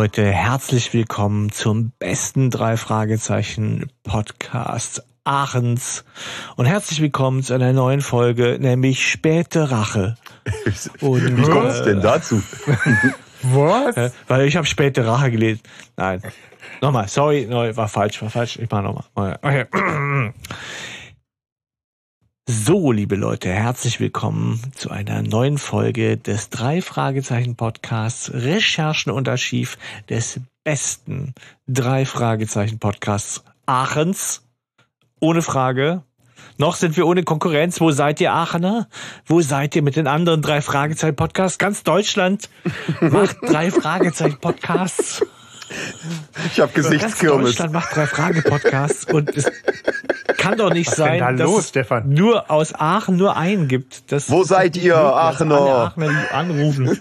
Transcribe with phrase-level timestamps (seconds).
[0.00, 6.04] Leute, herzlich willkommen zum besten drei Fragezeichen Podcast Aachens
[6.54, 10.16] und herzlich willkommen zu einer neuen Folge, nämlich Späte Rache.
[11.00, 12.40] Und, Wie kommt es denn dazu?
[13.42, 14.12] Was?
[14.28, 15.62] Weil ich habe späte Rache gelesen.
[15.96, 16.22] Nein.
[16.80, 18.56] Nochmal, sorry, no, war falsch, war falsch.
[18.56, 19.36] Ich mach nochmal.
[19.42, 19.64] Okay.
[22.50, 29.28] So, liebe Leute, herzlich willkommen zu einer neuen Folge des drei Fragezeichen Podcasts Recherchen und
[29.28, 29.76] Archiv
[30.08, 31.34] des besten
[31.66, 34.46] drei Fragezeichen Podcasts Aachens.
[35.20, 36.04] Ohne Frage.
[36.56, 37.82] Noch sind wir ohne Konkurrenz.
[37.82, 38.88] Wo seid ihr, Aachener?
[39.26, 41.58] Wo seid ihr mit den anderen drei Fragezeichen Podcasts?
[41.58, 42.48] Ganz Deutschland
[43.02, 45.22] macht drei Fragezeichen Podcasts.
[46.46, 47.50] Ich habe Gesichtskirmes.
[47.50, 49.50] Deutschland macht drei Frage Podcasts und es
[50.36, 54.10] kann doch nicht Was sein, da dass los, es nur aus Aachen nur einen gibt.
[54.12, 55.60] Das Wo seid ihr, Aachener?
[55.96, 57.00] Aachener anrufen.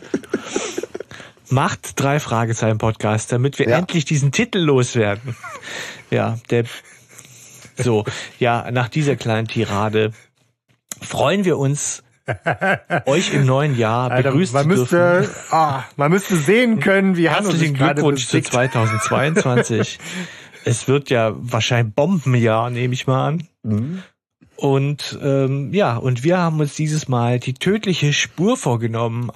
[1.50, 3.78] macht drei Fragezeichen Podcast, damit wir ja.
[3.78, 5.36] endlich diesen Titel loswerden.
[6.10, 6.66] Ja, der
[7.78, 8.06] so,
[8.40, 10.12] ja, nach dieser kleinen Tirade
[11.02, 12.04] freuen wir uns
[13.06, 15.36] euch im neuen Jahr Alter, begrüßen man müsste, dürfen.
[15.52, 20.00] Ah, man müsste sehen können, wie Herzlichen Glückwunsch zu 2022.
[20.66, 23.48] es wird ja wahrscheinlich Bombenjahr, nehme ich mal an.
[23.64, 24.03] Mhm.
[24.58, 29.31] Und ähm, ja, und wir haben uns dieses Mal die tödliche Spur vorgenommen.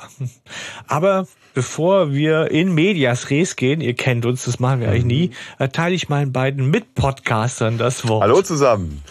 [0.87, 5.27] Aber bevor wir in Medias Res gehen, ihr kennt uns, das machen wir eigentlich nie,
[5.27, 5.33] mhm.
[5.59, 8.23] erteile ich meinen beiden Mitpodcastern das Wort.
[8.23, 9.03] Hallo zusammen.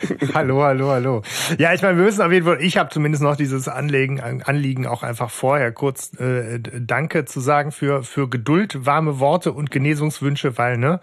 [0.34, 1.22] hallo, hallo, hallo.
[1.58, 4.86] Ja, ich meine, wir müssen auf jeden Fall, ich habe zumindest noch dieses Anliegen, Anliegen
[4.86, 10.58] auch einfach vorher kurz äh, Danke zu sagen für, für Geduld, warme Worte und Genesungswünsche,
[10.58, 11.00] weil, ne,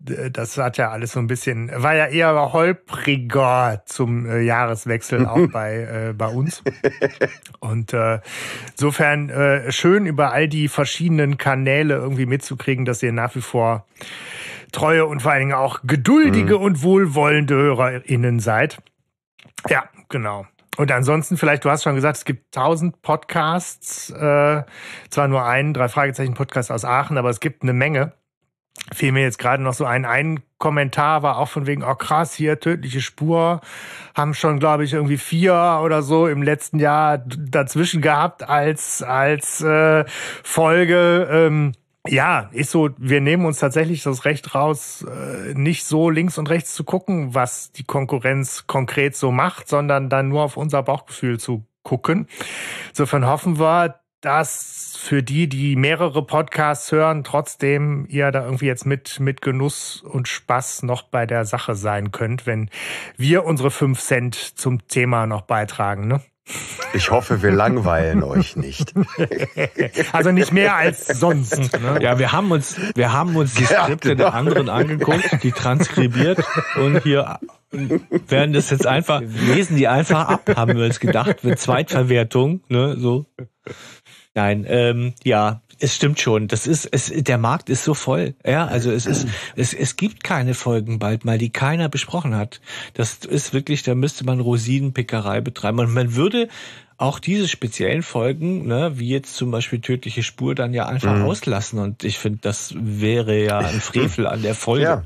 [0.00, 5.48] das hat ja alles so ein bisschen, war ja eher holpriger zum äh, Jahreswechsel auch
[5.52, 6.62] bei, äh, bei uns.
[7.58, 8.20] Und äh,
[8.70, 13.86] insofern äh, schön über all die verschiedenen Kanäle irgendwie mitzukriegen, dass ihr nach wie vor
[14.70, 16.62] treue und vor allen Dingen auch geduldige mhm.
[16.62, 18.78] und wohlwollende HörerInnen seid.
[19.68, 20.46] Ja, genau.
[20.76, 24.62] Und ansonsten vielleicht, du hast schon gesagt, es gibt tausend Podcasts, äh,
[25.10, 28.12] zwar nur einen, drei Fragezeichen Podcast aus Aachen, aber es gibt eine Menge.
[28.94, 32.34] Fiel mir jetzt gerade noch so ein, ein Kommentar war auch von wegen, oh krass,
[32.34, 33.60] hier tödliche Spur,
[34.14, 39.60] haben schon, glaube ich, irgendwie vier oder so im letzten Jahr dazwischen gehabt als, als
[39.60, 40.04] äh,
[40.42, 41.28] Folge.
[41.30, 41.72] Ähm,
[42.06, 46.48] ja, ist so, wir nehmen uns tatsächlich das Recht raus, äh, nicht so links und
[46.48, 51.38] rechts zu gucken, was die Konkurrenz konkret so macht, sondern dann nur auf unser Bauchgefühl
[51.38, 52.26] zu gucken.
[52.90, 58.84] Insofern hoffen wir, dass für die, die mehrere Podcasts hören, trotzdem ihr da irgendwie jetzt
[58.84, 62.68] mit, mit Genuss und Spaß noch bei der Sache sein könnt, wenn
[63.16, 66.20] wir unsere fünf Cent zum Thema noch beitragen, ne?
[66.94, 68.94] Ich hoffe, wir langweilen euch nicht.
[70.12, 71.78] Also nicht mehr als sonst.
[71.80, 71.98] Ne?
[72.00, 74.30] Ja, wir haben uns, wir haben uns die Skripte ja, genau.
[74.30, 76.42] der anderen angeguckt, die transkribiert
[76.76, 77.38] und hier
[77.70, 82.96] werden das jetzt einfach, lesen die einfach ab, haben wir uns gedacht, mit Zweitverwertung, ne,
[82.98, 83.26] so.
[84.38, 86.46] Nein, ähm, ja, es stimmt schon.
[86.46, 88.36] Das ist, es, der Markt ist so voll.
[88.46, 89.26] Ja, also es ist,
[89.56, 92.60] es, es gibt keine Folgen bald mal, die keiner besprochen hat.
[92.94, 95.80] Das ist wirklich, da müsste man Rosinenpickerei betreiben.
[95.80, 96.46] Und man würde
[96.98, 101.24] auch diese speziellen Folgen, ne, wie jetzt zum Beispiel tödliche Spur, dann ja einfach mhm.
[101.24, 101.80] auslassen.
[101.80, 104.84] Und ich finde, das wäre ja ein Frevel an der Folge.
[104.84, 105.04] Ja.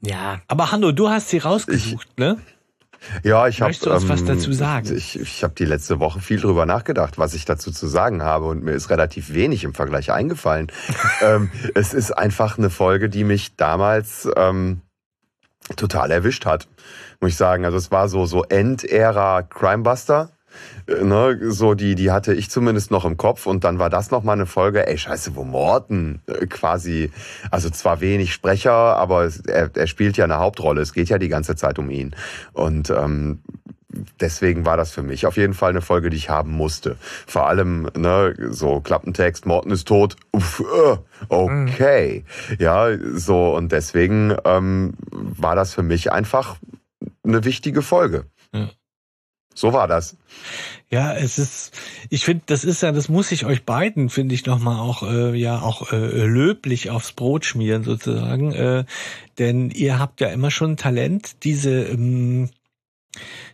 [0.00, 2.38] Ja, aber Hanno, du hast sie rausgesucht, ich, ne?
[3.22, 3.70] Ja, ich habe.
[3.70, 4.94] Möchtest du uns ähm, was dazu sagen?
[4.96, 8.46] Ich, ich habe die letzte Woche viel drüber nachgedacht, was ich dazu zu sagen habe
[8.46, 10.70] und mir ist relativ wenig im Vergleich eingefallen.
[11.22, 14.80] ähm, es ist einfach eine Folge, die mich damals ähm,
[15.76, 16.68] total erwischt hat,
[17.20, 17.64] muss ich sagen.
[17.64, 20.30] Also es war so so Endära Crimebuster
[20.86, 24.22] ne, so die, die hatte ich zumindest noch im Kopf und dann war das noch
[24.22, 27.10] mal eine Folge, ey, scheiße, wo Morten äh, quasi,
[27.50, 31.28] also zwar wenig Sprecher, aber er, er spielt ja eine Hauptrolle, es geht ja die
[31.28, 32.14] ganze Zeit um ihn
[32.52, 33.40] und ähm,
[34.20, 36.96] deswegen war das für mich auf jeden Fall eine Folge, die ich haben musste.
[37.00, 40.96] Vor allem, ne, so Klappentext, Morten ist tot, uff, äh,
[41.28, 42.24] okay.
[42.58, 46.56] Ja, so, und deswegen ähm, war das für mich einfach
[47.24, 48.26] eine wichtige Folge.
[49.54, 50.16] So war das.
[50.90, 51.72] Ja, es ist,
[52.10, 55.34] ich finde, das ist ja, das muss ich euch beiden, finde ich, nochmal auch, äh,
[55.36, 58.52] ja, auch äh, löblich aufs Brot schmieren sozusagen.
[58.52, 58.84] Äh,
[59.38, 62.50] denn ihr habt ja immer schon Talent, diese ähm,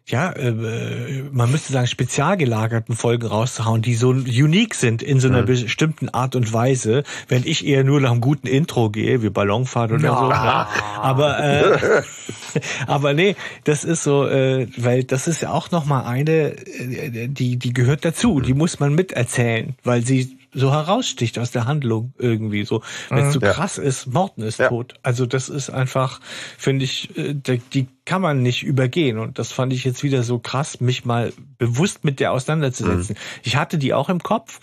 [0.07, 5.29] ja, äh, man müsste sagen, spezial gelagerten Folgen rauszuhauen, die so unique sind in so
[5.29, 5.47] einer mhm.
[5.47, 9.93] bestimmten Art und Weise, wenn ich eher nur nach einem guten Intro gehe, wie Ballonfahrt
[9.93, 10.19] oder ja.
[10.19, 10.29] so.
[10.29, 11.01] Ne?
[11.01, 12.03] Aber äh,
[12.87, 17.57] aber nee, das ist so, äh, weil das ist ja auch nochmal eine, äh, die
[17.57, 22.65] die gehört dazu, die muss man miterzählen, weil sie so heraussticht aus der Handlung irgendwie
[22.65, 22.83] so.
[23.09, 23.53] Wenn es so Ja.
[23.53, 24.69] krass ist, Morten ist Ja.
[24.69, 24.95] tot.
[25.03, 26.21] Also das ist einfach,
[26.59, 29.19] finde ich, äh, die- die kann man nicht übergehen.
[29.19, 33.15] Und das fand ich jetzt wieder so krass, mich mal bewusst mit der auseinanderzusetzen.
[33.17, 33.41] Mhm.
[33.45, 34.61] Ich hatte die auch im Kopf,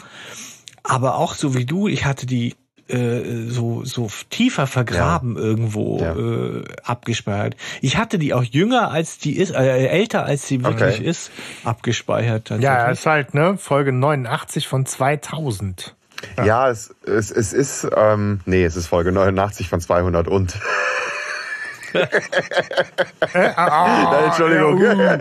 [0.84, 2.56] aber auch so wie du, ich hatte die
[2.90, 6.16] äh, so so tiefer vergraben irgendwo Ja.
[6.16, 7.56] äh, abgespeichert.
[7.82, 11.10] Ich hatte die auch jünger als die ist, äh, älter als sie wirklich Okay.
[11.10, 11.32] ist,
[11.64, 12.50] abgespeichert.
[12.60, 15.96] Ja, ist halt, ne, Folge 89 von 2000.
[16.44, 20.56] Ja, es, es, es ist, ähm, nee, es ist Folge 89 von 200 und.
[23.56, 24.82] Ah, Entschuldigung.
[24.82, 25.18] Ja, uh.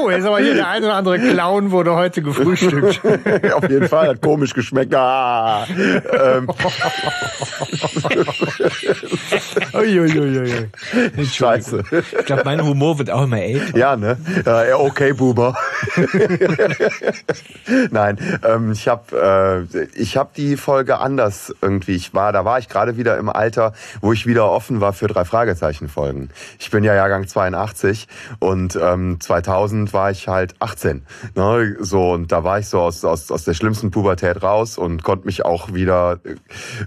[0.00, 3.00] Oh, jetzt aber hier der ein oder andere Clown wurde heute gefrühstückt.
[3.52, 4.94] Auf jeden Fall, hat komisch geschmeckt.
[4.94, 6.48] Ah, ähm,
[9.74, 10.68] Uiuiuiui.
[11.24, 11.84] scheiße.
[12.18, 13.76] Ich glaube, mein Humor wird auch immer älter.
[13.76, 14.16] Ja, ne?
[14.44, 15.56] Äh, okay, Buber.
[17.90, 21.94] Nein, ähm, ich habe äh, ich hab die Folge anders irgendwie.
[21.94, 25.06] Ich war, da war ich gerade wieder im Alter, wo ich wieder offen war für
[25.06, 25.99] drei Fragezeichen Folgen.
[26.58, 28.08] Ich bin ja Jahrgang 82
[28.38, 31.02] und ähm, 2000 war ich halt 18.
[31.34, 31.76] Ne?
[31.80, 35.26] So und da war ich so aus, aus, aus der schlimmsten Pubertät raus und konnte
[35.26, 36.36] mich auch wieder äh,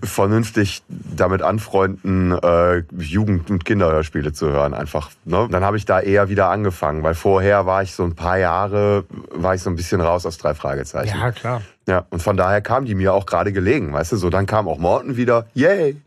[0.06, 4.74] vernünftig damit anfreunden, äh, Jugend- und Kinderhörspiele zu hören.
[4.74, 5.12] Einfach.
[5.26, 5.48] Ne?
[5.52, 9.06] Dann habe ich da eher wieder angefangen, weil vorher war ich so ein paar Jahre,
[9.32, 11.18] war ich so ein bisschen raus aus drei Fragezeichen.
[11.18, 11.62] Ja, klar.
[11.86, 14.70] Ja, und von daher kam die mir auch gerade gelegen, weißt du, so dann kam
[14.70, 15.98] auch Morten wieder, yay.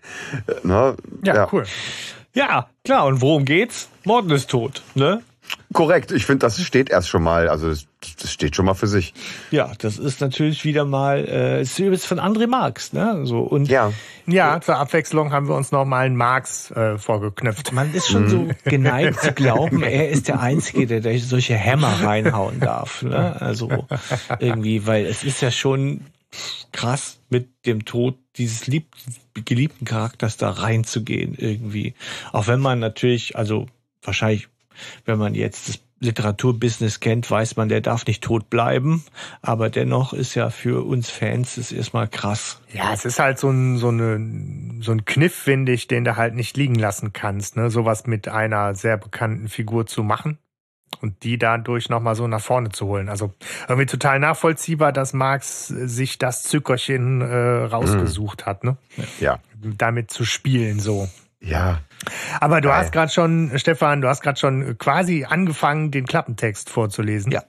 [0.47, 0.97] Äh, Ne?
[1.23, 1.65] Ja, cool.
[2.37, 3.07] Ja, klar.
[3.07, 3.89] Und worum geht's?
[4.05, 5.23] Morten ist tot, ne?
[5.73, 7.87] Korrekt, ich finde, das steht erst schon mal, also das,
[8.21, 9.15] das steht schon mal für sich.
[9.51, 13.21] Ja, das ist natürlich wieder mal, äh, es ist übrigens von André Marx, ne?
[13.25, 13.93] So und Ja,
[14.27, 17.73] Ja, zur Abwechslung haben wir uns noch mal einen Marx äh, vorgeknöpft.
[17.73, 22.03] man ist schon so geneigt zu glauben, er ist der Einzige, der, der solche Hämmer
[22.03, 23.03] reinhauen darf.
[23.03, 23.41] Ne?
[23.41, 23.87] Also
[24.41, 26.03] irgendwie, weil es ist ja schon
[26.73, 28.89] krass, mit dem Tod dieses lieb,
[29.35, 31.95] geliebten Charakters da reinzugehen irgendwie.
[32.33, 33.67] Auch wenn man natürlich, also
[34.03, 34.49] wahrscheinlich,
[35.05, 39.03] wenn man jetzt das Literaturbusiness kennt, weiß man, der darf nicht tot bleiben.
[39.41, 42.61] Aber dennoch ist ja für uns Fans ist erstmal krass.
[42.73, 46.17] Ja, es ist halt so ein, so eine, so ein Kniff, finde ich, den du
[46.17, 47.71] halt nicht liegen lassen kannst, ne?
[47.71, 50.39] Sowas mit einer sehr bekannten Figur zu machen
[51.03, 53.09] und die dadurch nochmal so nach vorne zu holen.
[53.09, 53.33] Also
[53.69, 58.77] irgendwie total nachvollziehbar, dass Marx sich das Zückerchen äh, rausgesucht hat, ne?
[59.21, 61.09] ja, Damit zu spielen, so.
[61.41, 61.81] ja.
[62.41, 62.79] Aber du Geil.
[62.79, 67.33] hast gerade schon, Stefan, du hast gerade schon quasi angefangen, den Klappentext vorzulesen.
[67.33, 67.43] Ja.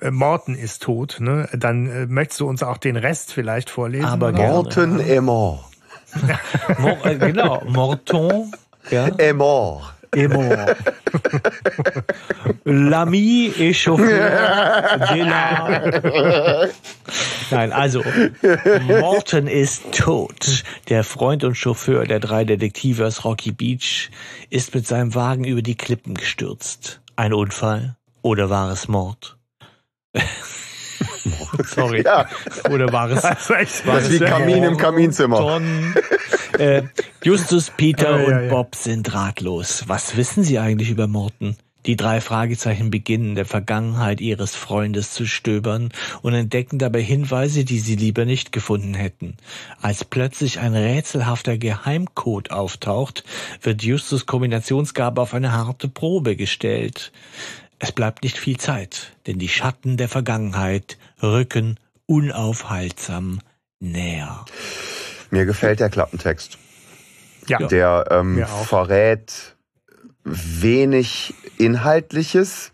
[0.00, 1.48] Äh, Morten ist tot, ne?
[1.52, 4.06] Dann äh, möchtest du uns auch den Rest vielleicht vorlesen?
[4.06, 4.52] Aber gerne.
[4.52, 5.64] Morten est mort.
[6.78, 8.52] Mor äh, genau, Morton,
[8.90, 9.94] ja, Est mort.
[10.16, 10.68] Est mort.
[12.64, 14.06] L'ami et chauffeur
[15.10, 15.22] de.
[17.50, 18.02] Nein, also,
[18.88, 20.64] Morton ist tot.
[20.88, 24.10] Der Freund und Chauffeur der drei Detektive aus Rocky Beach
[24.50, 27.00] ist mit seinem Wagen über die Klippen gestürzt.
[27.14, 27.96] Ein Unfall?
[28.22, 29.36] Oder war es Mord?
[31.64, 32.02] Sorry.
[32.04, 32.26] Ja.
[32.70, 35.60] Oder war es Das ist wie Kamin im Kaminzimmer.
[36.58, 36.84] Äh,
[37.22, 38.48] Justus, Peter Ja, ja, und.
[38.48, 39.84] Bob sind ratlos.
[39.88, 41.56] Was wissen sie eigentlich über Morton?
[41.86, 45.90] Die drei Fragezeichen beginnen, der Vergangenheit ihres Freundes zu stöbern
[46.20, 49.36] und entdecken dabei Hinweise, die sie lieber nicht gefunden hätten.
[49.80, 53.22] Als plötzlich ein rätselhafter Geheimcode auftaucht,
[53.62, 57.12] wird Justus Kombinationsgabe auf eine harte Probe gestellt.
[57.78, 63.40] Es bleibt nicht viel Zeit, denn die Schatten der Vergangenheit rücken unaufhaltsam
[63.80, 64.44] näher.
[65.30, 66.58] Mir gefällt der Klappentext.
[67.48, 67.58] Ja.
[67.58, 69.56] Der ähm, verrät
[70.24, 72.72] wenig Inhaltliches.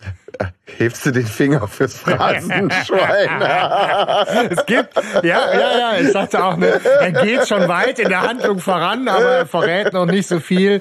[0.78, 4.50] Hebst du den Finger fürs Phrasenschwein?
[4.50, 8.22] Es gibt, ja, ja, ja, ich sagte auch, ne, er geht schon weit in der
[8.22, 10.80] Handlung voran, aber er verrät noch nicht so viel.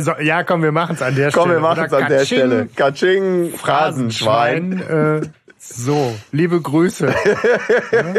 [0.00, 1.56] So, ja, komm, wir machen es an der Komm, Stelle.
[1.56, 2.68] wir machen es an der Stelle.
[2.74, 4.78] Katsching, Phrasenschwein.
[4.80, 5.22] Phrasenschwein.
[5.22, 7.14] Äh, so, liebe Grüße.
[7.92, 8.14] Ja?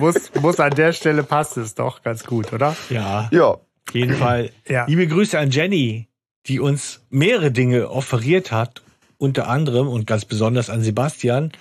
[0.00, 2.76] muss, muss an der Stelle passt es doch ganz gut, oder?
[2.90, 3.60] Ja, Ja, auf
[3.92, 4.50] jeden Fall.
[4.68, 4.84] Ja.
[4.86, 6.08] Liebe Grüße an Jenny,
[6.46, 8.82] die uns mehrere Dinge offeriert hat,
[9.20, 11.52] unter anderem und ganz besonders an Sebastian,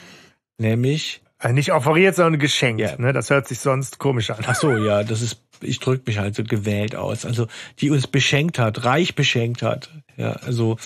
[0.58, 2.82] nämlich, Äh, Nicht offeriert, sondern geschenkt.
[2.82, 2.98] Ja.
[2.98, 3.14] Ne?
[3.14, 4.44] Das hört sich sonst komisch an.
[4.46, 7.48] ach so, ja, das ist, ich drücke mich halt so gewählt aus, also
[7.80, 9.90] die uns beschenkt hat, reich beschenkt hat.
[10.18, 10.78] Ja, also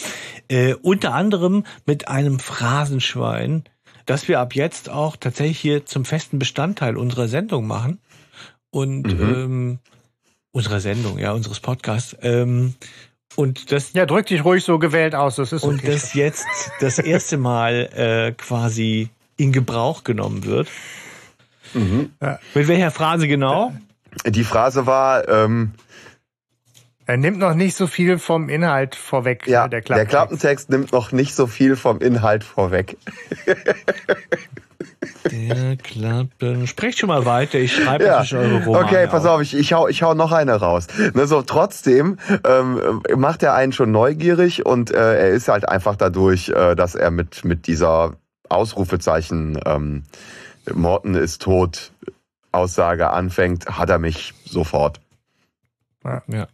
[0.50, 3.64] äh, unter anderem mit einem Phrasenschwein,
[4.06, 8.00] das wir ab jetzt auch tatsächlich hier zum festen Bestandteil unserer Sendung machen.
[8.70, 9.80] Und ähm,
[10.52, 12.16] unserer Sendung, ja, unseres Podcasts.
[12.22, 12.76] Ähm,
[13.36, 15.36] und das Ja, drück dich ruhig so gewählt aus.
[15.36, 15.92] Das ist und okay.
[15.92, 16.46] das jetzt
[16.80, 20.68] das erste Mal äh, quasi in Gebrauch genommen wird.
[21.74, 22.12] Mhm.
[22.22, 22.40] Ja.
[22.54, 23.74] Mit welcher Phrase genau?
[24.28, 25.72] Die Phrase war, ähm,
[27.06, 29.48] er nimmt noch nicht so viel vom Inhalt vorweg.
[29.48, 30.14] Ja, ne, der, Klappentext.
[30.14, 32.98] der Klappentext nimmt noch nicht so viel vom Inhalt vorweg.
[35.32, 36.68] Der Klappen.
[36.68, 38.24] Sprecht schon mal weiter, ich schreibe ja.
[38.32, 40.88] eure Romane Okay, pass auf, ich, ich, hau, ich hau noch eine raus.
[41.14, 45.96] Ne, so, trotzdem ähm, macht er einen schon neugierig und äh, er ist halt einfach
[45.96, 48.14] dadurch, äh, dass er mit, mit dieser
[48.50, 50.04] Ausrufezeichen ähm,
[50.74, 51.92] Morten ist tot
[52.52, 55.00] Aussage anfängt, hat er mich sofort.
[56.04, 56.22] Ja.
[56.28, 56.48] ja.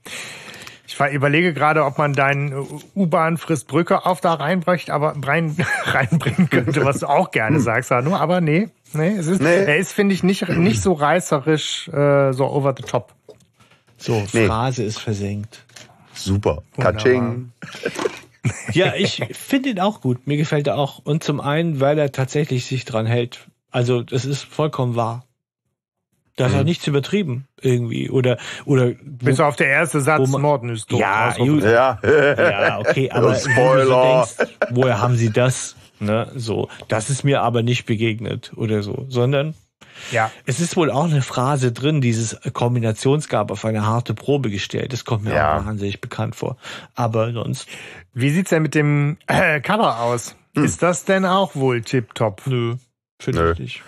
[0.87, 2.51] Ich überlege gerade, ob man deinen
[2.95, 7.91] U-Bahn frisst Brücke auf da reinbräuchte, aber rein, reinbringen könnte, was du auch gerne sagst,
[7.91, 8.15] Hanno.
[8.15, 9.65] Aber nee, nee, es ist, nee.
[9.65, 13.13] er ist, finde ich, nicht, nicht so reißerisch, äh, so over the top.
[13.97, 14.47] So, nee.
[14.47, 15.63] Phrase ist versenkt.
[16.13, 16.63] Super.
[16.77, 17.51] Katsching.
[18.71, 20.25] Ja, ich finde ihn auch gut.
[20.25, 20.99] Mir gefällt er auch.
[20.99, 23.47] Und zum einen, weil er tatsächlich sich dran hält.
[23.69, 25.25] Also, das ist vollkommen wahr.
[26.39, 26.59] Da ist mhm.
[26.59, 31.01] auch nichts übertrieben irgendwie oder oder bis auf der erste Satz Morden ist tot.
[31.01, 34.25] Ja, ja, ja, okay, aber Spoiler.
[34.25, 35.75] So denkst, woher haben sie das?
[35.99, 39.53] Ne, so, das ist mir aber nicht begegnet oder so, sondern
[40.13, 40.31] ja.
[40.45, 44.93] Es ist wohl auch eine Phrase drin, dieses Kombinationsgab auf eine harte Probe gestellt.
[44.93, 45.57] Das kommt mir ja.
[45.57, 46.55] auch wahnsinnig bekannt vor.
[46.95, 47.67] Aber sonst.
[48.13, 50.37] Wie sieht's denn mit dem äh, Cover aus?
[50.55, 50.63] Hm.
[50.63, 52.43] Ist das denn auch wohl tipptopp?
[52.45, 52.77] Nö.
[53.19, 53.83] Finde ich nicht.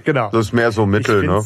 [0.04, 0.30] genau.
[0.30, 1.42] Das ist mehr so Mittel, ne?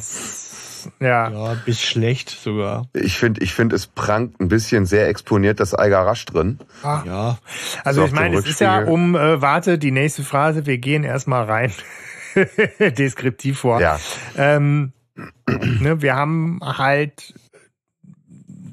[1.00, 1.30] Ja.
[1.30, 2.86] Ja, bis schlecht sogar.
[2.92, 6.58] Ich finde, ich finde, es prangt ein bisschen sehr exponiert das Eiger rasch drin.
[6.82, 7.02] Ah.
[7.06, 7.38] Ja.
[7.84, 11.44] Also ich meine, es ist ja um, äh, warte, die nächste Phrase, wir gehen erstmal
[11.44, 11.72] rein.
[12.78, 13.80] Deskriptiv vor.
[13.80, 13.98] Ja.
[14.36, 14.92] Ähm,
[15.46, 17.34] ne, wir haben halt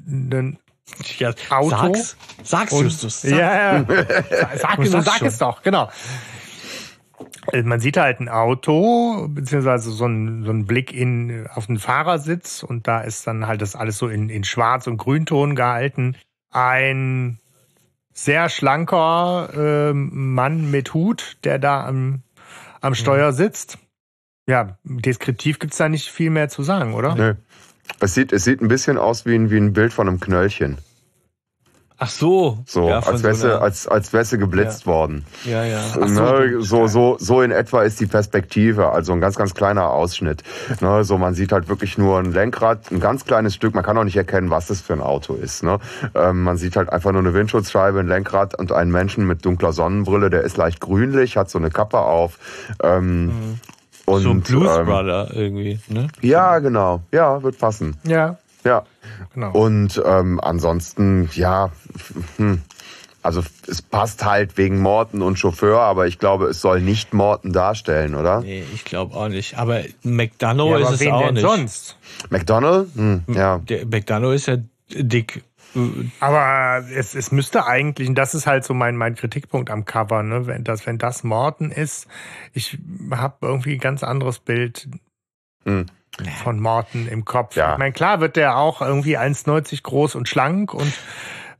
[0.06, 0.58] ein
[1.18, 1.70] ja, Auto.
[1.70, 3.22] Sag's, sag's Justus.
[3.22, 3.30] Sag.
[3.30, 3.86] Ja, ja.
[4.56, 5.90] Sag, sag, sag es doch, genau.
[7.52, 11.78] Äh, man sieht halt ein Auto, beziehungsweise so ein, so ein Blick in, auf den
[11.78, 16.16] Fahrersitz und da ist dann halt das alles so in, in Schwarz- und Grünton gehalten.
[16.50, 17.38] Ein
[18.12, 22.22] sehr schlanker äh, Mann mit Hut, der da am,
[22.80, 23.36] am Steuer mhm.
[23.36, 23.78] sitzt.
[24.46, 27.14] Ja, deskriptiv gibt's da nicht viel mehr zu sagen, oder?
[27.14, 27.34] Nö.
[28.00, 30.78] Es sieht, es sieht ein bisschen aus wie ein, wie ein Bild von einem Knöllchen.
[31.96, 32.58] Ach so.
[32.66, 34.86] So, ja, als wärst so du, als, als wärst du geblitzt ja.
[34.86, 35.24] worden.
[35.44, 35.80] Ja, ja.
[35.92, 39.90] Ach ne, so, so, so in etwa ist die Perspektive, also ein ganz, ganz kleiner
[39.90, 40.42] Ausschnitt.
[40.80, 43.96] Ne, so, man sieht halt wirklich nur ein Lenkrad, ein ganz kleines Stück, man kann
[43.96, 45.62] auch nicht erkennen, was das für ein Auto ist.
[45.62, 45.78] Ne?
[46.16, 49.72] Ähm, man sieht halt einfach nur eine Windschutzscheibe, ein Lenkrad und einen Menschen mit dunkler
[49.72, 52.38] Sonnenbrille, der ist leicht grünlich, hat so eine Kappe auf.
[52.82, 53.60] Ähm, mhm.
[54.06, 56.08] Und, so ein Blues ähm, Brother irgendwie, ne?
[56.20, 57.00] Ja, genau.
[57.10, 57.96] Ja, wird passen.
[58.04, 58.36] Ja.
[58.64, 58.84] Ja.
[59.34, 59.52] Genau.
[59.52, 61.70] Und ähm, ansonsten, ja,
[62.36, 62.62] hm,
[63.22, 67.52] also es passt halt wegen Morten und Chauffeur, aber ich glaube, es soll nicht Morten
[67.52, 68.40] darstellen, oder?
[68.40, 69.56] Nee, ich glaube auch nicht.
[69.56, 71.42] Aber McDonough ja, aber ist es auch nicht.
[71.42, 71.96] sonst?
[72.30, 72.88] McDonald?
[72.94, 73.58] Hm, ja.
[73.58, 74.56] Der McDonough ist ja
[74.90, 75.42] dick.
[76.20, 80.22] Aber es, es müsste eigentlich, und das ist halt so mein, mein Kritikpunkt am Cover,
[80.22, 80.46] ne?
[80.46, 82.06] wenn, das, wenn das Morten ist,
[82.52, 82.78] ich
[83.10, 84.88] habe irgendwie ein ganz anderes Bild.
[85.64, 85.86] Hm
[86.42, 87.56] von Morten im Kopf.
[87.56, 87.72] Ja.
[87.72, 90.92] Ich meine, klar wird der auch irgendwie 1,90 groß und schlank und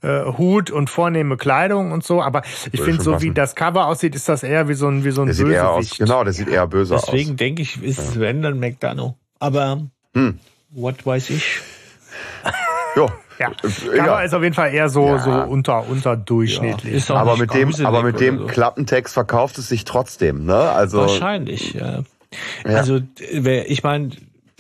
[0.05, 2.43] äh, Hut und vornehme Kleidung und so, aber
[2.73, 3.25] ich finde, so passen.
[3.25, 5.63] wie das Cover aussieht, ist das eher wie so ein, wie so ein der Bösewicht.
[5.63, 7.11] Aus, genau, der sieht eher böse Deswegen aus.
[7.11, 9.15] Deswegen denke ich, ist wenn dann McDonough.
[9.39, 9.83] Aber
[10.15, 10.39] hm.
[10.71, 11.61] what weiß ich?
[12.97, 13.11] jo.
[13.39, 14.21] Ja, Cover ja.
[14.21, 15.19] ist auf jeden Fall eher so, ja.
[15.19, 17.09] so unter, unterdurchschnittlich.
[17.09, 17.17] Ja.
[17.17, 18.47] Aber mit dem, aber mit dem so.
[18.47, 20.55] Klappentext verkauft es sich trotzdem, ne?
[20.55, 20.99] Also.
[20.99, 22.05] Wahrscheinlich, ja.
[22.63, 24.11] Also, ich meine,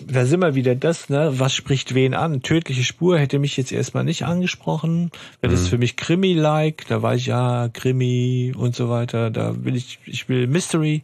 [0.07, 1.33] da sind wir wieder das, ne?
[1.39, 2.43] Was spricht wen an?
[2.43, 5.11] Tödliche Spur hätte mich jetzt erstmal nicht angesprochen.
[5.41, 5.57] Das mhm.
[5.57, 6.87] ist für mich Krimi-like.
[6.89, 9.31] Da war ich ja Krimi und so weiter.
[9.31, 11.03] Da will ich, ich will Mystery.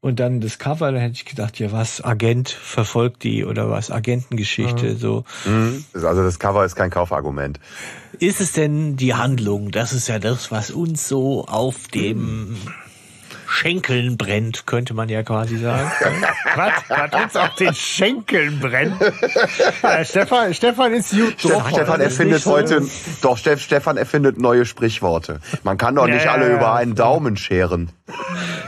[0.00, 3.92] Und dann das Cover, da hätte ich gedacht, ja was, Agent verfolgt die oder was,
[3.92, 4.98] Agentengeschichte, mhm.
[4.98, 5.24] so.
[5.44, 5.84] Mhm.
[5.94, 7.60] Also das Cover ist kein Kaufargument.
[8.18, 9.70] Ist es denn die Handlung?
[9.70, 12.56] Das ist ja das, was uns so auf dem
[13.52, 15.90] Schenkeln brennt, könnte man ja quasi sagen.
[16.56, 16.88] Was?
[16.88, 18.96] Hat uns auf den Schenkeln brennt?
[19.82, 21.68] Ja, Stefan, Stefan ist gut drauf.
[21.68, 22.82] Stefan erfindet heute,
[23.20, 25.40] doch, Stefan erfindet neue Sprichworte.
[25.64, 27.90] Man kann doch nicht ja, alle über einen Daumen scheren.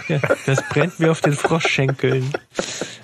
[0.09, 2.33] Ja, das brennt mir auf den Froschschenkeln.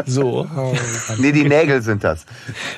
[0.04, 0.46] So.
[0.54, 0.76] Oh,
[1.16, 2.26] nee, die Nägel sind das.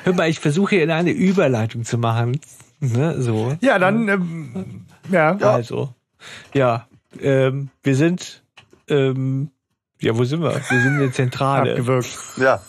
[0.04, 2.40] Hör mal, ich versuche hier eine Überleitung zu machen.
[2.78, 3.56] Ne, so.
[3.60, 5.36] Ja, dann, ähm, ja.
[5.38, 5.92] Also,
[6.54, 6.86] ja,
[7.20, 8.41] ähm, wir sind
[8.92, 9.50] ähm,
[10.00, 10.54] ja, wo sind wir?
[10.54, 11.72] Wir sind in der Zentrale.
[11.72, 12.18] Abgewürgt.
[12.36, 12.60] Ja.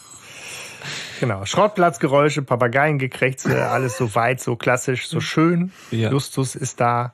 [1.20, 1.46] Genau.
[1.46, 5.72] Schrottplatzgeräusche, Papageiengekrächze, alles so weit, so klassisch, so schön.
[5.92, 6.12] Ja.
[6.12, 7.13] Justus ist da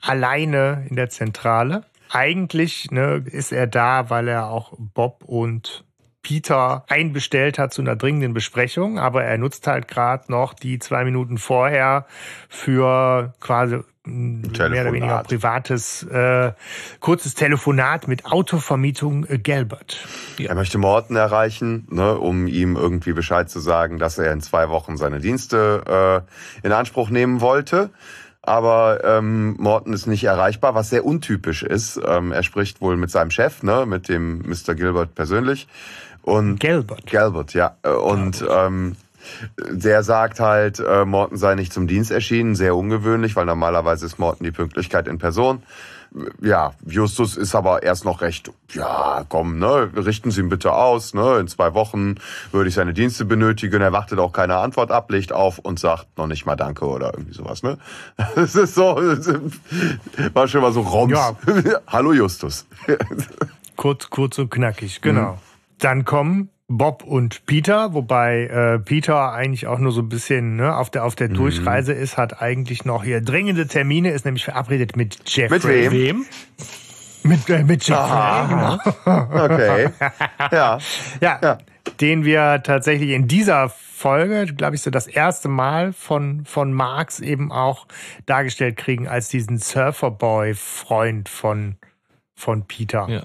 [0.00, 1.84] alleine in der Zentrale.
[2.10, 5.84] Eigentlich ne, ist er da, weil er auch Bob und
[6.22, 11.04] Peter einbestellt hat zu einer dringenden Besprechung, aber er nutzt halt gerade noch die zwei
[11.04, 12.06] Minuten vorher
[12.48, 13.78] für quasi.
[14.08, 16.52] Mehr oder weniger privates, äh,
[17.00, 20.06] kurzes Telefonat mit Autovermietung äh, Gelbert.
[20.38, 20.50] Ja.
[20.50, 24.68] Er möchte Morten erreichen, ne, um ihm irgendwie Bescheid zu sagen, dass er in zwei
[24.68, 26.24] Wochen seine Dienste
[26.62, 27.90] äh, in Anspruch nehmen wollte.
[28.42, 32.00] Aber ähm, Morton ist nicht erreichbar, was sehr untypisch ist.
[32.04, 34.74] Ähm, er spricht wohl mit seinem Chef, ne, mit dem Mr.
[34.74, 35.68] Gilbert persönlich.
[36.22, 37.06] Und Gilbert.
[37.06, 37.76] Gilbert, ja.
[37.82, 38.96] Und ähm,
[39.70, 44.18] der sagt halt, äh, Morton sei nicht zum Dienst erschienen, sehr ungewöhnlich, weil normalerweise ist
[44.18, 45.62] Morton die Pünktlichkeit in Person.
[46.40, 51.12] Ja, Justus ist aber erst noch recht, ja, komm, ne, richten Sie ihn bitte aus,
[51.12, 52.14] ne, in zwei Wochen
[52.50, 53.82] würde ich seine Dienste benötigen.
[53.82, 57.12] Er wartet auch keine Antwort ab, legt auf und sagt noch nicht mal Danke oder
[57.12, 57.76] irgendwie sowas, ne.
[58.34, 58.96] Das ist so,
[60.32, 61.12] war schon mal so Roms.
[61.12, 61.36] Ja.
[61.86, 62.66] Hallo Justus.
[63.76, 65.32] kurz, kurz und knackig, genau.
[65.32, 65.38] Mhm.
[65.78, 70.76] Dann kommen Bob und Peter, wobei äh, Peter eigentlich auch nur so ein bisschen ne,
[70.76, 71.34] auf der auf der mhm.
[71.34, 75.84] Durchreise ist, hat eigentlich noch hier dringende Termine, ist nämlich verabredet mit Jeffrey.
[75.84, 76.26] Mit wem?
[77.22, 78.78] Mit, äh, mit Jeffrey, genau.
[79.04, 79.88] Okay.
[80.52, 80.78] Ja.
[81.20, 81.38] ja.
[81.42, 81.58] ja.
[82.02, 87.18] Den wir tatsächlich in dieser Folge, glaube ich, so das erste Mal von, von Marx
[87.18, 87.86] eben auch
[88.26, 91.76] dargestellt kriegen als diesen Surferboy-Freund von,
[92.34, 93.08] von Peter.
[93.08, 93.22] Ja.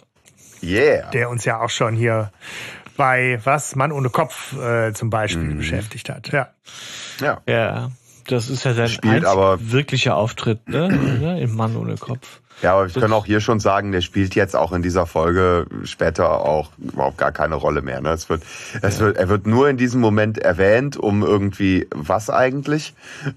[0.63, 1.09] Yeah.
[1.11, 2.31] Der uns ja auch schon hier
[2.97, 5.57] bei was Mann ohne Kopf äh, zum Beispiel mhm.
[5.57, 6.31] beschäftigt hat.
[6.31, 6.49] Ja.
[7.19, 7.41] Ja.
[7.47, 7.91] Ja.
[8.27, 11.39] Das ist ja sein Spielt aber wirklicher Auftritt, ne?
[11.41, 12.39] Im Mann ohne Kopf.
[12.61, 15.65] Ja, aber wir können auch hier schon sagen, der spielt jetzt auch in dieser Folge
[15.83, 17.99] später auch überhaupt gar keine Rolle mehr.
[17.99, 18.09] Ne?
[18.09, 18.43] Es wird,
[18.81, 19.05] es ja.
[19.05, 22.93] wird, er wird nur in diesem Moment erwähnt, um irgendwie was eigentlich,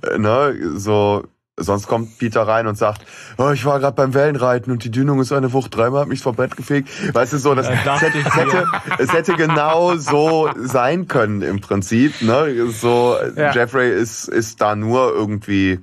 [0.09, 0.55] äh, ne?
[0.77, 1.25] So
[1.59, 3.03] Sonst kommt Peter rein und sagt,
[3.39, 6.21] oh, ich war gerade beim Wellenreiten und die Dünung ist eine Wucht, dreimal hat mich
[6.21, 6.91] vom Bett gefegt.
[7.15, 8.67] Weißt du so, das, das hätte, es, hätte,
[8.99, 12.21] es hätte genau so sein können im Prinzip.
[12.21, 12.69] Ne?
[12.69, 13.53] So ja.
[13.53, 15.81] Jeffrey ist, ist da nur irgendwie,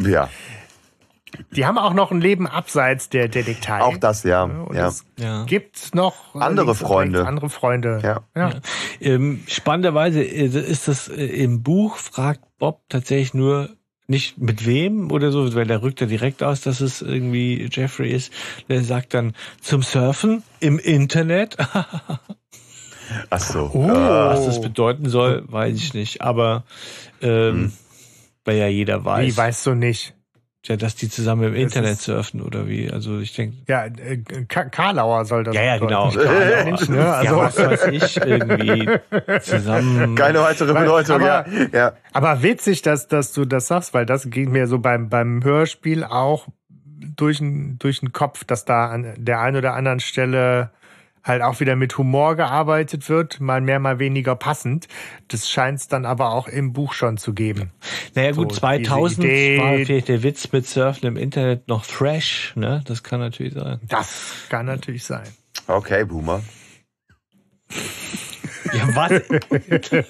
[0.00, 0.28] ja.
[1.50, 3.80] Die haben auch noch ein Leben abseits der Detektei.
[3.80, 4.42] Auch das, ja.
[4.42, 4.88] Und ja.
[4.88, 5.44] Es ja.
[5.44, 7.26] gibt noch andere Freunde.
[7.26, 8.00] Andere Freunde.
[8.02, 8.20] Ja.
[8.36, 8.50] ja.
[8.50, 8.60] ja.
[9.00, 13.70] Ähm, spannenderweise äh, ist das äh, im Buch fragt Bob tatsächlich nur
[14.06, 18.10] nicht mit wem oder so, weil der rückt ja direkt aus, dass es irgendwie Jeffrey
[18.10, 18.32] ist.
[18.68, 21.56] Der sagt dann zum Surfen im Internet.
[23.30, 23.70] Ach so.
[23.72, 23.88] Oh.
[23.88, 26.22] Was das bedeuten soll, weiß ich nicht.
[26.22, 26.64] Aber
[27.22, 27.72] ähm, hm.
[28.44, 29.26] weil ja jeder weiß.
[29.26, 30.14] Wie weißt du nicht?
[30.66, 32.90] Ja, dass die zusammen im Internet surfen oder wie?
[32.90, 33.58] Also ich denke.
[33.68, 35.54] Ja, äh, Karlauer soll das.
[35.54, 36.10] Ja, ja, genau.
[36.10, 36.26] Ne?
[36.26, 38.88] also, ja, was weiß ich, irgendwie
[39.42, 40.14] zusammen.
[40.14, 41.66] Keine weitere Bedeutung, aber, ja.
[41.70, 41.92] ja.
[42.14, 46.02] Aber witzig, dass, dass du das sagst, weil das ging mir so beim, beim Hörspiel
[46.02, 46.48] auch
[47.14, 50.70] durch den, durch den Kopf, dass da an der einen oder anderen Stelle
[51.24, 54.86] halt auch wieder mit Humor gearbeitet wird, mal mehr, mal weniger passend.
[55.28, 57.72] Das scheint es dann aber auch im Buch schon zu geben.
[58.14, 59.26] Naja gut, so, 2000
[59.58, 62.82] war vielleicht der Witz mit Surfen im Internet noch fresh, ne?
[62.86, 63.80] Das kann natürlich sein.
[63.88, 65.26] Das kann natürlich sein.
[65.66, 66.42] Okay, Boomer.
[68.72, 69.10] Ja, was?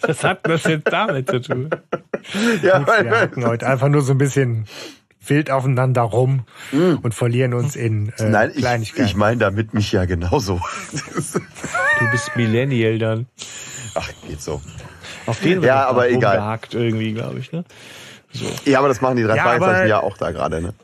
[0.03, 1.70] Was hat das jetzt damit zu tun?
[2.62, 4.66] Ja, weil wir hatten heute einfach nur so ein bisschen
[5.28, 6.96] wild aufeinander rum mm.
[7.02, 9.06] und verlieren uns in äh, Nein, ich, Kleinigkeiten.
[9.06, 10.60] Ich meine damit mich ja genauso.
[10.92, 13.26] du bist Millennial dann.
[13.94, 14.60] Ach, geht so.
[15.26, 16.58] Auf den ja, aber egal.
[16.72, 17.64] irgendwie, glaube ich, ne?
[18.32, 18.46] So.
[18.64, 20.74] Ja, aber das machen die drei ja, Fragezeichen ja auch da gerade, ne?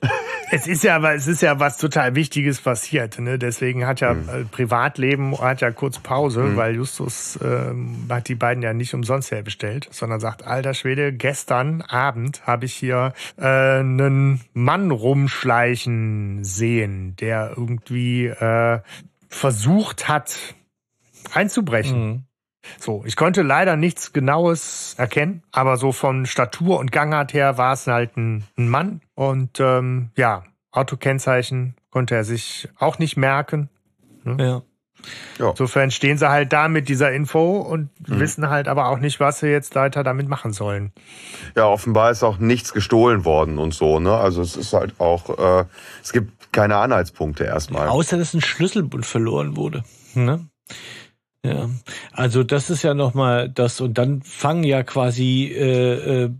[0.53, 3.19] Es ist ja, aber es ist ja was total Wichtiges passiert.
[3.19, 3.39] Ne?
[3.39, 4.49] Deswegen hat ja mhm.
[4.51, 6.57] Privatleben hat ja kurz Pause, mhm.
[6.57, 11.83] weil Justus ähm, hat die beiden ja nicht umsonst herbestellt, sondern sagt: Alter Schwede, gestern
[11.83, 18.81] Abend habe ich hier äh, einen Mann rumschleichen sehen, der irgendwie äh,
[19.29, 20.37] versucht hat
[21.33, 22.09] einzubrechen.
[22.09, 22.25] Mhm.
[22.79, 27.73] So, ich konnte leider nichts Genaues erkennen, aber so von Statur und Gangart her war
[27.73, 29.01] es halt ein, ein Mann.
[29.14, 33.70] Und ähm, ja, Autokennzeichen konnte er sich auch nicht merken.
[34.25, 34.37] Ne?
[34.38, 34.62] Ja.
[35.38, 35.51] Ja.
[35.51, 38.20] Insofern stehen sie halt da mit dieser Info und mhm.
[38.20, 40.92] wissen halt aber auch nicht, was sie jetzt weiter damit machen sollen.
[41.57, 44.14] Ja, offenbar ist auch nichts gestohlen worden und so, ne?
[44.14, 45.64] Also es ist halt auch, äh,
[46.03, 47.88] es gibt keine Anhaltspunkte erstmal.
[47.88, 49.85] Außer dass ein Schlüsselbund verloren wurde.
[50.14, 50.46] Ne?
[51.44, 51.70] Ja,
[52.12, 56.31] also das ist ja nochmal das und dann fangen ja quasi äh, äh,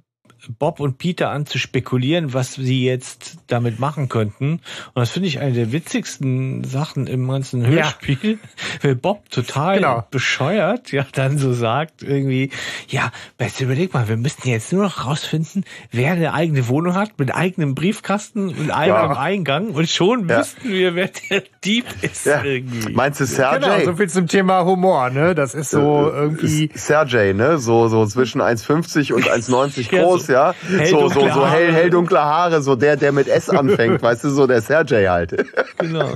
[0.59, 4.53] Bob und Peter an zu spekulieren, was sie jetzt damit machen könnten.
[4.53, 8.39] Und das finde ich eine der witzigsten Sachen im ganzen Hörspiel, ja.
[8.83, 10.07] weil Bob total genau.
[10.11, 12.51] bescheuert, ja, dann so sagt irgendwie,
[12.89, 17.19] ja, jetzt überleg mal, wir müssten jetzt nur noch rausfinden, wer eine eigene Wohnung hat,
[17.19, 19.21] mit eigenem Briefkasten und eigenem ja.
[19.21, 20.39] Eingang und schon ja.
[20.39, 22.43] wüssten wir, wer der Dieb ist ja.
[22.43, 22.93] irgendwie.
[22.93, 23.61] Meinst du Sergej?
[23.61, 25.35] Genau, so viel zum Thema Humor, ne?
[25.35, 26.71] Das ist so äh, irgendwie...
[26.75, 27.59] Sergej, ne?
[27.59, 30.55] So, so zwischen 1,50 und 1,90 groß, so ja.
[30.87, 34.31] So, so, so hell, hell dunkle Haare, so der, der mit S anfängt, weißt du,
[34.31, 35.35] so der Sergej halt.
[35.79, 36.13] Genau.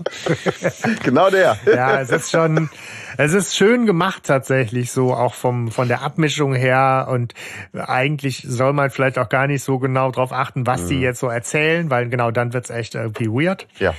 [1.02, 1.56] genau der.
[1.66, 2.68] Ja, es ist schon,
[3.16, 7.34] es ist schön gemacht tatsächlich so, auch vom, von der Abmischung her und
[7.72, 10.88] eigentlich soll man vielleicht auch gar nicht so genau drauf achten, was mhm.
[10.88, 13.66] die jetzt so erzählen, weil genau dann wird's echt irgendwie weird.
[13.78, 13.94] Ja.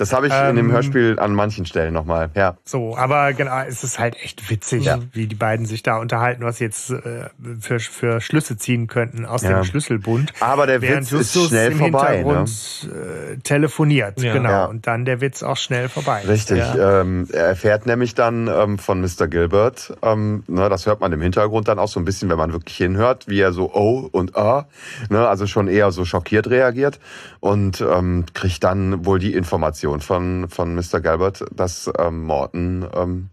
[0.00, 2.56] Das habe ich ähm, in dem ähm, Hörspiel an manchen Stellen nochmal, ja.
[2.64, 4.98] So, aber genau, es ist halt echt witzig, ja.
[5.12, 7.28] wie die beiden sich da unterhalten, was jetzt äh,
[7.60, 9.50] für, für Schlüsse ziehen könnten aus ja.
[9.50, 10.32] dem Schlüsselbund.
[10.40, 12.22] Aber der Witz ist schnell vorbei.
[12.22, 12.44] Ne?
[12.44, 14.32] Äh, telefoniert, ja.
[14.32, 14.48] genau.
[14.48, 14.64] Ja.
[14.64, 16.22] Und dann der Witz auch schnell vorbei.
[16.26, 16.62] Richtig.
[16.78, 19.26] Ähm, er erfährt nämlich dann ähm, von Mr.
[19.28, 22.52] Gilbert, ähm, ne, das hört man im Hintergrund dann auch so ein bisschen, wenn man
[22.52, 24.68] wirklich hinhört, wie er so oh und ah,
[25.08, 27.00] ne, also schon eher so schockiert reagiert
[27.40, 31.00] und ähm, kriegt dann wohl die Information von, von Mr.
[31.00, 33.30] Galbert, dass ähm, Morton ähm,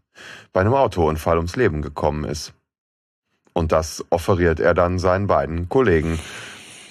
[0.54, 2.54] bei einem Autounfall ums Leben gekommen ist.
[3.54, 6.20] Und das offeriert er dann seinen beiden Kollegen.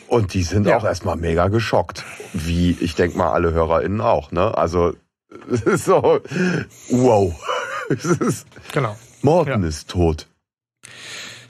[0.09, 0.77] Und die sind ja.
[0.77, 2.05] auch erstmal mega geschockt.
[2.33, 4.57] Wie, ich denke mal, alle HörerInnen auch, ne?
[4.57, 4.94] Also,
[5.77, 6.20] so,
[6.90, 7.35] wow.
[8.72, 8.96] Genau.
[9.22, 9.68] Morton ja.
[9.68, 10.27] ist tot.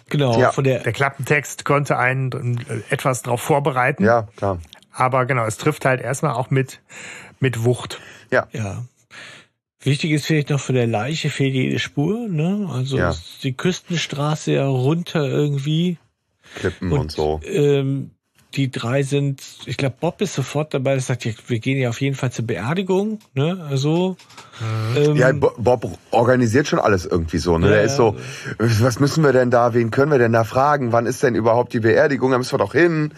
[0.08, 0.52] Genau, ja.
[0.52, 4.04] von der, der Klappentext konnte einen äh, etwas darauf vorbereiten.
[4.04, 4.60] Ja, klar.
[4.92, 6.80] Aber genau, es trifft halt erstmal auch mit
[7.40, 8.00] mit Wucht.
[8.30, 8.46] Ja.
[8.52, 8.84] Ja.
[9.80, 12.68] Wichtig ist vielleicht noch von der Leiche fehlt jede Spur, ne?
[12.72, 13.14] Also ja.
[13.42, 15.98] die Küstenstraße ja runter irgendwie.
[16.56, 17.40] Klippen und, und so.
[17.44, 18.10] Ähm,
[18.56, 22.00] die drei sind, ich glaube, Bob ist sofort dabei, das sagt, wir gehen ja auf
[22.00, 23.64] jeden Fall zur Beerdigung, ne?
[23.68, 24.16] Also.
[24.94, 24.96] Mhm.
[24.96, 27.66] Ähm, ja, Bob organisiert schon alles irgendwie so, ne?
[27.66, 28.16] Ja, Der ist so,
[28.58, 30.92] was müssen wir denn da, wen können wir denn da fragen?
[30.92, 32.30] Wann ist denn überhaupt die Beerdigung?
[32.30, 33.12] Da müssen wir doch hin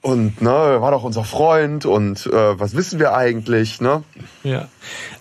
[0.00, 4.02] und ne, war doch unser Freund und äh, was wissen wir eigentlich, ne?
[4.42, 4.68] Ja.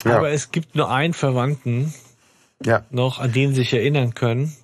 [0.06, 0.18] ja.
[0.18, 1.94] Aber es gibt nur einen Verwandten
[2.66, 2.84] ja.
[2.90, 4.56] noch, an den sie sich erinnern können.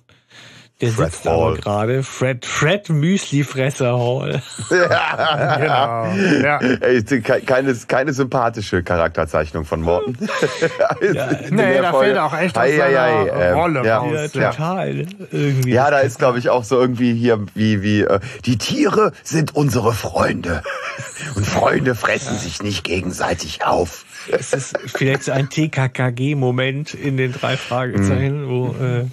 [0.80, 1.34] Der Fred sitzt Hall.
[1.34, 2.02] aber gerade.
[2.02, 4.42] Fred, Fred Müslifresser Hall.
[4.70, 6.42] Ja, genau.
[6.42, 6.58] Ja.
[6.58, 10.16] Ey, keine, keine sympathische Charakterzeichnung von Morten.
[11.12, 12.06] ja, nee, da Folge.
[12.06, 14.30] fehlt auch echt aus ei, ei, ähm, Rolle ja, raus.
[14.32, 15.06] Ja, total.
[15.30, 15.70] Irgendwie.
[15.70, 19.54] Ja, da ist, glaube ich, auch so irgendwie hier, wie, wie, äh, die Tiere sind
[19.54, 20.62] unsere Freunde.
[21.34, 24.04] Und Freunde fressen sich nicht gegenseitig auf.
[24.30, 28.48] Es ist vielleicht so ein TKKG-Moment in den drei Fragezeichen, mhm.
[28.48, 29.06] wo, äh,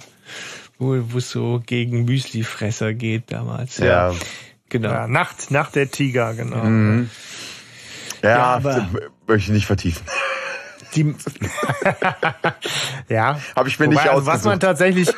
[0.78, 3.78] wo es so gegen Müslifresser geht damals.
[3.78, 4.14] Ja.
[4.68, 4.90] Genau.
[4.90, 6.64] Ja, Nacht, Nacht der Tiger, genau.
[6.64, 7.10] Mhm.
[8.22, 8.88] Ja, ja aber
[9.26, 10.04] möchte ich nicht vertiefen.
[10.94, 11.14] Die,
[13.08, 13.38] ja.
[13.54, 15.08] Habe ich mir Wobei, nicht also was man tatsächlich,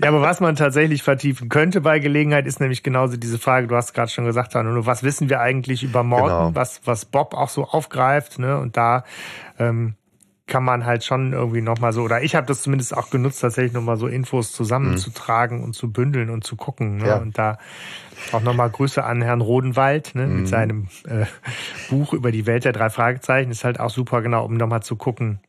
[0.00, 3.76] ja, aber was man tatsächlich vertiefen könnte bei Gelegenheit ist nämlich genauso diese Frage, du
[3.76, 6.54] hast gerade schon gesagt, nur was wissen wir eigentlich über Morten, genau.
[6.54, 8.58] was, was Bob auch so aufgreift, ne?
[8.58, 9.04] Und da
[9.58, 9.94] ähm,
[10.46, 13.72] kann man halt schon irgendwie nochmal so, oder ich habe das zumindest auch genutzt, tatsächlich
[13.72, 15.64] nochmal so Infos zusammenzutragen mhm.
[15.64, 16.96] und zu bündeln und zu gucken.
[16.98, 17.08] Ne?
[17.08, 17.16] Ja.
[17.18, 17.58] Und da
[18.32, 20.36] auch nochmal Grüße an Herrn Rodenwald ne, mhm.
[20.40, 21.26] mit seinem äh,
[21.90, 23.50] Buch über die Welt der drei Fragezeichen.
[23.50, 25.40] Ist halt auch super, genau, um nochmal zu gucken,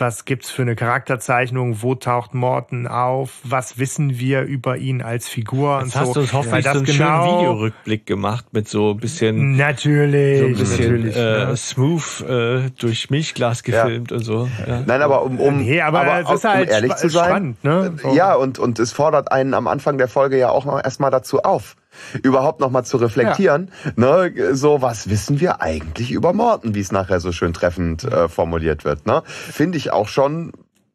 [0.00, 1.82] was gibt's für eine Charakterzeichnung?
[1.82, 3.40] Wo taucht Morton auf?
[3.44, 5.80] Was wissen wir über ihn als Figur?
[5.80, 6.22] Jetzt und hast so.
[6.22, 10.46] du hoffentlich ja, so einen genau schönen Videorückblick gemacht mit so ein bisschen natürlich, so
[10.46, 11.56] ein bisschen natürlich, äh, ne?
[11.56, 14.16] smooth äh, durch Milchglas gefilmt ja.
[14.16, 14.48] und so.
[14.66, 14.82] Ja.
[14.86, 18.14] Nein, aber um um, nee, aber, aber auch, halt um ehrlich zu sein, spannend, ne?
[18.14, 21.40] ja und und es fordert einen am Anfang der Folge ja auch noch erstmal dazu
[21.40, 21.76] auf
[22.22, 23.70] überhaupt noch mal zu reflektieren.
[23.84, 23.92] Ja.
[24.28, 28.28] Ne, so, was wissen wir eigentlich über Morten, wie es nachher so schön treffend äh,
[28.28, 29.06] formuliert wird.
[29.06, 29.22] Ne?
[29.26, 30.52] Finde ich auch schon,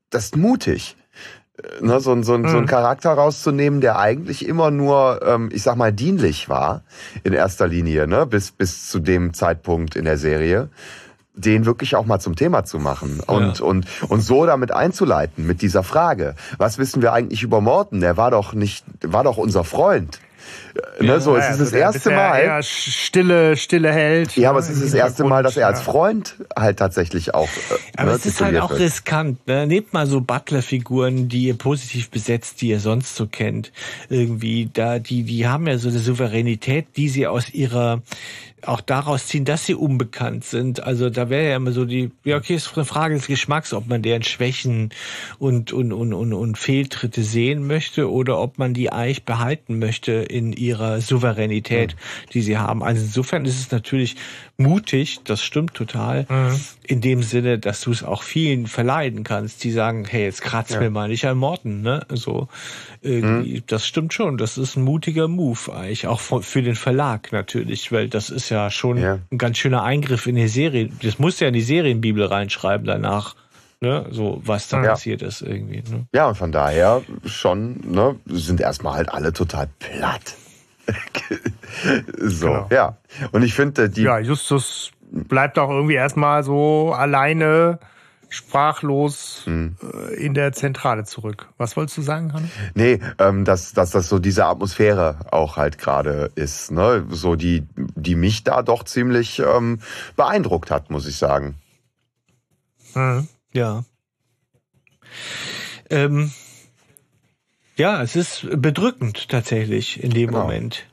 [0.10, 0.96] das ist mutig.
[1.58, 2.66] Äh, ne, so, so, so einen mhm.
[2.66, 6.84] Charakter rauszunehmen, der eigentlich immer nur, ähm, ich sag mal, dienlich war
[7.24, 10.70] in erster Linie, ne, bis, bis zu dem Zeitpunkt in der Serie
[11.36, 13.66] den wirklich auch mal zum Thema zu machen und, ja.
[13.66, 16.36] und, und so damit einzuleiten mit dieser Frage.
[16.58, 18.00] Was wissen wir eigentlich über Morten?
[18.00, 20.20] Der war doch nicht, war doch unser Freund.
[21.00, 22.62] Ne, ja, so, es ist also das erste Mal.
[22.64, 24.36] stille, stille Held.
[24.36, 27.48] Ja, aber es ist das erste Mal, dass er als Freund halt tatsächlich auch.
[27.48, 28.82] Äh, aber ne, es ist halt auch wird.
[28.82, 29.48] riskant.
[29.48, 29.68] Ne?
[29.68, 33.72] Nehmt mal so Butler-Figuren, die ihr positiv besetzt, die ihr sonst so kennt.
[34.10, 38.02] Irgendwie, da, die, die haben ja so eine Souveränität, die sie aus ihrer
[38.68, 40.84] auch daraus ziehen, dass sie unbekannt sind.
[40.84, 43.88] Also da wäre ja immer so die, ja okay, ist eine Frage des Geschmacks, ob
[43.88, 44.90] man deren Schwächen
[45.40, 50.12] und, und, und, und, und Fehltritte sehen möchte oder ob man die eigentlich behalten möchte
[50.14, 51.96] in ihrer Souveränität,
[52.34, 52.84] die sie haben.
[52.84, 54.16] Also insofern ist es natürlich
[54.58, 56.60] mutig, das stimmt total, mhm.
[56.84, 60.72] in dem Sinne, dass du es auch vielen verleiden kannst, die sagen, hey, jetzt kratz
[60.72, 60.80] ja.
[60.80, 62.06] mir mal nicht an Morten, ne?
[62.10, 62.48] So
[63.02, 63.64] irgendwie, mhm.
[63.68, 64.38] das stimmt schon.
[64.38, 68.72] Das ist ein mutiger Move eigentlich, auch für den Verlag natürlich, weil das ist ja
[68.72, 69.20] schon ja.
[69.30, 70.90] ein ganz schöner Eingriff in die Serie.
[71.02, 73.36] Das musst du ja in die Serienbibel reinschreiben danach.
[73.82, 74.92] Ne, so was da ja.
[74.92, 75.84] passiert ist irgendwie.
[75.92, 76.08] Ne?
[76.14, 80.38] Ja, und von daher schon, ne, sind erstmal halt alle total platt.
[82.18, 82.68] so, genau.
[82.72, 82.98] ja.
[83.32, 84.04] Und ich finde, die.
[84.04, 87.80] Ja, Justus bleibt auch irgendwie erstmal so alleine
[88.30, 89.78] sprachlos hm.
[89.82, 91.48] Äh, in der Zentrale zurück.
[91.58, 92.50] Was wolltest du sagen, Hanne?
[92.74, 97.06] Nee, ähm, dass, dass das so diese Atmosphäre auch halt gerade ist, ne?
[97.10, 99.80] So die, die mich da doch ziemlich ähm,
[100.16, 101.56] beeindruckt hat, muss ich sagen.
[102.94, 103.28] Mhm.
[103.54, 103.84] Ja.
[105.90, 106.32] Ähm,
[107.76, 110.44] ja, es ist bedrückend tatsächlich in dem genau.
[110.44, 110.86] Moment.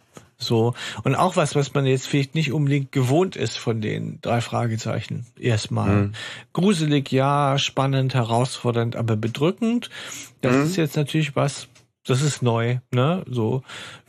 [0.42, 0.74] So.
[1.04, 5.26] Und auch was, was man jetzt vielleicht nicht unbedingt gewohnt ist von den drei Fragezeichen.
[5.38, 5.90] Erstmal.
[5.90, 6.12] Mhm.
[6.52, 9.90] Gruselig, ja, spannend, herausfordernd, aber bedrückend.
[10.40, 10.62] Das mhm.
[10.64, 11.68] ist jetzt natürlich was,
[12.04, 13.24] das ist neu, ne?
[13.28, 13.62] So.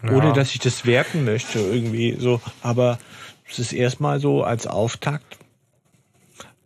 [0.03, 0.33] Ohne ja.
[0.33, 2.41] dass ich das werten möchte, irgendwie, so.
[2.61, 2.97] Aber
[3.49, 5.37] es ist erstmal so als Auftakt.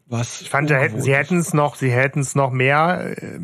[0.09, 3.39] Was ich fand, hätten, sie hätten es noch, sie hätten es noch mehr, äh,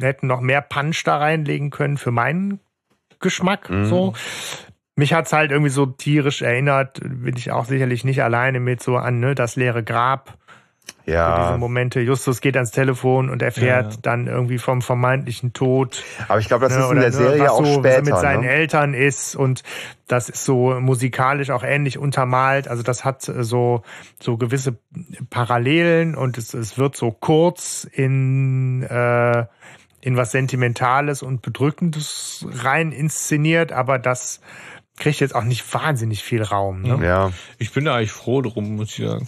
[0.00, 2.60] hätten noch mehr Punch da reinlegen können für meinen
[3.18, 3.86] Geschmack, mhm.
[3.86, 4.14] so
[4.94, 8.96] mich hat's halt irgendwie so tierisch erinnert, bin ich auch sicherlich nicht alleine mit so
[8.96, 10.38] an ne, das leere Grab.
[11.04, 11.46] Ja.
[11.46, 13.96] Diese Momente, Justus geht ans Telefon und erfährt ja, ja.
[14.02, 16.04] dann irgendwie vom vermeintlichen Tod.
[16.28, 18.02] Aber ich glaube, das ne, ist in der ne, Serie auch so später.
[18.02, 18.50] mit seinen ne?
[18.50, 19.62] Eltern ist und
[20.06, 22.68] das ist so musikalisch auch ähnlich untermalt.
[22.68, 23.82] Also das hat so,
[24.20, 24.78] so gewisse
[25.30, 29.46] Parallelen und es, es wird so kurz in, äh,
[30.00, 34.40] in was Sentimentales und Bedrückendes rein inszeniert, aber das
[34.98, 36.82] kriegt jetzt auch nicht wahnsinnig viel Raum.
[36.82, 37.04] Ne?
[37.04, 37.32] Ja.
[37.58, 39.26] Ich bin da eigentlich froh drum, muss ich sagen.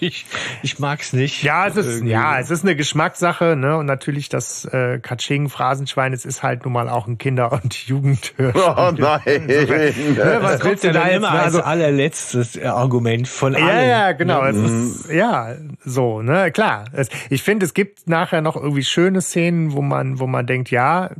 [0.00, 0.26] Ich,
[0.62, 1.42] ich mag's nicht.
[1.42, 3.76] Ja, es ist, ja, es ist eine Geschmackssache, ne?
[3.76, 7.74] Und natürlich das äh, Katsching Phrasenschwein, es ist halt nun mal auch ein Kinder- und
[7.74, 8.52] Jugendhörspiel.
[8.54, 9.46] Oh nein.
[9.46, 13.66] Ne, was willst du da immer jetzt, also, als allerletztes Argument von allen?
[13.66, 14.42] Ja, ja, genau.
[14.42, 14.50] Ne?
[14.50, 16.84] Es ist, ja, so, ne, klar.
[16.92, 20.70] Es, ich finde, es gibt nachher noch irgendwie schöne Szenen, wo man, wo man denkt,
[20.70, 21.10] ja,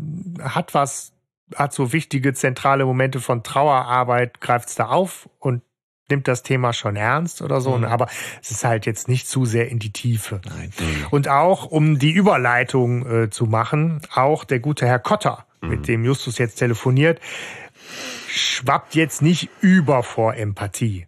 [0.42, 1.12] hat was
[1.54, 5.62] hat so wichtige zentrale Momente von Trauerarbeit, greift es da auf und
[6.10, 7.84] nimmt das Thema schon ernst oder so, mhm.
[7.84, 8.08] aber
[8.40, 10.40] es ist halt jetzt nicht zu sehr in die Tiefe.
[10.44, 10.70] Nein.
[11.10, 15.68] Und auch, um die Überleitung äh, zu machen, auch der gute Herr Kotter, mhm.
[15.68, 17.20] mit dem Justus jetzt telefoniert,
[18.28, 21.06] schwappt jetzt nicht über vor Empathie.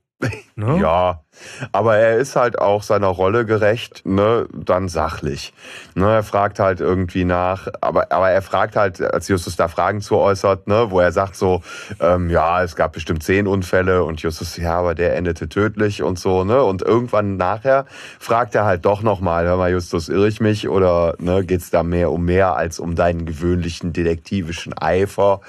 [0.54, 0.78] Ne?
[0.80, 1.24] Ja,
[1.72, 5.52] aber er ist halt auch seiner Rolle gerecht, ne, dann sachlich.
[5.94, 10.00] Ne, er fragt halt irgendwie nach, aber, aber er fragt halt, als Justus da Fragen
[10.00, 11.62] zu äußert, ne, wo er sagt so,
[12.00, 16.18] ähm, ja, es gab bestimmt zehn Unfälle und Justus, ja, aber der endete tödlich und
[16.18, 17.86] so, ne, und irgendwann nachher
[18.18, 21.82] fragt er halt doch nochmal, hör mal, Justus, irre ich mich oder, ne, geht's da
[21.82, 25.40] mehr um mehr als um deinen gewöhnlichen detektivischen Eifer,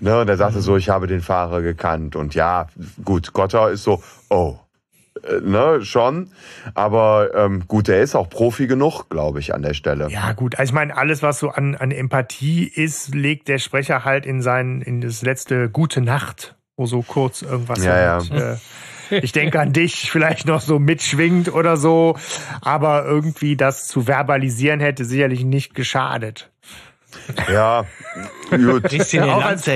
[0.00, 2.66] ne, und er sagte so, ich habe den Fahrer gekannt und ja,
[3.04, 4.58] gut, Gotter ist so, oh,
[5.40, 6.30] ne, schon.
[6.74, 10.08] Aber ähm, gut, er ist auch Profi genug, glaube ich, an der Stelle.
[10.10, 10.58] Ja, gut.
[10.58, 14.42] Also ich meine, alles, was so an, an Empathie ist, legt der Sprecher halt in
[14.42, 18.52] sein, in das letzte Gute Nacht, wo so kurz irgendwas ja, halt, ja.
[18.52, 18.56] Äh,
[19.20, 22.16] ich denke an dich vielleicht noch so mitschwingt oder so,
[22.60, 26.50] aber irgendwie das zu verbalisieren hätte sicherlich nicht geschadet.
[27.52, 27.84] Ja,
[28.50, 28.82] gut.
[28.82, 29.66] Bisschen auch als,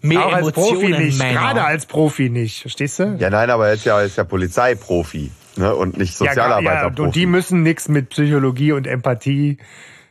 [0.00, 1.40] mehr auch als Profi nicht, Männer.
[1.40, 3.16] gerade als Profi nicht, verstehst du?
[3.18, 5.74] Ja, nein, aber er ist ja, ist ja Polizeiprofi ne?
[5.74, 7.00] und nicht Sozialarbeiterprofi.
[7.00, 9.58] Ja, und die müssen nichts mit Psychologie und Empathie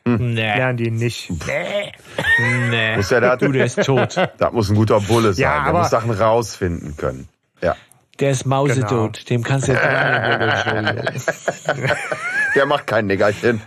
[0.05, 0.33] hm.
[0.33, 0.41] Nee.
[0.41, 1.29] Lernen die nicht.
[1.29, 1.91] Nee.
[2.69, 2.95] nee.
[2.95, 4.15] Muss ja da, du, der ist tot.
[4.37, 5.43] Das muss ein guter Bulle sein.
[5.43, 7.27] Ja, der muss Sachen rausfinden können.
[8.19, 9.13] Der ist mausetot.
[9.13, 9.25] Genau.
[9.29, 9.81] Dem kannst du jetzt
[12.55, 13.61] Der macht kein Nickerchen.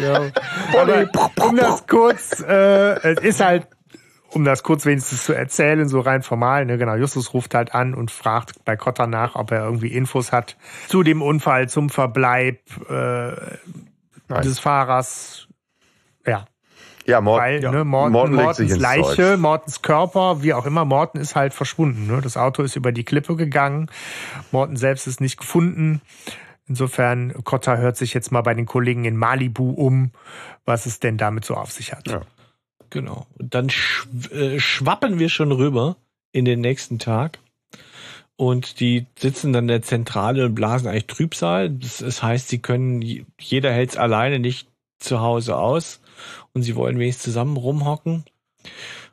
[0.00, 0.30] ja.
[0.78, 1.08] Aber
[1.40, 3.66] um das kurz, äh, es ist halt,
[4.30, 7.94] um das kurz wenigstens zu erzählen, so rein formal, ne, genau, Justus ruft halt an
[7.94, 10.56] und fragt bei Kotter nach, ob er irgendwie Infos hat
[10.88, 13.32] zu dem Unfall, zum Verbleib äh,
[14.42, 15.48] des Fahrers.
[16.26, 16.46] Ja.
[17.06, 17.70] Ja, Morten, Weil, ja.
[17.70, 19.40] Ne, Morten, Morten Mortens Leiche, Zeug.
[19.40, 22.06] Mortens Körper, wie auch immer, Morten ist halt verschwunden.
[22.06, 22.20] Ne?
[22.22, 23.90] Das Auto ist über die Klippe gegangen.
[24.52, 26.00] Morten selbst ist nicht gefunden.
[26.66, 30.12] Insofern, Kotta hört sich jetzt mal bei den Kollegen in Malibu um,
[30.64, 32.08] was es denn damit so auf sich hat.
[32.08, 32.22] Ja.
[32.88, 33.26] Genau.
[33.38, 35.96] Und dann sch äh, schwappen wir schon rüber
[36.32, 37.38] in den nächsten Tag.
[38.36, 41.70] Und die sitzen dann in der Zentrale und blasen eigentlich Trübsal.
[41.70, 43.02] Das, das heißt, sie können,
[43.38, 46.00] jeder hält es alleine nicht zu Hause aus.
[46.54, 48.24] Und sie wollen wenigstens zusammen rumhocken.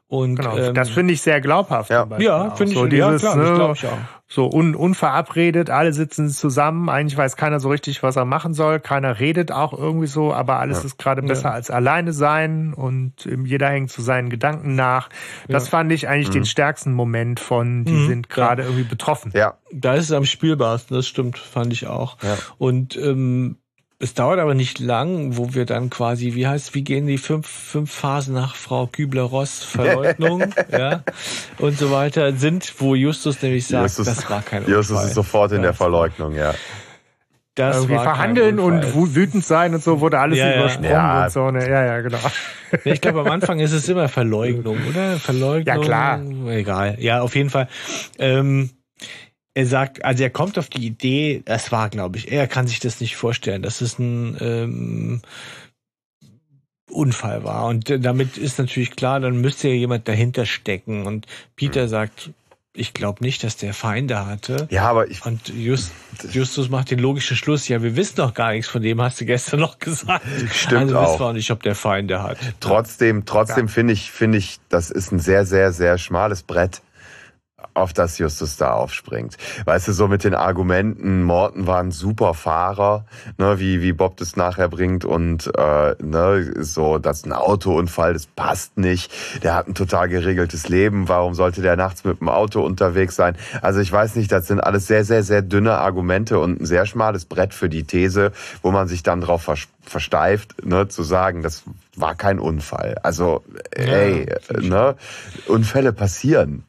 [0.07, 1.89] Und, Genau, ähm, das finde ich sehr glaubhaft.
[1.89, 2.05] Ja.
[2.19, 3.97] ja, finde ich, so ja, dieses, klar, ne, das glaube ich auch.
[4.27, 8.81] so un, unverabredet, alle sitzen zusammen, eigentlich weiß keiner so richtig, was er machen soll,
[8.81, 10.85] keiner redet auch irgendwie so, aber alles Ja.
[10.85, 11.53] ist gerade besser Ja.
[11.55, 15.07] als alleine sein und ähm, jeder hängt zu seinen Gedanken nach.
[15.47, 18.07] Das fand ich eigentlich den stärksten Moment von, die Mhm.
[18.07, 19.31] sind gerade irgendwie betroffen.
[19.33, 22.17] Ja, Da ist es am spielbarsten, das stimmt, fand ich auch.
[22.21, 22.37] Ja.
[22.57, 23.55] Und ähm,
[24.01, 27.47] es dauert aber nicht lang, wo wir dann quasi, wie heißt, wie gehen die fünf,
[27.47, 31.03] fünf Phasen nach Frau Kübler-Ross Verleugnung, ja,
[31.59, 35.07] und so weiter sind, wo Justus nämlich sagt, Justus- das war kein Justus Unfall.
[35.07, 36.53] ist sofort in Ja, der Verleugnung, ja.
[37.55, 40.55] Das irgendwie verhandeln und wütend sein und so wurde alles Ja, ja.
[40.61, 41.23] übersprungen Ja.
[41.25, 41.51] und so.
[41.51, 41.69] Ne?
[41.69, 42.17] Ja, ja, genau.
[42.85, 45.17] Ich glaube, am Anfang ist es immer Verleugnung, oder?
[45.19, 45.65] Verleugnung.
[45.65, 46.21] Ja, klar.
[46.47, 46.95] Egal.
[46.99, 47.67] Ja, auf jeden Fall.
[48.17, 48.69] Ähm,
[49.53, 52.79] er sagt, also er kommt auf die Idee, das war, glaube ich, er kann sich
[52.79, 55.21] das nicht vorstellen, dass es ein ähm,
[56.89, 57.65] Unfall war.
[57.65, 61.05] Und damit ist natürlich klar, dann müsste ja jemand dahinter stecken.
[61.05, 62.31] Und Peter sagt,
[62.73, 64.67] ich glaube nicht, dass der Feinde hatte.
[64.71, 65.91] Ja, aber ich, Und Just,
[66.31, 69.25] Justus macht den logischen Schluss, ja, wir wissen doch gar nichts von dem, hast du
[69.25, 70.25] gestern noch gesagt.
[70.53, 71.03] Stimmt also auch.
[71.09, 72.37] wissen wir auch nicht, ob der Feinde hat.
[72.61, 76.81] trotzdem, trotzdem finde ich, finde ich, das ist ein sehr, sehr, sehr schmales Brett,
[77.73, 79.37] auf das Justus da aufspringt.
[79.65, 83.05] Weißt du, so mit den Argumenten, Morton war ein super Fahrer,
[83.37, 88.13] ne, wie, wie Bob das nachher bringt und äh, ne, so, das ist ein Autounfall,
[88.13, 89.11] das passt nicht.
[89.43, 93.35] Der hat ein total geregeltes Leben, warum sollte der nachts mit dem Auto unterwegs sein?
[93.61, 96.85] Also ich weiß nicht, das sind alles sehr, sehr, sehr dünne Argumente und ein sehr
[96.85, 101.41] schmales Brett für die These, wo man sich dann drauf vers- versteift, ne, zu sagen,
[101.41, 101.63] das
[101.95, 102.95] war kein Unfall.
[103.03, 104.27] Also, ey,
[104.59, 104.95] ich ne,
[105.47, 106.63] Unfälle passieren.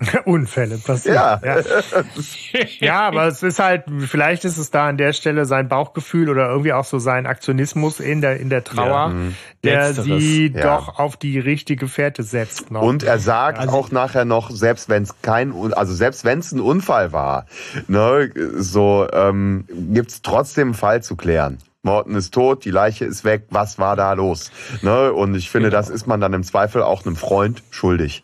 [0.24, 1.14] Unfälle passieren.
[1.16, 1.40] Ja.
[1.42, 1.62] ja.
[2.80, 6.48] Ja, aber es ist halt, vielleicht ist es da an der Stelle sein Bauchgefühl oder
[6.48, 9.32] irgendwie auch so sein Aktionismus in der, in der Trauer, Ja,
[9.62, 10.62] der Letzteres, sie ja.
[10.78, 12.70] doch auf die richtige Fährte setzt.
[12.70, 12.82] Noch.
[12.82, 16.52] Und er sagt Also- auch nachher noch, selbst wenn es kein, also selbst wenn es
[16.52, 17.46] ein Unfall war,
[17.86, 21.58] ne, so ähm, gibt's trotzdem einen Fall zu klären.
[21.82, 24.50] Morton ist tot, die Leiche ist weg, was war da los?
[24.82, 25.12] Ne?
[25.12, 25.78] Und ich finde, Genau.
[25.80, 28.22] das ist man dann im Zweifel auch einem Freund schuldig.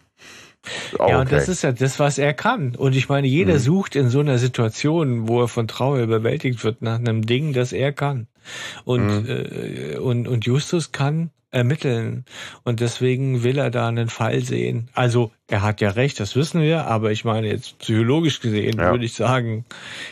[0.98, 1.52] Auch Ja, und das okay.
[1.52, 2.74] ist ja das, was er kann.
[2.74, 3.58] Und ich meine, jeder Mhm.
[3.58, 7.72] sucht in so einer Situation, wo er von Trauer überwältigt wird, nach einem Ding, das
[7.72, 8.26] er kann.
[8.84, 9.26] Und, Mhm.
[9.28, 12.24] äh, und, und Justus kann ermitteln.
[12.64, 14.90] Und deswegen will er da einen Fall sehen.
[14.94, 18.90] Also, er hat ja recht, das wissen wir, aber ich meine, jetzt psychologisch gesehen, Ja.
[18.90, 19.64] würde ich sagen,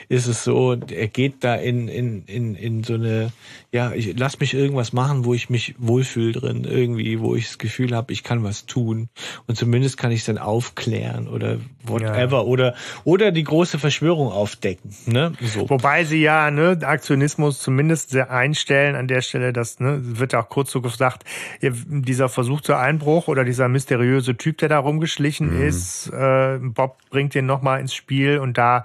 [0.09, 3.33] ist es so, er geht da in, in, in, in so eine,
[3.73, 7.59] ja, ich lass mich irgendwas machen, wo ich mich wohlfühle drin, irgendwie, wo ich das
[7.59, 9.09] Gefühl habe, ich kann was tun.
[9.49, 12.47] Und zumindest kann ich es dann aufklären oder whatever.
[12.47, 14.95] Oder, oder die große Verschwörung aufdecken.
[15.07, 15.33] Ne?
[15.43, 15.69] So.
[15.69, 20.49] Wobei sie ja ne, Aktionismus zumindest sehr einstellen an der Stelle, das ne, wird auch
[20.49, 21.25] kurz so gesagt,
[21.61, 27.35] dieser Versuch zur Einbruch oder dieser mysteriöse Typ, der da rumgeschlichen ist, äh, Bob bringt
[27.35, 28.85] den nochmal ins Spiel und da,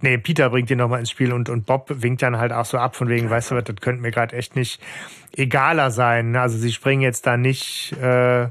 [0.00, 2.78] nee, Peter bringt den nochmal ins Spiel und, und Bob winkt dann halt auch so
[2.78, 4.80] ab von wegen, weißt du was, das könnte mir gerade echt nicht
[5.36, 6.36] egaler sein.
[6.36, 8.48] Also sie springen jetzt da nicht äh,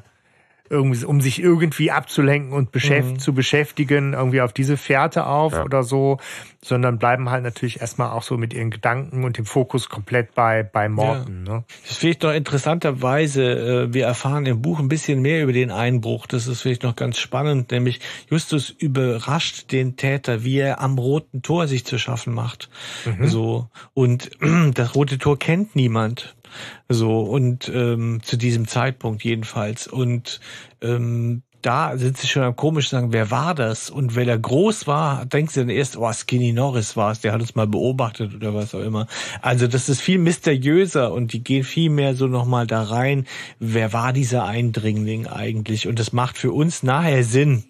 [0.69, 5.63] irgendwie, um sich irgendwie abzulenken und beschäft zu beschäftigen, irgendwie auf diese Fährte auf Ja.
[5.63, 6.17] oder so,
[6.61, 10.63] sondern bleiben halt natürlich erstmal auch so mit ihren Gedanken und dem Fokus komplett bei,
[10.63, 11.43] bei Morten.
[11.43, 11.63] Ne?
[11.83, 13.43] Das ist vielleicht noch interessanterweise,
[13.87, 16.27] äh, wir erfahren im Buch ein bisschen mehr über den Einbruch.
[16.27, 21.41] Das ist vielleicht noch ganz spannend, nämlich Justus überrascht den Täter, wie er am roten
[21.41, 22.69] Tor sich zu schaffen macht.
[23.21, 23.67] So.
[23.93, 24.29] Und
[24.73, 26.35] das rote Tor kennt niemand.
[26.87, 29.87] So, und ähm, zu diesem Zeitpunkt jedenfalls.
[29.87, 30.39] Und
[30.81, 33.89] ähm, da sind sie schon am komisch sagen, wer war das?
[33.89, 37.33] Und weil er groß war, denkst du dann erst, oh, Skinny Norris war es, der
[37.33, 39.07] hat uns mal beobachtet oder was auch immer.
[39.41, 43.25] Also das ist viel mysteriöser und die gehen viel mehr so nochmal da rein,
[43.59, 45.87] wer war dieser Eindringling eigentlich?
[45.87, 47.65] Und das macht für uns nachher Sinn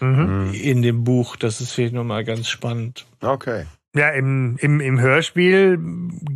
[0.00, 1.36] in dem Buch.
[1.36, 3.06] Das ist vielleicht nochmal ganz spannend.
[3.22, 3.64] Okay.
[3.96, 5.78] Ja, im, im, im Hörspiel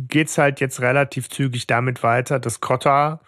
[0.07, 3.19] geht's halt jetzt relativ zügig damit weiter, dass Cotta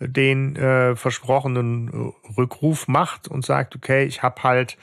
[0.00, 4.78] den äh, versprochenen äh, Rückruf macht und sagt, okay, ich habe halt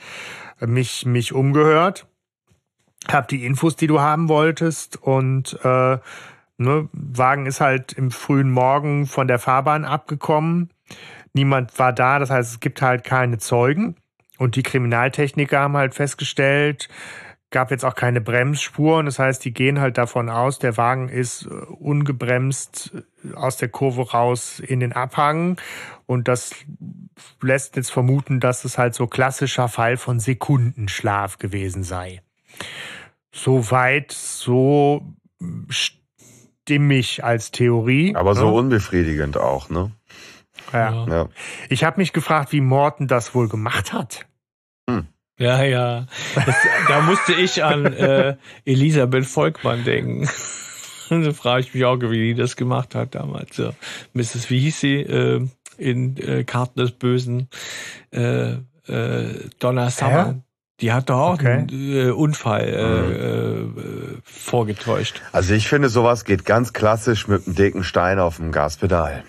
[0.60, 2.06] mich, mich umgehört,
[3.10, 5.98] habe die Infos, die du haben wolltest und äh,
[6.58, 10.70] ne, Wagen ist halt im frühen Morgen von der Fahrbahn abgekommen.
[11.32, 13.96] Niemand war da, das heißt, es gibt halt keine Zeugen.
[14.38, 16.88] Und die Kriminaltechniker haben halt festgestellt,
[17.52, 19.06] gab jetzt auch keine Bremsspuren.
[19.06, 22.92] Das heißt, die gehen halt davon aus, der Wagen ist äh, ungebremst
[23.24, 25.60] äh, aus der Kurve raus in den Abhang.
[26.06, 26.54] Und das
[27.40, 32.22] lässt jetzt vermuten, dass es halt so klassischer Fall von Sekundenschlaf gewesen sei.
[33.32, 35.14] Soweit so
[35.68, 38.14] stimmig als Theorie.
[38.16, 38.52] Aber so ne?
[38.52, 39.92] unbefriedigend auch, ne?
[40.72, 41.06] Ja.
[41.06, 41.28] Ja.
[41.68, 44.26] Ich habe mich gefragt, wie Morten das wohl gemacht hat.
[45.38, 46.06] Ja, ja.
[46.34, 46.54] Das,
[46.88, 50.28] da musste ich an äh, Elisabeth Volkmann denken.
[51.10, 53.56] Und da frage ich mich auch, wie die das gemacht hat damals.
[53.56, 53.72] So.
[54.12, 54.50] Mrs.
[54.50, 55.46] Wie hieß sie äh,
[55.78, 57.48] in äh, Karten des Bösen?
[58.12, 58.56] Äh,
[58.86, 60.26] äh, Donna Summer.
[60.26, 60.34] Hä?
[60.80, 61.52] Die hat doch auch Okay.
[61.52, 65.22] einen äh, Unfall äh, äh, vorgetäuscht.
[65.30, 69.22] Also ich finde, sowas geht ganz klassisch mit einem dicken Stein auf dem Gaspedal.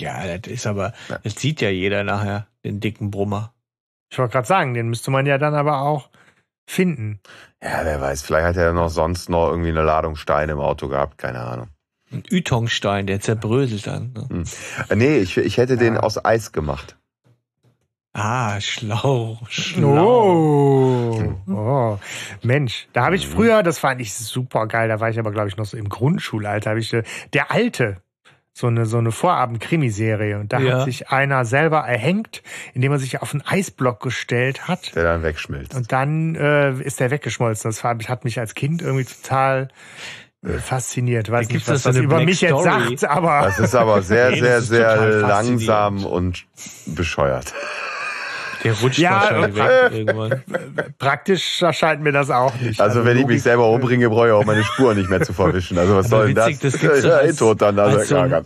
[0.00, 0.92] Ja, das ist aber,
[1.22, 3.52] das sieht ja jeder nachher, den dicken Brummer.
[4.10, 6.08] Ich wollte gerade sagen, den müsste man ja dann aber auch
[6.66, 7.20] finden.
[7.62, 10.88] Ja, wer weiß, vielleicht hat er noch sonst noch irgendwie eine Ladung Steine im Auto
[10.88, 11.68] gehabt, keine Ahnung.
[12.10, 14.12] Ein Ytongstein, der zerbröselt dann.
[14.14, 14.44] Ne?
[14.88, 16.00] Äh, Nee, ich, ich hätte den Ja.
[16.00, 16.96] aus Eis gemacht.
[18.14, 21.12] Ah, schlau, schlau.
[21.46, 21.98] Oh, oh.
[22.42, 25.48] Mensch, da habe ich früher, das fand ich super geil, da war ich aber, glaube
[25.48, 27.02] ich, noch so im Grundschulalter, habe ich äh,
[27.34, 27.98] der Alte,
[28.58, 30.38] so eine, so eine Vorabend-Krimiserie.
[30.40, 30.78] Und da Ja.
[30.78, 32.42] hat sich einer selber erhängt,
[32.74, 34.94] indem er sich auf einen Eisblock gestellt hat.
[34.96, 35.76] Der dann wegschmilzt.
[35.76, 37.70] Und dann äh, ist der weggeschmolzen.
[37.70, 39.68] Das hat hat mich als Kind irgendwie total
[40.44, 41.30] äh, fasziniert.
[41.30, 42.96] Weiß nicht, was so das eine über Black mich jetzt Story.
[42.98, 46.44] sagt, aber Das ist aber sehr, sehr, sehr langsam und
[46.86, 47.54] bescheuert.
[48.74, 50.42] Der rutscht Ja, wahrscheinlich äh, weg irgendwann.
[50.98, 52.80] praktisch erscheint mir das auch nicht.
[52.80, 55.78] Also, wenn ich mich selber umbringe, brauche ich auch meine Spur nicht mehr zu verwischen.
[55.78, 56.58] Also was Aber soll denn das?
[56.58, 57.78] das gibt's doch ja, eh als- tot dann.
[57.78, 58.44] Also, als so ein-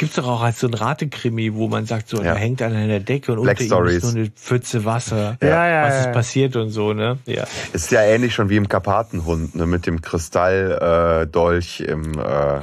[0.00, 2.32] Gibt's doch auch als so ein Ratekrimi, wo man sagt, so, Ja.
[2.32, 3.96] da hängt einer in der Decke und Black unter ihm Stories.
[3.98, 5.36] ist nur eine Pfütze Wasser.
[5.40, 6.00] Ja, ja, Was ja.
[6.00, 7.18] ist passiert und so, ne?
[7.26, 7.44] Ja.
[7.72, 12.60] Ist ja ähnlich schon wie im Karpatenhund, ne, mit dem Kristalldolch äh, Dolch im, äh,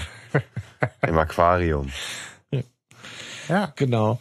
[1.07, 1.89] im Aquarium.
[3.47, 3.71] Ja.
[3.77, 4.19] Genau.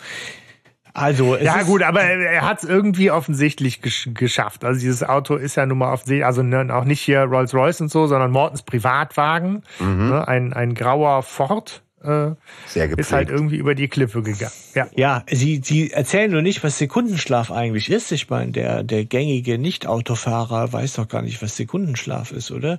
[0.94, 4.64] Also, Ja gut, aber er hat es irgendwie offensichtlich gesch geschafft.
[4.64, 7.90] Also dieses Auto ist ja nun mal offensichtlich, also ne, auch nicht hier Rolls-Royce und
[7.90, 10.08] so, sondern Mortens Privatwagen, Mhm.
[10.10, 12.06] ne, ein, ein grauer Ford, äh,
[12.66, 13.00] Sehr gepflegt.
[13.00, 14.52] ist halt irgendwie über die Klippe gegangen.
[14.74, 14.86] Ja.
[14.94, 18.12] Ja, sie, sie erzählen nur nicht, was Sekundenschlaf eigentlich ist.
[18.12, 22.78] Ich meine, der, der gängige Nicht-Autofahrer weiß doch gar nicht, was Sekundenschlaf ist, oder?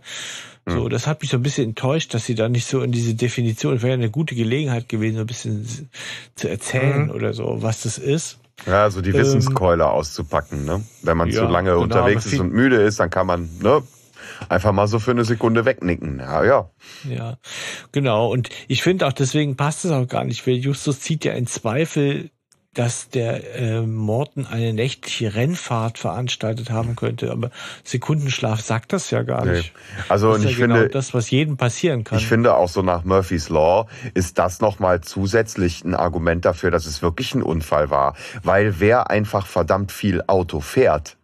[0.67, 3.13] So, das hat mich so ein bisschen enttäuscht, dass sie da nicht so in diese
[3.13, 5.89] Definition, wäre eine gute Gelegenheit gewesen, so ein bisschen
[6.33, 8.39] zu erzählen oder so, was das ist.
[8.65, 10.83] Ja, so die Wissenskeule auszupacken, ne?
[11.03, 13.83] Wenn man ja, zu lange genau, unterwegs ist und müde ist, dann kann man, ne?
[14.49, 16.19] Einfach mal so für eine Sekunde wegnicken.
[16.19, 16.69] Ja, ja.
[17.07, 17.37] Ja,
[17.91, 18.31] genau.
[18.31, 21.45] Und ich finde auch, deswegen passt es auch gar nicht, weil Justus zieht ja in
[21.45, 22.31] Zweifel,
[22.75, 27.31] dass der äh, Morten eine nächtliche Rennfahrt veranstaltet haben könnte.
[27.31, 27.49] Aber
[27.83, 29.57] Sekundenschlaf sagt das ja gar Nee.
[29.57, 29.73] nicht.
[30.09, 32.19] Also, das und ist ich ja genau finde, das, was jedem passieren kann.
[32.19, 36.85] Ich finde auch so nach Murphy's Law ist das nochmal zusätzlich ein Argument dafür, dass
[36.85, 38.15] es wirklich ein Unfall war.
[38.43, 41.17] Weil wer einfach verdammt viel Auto fährt,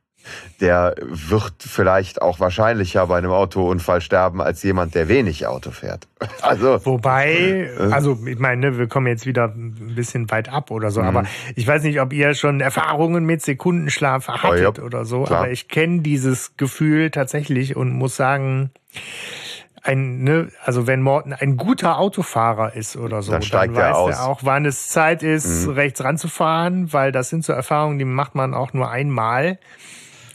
[0.59, 6.07] der wird vielleicht auch wahrscheinlicher bei einem Autounfall sterben als jemand, der wenig Auto fährt.
[6.41, 7.91] Also, Wobei, Äh.
[7.91, 10.91] also ich meine, ne, wir kommen jetzt wieder ein bisschen weit ab oder Mhm.
[10.93, 11.23] so, aber
[11.55, 15.39] ich weiß nicht, ob ihr schon Erfahrungen mit Sekundenschlaf hattet ja, oder so, klar.
[15.41, 18.71] aber ich kenne dieses Gefühl tatsächlich und muss sagen,
[19.83, 23.95] ein, ne, also wenn Morten ein guter Autofahrer ist oder so, Dann steigt er weiß
[23.97, 24.15] aus.
[24.15, 28.35] er auch, wann es Zeit ist, rechts ranzufahren, weil das sind so Erfahrungen, die macht
[28.35, 29.57] man auch nur einmal.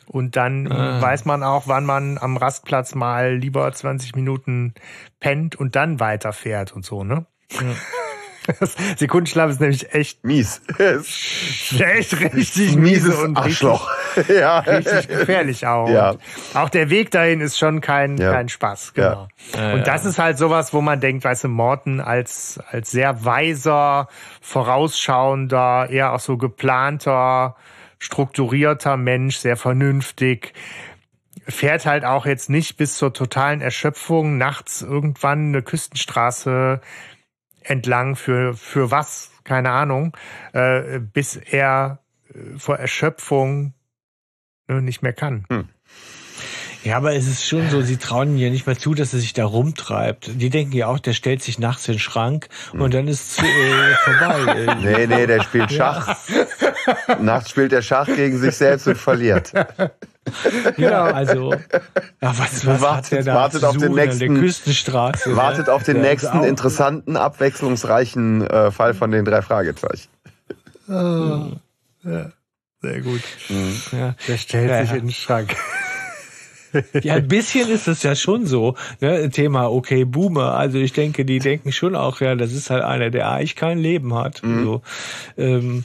[0.08, 4.74] Und dann weiß man auch, wann man am Rastplatz mal lieber 20 Minuten
[5.20, 7.26] pennt und dann weiterfährt und so, ne?
[8.60, 10.62] Das Sekundenschlaf ist nämlich echt, mies.
[10.78, 13.90] echt richtig miese Mieses und Arschloch.
[14.28, 14.60] ja.
[14.60, 15.88] Richtig, richtig gefährlich auch.
[15.88, 16.10] Ja.
[16.10, 16.20] Und
[16.54, 18.30] auch der Weg dahin ist schon kein, Ja.
[18.30, 19.26] kein Spaß, genau.
[19.52, 23.24] Ja, und das ist halt sowas, wo man denkt, weißt du, Morten als, als sehr
[23.24, 24.06] weiser,
[24.40, 27.56] vorausschauender, eher auch so geplanter,
[27.98, 30.52] strukturierter Mensch, sehr vernünftig,
[31.48, 36.80] fährt halt auch jetzt nicht bis zur totalen Erschöpfung nachts irgendwann eine Küstenstraße
[37.62, 40.16] entlang für, für was, keine Ahnung,
[40.52, 42.00] äh, bis er
[42.32, 43.74] äh, vor Erschöpfung
[44.68, 45.46] ne, nicht mehr kann.
[46.86, 49.18] Ja, aber es ist schon so, sie trauen ihm ja nicht mehr zu, dass er
[49.18, 50.40] sich da rumtreibt.
[50.40, 53.94] Die denken ja auch, der stellt sich nachts in den Schrank und dann ist äh,
[54.04, 54.76] vorbei.
[54.82, 56.16] Nee, nee, der spielt Schach.
[57.20, 59.52] Nachts spielt er Schach gegen sich selbst und verliert.
[60.76, 61.58] Ja, also, ja,
[62.20, 65.30] was, was Wartet- hat der da wartet auf den nächsten- der Küstenstraße?
[65.30, 65.36] ne?
[65.36, 70.08] Wartet auf den Der nächsten auch- interessanten, abwechslungsreichen äh, Fall von den drei Fragezeichen.
[72.82, 73.22] Sehr gut.
[73.92, 74.16] Ja.
[74.26, 74.96] Der stellt Ja, sich ja.
[74.96, 75.54] in den Schrank.
[77.00, 78.74] Ja, ein bisschen ist es ja schon so.
[79.00, 79.30] Ne?
[79.30, 80.56] Thema, okay, Boomer.
[80.56, 83.78] Also ich denke, die denken schon auch, ja, das ist halt einer, der eigentlich kein
[83.78, 84.42] Leben hat.
[84.44, 84.82] So,
[85.38, 85.84] ähm,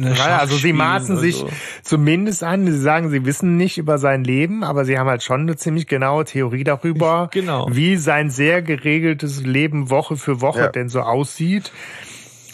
[0.00, 1.48] ne, Ja, Schach also sie maßen sich so.
[1.82, 5.42] zumindest an, sie sagen, sie wissen nicht über sein Leben, aber sie haben halt schon
[5.42, 7.66] eine ziemlich genaue Theorie darüber, Genau.
[7.70, 10.68] wie sein sehr geregeltes Leben Woche für Woche Ja.
[10.68, 11.72] denn so aussieht.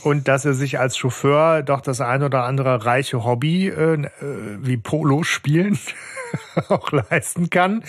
[0.03, 4.09] und dass er sich als Chauffeur doch das ein oder andere reiche Hobby äh, äh
[4.61, 5.79] wie Polo spielen
[6.69, 7.83] auch leisten kann.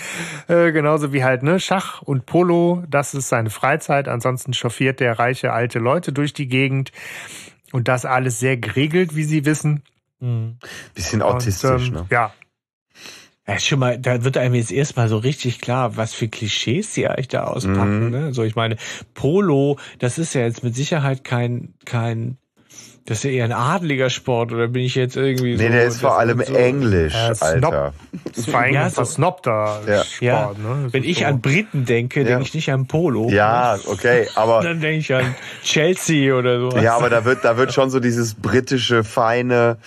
[0.48, 4.08] Äh, genauso wie halt ne Schach und Polo, das ist seine Freizeit.
[4.08, 6.94] Ansonsten chauffiert der reiche alte Leute durch die Gegend
[7.72, 9.84] und das alles sehr geregelt, wie Sie wissen.
[10.20, 10.58] Mhm.
[10.94, 12.06] Bisschen autistisch, und, ähm, ne?
[12.12, 12.34] Ja,
[13.48, 17.08] ja, schon mal, da wird einem jetzt erstmal so richtig klar, was für Klischees sie
[17.08, 18.06] eigentlich da auspacken.
[18.06, 18.10] Mhm.
[18.10, 18.34] Ne?
[18.34, 18.76] So, ich meine,
[19.14, 22.38] Polo, das ist ja jetzt mit Sicherheit kein, kein
[23.08, 25.64] das ist ja eher ein adliger Sport, oder bin ich jetzt irgendwie nee, so?
[25.64, 27.94] Nee, der ist vor allem so, Englisch, ja, Alter.
[28.24, 30.04] Das ist vor allem ja, so, versnobter ja.
[30.04, 30.54] Sport, ja.
[30.58, 30.88] ne?
[30.92, 31.26] Wenn ich so.
[31.26, 32.26] an Briten denke, ja.
[32.26, 33.30] denke ich nicht an Polo.
[33.30, 34.62] Ja, okay, aber...
[34.64, 36.78] Dann denke ich an Chelsea oder so.
[36.80, 39.78] Ja, aber da wird, da wird schon so dieses britische, feine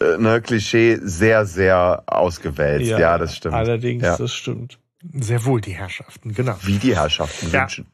[0.00, 2.86] äh, ne, Klischee sehr, sehr ausgewälzt.
[2.86, 3.56] Ja, ja das stimmt.
[3.56, 4.78] Allerdings, das stimmt.
[5.14, 6.54] Sehr wohl die Herrschaften, genau.
[6.62, 7.86] Wie die Herrschaften wünschen.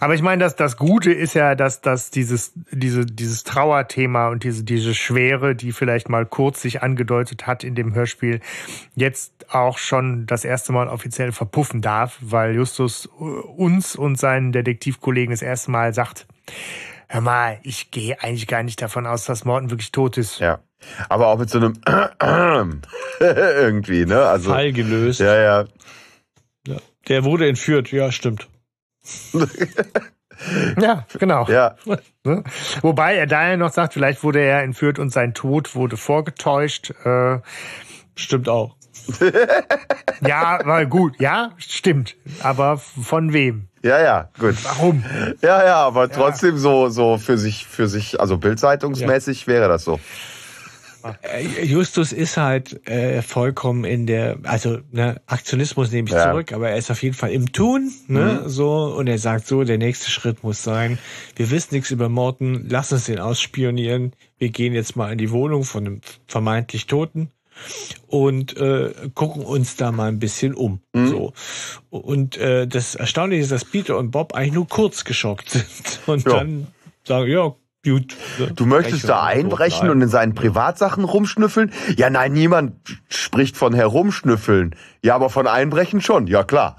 [0.00, 4.44] Aber ich meine, dass das Gute ist ja, dass, dass dieses, diese, dieses Trauerthema und
[4.44, 8.40] diese, diese Schwere, die vielleicht mal kurz sich angedeutet hat in dem Hörspiel,
[8.94, 15.32] jetzt auch schon das erste Mal offiziell verpuffen darf, weil Justus uns und seinen Detektivkollegen
[15.32, 16.26] das erste Mal sagt,
[17.08, 20.38] hör mal, ich gehe eigentlich gar nicht davon aus, dass Morten wirklich tot ist.
[20.38, 20.60] Ja.
[21.08, 21.74] Aber auch mit so einem
[23.20, 24.22] irgendwie, ne?
[24.22, 25.20] Also, Fall gelöst.
[25.20, 25.64] Ja, ja.
[26.66, 26.76] ja.
[27.08, 28.48] Der wurde entführt, ja, stimmt.
[30.80, 31.46] ja, genau.
[31.48, 31.76] Ja.
[32.22, 32.44] Ne?
[32.82, 36.90] Wobei er daher noch sagt, vielleicht wurde er entführt und sein Tod wurde vorgetäuscht.
[37.06, 37.38] Äh,
[38.14, 38.76] stimmt auch.
[40.20, 41.18] ja, war gut.
[41.18, 42.16] Ja, stimmt.
[42.42, 43.68] Aber von wem?
[43.82, 44.62] Ja, ja, gut.
[44.64, 45.02] Warum?
[45.40, 46.60] Ja, ja, aber trotzdem ja.
[46.60, 49.46] so, so für sich, für sich, also bildzeitungsmäßig ja.
[49.46, 49.98] wäre das so.
[51.22, 56.30] Äh, Justus ist halt äh, vollkommen in der, also ne, Aktionismus nehme ich ja.
[56.30, 58.48] zurück, aber er ist auf jeden Fall im Tun, ne, mhm.
[58.48, 60.98] so und er sagt so, der nächste Schritt muss sein,
[61.36, 65.30] wir wissen nichts über Morten, lass uns den ausspionieren, wir gehen jetzt mal in die
[65.30, 67.30] Wohnung von einem vermeintlich Toten
[68.06, 70.80] und äh, gucken uns da mal ein bisschen um.
[70.92, 71.08] Mhm.
[71.08, 71.32] So
[71.90, 76.24] und äh, das Erstaunliche ist, dass Peter und Bob eigentlich nur kurz geschockt sind und
[76.24, 76.38] ja.
[76.38, 76.66] dann
[77.04, 78.14] sagen, ja, Gut.
[78.56, 81.72] Du möchtest da einbrechen und in seinen Privatsachen rumschnüffeln?
[81.96, 82.74] Ja, nein, niemand
[83.08, 84.76] spricht von herumschnüffeln.
[85.02, 86.26] Ja, aber von Einbrechen schon.
[86.26, 86.76] Ja, klar.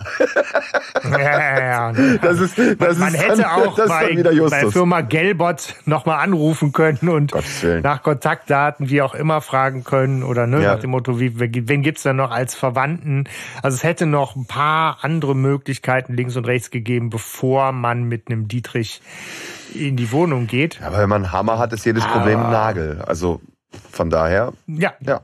[1.04, 2.18] Ja, ja, ja.
[2.22, 6.72] Das ist, das man, man ist hätte dann, auch bei, bei Firma Gelbot nochmal anrufen
[6.72, 7.34] können und
[7.82, 12.04] nach Kontaktdaten, wie auch immer, fragen können oder ne, nach dem Motto, wie, wen gibt's
[12.04, 13.24] da noch als Verwandten?
[13.64, 18.28] Also es hätte noch ein paar andere Möglichkeiten links und rechts gegeben, bevor man mit
[18.28, 19.02] einem Dietrich
[19.74, 20.82] in die Wohnung geht.
[20.82, 23.02] Aber wenn man einen Hammer hat, ist jedes Problem ein Nagel.
[23.02, 23.42] Also
[23.92, 24.54] von daher.
[24.68, 24.94] Ja.
[25.02, 25.22] Ja.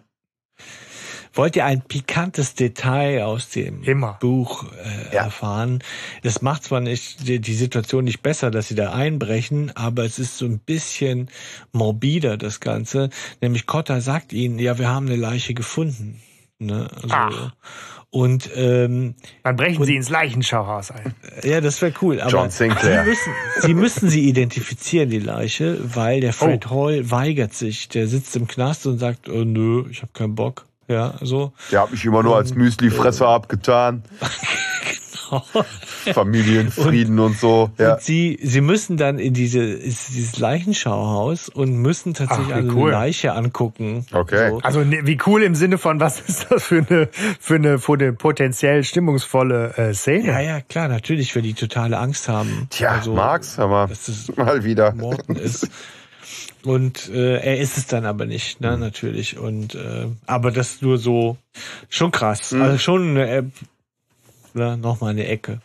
[1.37, 4.17] Wollt ihr ein pikantes Detail aus dem Immer.
[4.19, 5.25] Buch äh, ja.
[5.25, 5.83] erfahren?
[6.23, 10.17] Das macht zwar nicht die, die, Situation nicht besser, dass sie da einbrechen, aber es
[10.17, 11.29] ist so ein bisschen
[11.73, 13.11] morbider, das Ganze.
[13.39, 16.19] Nämlich Cotta sagt ihnen, ja, wir haben eine Leiche gefunden.
[16.57, 16.89] Ne?
[16.95, 17.51] Also, Ach.
[18.09, 21.13] Und ähm, dann brechen und, sie ins Leichenschauhaus ein.
[21.43, 22.21] Ja, das wäre cool.
[22.21, 23.03] Aber John Sinclair.
[23.03, 23.31] Sie müssen,
[23.61, 26.87] sie müssen sie identifizieren, die Leiche, weil der Fred oh.
[26.87, 27.89] Hall weigert sich.
[27.89, 30.65] Der sitzt im Knast und sagt, oh, nö, ich habe keinen Bock.
[30.87, 31.51] Ja, so.
[31.71, 34.03] Der hat mich immer nur als Müslifresser äh, abgetan.
[35.29, 35.45] genau.
[36.13, 37.69] Familienfrieden und, und so.
[37.77, 37.93] Ja.
[37.93, 42.91] Und sie, sie müssen dann in diese, dieses Leichenschauhaus und müssen tatsächlich Ach, eine cool.
[42.91, 44.05] Leiche angucken.
[44.11, 44.51] Okay.
[44.51, 44.59] So.
[44.63, 47.09] Also ne, wie cool im Sinne von, was ist das für eine,
[47.39, 50.27] für eine, für eine potenziell stimmungsvolle äh, Szene?
[50.27, 52.67] Ja, ja, klar, natürlich, weil die totale Angst haben.
[52.69, 53.89] Tja, also, Max, aber
[54.35, 54.93] mal wieder.
[54.93, 55.69] Morten ist.
[56.63, 59.37] Und äh, er ist es dann aber nicht, ne, natürlich.
[59.37, 61.37] Und äh, aber das nur so
[61.87, 62.51] schon krass.
[62.51, 62.61] Mhm.
[62.61, 63.43] Also schon äh,
[64.53, 65.61] ne, noch mal eine Ecke.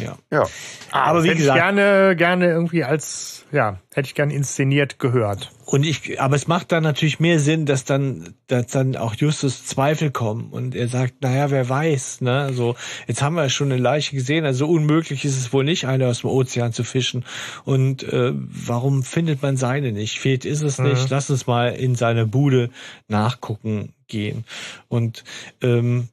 [0.00, 0.16] Ja.
[0.30, 0.46] ja.
[0.90, 5.50] Aber wie hätte gesagt, ich gerne, gerne irgendwie als, ja, hätte ich gerne inszeniert gehört.
[5.64, 9.66] Und ich, aber es macht dann natürlich mehr Sinn, dass dann, dass dann auch Justus
[9.66, 12.74] Zweifel kommen und er sagt, naja, wer weiß, ne, so,
[13.06, 16.20] jetzt haben wir schon eine Leiche gesehen, also unmöglich ist es wohl nicht, eine aus
[16.20, 17.24] dem Ozean zu fischen.
[17.64, 20.18] Und äh, warum findet man seine nicht?
[20.18, 21.02] Fehlt ist es nicht.
[21.02, 21.08] Mhm.
[21.10, 22.70] Lass uns mal in seine Bude
[23.08, 24.44] nachgucken gehen.
[24.88, 25.24] Und
[25.62, 26.08] ähm,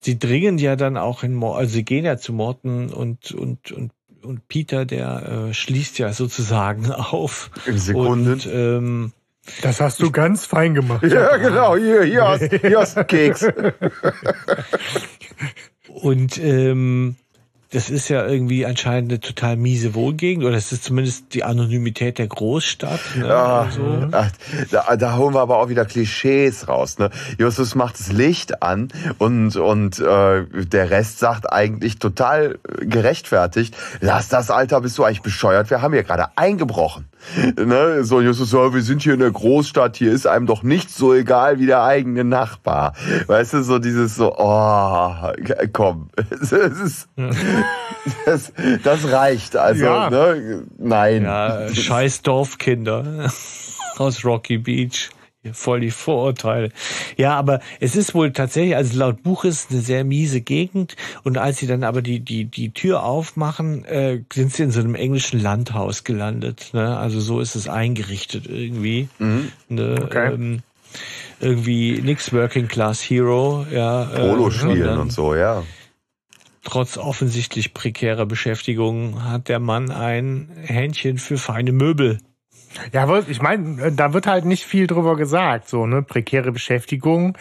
[0.00, 3.72] sie dringen ja dann auch in Mor also sie gehen ja zu Morten und und
[3.72, 3.92] und
[4.22, 7.50] und Peter, der äh, schließt ja sozusagen auf.
[7.66, 8.32] In Sekunden.
[8.32, 9.12] Und, ähm,
[9.62, 11.02] das hast du ganz fein gemacht.
[11.02, 11.76] Ja, genau.
[11.76, 13.46] Hier, hier hast, hier hast du Keks.
[15.88, 17.16] und ähm,
[17.72, 22.18] das ist ja irgendwie anscheinend eine total miese Wohngegend oder es ist zumindest die Anonymität
[22.18, 23.00] der Großstadt.
[23.16, 23.28] Ne?
[23.28, 24.08] Ja, also.
[24.10, 24.30] ach,
[24.72, 26.98] da, da holen wir aber auch wieder Klischees raus.
[26.98, 27.10] Ne?
[27.38, 34.28] Justus macht das Licht an und, und äh, der Rest sagt eigentlich total gerechtfertigt, lass
[34.28, 35.70] das, Alter, bist du eigentlich bescheuert?
[35.70, 37.06] Wir haben hier gerade eingebrochen.
[37.56, 38.04] Ne?
[38.04, 41.14] So, Justus, so, wir sind hier in der Großstadt, hier ist einem doch nicht so
[41.14, 42.94] egal wie der eigene Nachbar.
[43.26, 45.14] Weißt du, so dieses so, oh,
[45.72, 47.08] komm, es ist,
[48.26, 48.52] das,
[48.82, 49.56] das reicht.
[49.56, 50.10] Also, Ja.
[50.10, 50.64] ne?
[50.78, 51.22] nein.
[51.24, 53.30] Ja, scheiß Dorfkinder
[53.98, 55.10] aus Rocky Beach.
[55.52, 56.70] Voll die Vorurteile.
[57.16, 60.96] Ja, aber es ist wohl tatsächlich, also laut Buch ist es eine sehr miese Gegend.
[61.24, 64.80] Und als sie dann aber die, die, die Tür aufmachen, äh, sind sie in so
[64.80, 66.70] einem englischen Landhaus gelandet.
[66.74, 66.96] Ne?
[66.98, 69.08] Also so ist es eingerichtet irgendwie.
[69.68, 70.02] Ne?
[70.04, 70.34] Okay.
[70.34, 70.62] Ähm,
[71.40, 74.12] irgendwie nix Working Class Hero, ja.
[74.12, 75.62] äh, Polo spielen sondern und so, ja.
[76.62, 82.18] Trotz offensichtlich prekärer Beschäftigung hat der Mann ein Händchen für feine Möbel.
[82.92, 86.02] Ja, aber ich meine, da wird halt nicht viel drüber gesagt, so, ne?
[86.02, 87.36] Prekäre Beschäftigung.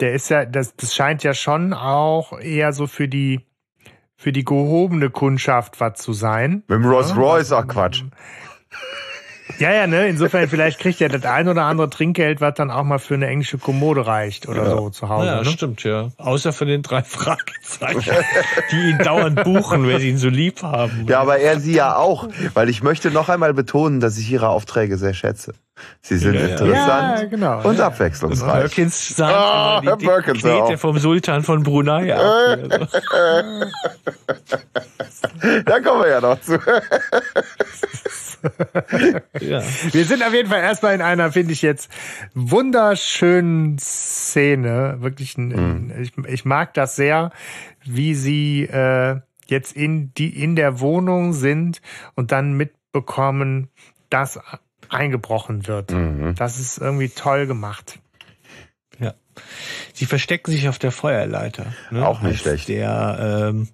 [0.00, 3.40] Der ist ja, das, das scheint ja schon auch eher so für die,
[4.16, 6.64] für die gehobene Kundschaft was zu sein.
[6.68, 8.04] Mit dem Rolls Royce, ach Quatsch.
[9.58, 10.06] Ja, ja, ne?
[10.08, 13.26] Insofern, vielleicht kriegt er das ein oder andere Trinkgeld, was dann auch mal für eine
[13.26, 15.26] englische Kommode reicht oder so zu Hause.
[15.26, 15.44] Ja, ne?
[15.46, 16.10] stimmt, ja.
[16.18, 18.14] Außer für den drei Fragezeichen,
[18.70, 21.06] die ihn dauernd buchen, weil sie ihn so lieb haben.
[21.08, 24.48] Ja, aber er sie ja auch, weil ich möchte noch einmal betonen, dass ich ihre
[24.48, 25.54] Aufträge sehr schätze.
[26.00, 26.46] Sie sind Ja, ja.
[26.48, 27.60] interessant Ja, genau.
[27.68, 27.86] und Ja.
[27.88, 28.60] abwechslungsreich.
[28.60, 32.58] Perkins sagt immer, Herr die Perkins, vom Sultan von Brunei ab.
[35.66, 36.58] Da kommen wir ja noch zu.
[39.40, 39.62] Ja.
[39.92, 41.90] Wir sind auf jeden Fall erstmal in einer, finde ich jetzt,
[42.34, 44.96] wunderschönen Szene.
[45.00, 47.30] Wirklich, ein, ich, ich mag das sehr,
[47.84, 51.80] wie sie äh, jetzt in, die, in der Wohnung sind
[52.14, 53.68] und dann mitbekommen,
[54.10, 54.38] dass
[54.88, 55.92] eingebrochen wird.
[56.38, 57.98] Das ist irgendwie toll gemacht.
[58.98, 59.14] Ja.
[59.92, 61.66] Sie verstecken sich auf der Feuerleiter.
[61.90, 62.06] Ne?
[62.06, 62.68] Auch nicht als schlecht.
[62.68, 63.68] Der, ähm,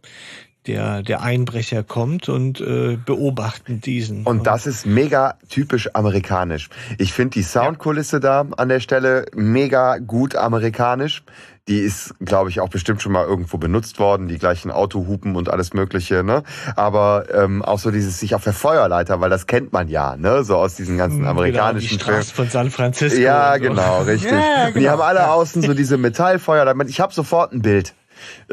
[0.67, 4.25] der, der Einbrecher kommt und äh, beobachten diesen.
[4.25, 6.69] Und das ist mega typisch amerikanisch.
[6.99, 11.25] Ich finde die Soundkulisse da an der Stelle mega gut amerikanisch.
[11.69, 15.49] Die ist, glaube ich, auch bestimmt schon mal irgendwo benutzt worden, die gleichen Autohupen und
[15.49, 16.43] alles Mögliche, ne?
[16.75, 20.43] Aber ähm, auch so dieses sich auf der Feuerleiter, weil das kennt man ja, ne?
[20.43, 22.01] So aus diesen ganzen genau, die amerikanischen.
[22.01, 23.21] Straße von San Francisco.
[23.21, 23.61] Ja, so.
[23.61, 24.33] genau, richtig.
[24.33, 24.93] Ja, Und die genau.
[24.93, 26.75] haben alle außen so diese Metallfeuer.
[26.89, 27.95] Ich habe sofort ein Bild.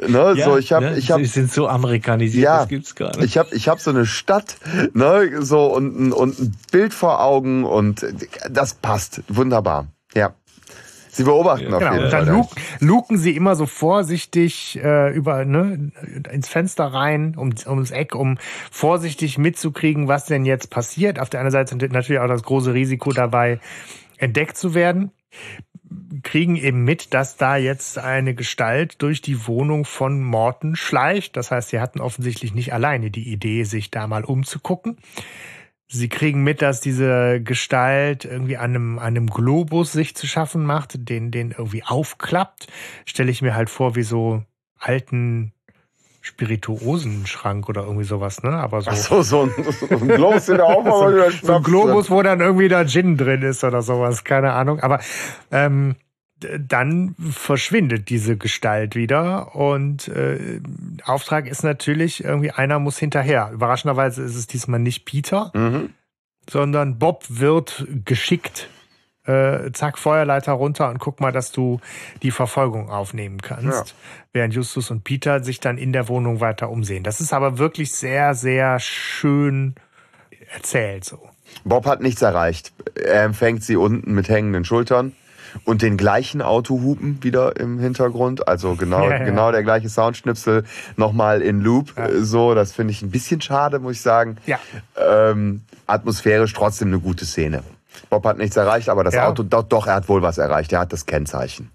[0.07, 0.33] Ne?
[0.35, 0.97] Ja, so, ich habe, ne?
[0.97, 2.59] ich habe, Sie sind so amerikanisiert, Ja.
[2.59, 3.25] das gibt's gar nicht.
[3.25, 4.57] ich habe, ich habe so eine Stadt,
[4.93, 8.05] ne, so und, ein- und ein Bild vor Augen und
[8.49, 9.87] das passt wunderbar.
[10.13, 10.33] Ja.
[11.11, 11.91] Sie beobachten auf Genau.
[11.93, 12.35] jeden Und dann Fall.
[12.35, 12.49] luk
[12.79, 15.91] luken sie immer so vorsichtig äh, über ne,
[16.31, 18.37] ins Fenster rein, um, ums Eck, um
[18.71, 21.19] vorsichtig mitzukriegen, was denn jetzt passiert.
[21.19, 23.59] Auf der anderen Seite ist natürlich auch das große Risiko dabei,
[24.17, 25.11] entdeckt zu werden.
[26.23, 31.35] Kriegen eben mit, dass da jetzt eine Gestalt durch die Wohnung von Morton schleicht.
[31.35, 34.97] Das heißt, sie hatten offensichtlich nicht alleine die Idee, sich da mal umzugucken.
[35.87, 40.63] Sie kriegen mit, dass diese Gestalt irgendwie an einem, an einem Globus sich zu schaffen
[40.63, 42.67] macht, den, den irgendwie aufklappt.
[43.05, 44.43] Stelle ich mir halt vor, wie so
[44.77, 45.51] alten
[46.29, 48.51] Spirituosenschrank oder irgendwie sowas, ne?
[48.51, 51.63] Aber so, Ach so, so ein, so ein Globus, den er aufmacht, wieder so ein
[51.63, 54.79] Globus, wo dann irgendwie da Gin drin ist oder sowas, keine Ahnung.
[54.79, 54.99] Aber
[55.51, 55.95] ähm,
[56.57, 60.61] dann verschwindet diese Gestalt wieder und äh,
[61.03, 63.51] Auftrag ist natürlich irgendwie einer muss hinterher.
[63.53, 65.89] Überraschenderweise ist es diesmal nicht Peter, Mhm.
[66.49, 68.69] sondern Bob wird geschickt.
[69.29, 71.79] Äh, zack, Feuerleiter runter und guck mal, dass du
[72.23, 73.89] die Verfolgung aufnehmen kannst.
[73.89, 73.95] Ja.
[74.33, 77.03] Während Justus und Peter sich dann in der Wohnung weiter umsehen.
[77.03, 79.75] Das ist aber wirklich sehr, sehr schön
[80.53, 81.19] erzählt so.
[81.63, 82.71] Bob hat nichts erreicht.
[82.95, 85.13] Er empfängt sie unten mit hängenden Schultern
[85.63, 88.47] und den gleichen Autohupen wieder im Hintergrund.
[88.47, 89.23] Also genau, Ja, ja.
[89.25, 90.63] genau der gleiche Soundschnipsel
[90.95, 91.97] nochmal in Loop.
[91.97, 94.37] Äh, So, das finde ich ein bisschen schade, muss ich sagen.
[94.45, 94.59] Ja.
[94.95, 97.63] Ähm, atmosphärisch trotzdem eine gute Szene.
[98.09, 99.27] Bob hat nichts erreicht, aber das Ja.
[99.27, 100.71] Auto, doch, doch, er hat wohl was erreicht.
[100.73, 101.71] Er hat das Kennzeichen.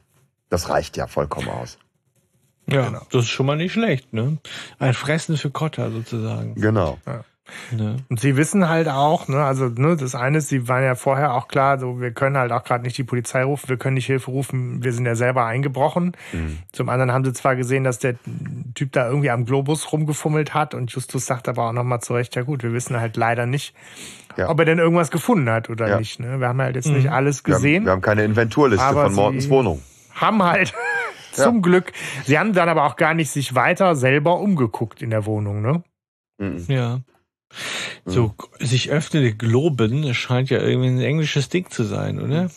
[0.51, 1.79] Das reicht ja vollkommen aus.
[2.67, 3.01] Ja, Genau.
[3.11, 4.39] das ist schon mal nicht schlecht, ne?
[4.79, 6.55] Ein Fressen für Kotter sozusagen.
[6.55, 6.99] Genau.
[7.73, 7.97] Ne?
[8.09, 11.35] Und sie wissen halt auch, ne, also ne, das eine ist, sie waren ja vorher
[11.35, 14.07] auch klar, so wir können halt auch gerade nicht die Polizei rufen, wir können nicht
[14.07, 16.13] Hilfe rufen, wir sind ja selber eingebrochen.
[16.73, 18.15] Zum anderen haben sie zwar gesehen, dass der
[18.75, 22.43] Typ da irgendwie am Globus rumgefummelt hat und Justus sagt aber auch nochmal zurecht, ja
[22.43, 23.75] gut, wir wissen halt leider nicht,
[24.37, 24.49] Ja.
[24.49, 25.99] ob er denn irgendwas gefunden hat oder Ja.
[25.99, 26.19] nicht.
[26.21, 26.41] Ne?
[26.41, 27.85] Wir haben halt jetzt nicht alles Wir haben, gesehen.
[27.85, 29.83] wir haben keine Inventurliste Aber von sie- Mortens Wohnung.
[30.15, 30.73] haben halt
[31.33, 31.93] zum Glück,
[32.25, 35.83] sie haben dann aber auch gar nicht sich weiter selber umgeguckt in der Wohnung, ne?
[36.39, 36.65] Mhm.
[36.69, 37.01] Ja.
[38.05, 42.51] So, sich öffnende Globen scheint ja irgendwie ein englisches Ding zu sein, oder?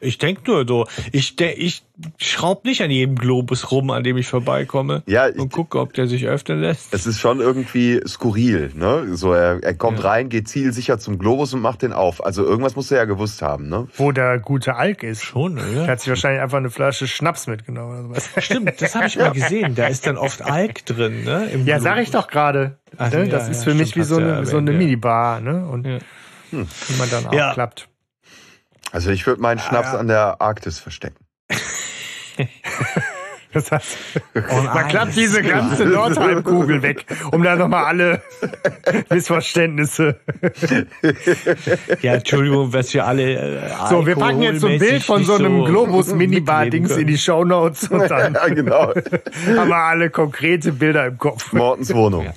[0.00, 1.82] Ich denke nur so, ich, ich
[2.18, 5.92] schraub nicht an jedem Globus rum, an dem ich vorbeikomme Ja, ich- und gucke, ob
[5.94, 6.94] der sich öffnen lässt.
[6.94, 9.16] Es ist schon irgendwie skurril, ne?
[9.16, 10.10] So, er, er kommt Ja.
[10.10, 12.24] rein, geht zielsicher zum Globus und macht den auf.
[12.24, 13.88] Also irgendwas muss er ja gewusst haben, ne?
[13.96, 15.24] Wo der gute Alk ist.
[15.24, 15.86] Schon, Er oder?
[15.88, 18.30] hat sich wahrscheinlich einfach eine Flasche Schnaps mitgenommen oder sowas.
[18.44, 19.74] Stimmt, das habe ich mal gesehen.
[19.74, 21.46] Da ist dann oft Alk drin, ne?
[21.52, 21.82] Im Ja, Globus.
[21.82, 22.78] sag ich doch gerade.
[22.98, 23.10] Ne?
[23.10, 24.78] ja, Das ja, ist für mich stimmt, wie so du ja eine, so eine ja.
[24.78, 25.66] Minibar, ne?
[25.66, 25.98] Und Ja.
[26.52, 27.48] die man dann Ja.
[27.48, 27.88] aufklappt.
[28.92, 29.98] Also ich würde meinen Schnaps ja.
[29.98, 31.24] an der Arktis verstecken.
[33.52, 33.96] Das heißt,
[34.34, 38.22] Oh man klappt diese ganze Nordhalbkugel weg, um da nochmal alle
[39.10, 40.20] Missverständnisse.
[42.02, 43.62] Ja, Entschuldigung, was wir alle.
[43.62, 47.16] Äh, So, wir packen jetzt so ein Bild von so einem alkoholmäßig Globus-Minibar-Dings in die
[47.16, 48.92] Shownotes und dann ja, genau.
[48.94, 51.52] haben wir alle konkrete Bilder im Kopf.
[51.52, 52.26] Mortens Wohnung.
[52.26, 52.32] Ja.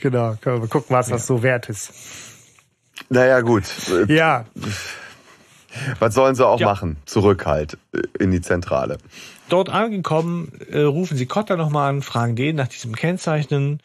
[0.00, 1.92] Genau, können wir gucken, was das so wert ist.
[3.12, 3.64] Naja, gut.
[4.08, 4.46] Ja,
[6.00, 6.66] Was sollen sie auch Ja.
[6.66, 6.96] machen?
[7.06, 8.98] Zurück halt äh, in die Zentrale.
[9.48, 13.80] Dort angekommen, äh, rufen sie Cotta nochmal an, fragen den nach diesem Kennzeichnen.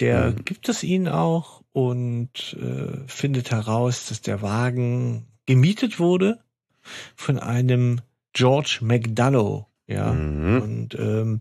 [0.00, 6.38] Der gibt es ihnen auch und äh, findet heraus, dass der Wagen gemietet wurde
[7.16, 8.00] von einem
[8.32, 9.66] George McDonough.
[9.86, 10.12] Ja.
[10.12, 10.62] Mhm.
[10.62, 11.40] Und ähm,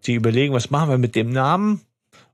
[0.00, 1.80] sie überlegen, was machen wir mit dem Namen?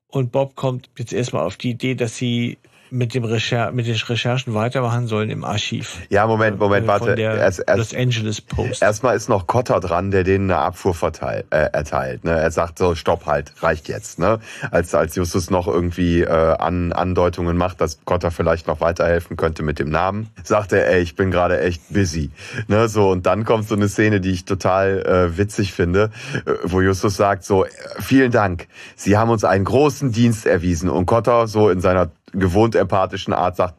[0.07, 2.59] Und Bob kommt jetzt erstmal auf die Idee, dass sie
[2.91, 5.99] mit, dem Recher mit den Recherchen weitermachen sollen im Archiv.
[6.11, 7.07] Ja, Moment, Moment, Äh, warte.
[7.07, 8.82] Von der Erst, erst, Los Angeles Post.
[8.82, 12.24] erstmal ist noch Cotter dran, der denen eine Abfuhr verteil, äh, erteilt.
[12.24, 12.32] Ne?
[12.32, 14.18] Er sagt so, stopp halt, reicht jetzt.
[14.18, 14.39] Ne?
[14.70, 19.62] Als, als Justus noch irgendwie äh, an, Andeutungen macht, dass Cotter vielleicht noch weiterhelfen könnte
[19.62, 22.30] mit dem Namen, sagt er, ey, ich bin gerade echt busy.
[22.68, 22.89] Ne?
[22.89, 26.11] So, und dann kommt so eine Szene, die ich total äh, witzig finde,
[26.47, 27.68] äh, wo Justus sagt so, äh,
[28.01, 30.89] vielen Dank, Sie haben uns einen großen Dienst erwiesen.
[30.91, 33.74] Und Cotter so in seiner gewohnt empathischen Art sagt,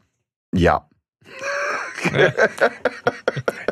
[0.54, 0.88] ja.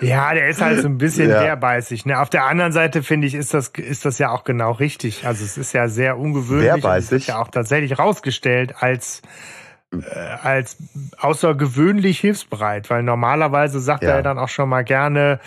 [0.01, 1.41] ja, der ist halt so ein bisschen Ja.
[1.43, 2.05] bärbeißig.
[2.07, 2.19] Ne?
[2.21, 5.27] Auf der anderen Seite finde ich, ist das, ist das ja auch genau richtig.
[5.27, 6.73] Also es ist ja sehr ungewöhnlich.
[6.73, 7.23] und Bärbeißig?
[7.23, 9.23] ist ja auch tatsächlich rausgestellt als
[10.43, 10.77] als
[11.19, 14.11] außergewöhnlich hilfsbereit, weil normalerweise sagt Ja.
[14.17, 15.41] er dann auch schon mal gerne,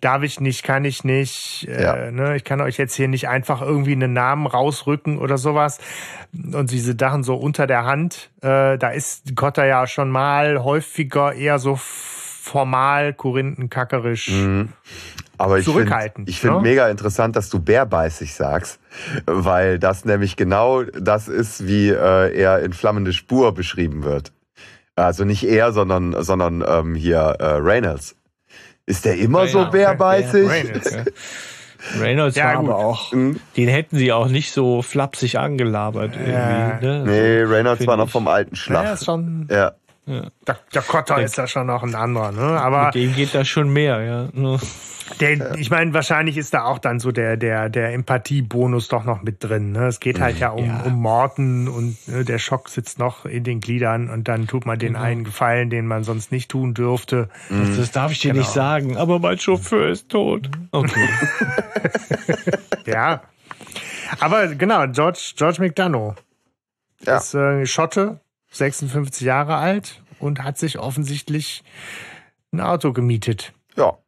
[0.00, 1.94] darf ich nicht, kann ich nicht, Ja.
[1.94, 5.78] äh, ne, ich kann euch jetzt hier nicht einfach irgendwie einen Namen rausrücken oder sowas.
[6.32, 11.32] Und diese Sachen so unter der Hand, äh, da ist Kotter ja schon mal häufiger
[11.32, 14.28] eher so formal, korinthenkackerisch.
[14.30, 14.68] Mhm.
[15.38, 15.90] Aber ich finde
[16.26, 16.60] find ne?
[16.62, 18.78] mega interessant, dass du bärbeißig sagst,
[19.26, 24.32] weil das nämlich genau das ist, wie äh, er in Flammende Spur beschrieben wird.
[24.96, 28.14] Also nicht er, sondern, sondern ähm, hier äh, Reynolds.
[28.86, 30.48] Ist der immer so Ja, bärbeißig?
[30.48, 31.04] Reynolds, ja.
[32.00, 32.70] Reynolds Ja, war gut.
[32.70, 33.40] aber auch, Mhm.
[33.56, 36.20] den hätten sie auch nicht so flapsig angelabert Ja.
[36.22, 36.86] irgendwie.
[36.86, 37.02] Ne?
[37.06, 38.94] Nee, So, Reynolds find war noch vom alten Ja, Schlag.
[38.94, 39.72] ist schon, Ja.
[40.06, 40.28] Ja.
[40.46, 42.42] der, der Kotter ist ja schon noch ein anderer, ne?
[42.60, 44.58] Aber Mit dem geht da schon mehr, ja.
[45.20, 49.22] Der, ich meine, wahrscheinlich ist da auch dann so der, der, der Empathiebonus doch noch
[49.22, 49.72] mit drin.
[49.72, 49.86] Ne?
[49.86, 50.80] Es geht halt ja um, Ja.
[50.84, 54.78] um Morten und ne, der Schock sitzt noch in den Gliedern und dann tut man
[54.78, 55.04] den Genau.
[55.04, 57.28] einen Gefallen, den man sonst nicht tun dürfte.
[57.50, 58.54] Das, das darf ich dir nicht Genau.
[58.54, 60.50] sagen, aber mein Chauffeur ist tot.
[60.70, 61.08] Okay.
[62.86, 63.22] Ja.
[64.20, 66.14] Aber genau, George, George McDonough
[67.06, 67.16] Ja.
[67.16, 68.20] ist äh, Schotte,
[68.54, 71.62] 56 Jahre alt und hat sich offensichtlich
[72.52, 73.52] ein Auto gemietet.
[73.76, 73.98] Ja.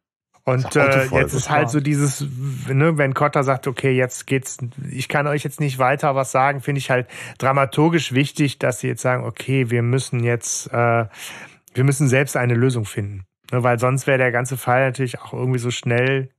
[0.43, 2.25] Und äh, jetzt ist halt so dieses,
[2.69, 4.57] ne, wenn Cotter sagt, okay, jetzt geht's,
[4.89, 8.87] ich kann euch jetzt nicht weiter was sagen, finde ich halt dramaturgisch wichtig, dass sie
[8.87, 11.05] jetzt sagen, okay, wir müssen jetzt, äh,
[11.73, 13.25] wir müssen selbst eine Lösung finden.
[13.51, 16.29] Ne, weil sonst wäre der ganze Fall natürlich auch irgendwie so schnell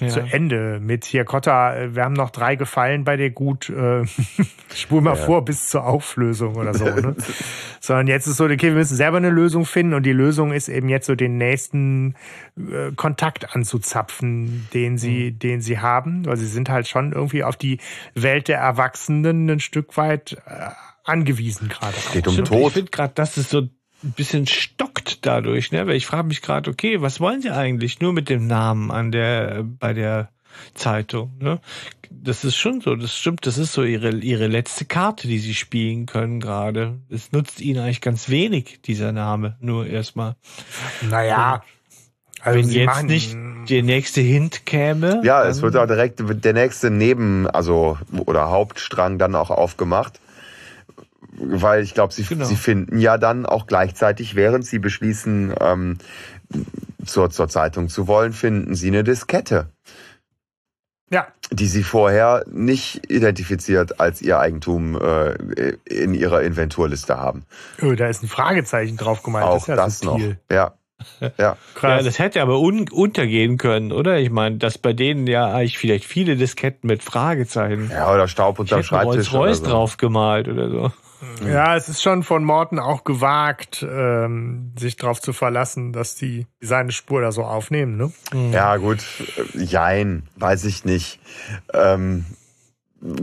[0.00, 0.08] Ja.
[0.08, 4.02] zu Ende mit hier Cotta, äh, wir haben noch drei Gefallen bei dir gut, äh,
[4.74, 5.24] spul mal Ja.
[5.24, 6.84] vor bis zur Auflösung oder so.
[6.84, 7.14] Ne?
[7.80, 10.68] Sondern jetzt ist so, okay, wir müssen selber eine Lösung finden und die Lösung ist
[10.68, 12.14] eben jetzt so den nächsten
[12.58, 15.38] äh, Kontakt anzuzapfen, den sie, Mhm.
[15.38, 17.78] den sie haben, weil sie sind halt schon irgendwie auf die
[18.14, 20.70] Welt der Erwachsenen ein Stück weit äh,
[21.04, 21.94] angewiesen gerade.
[22.12, 22.72] Geht um Stimmt, ich Tod.
[22.72, 23.68] finde gerade, dass es so
[24.02, 25.86] ein bisschen stockt dadurch, ne?
[25.86, 29.12] Weil ich frage mich gerade, okay, was wollen sie eigentlich nur mit dem Namen an
[29.12, 30.28] der bei der
[30.74, 31.60] Zeitung, ne?
[32.10, 35.54] Das ist schon so, das stimmt, das ist so ihre ihre letzte Karte, die sie
[35.54, 36.98] spielen können gerade.
[37.10, 40.36] Es nutzt ihnen eigentlich ganz wenig dieser Name, nur erstmal.
[41.10, 41.62] Naja,
[42.40, 43.36] also Wenn sie jetzt machen- nicht
[43.68, 45.22] der nächste Hint käme.
[45.24, 50.20] Ja, es wird auch direkt der nächste Neben, also oder Hauptstrang dann auch aufgemacht.
[51.36, 52.44] Weil ich glaube, sie, Genau.
[52.44, 55.98] sie finden ja dann auch gleichzeitig, während sie beschließen, ähm,
[57.04, 59.68] zur, zur Zeitung zu wollen, finden sie eine Diskette,
[61.10, 65.32] Ja, die sie vorher nicht identifiziert als ihr Eigentum äh,
[65.84, 67.44] in ihrer Inventurliste haben.
[67.82, 69.44] oh, da ist ein Fragezeichen drauf gemalt.
[69.44, 70.20] auch ist ja das noch.
[70.50, 70.74] Ja.
[71.38, 71.56] Ja.
[71.74, 71.98] Krass.
[71.98, 74.18] Ja, das hätte aber un untergehen können, oder?
[74.20, 77.90] Ich meine, dass bei denen ja eigentlich vielleicht viele Disketten mit Fragezeichen.
[77.90, 79.32] Ja, oder Staub unterm Schreibtisch.
[79.32, 79.64] Rolls Royce so.
[79.66, 80.92] drauf gemalt oder so.
[81.46, 86.46] Ja, es ist schon von Morten auch gewagt, ähm, sich darauf zu verlassen, dass die
[86.60, 87.96] seine Spur da so aufnehmen.
[87.96, 88.12] Ne?
[88.52, 89.04] Ja, gut.
[89.54, 91.20] Jein, weiß ich nicht.
[91.72, 92.24] Ähm,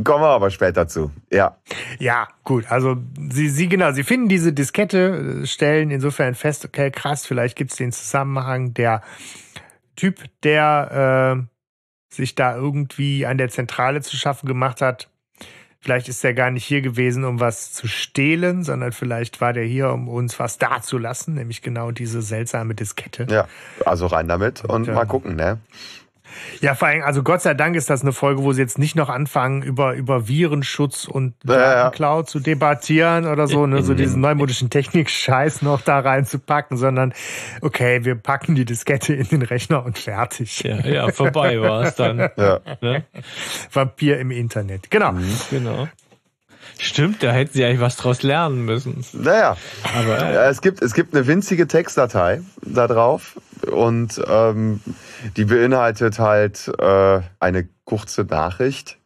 [0.03, 1.11] Kommen wir aber später zu.
[1.31, 1.57] Ja.
[1.97, 2.69] Ja, gut.
[2.69, 2.97] Also
[3.31, 7.77] sie, sie genau, sie finden diese Diskette, stellen insofern fest, okay, krass, vielleicht gibt es
[7.77, 8.75] den Zusammenhang.
[8.75, 9.01] Der
[9.95, 15.09] Typ, der äh, sich da irgendwie an der Zentrale zu schaffen gemacht hat,
[15.81, 19.63] vielleicht ist er gar nicht hier gewesen, um was zu stehlen, sondern vielleicht war der
[19.65, 23.27] hier, um uns was dazulassen, nämlich genau diese seltsame Diskette.
[23.29, 23.47] Ja,
[23.85, 25.57] also rein damit und, und mal gucken, ne?
[26.61, 28.95] Ja, vor allem, also Gott sei Dank ist das eine Folge, wo sie jetzt nicht
[28.95, 31.91] noch anfangen, über, über Virenschutz und ja.
[32.25, 37.13] zu debattieren oder so, ne, so diesen neumodischen Technik-Scheiß noch da reinzupacken, sondern
[37.61, 40.63] okay, wir packen die Diskette in den Rechner und fertig.
[40.63, 42.29] Ja, ja vorbei war es dann.
[42.37, 42.59] Ja.
[42.81, 43.03] Ne?
[43.71, 44.89] Vampir im Internet.
[44.89, 45.11] Genau.
[45.11, 45.87] Mhm, genau.
[46.79, 49.05] Stimmt, da hätten sie eigentlich was draus lernen müssen.
[49.13, 49.55] Naja,
[49.95, 54.81] aber ja, es gibt es gibt eine winzige Textdatei da drauf und ähm,
[55.37, 58.97] die beinhaltet halt äh, eine kurze Nachricht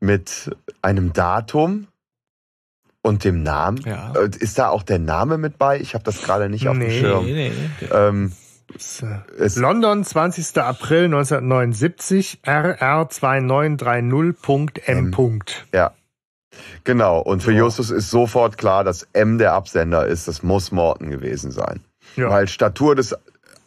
[0.00, 1.86] mit einem Datum
[3.02, 3.80] und dem Namen.
[3.84, 4.12] Ja.
[4.14, 5.80] Äh, ist da auch der Name mit bei?
[5.80, 7.24] Ich habe das gerade nicht auf nee, dem Schirm.
[7.24, 7.88] Nee, nee.
[7.92, 8.32] Ähm,
[9.56, 10.58] London, 20.
[10.58, 15.40] April 1979, RR2930.m.
[15.72, 15.92] Ja.
[16.84, 17.20] Genau.
[17.20, 20.26] Und für Justus ist sofort klar, dass M der Absender ist.
[20.26, 21.80] Das muss Morton gewesen sein.
[22.16, 22.30] Ja.
[22.30, 23.14] Weil Statur des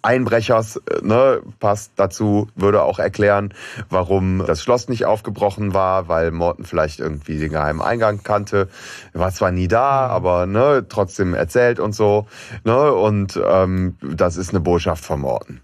[0.02, 3.54] Einbrechers äh, ne, passt dazu, würde auch erklären,
[3.90, 8.70] warum das Schloss nicht aufgebrochen war, weil Morton vielleicht irgendwie den geheimen Eingang kannte.
[9.14, 10.14] Er war zwar nie da, mhm.
[10.14, 12.28] aber ne, trotzdem erzählt und so.
[12.64, 15.62] Ne, und ähm, das ist eine Botschaft von Morton.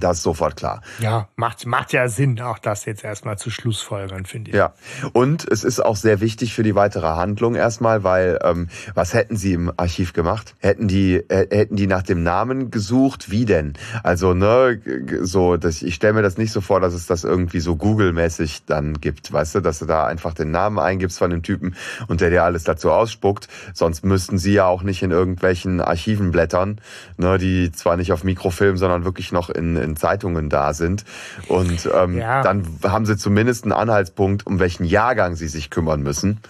[0.00, 0.82] Das ist sofort klar.
[0.98, 4.56] Ja, macht, macht ja Sinn, auch das jetzt erstmal zu Schlussfolgern, finde ich.
[4.56, 4.72] Ja,
[5.12, 9.36] und es ist auch sehr wichtig für die weitere Handlung erstmal, weil ähm, was hätten
[9.36, 10.54] sie im Archiv gemacht?
[10.60, 13.30] Hätten die äh, hätten die nach dem Namen gesucht?
[13.30, 13.74] Wie denn?
[14.02, 14.80] Also ne,
[15.20, 18.64] so, das, ich stelle mir das nicht so vor, dass es das irgendwie so Google-mäßig
[18.66, 21.74] dann gibt, weißt du, dass du da einfach den Namen eingibst von dem Typen
[22.08, 23.48] und der dir alles dazu ausspuckt.
[23.74, 26.80] Sonst müssten sie ja auch nicht in irgendwelchen Archiven blättern,
[27.16, 31.04] ne, die zwar nicht auf Mikrofilm, sondern wirklich noch in in Zeitungen da sind.
[31.48, 32.42] Und ähm, ja.
[32.42, 36.40] dann haben sie zumindest einen Anhaltspunkt, um welchen Jahrgang sie sich kümmern müssen.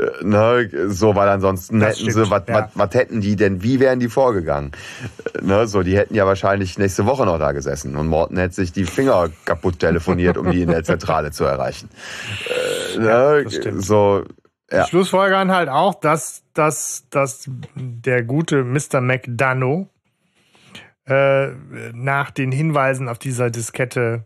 [0.00, 2.70] Äh, ne, so, weil ansonsten das hätten stimmt, sie, was, ja.
[2.74, 4.72] was, hätten die denn, wie wären die vorgegangen?
[5.34, 8.54] Äh, ne, so, die hätten ja wahrscheinlich nächste Woche noch da gesessen und Morten hätte
[8.54, 11.88] sich die Finger kaputt telefoniert, um die in der Zentrale zu erreichen.
[12.94, 14.24] Äh, ne, ja, so,
[14.70, 14.86] ja.
[14.86, 19.00] Schlussfolgern halt auch, dass, dass, dass der gute Mr.
[19.00, 19.88] McDonough
[21.10, 21.52] äh,
[21.92, 24.24] nach den Hinweisen auf dieser Diskette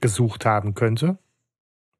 [0.00, 1.18] gesucht haben könnte.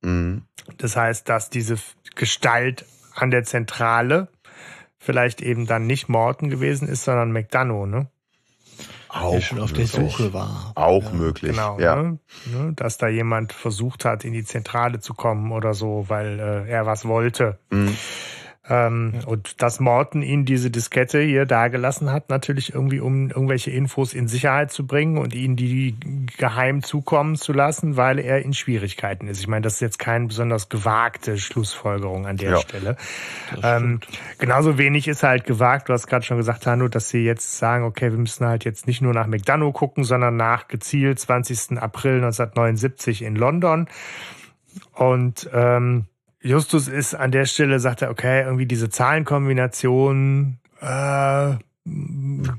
[0.02, 0.42] Mhm.
[0.78, 1.76] Das heißt, dass diese
[2.14, 4.28] Gestalt an der Zentrale
[4.98, 8.08] vielleicht eben dann nicht Morton gewesen ist, sondern McDonough, ne?
[9.08, 9.92] Auch der schon auf möglich.
[9.92, 10.72] der Suche war.
[10.74, 11.12] Auch ja.
[11.12, 11.96] möglich, genau, ja.
[11.96, 12.18] Ne?
[12.46, 12.72] ne?
[12.74, 16.84] Dass da jemand versucht hat, in die Zentrale zu kommen oder so, weil äh, er
[16.84, 17.58] was wollte.
[17.70, 17.96] Mhm.
[18.68, 19.26] Ähm, ja.
[19.26, 24.26] Und dass Morton ihn diese Diskette hier dagelassen hat, natürlich irgendwie, um irgendwelche Infos in
[24.26, 25.96] Sicherheit zu bringen und ihn die
[26.36, 29.38] geheim zukommen zu lassen, weil er in Schwierigkeiten ist.
[29.38, 32.56] Ich meine, das ist jetzt keine besonders gewagte Schlussfolgerung an der ja.
[32.58, 32.96] Stelle.
[33.62, 34.00] Ähm,
[34.38, 37.84] genauso wenig ist halt gewagt, du hast gerade schon gesagt, Hanno, dass sie jetzt sagen,
[37.84, 41.78] okay, wir müssen halt jetzt nicht nur nach McDonough gucken, sondern nach gezielt 20.
[41.78, 43.88] April 1979 in London.
[44.92, 46.06] Und ähm,
[46.46, 51.54] Justus ist an der Stelle, sagt er, okay, irgendwie diese Zahlenkombination, äh,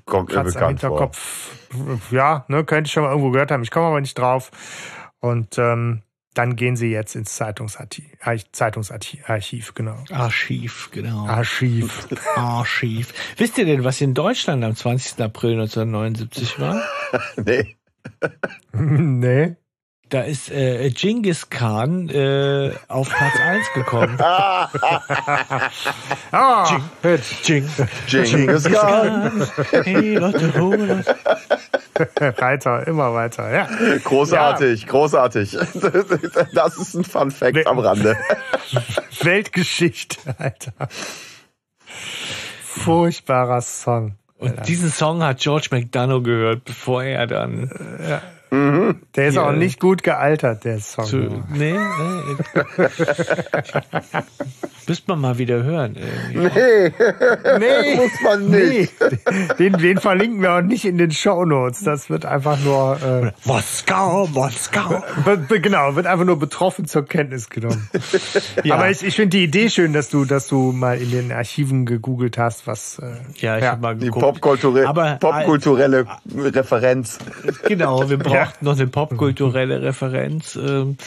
[0.05, 1.51] kommt mir bekannt Hinterkopf.
[1.69, 1.99] Vor.
[2.11, 3.63] Ja, ne, könnte ich schon mal irgendwo gehört haben.
[3.63, 4.51] Ich komme aber nicht drauf.
[5.19, 6.01] Und ähm,
[6.33, 8.05] dann gehen sie jetzt ins Zeitungsarchiv,
[8.51, 9.97] Zeitungsarchiv, genau.
[10.11, 11.25] Archiv, genau.
[11.25, 12.07] Archiv.
[12.35, 13.13] Archiv.
[13.37, 15.19] Wisst ihr denn, was in Deutschland am 20.
[15.21, 16.83] April 1979 war?
[17.37, 17.75] nee.
[18.73, 19.55] nee.
[20.09, 24.17] Da ist äh, Genghis Khan äh, auf Platz 1 gekommen.
[24.21, 24.69] ah,
[27.43, 27.69] Jing,
[28.07, 29.45] Jing, Genghis Khan.
[29.71, 31.03] Hey, Leute,
[32.37, 33.51] weiter, immer weiter.
[33.51, 33.67] Ja.
[34.03, 34.87] Großartig, ja.
[34.87, 35.57] großartig.
[36.53, 38.15] Das ist ein Fun Fact Wel am Rande.
[39.21, 40.71] Weltgeschichte, Alter.
[42.63, 44.15] Furchtbarer Song.
[44.37, 47.71] Und diesen Song hat George McDonough gehört, bevor er dann.
[48.07, 48.21] Ja.
[48.57, 48.95] Mhm.
[49.15, 49.47] Der ist ja.
[49.47, 51.05] auch nicht gut gealtert, der Song.
[51.05, 52.87] Zu, nee, nee.
[54.87, 55.97] Müsste man mal wieder hören.
[55.97, 56.49] Irgendwie.
[56.55, 58.93] Nee, nee, muss man nicht.
[58.99, 59.47] Nee.
[59.59, 61.83] Den, den verlinken wir auch nicht in den Show Notes.
[61.83, 65.03] Das wird einfach nur äh, Moskau, Moskau.
[65.49, 67.89] genau, wird einfach nur betroffen zur Kenntnis genommen.
[68.63, 68.75] ja.
[68.75, 71.85] Aber ich, ich finde die Idee schön, dass du, dass du mal in den Archiven
[71.85, 73.07] gegoogelt hast, was äh,
[73.39, 73.71] ja, ich ja.
[73.71, 74.15] Hab mal geguckt.
[74.15, 77.19] die popkulturelle, Aber, popkulturelle äh, Referenz.
[77.67, 78.53] Genau, wir brauchten ja.
[78.61, 80.55] noch eine popkulturelle Referenz.
[80.55, 80.97] Ähm,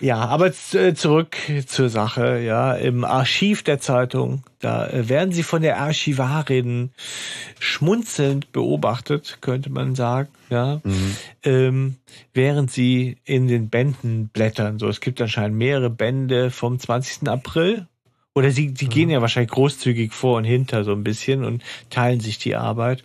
[0.00, 1.36] ja, aber äh, zurück
[1.66, 2.40] zur Sache.
[2.40, 4.42] Ja, im Archiv der Zeitung.
[4.60, 6.90] Da äh, werden sie von der Archivarin
[7.60, 11.16] schmunzelnd beobachtet, könnte man sagen, ja, mhm.
[11.44, 11.96] ähm,
[12.34, 14.78] während sie in den Bänden blättern.
[14.78, 17.28] So, es gibt anscheinend mehrere Bände vom 20.
[17.28, 17.86] April.
[18.34, 18.90] Oder sie, die mhm.
[18.90, 23.02] gehen ja wahrscheinlich großzügig vor und hinter so ein bisschen und teilen sich die Arbeit.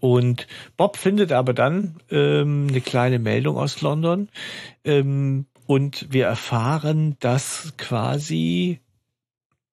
[0.00, 0.46] Und
[0.76, 4.28] Bob findet aber dann ähm, eine kleine Meldung aus London.
[4.84, 8.80] Ähm, und wir erfahren, dass quasi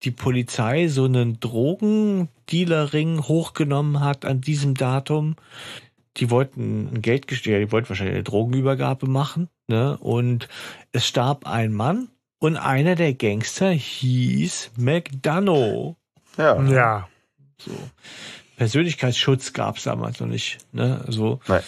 [0.03, 5.35] die Polizei so einen Drogendealerring hochgenommen hat an diesem Datum.
[6.17, 9.97] Die wollten ein Geld ja, die wollten wahrscheinlich eine Drogenübergabe machen, ne?
[9.97, 10.47] Und
[10.91, 12.09] es starb ein Mann
[12.39, 15.95] und einer der Gangster hieß McDonough.
[16.37, 16.61] Ja.
[16.63, 17.09] Ja.
[17.57, 17.71] So.
[18.57, 21.03] Persönlichkeitsschutz gab es damals noch nicht, ne?
[21.07, 21.39] So.
[21.47, 21.61] Nein.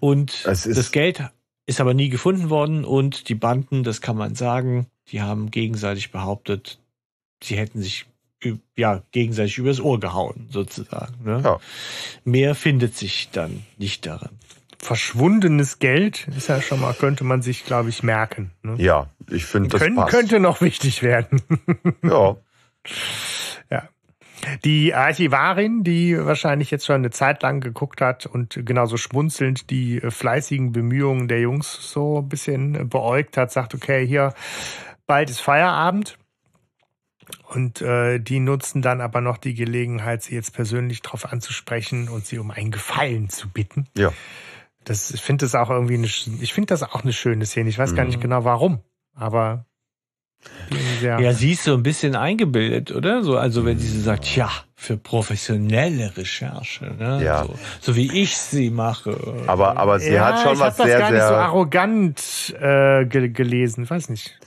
[0.00, 1.22] Und das Geld
[1.66, 6.10] ist aber nie gefunden worden und die Banden, das kann man sagen, die haben gegenseitig
[6.10, 6.78] behauptet,
[7.42, 8.06] sie hätten sich
[8.76, 11.14] ja gegenseitig übers Ohr gehauen, sozusagen.
[11.24, 11.40] Ne?
[11.44, 11.60] Ja.
[12.24, 14.30] Mehr findet sich dann nicht darin.
[14.78, 18.50] Verschwundenes Geld ist ja schon mal, könnte man sich, glaube ich, merken.
[18.64, 18.74] Ne?
[18.78, 20.10] Ja, ich finde das Können, passt.
[20.10, 21.40] Könnte noch wichtig werden.
[22.02, 22.36] Ja.
[24.64, 30.00] Die Archivarin, die wahrscheinlich jetzt schon eine Zeit lang geguckt hat und genauso schmunzelnd die
[30.00, 34.34] fleißigen Bemühungen der Jungs so ein bisschen beäugt hat, sagt, okay, hier,
[35.06, 36.18] bald ist Feierabend.
[37.48, 42.26] Und äh, die nutzen dann aber noch die Gelegenheit, sie jetzt persönlich darauf anzusprechen und
[42.26, 43.86] sie um einen Gefallen zu bitten.
[43.96, 44.12] Ja.
[44.84, 47.70] Das, ich finde das auch irgendwie eine, ich finde das auch eine schöne Szene.
[47.70, 47.96] Ich weiß mhm.
[47.96, 48.22] gar nicht mhm.
[48.22, 48.80] genau warum,
[49.14, 49.66] aber
[51.02, 53.22] ja, sie ist so ein bisschen eingebildet, oder?
[53.22, 57.22] So, also wenn sie so sagt, ja, für professionelle Recherche, ne?
[57.22, 57.44] Ja.
[57.44, 59.16] So, so wie ich sie mache.
[59.46, 61.18] Aber, aber sie ja, hat schon was sehr, gar sehr.
[61.18, 64.38] Nicht so arrogant äh, ge gelesen, weiß nicht.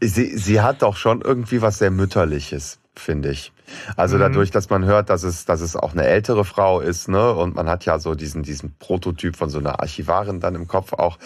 [0.00, 3.52] Sie, sie hat doch schon irgendwie was sehr mütterliches, finde ich.
[3.96, 4.20] Also mhm.
[4.20, 7.56] dadurch, dass man hört, dass es, dass es auch eine ältere Frau ist, ne, und
[7.56, 11.18] man hat ja so diesen, diesen Prototyp von so einer Archivarin dann im Kopf auch,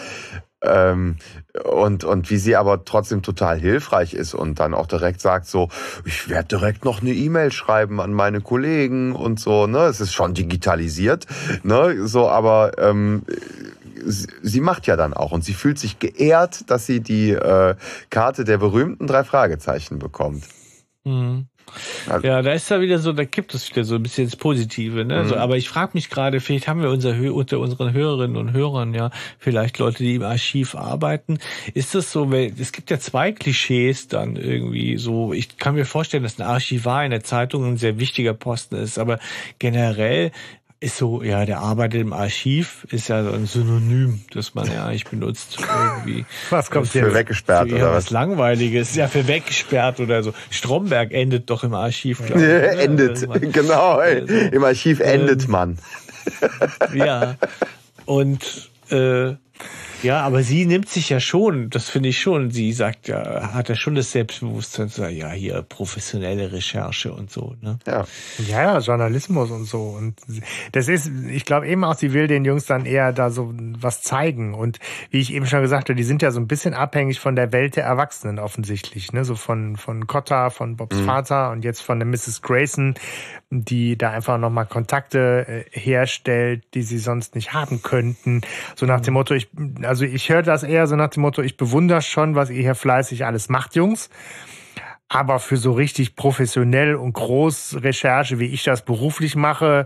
[0.61, 1.17] ähm,
[1.63, 5.69] und, und wie sie aber trotzdem total hilfreich ist und dann auch direkt sagt so,
[6.05, 9.79] ich werde direkt noch eine E-Mail schreiben an meine Kollegen und so, ne?
[9.79, 11.25] Es ist schon digitalisiert,
[11.63, 12.07] ne?
[12.07, 13.23] So, aber ähm,
[14.05, 17.75] sie macht ja dann auch und sie fühlt sich geehrt, dass sie die äh,
[18.09, 20.45] Karte der berühmten drei Fragezeichen bekommt.
[21.03, 21.47] Mhm.
[22.07, 24.35] Also, ja, da ist da wieder so, da kippt es wieder so ein bisschen ins
[24.35, 25.05] Positive.
[25.05, 25.23] Ne?
[25.23, 25.29] Mhm.
[25.29, 28.93] So, aber ich frage mich gerade, vielleicht haben wir unser, unter unseren Hörerinnen und Hörern
[28.93, 31.39] ja vielleicht Leute, die im Archiv arbeiten.
[31.73, 35.33] Ist das so, weil es gibt ja zwei Klischees dann irgendwie so.
[35.33, 38.97] Ich kann mir vorstellen, dass ein Archivar in der Zeitung ein sehr wichtiger Posten ist,
[38.97, 39.19] aber
[39.59, 40.31] generell
[40.79, 44.85] ist so, ja, der arbeitet im Archiv, ist ja so ein Synonym, das man ja
[44.85, 45.57] eigentlich benutzt
[45.95, 46.25] irgendwie.
[46.49, 48.05] Was kommt für weggesperrt für oder was?
[48.05, 50.33] was Langweiliges, ja, für weggesperrt oder so.
[50.49, 52.47] Stromberg endet doch im Archiv, glaube ich.
[52.55, 53.51] Ja, endet, Irgendwann.
[53.51, 53.93] genau.
[53.95, 55.79] Also, Im Archiv endet ähm, man.
[56.93, 57.35] ja.
[58.05, 59.33] Und äh,
[60.03, 63.69] ja, aber sie nimmt sich ja schon, das finde ich schon, sie sagt ja, hat
[63.69, 67.79] ja schon das Selbstbewusstsein zu sagen, ja, hier professionelle Recherche und so, ne?
[67.87, 68.05] Ja.
[68.47, 69.81] Ja, ja, Journalismus und so.
[69.81, 70.15] Und
[70.71, 74.01] das ist, ich glaube eben auch, sie will den Jungs dann eher da so was
[74.01, 74.53] zeigen.
[74.53, 74.79] Und
[75.09, 77.51] wie ich eben schon gesagt habe, die sind ja so ein bisschen abhängig von der
[77.51, 79.25] Welt der Erwachsenen offensichtlich, ne?
[79.25, 81.05] So von, von Cotta, von Bobs mhm.
[81.05, 82.41] Vater und jetzt von der Mrs.
[82.41, 82.95] Grayson,
[83.49, 88.41] die da einfach nochmal Kontakte äh, herstellt, die sie sonst nicht haben könnten.
[88.75, 89.49] So nach dem Motto, ich,
[89.85, 92.75] also ich höre das eher so nach dem Motto, ich bewundere schon, was ihr hier
[92.75, 94.09] fleißig alles macht, Jungs.
[95.07, 99.85] Aber für so richtig professionell und groß Recherche, wie ich das beruflich mache,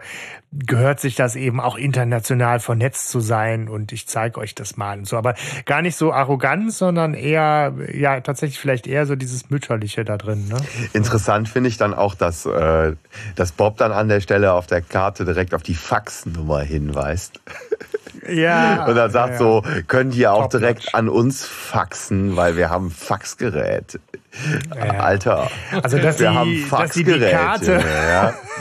[0.53, 4.97] gehört sich das eben auch international vernetzt zu sein und ich zeige euch das mal
[4.97, 5.17] und so.
[5.17, 5.35] Aber
[5.65, 10.47] gar nicht so arrogant, sondern eher, ja, tatsächlich vielleicht eher so dieses Mütterliche da drin.
[10.47, 10.57] Ne?
[10.93, 12.95] Interessant finde ich dann auch, dass, äh,
[13.35, 17.41] dass Bob dann an der Stelle auf der Karte direkt auf die Faxnummer hinweist.
[18.27, 18.85] Ja.
[18.85, 19.37] Und er sagt ja, ja.
[19.37, 23.99] so, könnt ihr auch Top direkt an uns faxen, weil wir haben Faxgerät
[24.75, 24.99] Ja.
[24.99, 25.49] Alter.
[25.81, 27.31] Also, dass wir sie, haben dass sie die Faxgerät.
[27.31, 27.83] Karte,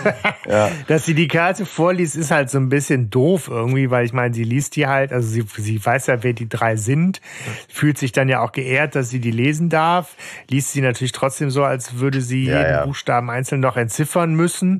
[0.48, 0.70] ja.
[0.86, 4.32] dass sie die Karte vorliest, ist halt so ein bisschen doof irgendwie, weil ich meine,
[4.34, 7.20] sie liest die halt, also sie, sie weiß ja, wer die drei sind,
[7.68, 10.14] fühlt sich dann ja auch geehrt, dass sie die lesen darf,
[10.48, 12.84] liest sie natürlich trotzdem so, als würde sie jeden.
[12.84, 14.78] Buchstaben einzeln noch entziffern müssen.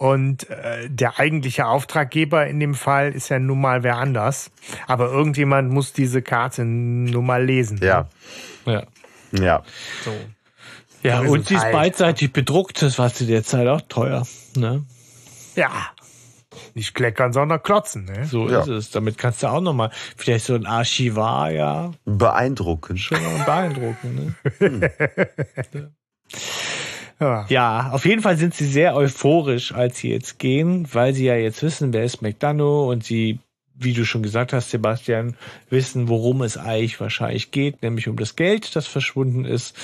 [0.00, 4.50] Und äh, der eigentliche Auftraggeber in dem Fall ist ja nun mal wer anders.
[4.86, 7.78] Aber irgendjemand muss diese Karte nun mal lesen.
[7.82, 8.08] ja.
[8.64, 8.84] Ja.
[9.32, 9.62] Ja.
[10.02, 10.12] So.
[11.02, 14.26] Ja, und sie ist beidseitig bedruckt, das war zu der Zeit auch teuer.
[14.56, 14.84] Ne?
[15.54, 15.70] Ja.
[16.74, 18.06] Nicht kleckern, sondern klotzen.
[18.06, 18.24] Ne?
[18.24, 18.60] So Ja.
[18.62, 18.90] ist es.
[18.90, 23.00] Damit kannst du auch nochmal, vielleicht so ein Archivar, ja, Beeindruckend.
[23.00, 24.34] schon beeindrucken.
[24.58, 24.90] Ne?
[25.74, 25.80] Ja.
[27.48, 31.36] Ja, auf jeden Fall sind sie sehr euphorisch, als sie jetzt gehen, weil sie ja
[31.36, 33.38] jetzt wissen, wer ist McDonough und sie,
[33.74, 35.36] wie du schon gesagt hast, Sebastian,
[35.68, 39.76] wissen, worum es eigentlich wahrscheinlich geht, nämlich um das Geld, das verschwunden ist.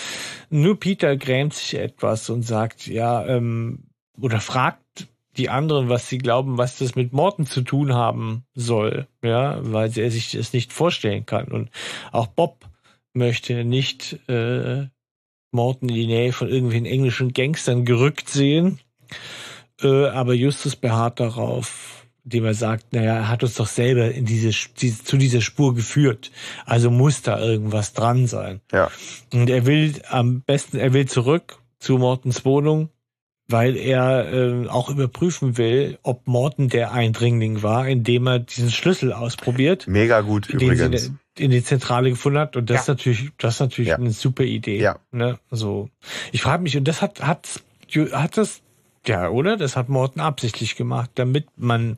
[0.48, 3.84] Nur Peter grämt sich etwas und sagt, ja, ähm,
[4.18, 9.06] oder fragt die anderen, was sie glauben, was das mit Morten zu tun haben soll,
[9.22, 11.48] ja, weil er sich das nicht vorstellen kann.
[11.48, 11.70] Und
[12.12, 12.64] auch Bob
[13.12, 14.86] möchte nicht äh,
[15.50, 18.80] Morton in die Nähe von irgendwelchen englischen Gangstern gerückt sehen.
[19.82, 24.24] Äh, aber Justus beharrt darauf, indem er sagt, naja, er hat uns doch selber in
[24.24, 26.30] diese, diese, zu dieser Spur geführt.
[26.64, 28.60] Also muss da irgendwas dran sein.
[28.72, 28.90] Ja.
[29.32, 32.90] Und er will am besten, er will zurück zu Mortens Wohnung,
[33.48, 39.12] weil er äh, auch überprüfen will, ob Morton der Eindringling war, indem er diesen Schlüssel
[39.12, 41.12] ausprobiert, Mega gut den sie übrigens.
[41.38, 42.56] In die Zentrale gefunden hat.
[42.56, 43.96] Und das ist natürlich, das ist natürlich Ja.
[43.96, 44.78] eine super Idee.
[44.80, 44.98] Ja.
[45.12, 45.38] Ne?
[45.50, 45.90] So.
[46.32, 47.62] Ich frage mich, und das hat, hat,
[48.12, 48.60] hat das,
[49.06, 49.56] ja, oder?
[49.56, 51.96] Das hat Morton absichtlich gemacht, damit man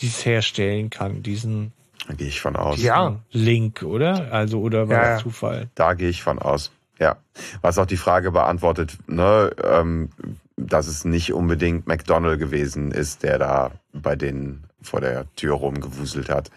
[0.00, 1.72] dies herstellen kann, diesen
[2.06, 2.80] Da gehe ich von aus.
[2.82, 3.20] Ja.
[3.32, 4.32] Link, oder?
[4.32, 5.24] Also, oder war Ja, das ja.
[5.24, 5.68] Zufall?
[5.74, 6.70] Da gehe ich von aus.
[6.98, 7.16] Ja.
[7.60, 10.10] Was auch die Frage beantwortet, ne, ähm,
[10.56, 16.28] dass es nicht unbedingt McDonald gewesen ist, der da bei denen vor der Tür rumgewuselt
[16.28, 16.50] hat.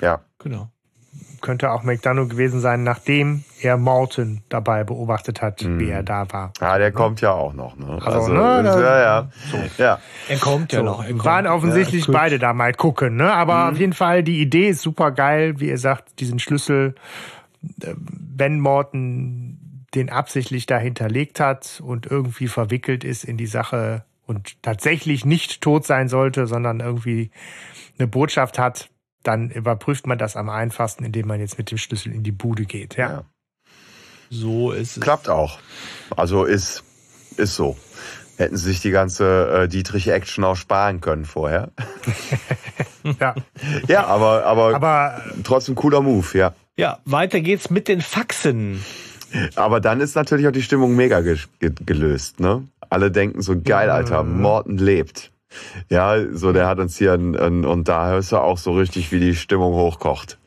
[0.00, 0.22] Ja.
[0.38, 0.70] Genau.
[1.44, 5.78] Könnte auch McDonough gewesen sein, nachdem er Morton dabei beobachtet hat, Mhm.
[5.78, 6.54] wie er da war.
[6.58, 7.98] Ah, der kommt ja auch noch, ne?
[8.02, 9.28] Also, ne, da- ja, ja.
[9.76, 9.98] Ja.
[10.30, 11.06] Er kommt ja So, noch.
[11.06, 11.22] Kommt.
[11.26, 13.30] waren offensichtlich Ja, beide da mal gucken, ne?
[13.30, 16.94] Aber auf jeden Fall, die Idee ist super geil, wie ihr sagt, diesen Schlüssel,
[17.82, 19.58] äh, wenn Morton
[19.94, 25.60] den absichtlich da hinterlegt hat und irgendwie verwickelt ist in die Sache und tatsächlich nicht
[25.60, 27.30] tot sein sollte, sondern irgendwie
[27.98, 28.88] eine Botschaft hat,
[29.24, 32.64] dann überprüft man das am einfachsten, indem man jetzt mit dem Schlüssel in die Bude
[32.64, 32.96] geht.
[32.96, 33.10] Ja.
[33.10, 33.24] Ja.
[34.30, 35.02] So ist es.
[35.02, 35.58] Klappt auch.
[36.16, 36.84] Also ist,
[37.36, 37.76] ist so.
[38.36, 41.70] Hätten sie sich die ganze äh, Dietrich-Action auch sparen können vorher.
[43.20, 43.34] ja.
[43.86, 46.54] Ja, aber, aber, Aber trotzdem cooler Move, ja.
[46.76, 48.82] Ja, weiter geht's mit den Faxen.
[49.54, 52.66] Aber dann ist natürlich auch die Stimmung mega ge ge gelöst, ne?
[52.90, 55.30] Alle denken so, geil, Alter, Morten lebt.
[55.88, 59.12] Ja, so der hat uns hier, ein, ein, und da hörst du auch so richtig,
[59.12, 60.38] wie die Stimmung hochkocht.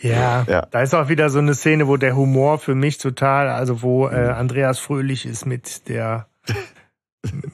[0.00, 0.66] Ja, Ja.
[0.70, 4.08] da ist auch wieder so eine Szene, wo der Humor für mich total, also wo
[4.08, 6.26] äh, Andreas Fröhlich ist mit der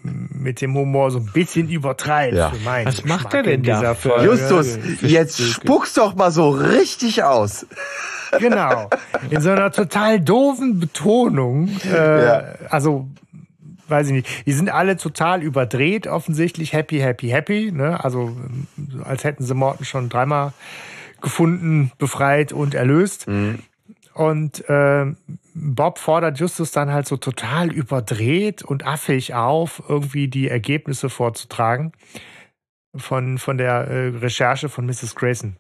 [0.03, 2.35] mit dem Humor so ein bisschen übertreibt.
[2.35, 2.51] Ja.
[2.51, 4.27] Für meinen Was macht Geschmack er denn dieser Folge.
[4.27, 7.67] Justus, jetzt spuck's doch mal so richtig aus.
[8.39, 8.91] Genau.
[9.31, 11.71] In so einer total doofen Betonung.
[11.91, 12.45] Äh, Ja.
[12.69, 13.09] Also,
[13.89, 14.47] weiß ich nicht.
[14.47, 16.73] Die sind alle total überdreht, offensichtlich.
[16.73, 17.73] Happy, happy, happy.
[17.73, 18.03] Ne?
[18.03, 18.37] Also,
[19.05, 20.53] als hätten sie Morten schon dreimal
[21.21, 23.27] gefunden, befreit und erlöst.
[24.15, 25.07] Und äh,
[25.55, 31.93] Bob fordert Justus dann halt so total überdreht und affig auf, irgendwie die Ergebnisse vorzutragen
[32.95, 35.15] von, von der äh, Recherche von Mrs.
[35.17, 35.57] Grayson.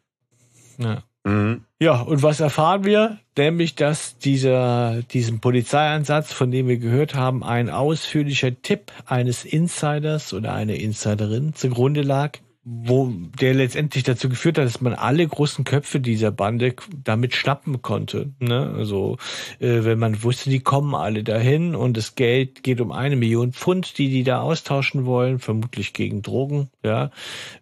[0.78, 1.02] Ja.
[1.24, 1.64] Mhm.
[1.80, 3.18] Ja, und was erfahren wir?
[3.36, 10.32] Nämlich, dass dieser, diesem Polizeieinsatz, von dem wir gehört haben, ein ausführlicher Tipp eines Insiders
[10.32, 15.64] oder einer Insiderin zugrunde lag, wo der letztendlich dazu geführt hat, dass man alle großen
[15.64, 18.32] Köpfe dieser Bande damit schnappen konnte.
[18.38, 18.72] Ne?
[18.76, 19.18] Also
[19.60, 23.52] äh, wenn man wusste, die kommen alle dahin und das Geld geht um eine Million
[23.52, 26.70] Pfund, die die da austauschen wollen, vermutlich gegen Drogen.
[26.82, 27.10] Ja,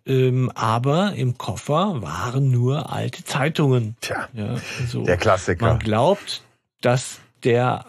[0.06, 3.96] ähm, aber im Koffer waren nur alte Zeitungen.
[4.00, 5.66] Tja, Ja, also der Klassiker.
[5.66, 6.42] man glaubt,
[6.80, 7.84] dass der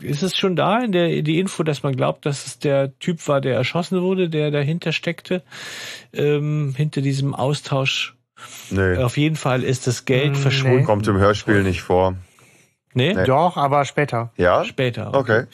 [0.00, 3.26] ist es schon da in der die Info, dass man glaubt, dass es der Typ
[3.28, 5.42] war, der erschossen wurde, der dahinter steckte,
[6.12, 8.16] ähm, hinter diesem Austausch.
[8.70, 10.38] Nö, Auf jeden Fall ist das Geld Nee.
[10.38, 10.84] verschwunden.
[10.84, 12.14] kommt im Hörspiel nicht vor.
[12.92, 13.24] Nee, Nee.
[13.24, 14.32] Doch, aber später.
[14.36, 14.64] Ja?
[14.64, 15.14] später.
[15.14, 15.44] Okay.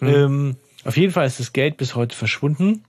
[0.00, 2.84] Ähm, auf jeden Fall ist das Geld bis heute verschwunden.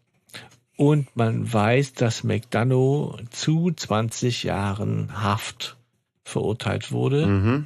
[0.78, 5.76] Und man weiß, dass McDonough zu 20 Jahren Haft
[6.24, 7.26] verurteilt wurde.
[7.28, 7.66] Mhm.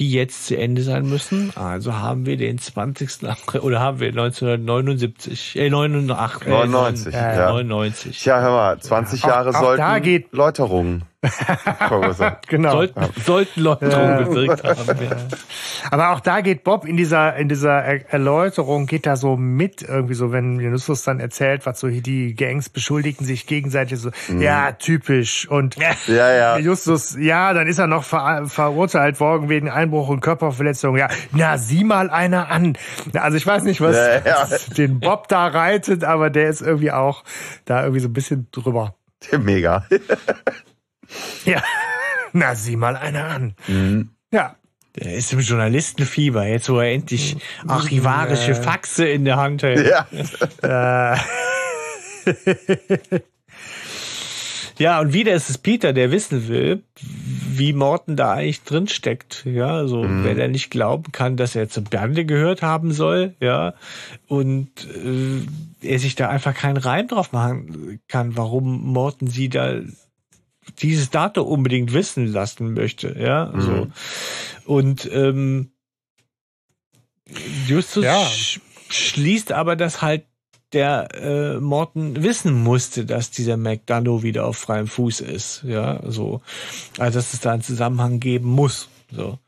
[0.00, 1.52] Die jetzt zu Ende sein müssen.
[1.56, 3.28] Also haben wir den 20.
[3.28, 7.50] April oder haben wir 1979, äh, 89, 99, äh, ja.
[7.50, 8.18] 99.
[8.22, 11.02] Tja, hör mal, 20 Jahre auch da sollten geht- Läuterungen.
[12.48, 12.70] Genau.
[12.72, 14.22] Sollten, sollten Leute Ja.
[14.22, 15.02] bewirkt haben.
[15.04, 15.16] Ja.
[15.90, 19.82] Aber auch da geht Bob in dieser, in dieser Er- Erläuterung, geht da so mit,
[19.82, 24.72] irgendwie so, wenn Justus dann erzählt, was so die Gangs beschuldigten sich gegenseitig so, ja,
[24.72, 25.46] typisch.
[25.48, 25.82] Und Mhm.
[26.06, 26.58] Ja, ja.
[26.70, 30.96] Justus, ja, dann ist er noch ver verurteilt worden wegen Einbruch und Körperverletzung.
[30.96, 32.76] Ja, na, sieh mal einer an.
[33.14, 34.48] Also ich weiß nicht, was Ja, ja.
[34.76, 37.24] den Bob da reitet, aber der ist irgendwie auch
[37.66, 38.94] da irgendwie so ein bisschen drüber.
[39.38, 39.84] Mega.
[41.44, 41.62] Ja,
[42.32, 43.54] na, sieh mal einer an.
[43.68, 44.10] Mhm.
[44.32, 44.56] Ja,
[44.96, 49.88] Der ist im Journalistenfieber, jetzt wo er endlich archivarische Faxe in der Hand hält.
[49.88, 51.14] Ja.
[51.14, 51.18] äh,
[54.78, 59.44] Ja, und wieder ist es Peter, der wissen will, wie Morten da eigentlich drin steckt.
[59.44, 63.74] Ja, also wenn er nicht glauben kann, dass er zur Bande gehört haben soll, ja,
[64.26, 69.80] und äh, er sich da einfach keinen Reim drauf machen kann, warum Morten sie da
[70.78, 73.88] dieses Datum unbedingt wissen lassen möchte, ja, so.
[74.64, 75.72] Und ähm,
[77.66, 78.24] Justus Ja.
[78.24, 80.24] sch schließt aber, dass halt
[80.72, 86.40] der äh, Morton wissen musste, dass dieser McDonough wieder auf freiem Fuß ist, ja, so,
[86.98, 89.38] also dass es da einen Zusammenhang geben muss, so.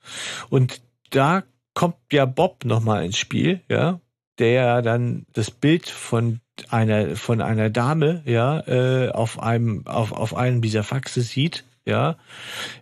[0.50, 0.80] Und
[1.10, 1.42] da
[1.74, 4.00] kommt ja Bob nochmal ins Spiel, ja,
[4.42, 10.12] der ja dann das Bild von einer von einer Dame, ja, äh, auf einem auf
[10.12, 12.16] auf einem dieser Faxe sieht, ja,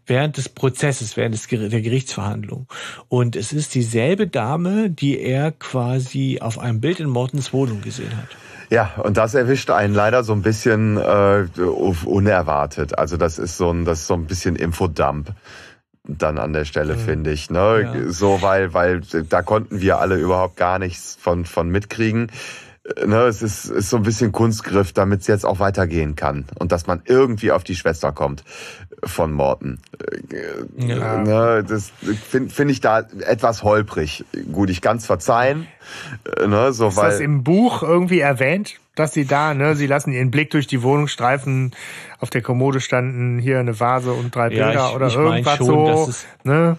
[0.06, 2.66] während des Prozesses, während des, der Gerichtsverhandlung.
[3.08, 8.16] Und es ist dieselbe Dame, die er quasi auf einem Bild in Mortens Wohnung gesehen
[8.16, 8.28] hat.
[8.70, 11.46] Ja, und das erwischt einen leider so ein bisschen äh,
[12.04, 12.98] unerwartet.
[12.98, 15.34] Also das ist so ein, das ist so ein bisschen Infodump
[16.18, 17.50] dann an der Stelle, finde ich.
[17.50, 17.90] Ne?
[17.94, 18.10] Ja.
[18.12, 22.28] So, weil, weil da konnten wir alle überhaupt gar nichts von, von mitkriegen.
[22.28, 26.46] Äh, Ne, es ist, ist so ein bisschen Kunstgriff, damit es jetzt auch weitergehen kann
[26.58, 28.42] und dass man irgendwie auf die Schwester kommt
[29.04, 29.80] von Morten.
[30.76, 31.18] Ja.
[31.22, 31.92] Ne, das
[32.28, 34.24] finde find ich da etwas holprig.
[34.50, 35.66] Gut, ich kann's verzeihen.
[36.38, 39.86] äh, Ne, so, Ist weil, das im Buch irgendwie erwähnt, dass sie da, ne, sie
[39.86, 41.72] lassen ihren Blick durch die Wohnung streifen,
[42.18, 45.56] auf der Kommode standen hier eine Vase und drei Ja, Bilder ich- oder ich irgendwas
[45.56, 46.78] schon, so, dass es- ne?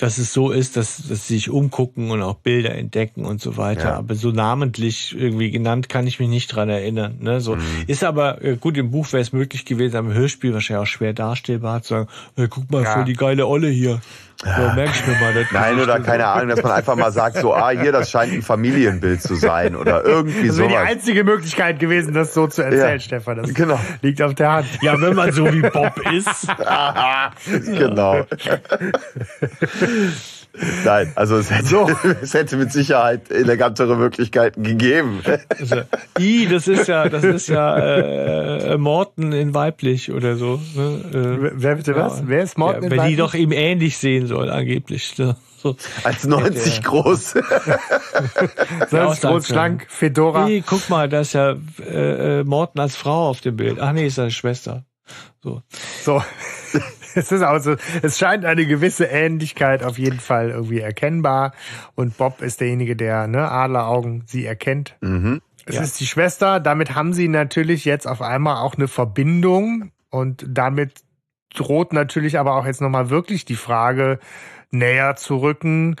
[0.00, 3.56] dass es so ist, dass, dass sie sich umgucken und auch Bilder entdecken und so
[3.56, 3.88] weiter.
[3.88, 3.96] Ja.
[3.96, 7.16] Aber so namentlich irgendwie genannt kann ich mich nicht dran erinnern.
[7.18, 7.40] Ne?
[7.40, 7.62] So Mhm.
[7.88, 10.86] ist aber äh, gut im Buch wäre es möglich gewesen, aber im Hörspiel wahrscheinlich auch
[10.86, 12.94] schwer darstellbar zu sagen, hey, guck mal, Ja.
[12.94, 14.00] voll die geile Olle hier.
[14.44, 15.34] Ja, merk ich mir mal.
[15.34, 16.10] Das Nein, oder und so.
[16.10, 19.34] keine Ahnung, dass man einfach mal sagt, so, ah, hier, das scheint ein Familienbild zu
[19.34, 23.38] sein oder irgendwie Das wäre die einzige Möglichkeit gewesen, das so zu erzählen, Ja, Stefan.
[23.38, 23.80] Das genau.
[24.00, 24.66] liegt auf der Hand.
[24.80, 26.46] Ja, wenn man so wie Bob ist.
[27.46, 28.24] genau.
[30.84, 31.86] Nein, also es hätte,
[32.22, 35.22] es hätte mit Sicherheit elegantere Möglichkeiten gegeben.
[35.48, 35.82] Also,
[36.18, 40.60] I, das ist ja, das ist ja äh, Morten in weiblich oder so.
[40.74, 41.00] Ne?
[41.12, 42.22] Äh, Wer bitte was?
[42.26, 43.18] Wer ist Morten ja, in Wenn die Weiblich?
[43.18, 45.16] doch ihm ähnlich sehen soll, angeblich.
[45.18, 45.36] Ne?
[45.62, 45.76] So.
[46.04, 47.32] Als 90 groß.
[48.90, 50.46] Sonst auch groß, sagen schlank, Fedora.
[50.46, 53.80] Hey, guck mal, da ist ja äh, äh, Morten als Frau auf dem Bild.
[53.80, 54.84] Ach nee, ist seine Schwester.
[55.42, 55.62] So.
[56.02, 56.22] So.
[57.18, 61.52] Es ist also, es scheint eine gewisse Ähnlichkeit auf jeden Fall irgendwie erkennbar.
[61.94, 64.96] Und Bob ist derjenige, der, ne, Adleraugen sie erkennt.
[65.00, 65.40] Mhm.
[65.66, 65.82] Es Ja.
[65.82, 66.60] ist die Schwester.
[66.60, 69.90] Damit haben sie natürlich jetzt auf einmal auch eine Verbindung.
[70.10, 71.02] Und damit
[71.54, 74.18] droht natürlich aber auch jetzt nochmal wirklich die Frage
[74.70, 75.96] näher zu rücken.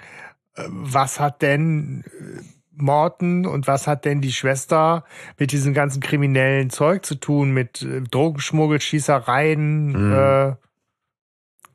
[0.56, 2.40] äh, Was hat denn äh,
[2.80, 5.04] Morten und was hat denn die Schwester
[5.36, 10.12] mit diesem ganzen kriminellen Zeug zu tun, mit äh, Drogenschmuggel, Schießereien, Mhm.
[10.12, 10.54] äh,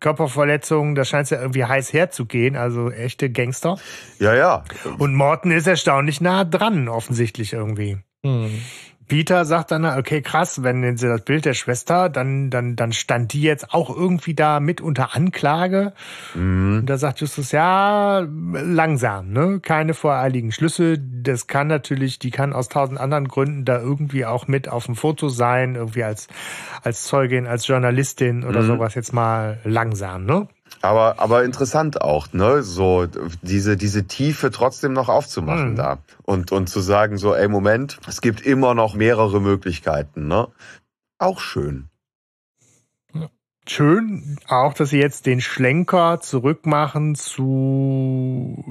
[0.04, 3.78] Körperverletzungen, das scheint ja irgendwie heiß herzugehen, also echte Gangster.
[4.20, 4.64] Ja, ja.
[5.00, 7.98] Und Morten ist erstaunlich nah dran, offensichtlich irgendwie.
[8.26, 8.52] Hm.
[9.08, 13.34] Peter sagt dann, okay, krass, wenn sie das Bild der Schwester, dann, dann, dann stand
[13.34, 15.94] die jetzt auch irgendwie da mit unter Anklage.
[16.36, 16.80] Mhm.
[16.80, 19.60] Und da sagt Justus, ja, langsam, ne?
[19.62, 20.98] Keine voreiligen Schlüsse.
[21.00, 24.96] Das kann natürlich, die kann aus tausend anderen Gründen da irgendwie auch mit auf dem
[24.96, 26.28] Foto sein, irgendwie als,
[26.82, 28.68] als Zeugin, als Journalistin oder Mhm.
[28.68, 30.48] sowas jetzt mal langsam, ne?
[30.82, 33.08] Aber, aber interessant auch, ne, so
[33.42, 35.76] diese, diese Tiefe trotzdem noch aufzumachen Mhm.
[35.76, 35.98] da.
[36.24, 40.48] Und, und zu sagen so, ey, Moment, es gibt immer noch mehrere Möglichkeiten, ne?
[41.18, 41.90] Auch schön.
[43.66, 48.62] Schön auch, dass sie jetzt den Schlenker zurückmachen zu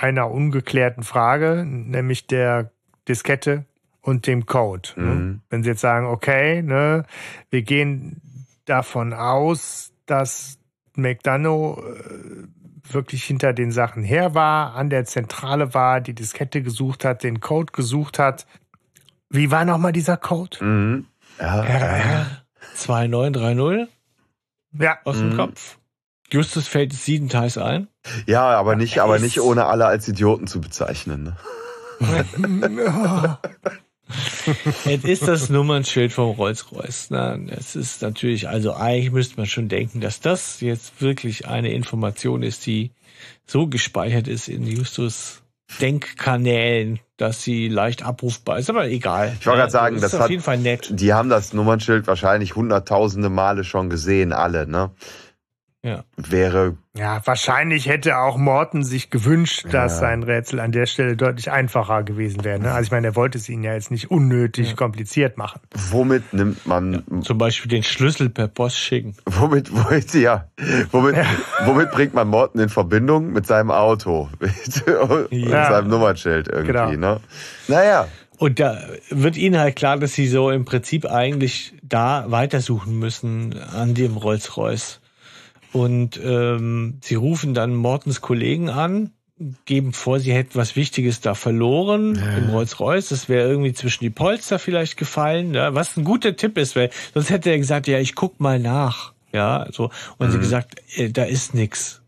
[0.00, 2.72] einer ungeklärten Frage, nämlich der
[3.08, 3.64] Diskette
[4.02, 4.90] und dem Code.
[4.96, 5.14] Ne?
[5.14, 5.40] Mhm.
[5.48, 7.06] Wenn sie jetzt sagen, okay, ne,
[7.48, 8.20] wir gehen
[8.66, 10.58] davon aus, dass
[10.96, 17.04] McDonough äh, wirklich hinter den Sachen her war, an der Zentrale war, die Diskette gesucht
[17.04, 18.46] hat, den Code gesucht hat.
[19.30, 20.62] Wie war nochmal dieser Code?
[20.64, 21.06] Mhm.
[21.40, 22.26] Ja, RR
[22.74, 23.88] 2930
[24.78, 25.36] Ja, aus dem Mhm.
[25.36, 25.78] Kopf.
[26.30, 27.88] Justus fällt es siebenteils ein.
[28.26, 31.24] ja, aber nicht, aber nicht ohne alle als Idioten zu bezeichnen.
[31.24, 31.36] Ne?
[34.84, 37.08] Es ist das Nummernschild vom Rolls-Royce.
[37.10, 41.72] Na, Es ist natürlich, also eigentlich müsste man schon denken, dass das jetzt wirklich eine
[41.72, 42.90] Information ist, die
[43.46, 45.42] so gespeichert ist in Justus
[45.80, 48.68] Denkkanälen, dass sie leicht abrufbar ist.
[48.68, 49.34] Aber egal.
[49.40, 50.88] Ich wollte gerade sagen, ist das auf hat- jeden Fall nett.
[50.92, 54.66] Die haben das Nummernschild wahrscheinlich hunderttausende Male schon gesehen, alle.
[54.66, 54.90] Ne?
[55.84, 56.04] Ja.
[56.16, 59.98] Wäre ja, wahrscheinlich hätte auch Morten sich gewünscht, dass Ja.
[60.00, 62.60] sein Rätsel an der Stelle deutlich einfacher gewesen wäre.
[62.60, 62.70] Ne?
[62.70, 64.76] Also ich meine, er wollte es ihnen ja jetzt nicht unnötig Ja.
[64.76, 65.60] kompliziert machen.
[65.90, 69.16] womit nimmt man Zum Beispiel den Schlüssel per Post schicken.
[69.26, 70.46] Womit, womit, ja,
[70.92, 71.16] womit,
[71.64, 73.32] womit bringt man Morten in Verbindung?
[73.32, 74.28] Mit seinem Auto.
[75.30, 75.70] Ja.
[75.70, 77.14] seinem Nummernschild irgendwie, Genau.
[77.14, 77.20] ne?
[77.68, 78.06] Naja.
[78.38, 78.78] Und da
[79.10, 84.16] wird ihnen halt klar, dass sie so im Prinzip eigentlich da weitersuchen müssen an dem
[84.16, 85.00] Rolls-Royce.
[85.72, 89.10] Und ähm, sie rufen dann Mortens Kollegen an,
[89.64, 93.08] geben vor, sie hätten was Wichtiges da verloren im Rolls-Royce.
[93.08, 95.54] Das wäre irgendwie zwischen die Polster vielleicht gefallen.
[95.54, 98.58] Ja, was ein guter Tipp ist, weil sonst hätte er gesagt, ja, ich guck mal
[98.58, 99.12] nach.
[99.32, 99.90] Ja, so.
[100.18, 102.02] Und sie gesagt, äh, da ist nix.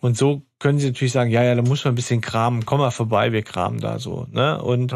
[0.00, 2.78] Und so können sie natürlich sagen, ja, ja, da muss man ein bisschen kramen, komm
[2.78, 4.26] mal vorbei, wir kramen da so.
[4.30, 4.62] Ne?
[4.62, 4.94] Und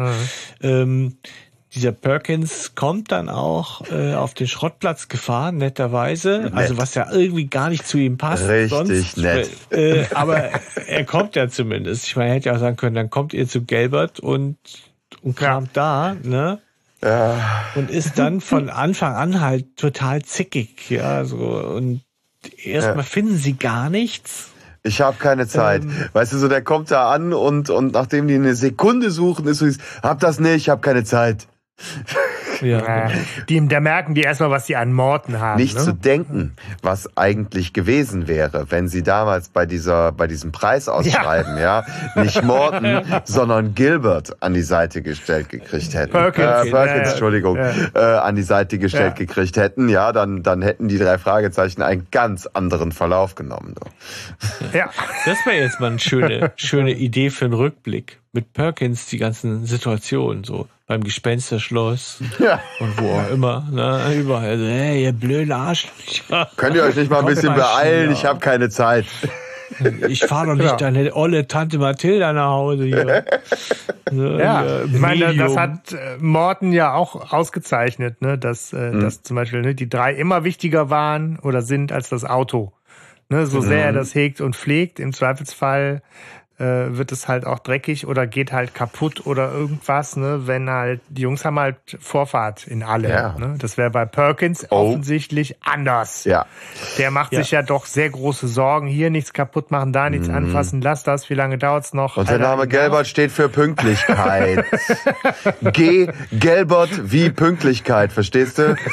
[0.61, 1.17] ähm,
[1.77, 6.51] dieser Perkins kommt dann auch äh, auf den Schrottplatz gefahren, netterweise.
[6.53, 8.47] Also was ja irgendwie gar nicht zu ihm passt.
[8.49, 9.49] Richtig sonst, nett.
[9.71, 10.49] Äh, aber
[10.87, 12.05] er kommt ja zumindest.
[12.07, 14.57] Ich meine, er hätte ja auch sagen können, dann kommt ihr zu Gelbert und,
[15.21, 16.59] und kramt da, ne?
[17.03, 17.63] Ja.
[17.75, 21.37] Und ist dann von Anfang an halt total zickig, ja, so.
[21.37, 22.01] Und
[22.63, 23.03] erstmal Ja.
[23.03, 24.49] finden sie gar nichts.
[24.83, 25.83] Ich habe keine Zeit.
[25.83, 25.91] Ähm.
[26.13, 29.59] weißt du, so der kommt da an und, und nachdem die eine Sekunde suchen, ist
[29.59, 29.67] so,
[30.01, 31.47] hab das nicht, ich habe keine Zeit.
[32.61, 33.11] Ja.
[33.49, 35.61] Die, da merken die erstmal, was sie an Morten haben.
[35.61, 35.83] Nicht ne?
[35.83, 41.85] zu denken, was eigentlich gewesen wäre, wenn sie damals bei dieser, bei diesem Preisausschreiben, ja,
[42.15, 46.11] nicht Morton, sondern Gilbert an die Seite gestellt gekriegt hätten.
[46.11, 46.45] Perkins.
[46.47, 47.71] Äh, Perkins, Ja, Entschuldigung, ja.
[47.93, 49.25] Äh, an die Seite gestellt Ja.
[49.25, 53.75] gekriegt hätten, ja, dann, dann hätten die drei Fragezeichen einen ganz anderen Verlauf genommen.
[53.79, 54.77] So.
[54.77, 54.89] Ja.
[55.25, 58.19] Das wäre jetzt mal eine schöne, schöne Idee für einen Rückblick.
[58.33, 62.61] Mit Perkins die ganzen Situationen, so beim Gespensterschloss Ja.
[62.79, 64.57] und wo auch immer, ne, überall.
[64.57, 66.49] So, hey, ihr blöden Arschlöcher.
[66.55, 68.11] Könnt ihr euch nicht mal ein bisschen mal beeilen?
[68.11, 69.05] Ich habe keine Zeit.
[70.07, 70.75] Ich fahre doch nicht Ja.
[70.77, 73.25] deine olle Tante Mathilda nach Hause hier.
[74.09, 78.37] So, Ja, ich meine, das hat äh, Morten ja auch ausgezeichnet, ne?
[78.37, 79.01] dass, äh, Mhm.
[79.01, 82.71] dass zum Beispiel ne, die drei immer wichtiger waren oder sind als das Auto.
[83.27, 83.45] Ne?
[83.47, 83.83] So sehr Mhm.
[83.87, 86.01] er das hegt und pflegt, im Zweifelsfall
[86.59, 90.47] wird es halt auch dreckig oder geht halt kaputt oder irgendwas, ne?
[90.47, 93.11] wenn halt, die Jungs haben halt Vorfahrt in allem.
[93.11, 93.35] Ja.
[93.37, 93.55] Ne?
[93.59, 94.89] Das wäre bei Perkins Oh.
[94.89, 96.23] offensichtlich anders.
[96.23, 96.45] Ja.
[96.97, 97.39] Der macht Ja.
[97.41, 98.87] sich ja doch sehr große Sorgen.
[98.87, 102.15] Hier nichts kaputt machen, da nichts anfassen, lass das, wie lange dauert's noch?
[102.15, 102.21] Mhm.
[102.21, 102.81] Und der Name genau.
[102.81, 104.65] Gelbert steht für Pünktlichkeit.
[105.61, 106.07] G.
[106.31, 108.75] Gelbert wie Pünktlichkeit, verstehst du?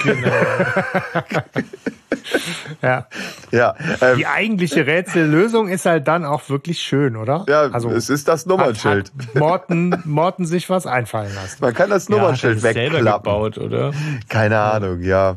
[2.80, 3.06] Ja.
[3.50, 7.44] Ja, ähm, Die eigentliche Rätsellösung ist halt dann auch wirklich schön, oder?
[7.48, 9.12] ja also es ist das hat, Nummernschild.
[9.16, 11.58] hat Morten, Morten sich was einfallen lassen.
[11.60, 13.24] Man kann das ja, hat er Nummernschild selber wegklappen.
[13.32, 13.92] gebaut, oder?
[14.28, 15.36] Keine Ahnung, ja.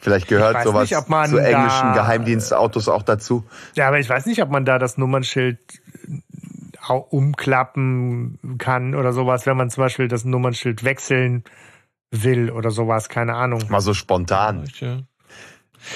[0.00, 3.44] Vielleicht gehört sowas nicht, ob man zu englischen da- Geheimdienstautos auch dazu.
[3.74, 5.58] Ja, aber ich weiß nicht, ob man da das Nummernschild
[7.10, 11.44] umklappen kann oder sowas, wenn man zum Beispiel das Nummernschild wechseln
[12.10, 13.62] will oder sowas, keine Ahnung.
[13.68, 14.64] Mal so spontan.
[14.80, 14.98] Ja.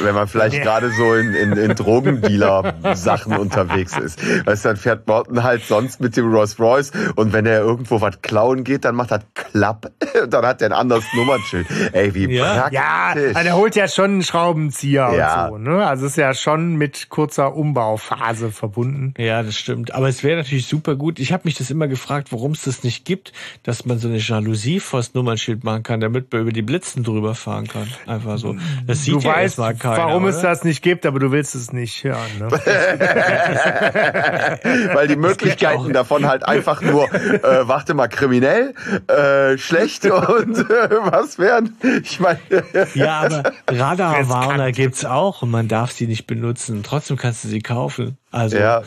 [0.01, 0.63] Wenn man vielleicht Ja.
[0.63, 4.21] gerade so in, in, in Drogendealer-Sachen unterwegs ist.
[4.47, 8.01] Weißt du, dann fährt Morton halt sonst mit dem Rolls Royce und wenn er irgendwo
[8.01, 9.93] was klauen geht, dann macht er Klapp
[10.23, 11.67] und dann hat er ein anderes Nummernschild.
[11.93, 12.69] Ey, wie Ja.
[12.71, 13.37] Ja, praktisch.
[13.37, 15.47] also er holt ja schon einen Schraubenzieher Ja.
[15.49, 15.87] und so, ne?
[15.87, 19.15] Also es ist ja schon mit kurzer Umbauphase verbunden.
[19.19, 19.95] Ja, das stimmt.
[19.95, 21.19] Aber es wäre natürlich super gut.
[21.19, 23.33] Ich habe mich das immer gefragt, warum es das nicht gibt,
[23.63, 27.35] dass man so eine Jalousie vors Nummernschild machen kann, damit man über die Blitzen drüber
[27.35, 27.89] fahren kann.
[28.07, 28.57] Einfach so.
[28.87, 29.99] Das sieht Du ja weißt, erstmal keiner.
[29.99, 30.51] warum es oder?
[30.51, 32.19] das nicht gibt, aber du willst es nicht hören.
[32.39, 32.51] Ne?
[34.95, 38.75] Weil die Möglichkeiten davon halt einfach nur, äh, warte mal, kriminell,
[39.09, 41.77] äh, schlecht und äh, was wären?
[42.03, 42.39] Ich meine,
[42.95, 46.83] Ja, aber Radarwarner gibt's auch und man darf sie nicht benutzen.
[46.83, 48.19] Trotzdem kannst du sie kaufen.
[48.31, 48.83] Also ja.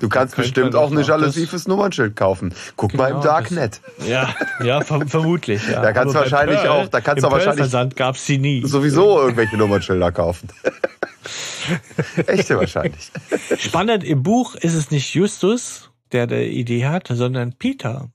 [0.00, 2.52] Du kannst bestimmt auch eine auch Jalousie fürs Nummernschild kaufen.
[2.76, 3.80] Guck mal im Genau, Darknet.
[4.06, 5.66] ja, ja, ver vermutlich.
[5.68, 5.82] Ja.
[5.82, 8.66] Da kannst du wahrscheinlich auch- da kannst du wahrscheinlich- Pearl-Versand gab's sie nie.
[8.66, 10.48] Sowieso irgendwelche Nummernschilder kaufen.
[12.26, 13.10] Echte wahrscheinlich.
[13.58, 18.08] Spannend, im Buch ist es nicht Justus, der die Idee hat, sondern Peter.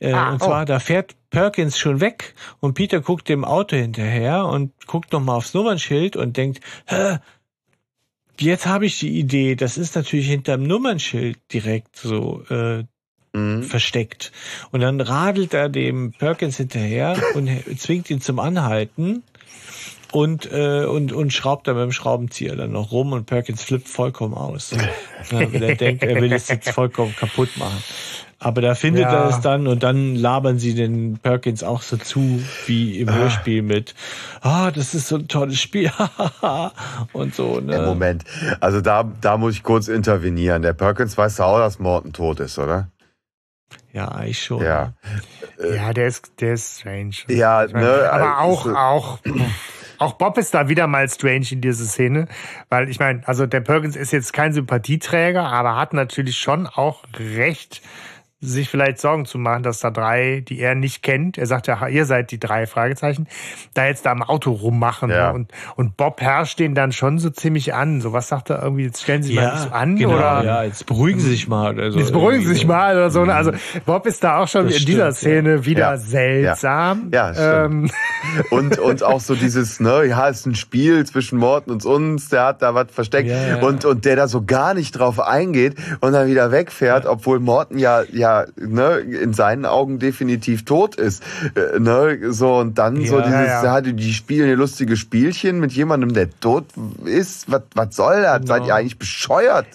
[0.00, 0.64] Äh, ah, und zwar, oh.
[0.66, 5.54] da fährt Perkins schon weg und Peter guckt dem Auto hinterher und guckt nochmal aufs
[5.54, 7.18] Nummernschild und denkt, Hä,
[8.40, 12.84] jetzt habe ich die Idee, das ist natürlich hinterm Nummernschild direkt so äh,
[13.32, 13.62] mhm.
[13.62, 14.32] versteckt.
[14.70, 17.48] Und dann radelt er dem Perkins hinterher und
[17.78, 19.22] zwingt ihn zum Anhalten
[20.12, 23.88] und, äh, und, und schraubt da mit dem Schraubenzieher dann noch rum und Perkins flippt
[23.88, 24.70] vollkommen aus.
[25.30, 27.82] ja, weil er denkt, er will es jetzt vollkommen kaputt machen.
[28.40, 29.24] Aber da findet ja.
[29.24, 33.14] er es dann und dann labern sie den Perkins auch so zu, wie im ah.
[33.14, 33.96] Hörspiel mit,
[34.42, 35.90] ah, das ist so ein tolles Spiel,
[37.12, 37.58] und so.
[37.58, 37.82] Ne?
[37.82, 38.24] Moment,
[38.60, 40.62] also da, da muss ich kurz intervenieren.
[40.62, 42.88] Der Perkins weiß auch, dass Morton tot ist, oder?
[43.92, 44.62] Ja, eigentlich schon.
[44.62, 44.92] Ja,
[45.58, 47.16] ja der, ist, der ist strange.
[47.26, 49.18] Ja, ne, aber auch, also, auch,
[49.98, 52.28] auch Bob ist da wieder mal strange in dieser Szene,
[52.68, 57.02] weil ich meine, also der Perkins ist jetzt kein Sympathieträger, aber hat natürlich schon auch
[57.18, 57.82] recht
[58.40, 61.88] sich vielleicht Sorgen zu machen, dass da drei, die er nicht kennt, er sagt ja,
[61.88, 63.26] ihr seid die drei Fragezeichen,
[63.74, 65.10] da jetzt da am Auto rummachen.
[65.10, 65.30] Ja.
[65.30, 68.00] Und, und Bob herrscht den dann schon so ziemlich an.
[68.00, 70.44] So was sagt er irgendwie, jetzt stellen Sie ja, mal nicht so an genau, oder?
[70.44, 71.74] Ja, jetzt beruhigen Sie sich mal.
[71.74, 73.22] Oder so jetzt beruhigen Sie sich mal oder so.
[73.22, 73.50] Also
[73.84, 75.64] Bob ist da auch schon das in stimmt, dieser Szene ja.
[75.64, 77.10] wieder seltsam.
[77.12, 77.90] Ja, ja ähm.
[78.50, 82.28] und, und auch so dieses, ne, ja, es ist ein Spiel zwischen Morten und uns,
[82.28, 83.32] der hat da was versteckt
[83.62, 87.78] und, und der da so gar nicht drauf eingeht und dann wieder wegfährt, obwohl Morten
[87.78, 91.22] ja, ja ja ne, in seinen Augen definitiv tot ist.
[91.54, 93.64] Äh, ne, so und dann ja, so dieses, ja.
[93.64, 93.80] ja.
[93.80, 96.66] die spielen lustige Spielchen mit jemandem, der tot
[97.04, 97.50] ist.
[97.50, 98.40] Was, was soll das?
[98.40, 98.46] Genau.
[98.46, 99.66] Seid ihr eigentlich bescheuert?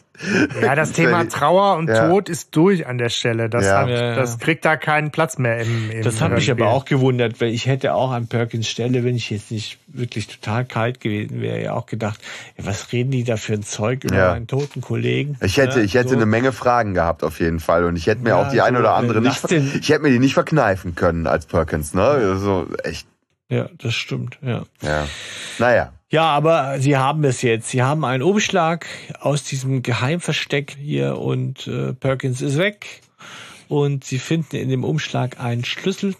[0.61, 2.07] Ja, das Thema Trauer und ja.
[2.07, 3.49] Tod ist durch an der Stelle.
[3.49, 3.81] Das, ja.
[3.81, 7.41] hat, das kriegt da keinen Platz mehr im, im Das hat mich aber auch gewundert,
[7.41, 11.41] weil ich hätte auch an Perkins Stelle, wenn ich jetzt nicht wirklich total kalt gewesen
[11.41, 12.19] wäre, ja auch gedacht,
[12.57, 14.33] was reden die da für ein Zeug über ja.
[14.33, 15.37] einen toten Kollegen?
[15.41, 16.15] Ich hätte, ich hätte so.
[16.15, 18.79] eine Menge Fragen gehabt auf jeden Fall und ich hätte mir auch die so, eine
[18.79, 22.03] oder andere nicht, ich hätte mir die nicht verkneifen können als Perkins, ne?
[22.03, 23.07] Also echt.
[23.49, 24.63] Ja, das stimmt, ja.
[24.81, 25.07] Ja.
[25.59, 25.93] Naja.
[26.13, 27.69] Ja, aber sie haben es jetzt.
[27.69, 28.85] Sie haben einen Umschlag
[29.19, 33.01] aus diesem Geheimversteck hier und äh, Perkins ist weg.
[33.67, 36.13] Und sie finden in dem Umschlag einen Schlüssel.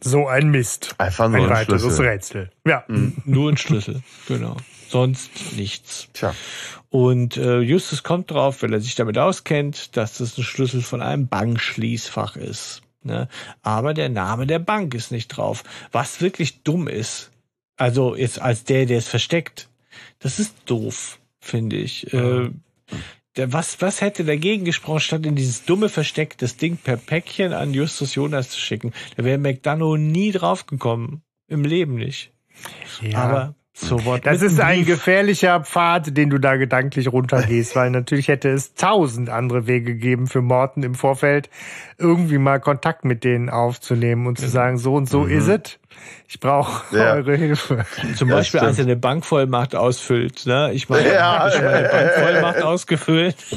[0.00, 0.94] So ein Mist.
[0.98, 2.06] Einfach nur ein, ein weiteres Schlüssel.
[2.06, 2.50] Rätsel.
[2.64, 2.84] Ja.
[2.86, 3.16] Mhm.
[3.24, 4.58] Nur ein Schlüssel, genau.
[4.88, 6.06] Sonst nichts.
[6.12, 6.32] Tja.
[6.90, 11.02] Und äh, Justus kommt drauf, weil er sich damit auskennt, dass das ein Schlüssel von
[11.02, 12.82] einem Bankschließfach ist.
[13.02, 13.26] Ne?
[13.64, 15.64] Aber der Name der Bank ist nicht drauf.
[15.90, 17.32] Was wirklich dumm ist,
[17.76, 19.68] also jetzt als der, der es versteckt.
[20.18, 22.12] Das ist doof, finde ich.
[22.12, 22.50] Äh,
[23.36, 27.52] der, was, was hätte dagegen gesprochen, statt in dieses dumme Versteck das Ding per Päckchen
[27.52, 28.92] an Justus Jonas zu schicken?
[29.16, 31.22] Da wäre McDonough nie draufgekommen.
[31.48, 32.32] Im Leben nicht.
[33.00, 33.18] Ja.
[33.18, 38.28] Aber so what das ist ein gefährlicher Pfad, den du da gedanklich runtergehst, weil natürlich
[38.28, 41.50] hätte es tausend andere Wege gegeben für Morten im Vorfeld,
[41.98, 45.30] irgendwie mal Kontakt mit denen aufzunehmen und zu sagen, so und so mhm.
[45.30, 45.78] ist es.
[46.28, 47.14] Ich brauche ja.
[47.14, 47.84] eure Hilfe.
[48.16, 50.46] Zum Beispiel, als er eine Bankvollmacht ausfüllt.
[50.46, 50.72] Ne?
[50.72, 51.48] Ich meine, ja.
[51.48, 53.36] ich meine Bankvollmacht ausgefüllt.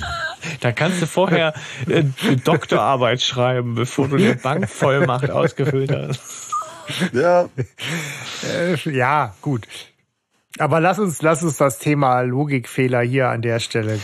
[0.61, 1.53] Da kannst du vorher
[1.85, 2.13] eine
[2.45, 6.49] Doktorarbeit schreiben, bevor du eine Bankvollmacht ausgefüllt hast.
[7.11, 7.49] Ja.
[8.43, 9.67] Äh, ja, gut.
[10.57, 13.99] Aber lass uns, lass uns das Thema Logikfehler hier an der Stelle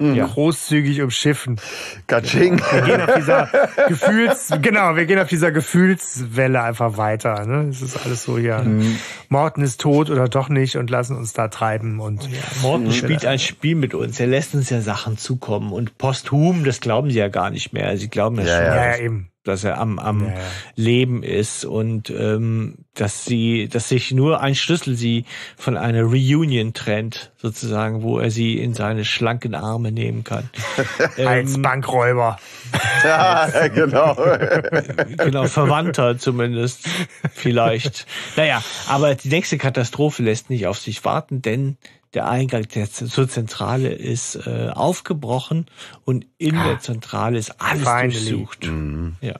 [0.00, 0.26] ja.
[0.26, 1.60] großzügig umschiffen.
[2.08, 2.60] Katsching.
[2.72, 3.48] Wir gehen auf dieser
[3.86, 7.46] Gefühls, genau, wir gehen auf dieser Gefühlswelle einfach weiter.
[7.46, 7.68] Ne?
[7.70, 8.58] Es ist alles so hier.
[8.58, 8.96] Mhm.
[9.28, 12.24] Morten ist tot oder doch nicht und lassen uns da treiben und.
[12.24, 12.92] Ja, Morten mhm.
[12.92, 14.18] spielt ein Spiel mit uns.
[14.18, 17.96] Er lässt uns ja Sachen zukommen und posthum, das glauben sie ja gar nicht mehr.
[17.96, 18.66] Sie glauben ja, ja schon.
[18.66, 20.34] Ja, ja, eben dass er am, am ja.
[20.76, 25.24] Leben ist und ähm, dass sie, dass sich nur ein Schlüssel sie
[25.56, 30.50] von einer Reunion trennt, sozusagen, wo er sie in seine schlanken Arme nehmen kann.
[31.24, 32.38] Als ähm, Bankräuber.
[33.04, 34.14] ja, genau.
[35.16, 36.86] genau, Verwandter zumindest,
[37.32, 38.06] vielleicht.
[38.36, 41.78] Naja, aber die nächste Katastrophe lässt nicht auf sich warten, denn
[42.14, 45.66] der Eingang der, zur Zentrale ist äh, aufgebrochen
[46.04, 46.64] und in ja.
[46.64, 48.10] der Zentrale ist alles Finally.
[48.12, 48.66] durchsucht.
[48.66, 49.16] Mhm.
[49.20, 49.36] Ja.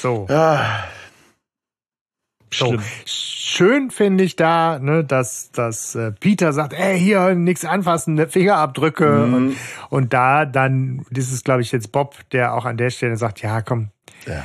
[0.00, 0.26] So.
[0.28, 0.84] Ja.
[2.52, 2.76] So.
[3.04, 8.28] Schön finde ich da, ne, dass, dass äh, Peter sagt, ey, hier nichts anfassen, ne,
[8.28, 9.26] Fingerabdrücke.
[9.26, 9.34] Mhm.
[9.34, 9.56] Und,
[9.90, 13.42] und da dann, das ist, glaube ich, jetzt Bob, der auch an der Stelle sagt,
[13.42, 13.90] ja, komm,
[14.26, 14.44] ja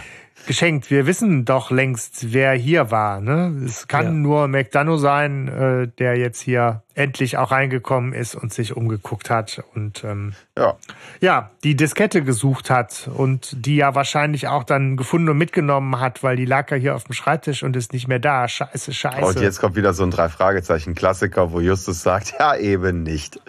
[0.50, 0.90] geschenkt.
[0.90, 3.22] Wir wissen doch längst, wer hier war.
[3.22, 3.64] Ne?
[3.66, 4.12] Es kann Ja.
[4.12, 9.64] nur McDonough sein, äh, der jetzt hier endlich auch reingekommen ist und sich umgeguckt hat
[9.76, 10.74] und ähm, Ja.
[11.22, 16.24] ja, die Diskette gesucht hat und die ja wahrscheinlich auch dann gefunden und mitgenommen hat,
[16.24, 18.48] weil die lag ja hier auf dem Schreibtisch und ist nicht mehr da.
[18.48, 19.24] Scheiße, scheiße.
[19.24, 23.40] Und jetzt kommt wieder so ein Drei-Fragezeichen-Klassiker, wo Justus sagt, ja eben nicht.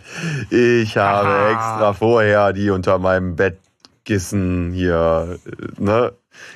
[0.50, 1.50] Ich habe Aha.
[1.50, 6.12] extra vorher die unter meinem Bettkissen hier, äh, ne,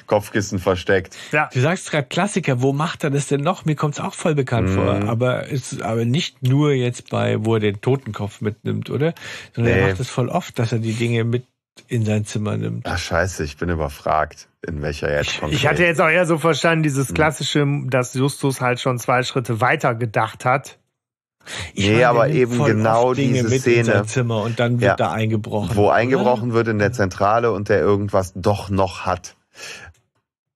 [0.07, 1.17] Kopfkissen versteckt.
[1.33, 1.49] ja.
[1.53, 3.65] Du sagst gerade Klassiker, wo macht er das denn noch?
[3.65, 4.75] Mir kommt es auch voll bekannt Mhm.
[4.75, 4.95] vor.
[5.09, 9.15] Aber ist aber nicht nur jetzt bei, wo er den Totenkopf mitnimmt, oder?
[9.55, 9.81] Sondern Nee.
[9.81, 11.45] er macht es voll oft, dass er die Dinge mit
[11.89, 12.87] in sein Zimmer nimmt.
[12.87, 15.59] Ach scheiße, ich bin überfragt, in welcher jetzt konkret.
[15.59, 17.15] Ich hatte jetzt auch eher so verstanden, dieses Hm.
[17.17, 20.79] klassische, dass Justus halt schon zwei Schritte weiter gedacht hat.
[21.75, 24.07] Ich Nee, meine, aber eben genau diese mit in sein Szene.
[24.07, 24.97] Zimmer und dann wird Ja.
[24.97, 25.77] da eingebrochen.
[25.77, 25.95] wo oder?
[25.95, 29.37] eingebrochen wird in der Zentrale und der irgendwas doch noch hat.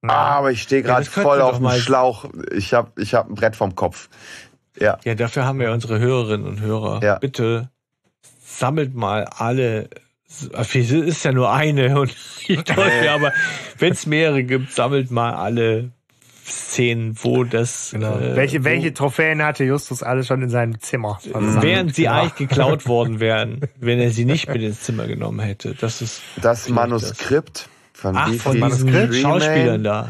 [0.02, 2.26] Ah, aber ich stehe Ja, gerade das könnten voll auf dem Schlauch.
[2.52, 4.08] Ich habe ich hab ein Brett vom Kopf.
[4.78, 7.02] Ja, Ja, dafür haben wir unsere Hörerinnen und Hörer.
[7.02, 7.18] Ja.
[7.18, 7.70] Bitte
[8.44, 9.90] sammelt mal alle.
[10.52, 12.14] Es ist ja nur eine und
[12.46, 13.32] ich glaube, aber
[13.78, 15.90] wenn es mehrere gibt, sammelt mal alle
[16.46, 17.90] Szenen, wo das.
[17.92, 18.18] Genau.
[18.18, 21.18] äh, welche, wo, welche Trophäen hatte Justus alle schon in seinem Zimmer?
[21.20, 21.62] versammelt?
[21.62, 22.14] Während sie Genau.
[22.14, 25.74] eigentlich geklaut worden wären, wenn er sie nicht mit ins Zimmer genommen hätte.
[25.74, 26.22] Das ist.
[26.40, 27.68] das Manuskript
[27.98, 29.14] von Ach, Beefy von Manuskript?
[29.16, 30.08] Schauspielern da.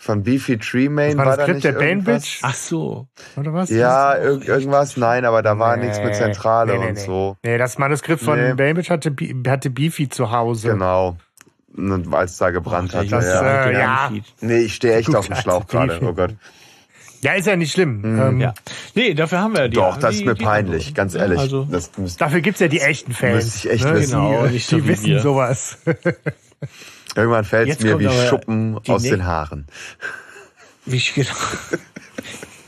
[0.00, 2.04] Von Beefy Treemain Das war da Manuskript nicht der irgendwas?
[2.06, 2.38] Bainbridge?
[2.42, 3.08] Ach so.
[3.36, 3.68] Oder was?
[3.70, 7.00] Ja, irg irgendwas, nein, aber da war nichts mit Zentrale nee, nee, und nee.
[7.04, 7.36] so.
[7.42, 8.54] Nee, das Manuskript von Nee.
[8.54, 9.14] Bainbridge hatte,
[9.46, 10.70] hatte Beefy zu Hause.
[10.70, 11.16] Genau.
[11.76, 13.12] Und als da gebrannt Boah, hat.
[13.12, 13.64] das, ja.
[13.66, 14.12] äh, ja.
[14.40, 15.98] Nee, ich stehe echt Du auf dem Schlauch gerade.
[16.02, 16.34] Oh Gott.
[17.20, 18.02] Ja, ist ja nicht schlimm.
[18.04, 18.54] Ähm, Ja.
[18.94, 19.74] Nee, dafür haben wir die.
[19.74, 21.40] Doch, das die, ist mir peinlich, ganz Ja, ehrlich.
[21.40, 23.44] Also, das müsst, Dafür gibt's ja die echten Fans.
[23.44, 23.94] Müsste ich echt ne?
[23.94, 24.12] wissen.
[24.12, 25.20] Genau, die so die wissen wir.
[25.20, 25.78] sowas.
[27.14, 29.66] irgendwann fällt es mir wie Schuppen aus ne- den Haaren.
[30.84, 31.30] wie ich genau.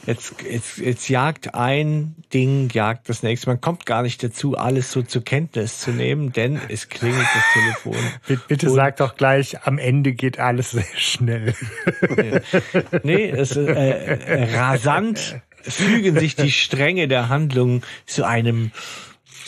[0.06, 3.48] Jetzt, jetzt, jetzt jagt ein Ding, jagt das nächste.
[3.50, 7.44] Man kommt gar nicht dazu, alles so zur Kenntnis zu nehmen, denn es klingelt das
[7.52, 8.02] Telefon.
[8.26, 11.54] Bitte, bitte sag doch gleich, am Ende geht alles sehr schnell.
[13.02, 18.72] Nee, es ist äh, äh, rasant fügen sich die Stränge der Handlung zu einem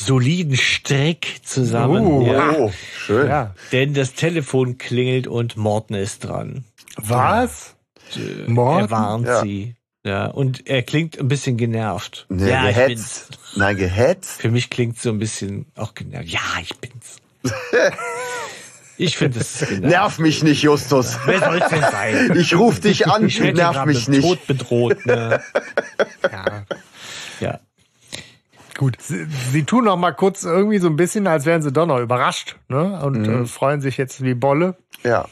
[0.07, 2.05] soliden Strick zusammen.
[2.07, 2.53] Uh, ja.
[2.57, 2.73] Oh,
[3.07, 3.29] schön.
[3.29, 3.55] Ja.
[3.73, 6.65] Denn das Telefon klingelt und Morten ist dran.
[6.97, 7.77] Was?
[8.17, 8.91] Er Morten?
[8.91, 9.43] warnt Ja.
[9.43, 9.77] sie.
[10.05, 12.27] Ja, und er klingt ein bisschen genervt.
[12.29, 12.87] Nee, ja, ich bin's.
[12.89, 13.39] gehetzt.
[13.55, 14.41] Nein, gehetzt.
[14.41, 16.29] Für mich klingt so ein bisschen auch genervt.
[16.29, 17.19] Ja, ich bin's.
[18.99, 19.83] ich finde, genervt.
[19.85, 21.19] Nerv mich nicht, Justus.
[21.25, 22.37] Wer soll's denn sein?
[22.37, 24.23] Ich ruf dich an, Ich nerv mich nicht.
[24.23, 25.07] Tod bedroht.
[25.07, 25.41] Ne?
[26.33, 26.65] Ja.
[27.41, 27.61] Ja.
[28.83, 31.87] Gut, sie, sie tun noch mal kurz irgendwie so ein bisschen, als wären sie doch
[31.87, 33.01] noch überrascht ne?
[33.05, 33.43] und Mhm.
[33.45, 34.77] äh, freuen sich jetzt wie Bolle.
[35.05, 35.27] Ja,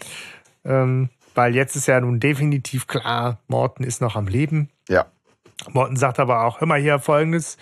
[0.65, 4.69] Ähm, weil jetzt ist ja nun definitiv klar, Morten ist noch am Leben.
[4.89, 5.07] ja.
[5.73, 7.59] Morten sagt aber auch, mal hier folgendes,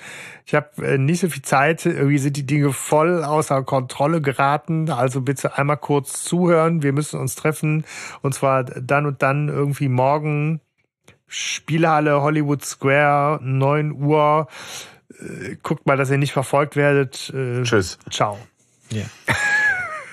[0.47, 4.89] ich habe äh, nicht so viel Zeit, irgendwie sind die Dinge voll außer Kontrolle geraten,
[4.91, 7.85] also bitte einmal kurz zuhören, wir müssen uns treffen
[8.23, 10.61] und zwar dann und dann irgendwie morgen
[11.27, 14.47] Spielhalle Hollywood Square, 9 Uhr,
[15.63, 17.99] guckt mal, dass ihr nicht verfolgt werdet, äh, Tschüss.
[18.11, 18.39] ciao.
[18.91, 19.05] Ja.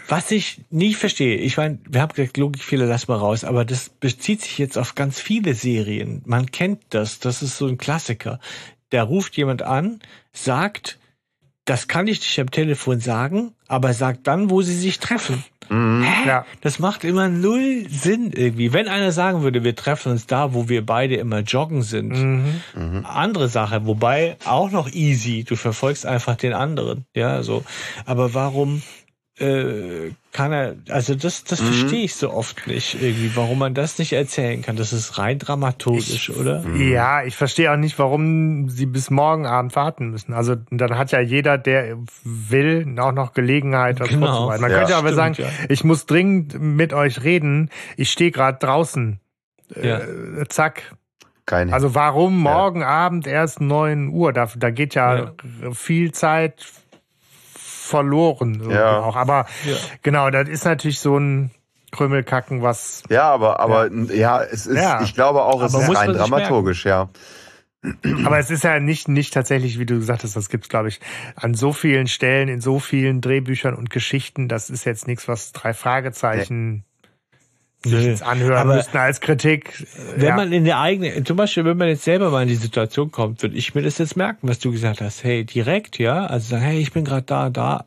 [0.07, 3.89] Was ich nie verstehe, ich meine, wir haben gesagt, Logikfehler lassen wir raus, aber das
[3.89, 6.21] bezieht sich jetzt auf ganz viele Serien.
[6.25, 8.39] Man kennt das, das ist so ein Klassiker.
[8.91, 9.99] Da ruft jemand an,
[10.31, 10.99] sagt,
[11.65, 15.43] das kann ich nicht am Telefon sagen, aber sagt dann, wo sie sich treffen.
[15.67, 16.27] Hä?
[16.27, 16.45] Ja.
[16.61, 18.71] Das macht immer null Sinn irgendwie.
[18.71, 22.09] Wenn einer sagen würde, wir treffen uns da, wo wir beide immer joggen sind,
[22.75, 23.03] Mhm.
[23.05, 27.63] andere Sache, wobei auch noch easy, du verfolgst einfach den anderen, ja, so.
[28.05, 28.83] Aber warum
[29.37, 31.65] äh, kann er, also das, das Mhm.
[31.65, 34.75] verstehe ich so oft nicht irgendwie, warum man das nicht erzählen kann.
[34.77, 36.63] Das ist rein dramaturgisch, oder?
[36.77, 40.33] Ja, ich verstehe auch nicht, warum sie bis morgen Abend warten müssen.
[40.33, 44.27] Also dann hat ja jeder, der will, auch noch Gelegenheit, das Genau.
[44.27, 44.61] vorzubereiten.
[44.61, 44.77] Man Ja.
[44.79, 45.65] könnte aber Stimmt, sagen, ja.
[45.69, 47.69] ich muss dringend mit euch reden.
[47.97, 49.19] Ich stehe gerade draußen.
[49.81, 49.99] Ja.
[49.99, 50.95] Äh, zack.
[51.45, 54.33] Kein Also warum morgen Abend erst 9 Uhr?
[54.33, 55.33] Da, da geht ja,
[55.73, 56.65] viel Zeit
[57.85, 58.69] verloren.
[58.69, 58.99] Ja.
[58.99, 59.15] Auch.
[59.15, 59.75] Aber Ja.
[60.01, 61.51] genau, das ist natürlich so ein
[61.91, 65.01] Krümelkacken, was Ja, aber, aber ja, es ist, Ja.
[65.03, 67.09] ich glaube auch, es Aber ist muss rein dramaturgisch, ja.
[68.25, 70.99] Aber es ist ja nicht, nicht tatsächlich, wie du gesagt hast, das gibt's glaube ich,
[71.35, 74.47] an so vielen Stellen, in so vielen Drehbüchern und Geschichten.
[74.47, 76.83] Das ist jetzt nichts, was drei Fragezeichen
[77.89, 79.85] sich jetzt anhören Aber müssten als Kritik.
[80.15, 80.35] Wenn ja.
[80.35, 83.41] man in der eigenen, zum Beispiel, wenn man jetzt selber mal in die Situation kommt,
[83.41, 85.23] würde ich mir das jetzt merken, was du gesagt hast.
[85.23, 87.83] Hey, direkt, ja, also sagen, hey, ich bin gerade da, da,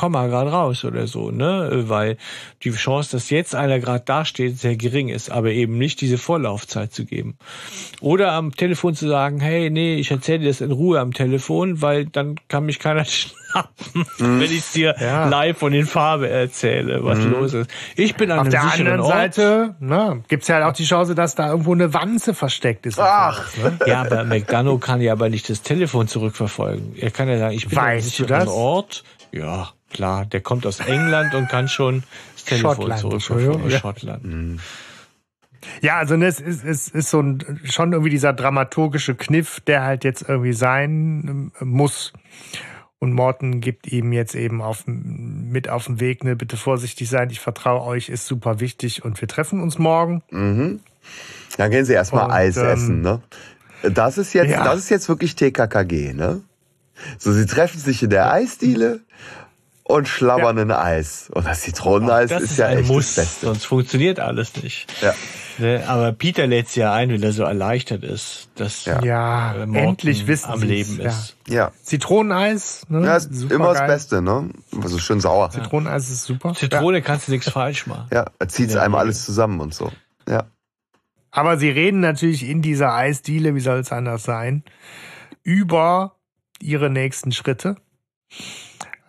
[0.00, 1.84] Komma gerade raus oder so, ne?
[1.88, 2.16] Weil
[2.62, 6.90] die Chance, dass jetzt einer gerade dasteht, sehr gering ist, aber eben nicht diese Vorlaufzeit
[6.90, 7.36] zu geben.
[8.00, 11.82] Oder am Telefon zu sagen, hey, nee, ich erzähle dir das in Ruhe am Telefon,
[11.82, 13.04] weil dann kann mich keiner
[13.50, 14.40] schnappen, mhm.
[14.40, 15.28] wenn ich dir ja.
[15.28, 17.32] live von den Farbe erzähle, was mhm.
[17.32, 17.70] los ist.
[17.94, 19.12] Ich bin an Auf der anderen Ort.
[19.12, 22.98] Seite ne, gibt es ja auch die Chance, dass da irgendwo eine Wanze versteckt ist.
[22.98, 23.78] Ach, ne?
[23.84, 26.96] ja, aber McDonough kann ja aber nicht das Telefon zurückverfolgen.
[26.96, 29.04] Er kann ja sagen, ich bin weißt an einem Ort.
[29.32, 32.04] Ja, klar, der kommt aus England und kann schon
[32.34, 33.70] das Telefon Schottland, zurückverfolgen.
[33.70, 33.78] Ja.
[33.78, 34.24] Schottland.
[34.24, 34.60] Mhm.
[35.82, 40.04] Ja, also es ist, es ist so ein, schon irgendwie dieser dramaturgische Kniff, der halt
[40.04, 42.12] jetzt irgendwie sein ähm, muss.
[42.98, 47.30] Und Morten gibt ihm jetzt eben auf, mit auf den Weg, ne, bitte vorsichtig sein,
[47.30, 50.22] ich vertraue euch, ist super wichtig und wir treffen uns morgen.
[50.30, 50.80] Mhm.
[51.56, 53.22] Dann gehen sie erstmal Eis ähm, essen, ne?
[53.82, 54.62] Das ist jetzt, ja.
[54.62, 56.42] das ist jetzt wirklich TKKG, ne?
[57.18, 59.00] So, sie treffen sich in der Eisdiele
[59.90, 60.62] und schlabbern ja.
[60.62, 61.30] in Eis.
[61.32, 63.46] Und das Zitroneneis das ist, ist ja ein echt Muss, das Beste.
[63.46, 64.86] Sonst funktioniert alles nicht.
[65.02, 65.14] Ja.
[65.58, 69.02] Ne, Aber Peter lädt sie ja ein, weil er so erleichtert ist, dass Ja.
[69.02, 71.08] Ja, äh, endlich wissen am Leben ja.
[71.08, 71.36] ist.
[71.48, 71.72] Ja.
[71.82, 73.04] Zitroneneis, ne?
[73.04, 73.86] Ja, ist Super immer das.
[73.86, 74.48] Beste, ne?
[74.82, 75.50] Also schön sauer.
[75.50, 76.54] Zitroneneis ist super.
[76.54, 78.06] Zitrone kannst du nichts falsch machen.
[78.12, 79.00] Ja, er zieht einem ja.
[79.00, 79.92] alles zusammen und so.
[80.28, 80.44] Ja.
[81.30, 84.64] Aber sie reden natürlich in dieser Eisdiele, wie soll es anders sein,
[85.42, 86.16] über
[86.60, 87.76] ihre nächsten Schritte.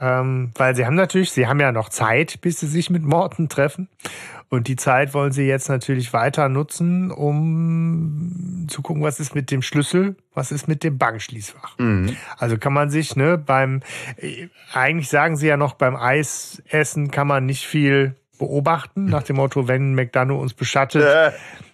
[0.01, 3.49] Ähm, weil sie haben natürlich, sie haben ja noch Zeit, bis sie sich mit Morten
[3.49, 3.87] treffen.
[4.49, 9.49] Und die Zeit wollen sie jetzt natürlich weiter nutzen, um zu gucken, was ist mit
[9.49, 11.77] dem Schlüssel, was ist mit dem Bankschließfach.
[11.77, 12.17] Mhm.
[12.37, 13.81] Also kann man sich, ne, beim,
[14.17, 19.35] äh, eigentlich sagen sie ja noch, beim Eisessen kann man nicht viel beobachten, nach dem
[19.35, 21.05] Motto, wenn McDonough uns beschattet,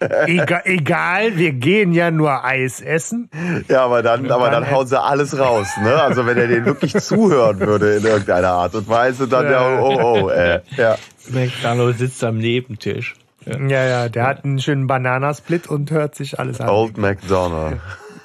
[0.26, 3.30] egal, egal, wir gehen ja nur Eis essen.
[3.68, 5.94] Ja, aber dann, aber dann dann hauen sie alles raus, ne?
[6.02, 10.22] Also wenn er denen wirklich zuhören würde in irgendeiner Art und Weise, dann ja, oh,
[10.24, 10.96] oh, äh, ja.
[11.30, 13.14] McDonald sitzt am Nebentisch.
[13.44, 13.58] Ja.
[13.58, 16.68] Ja, ja, der hat einen schönen Bananasplit und hört sich alles an.
[16.68, 17.80] Old MacDonald.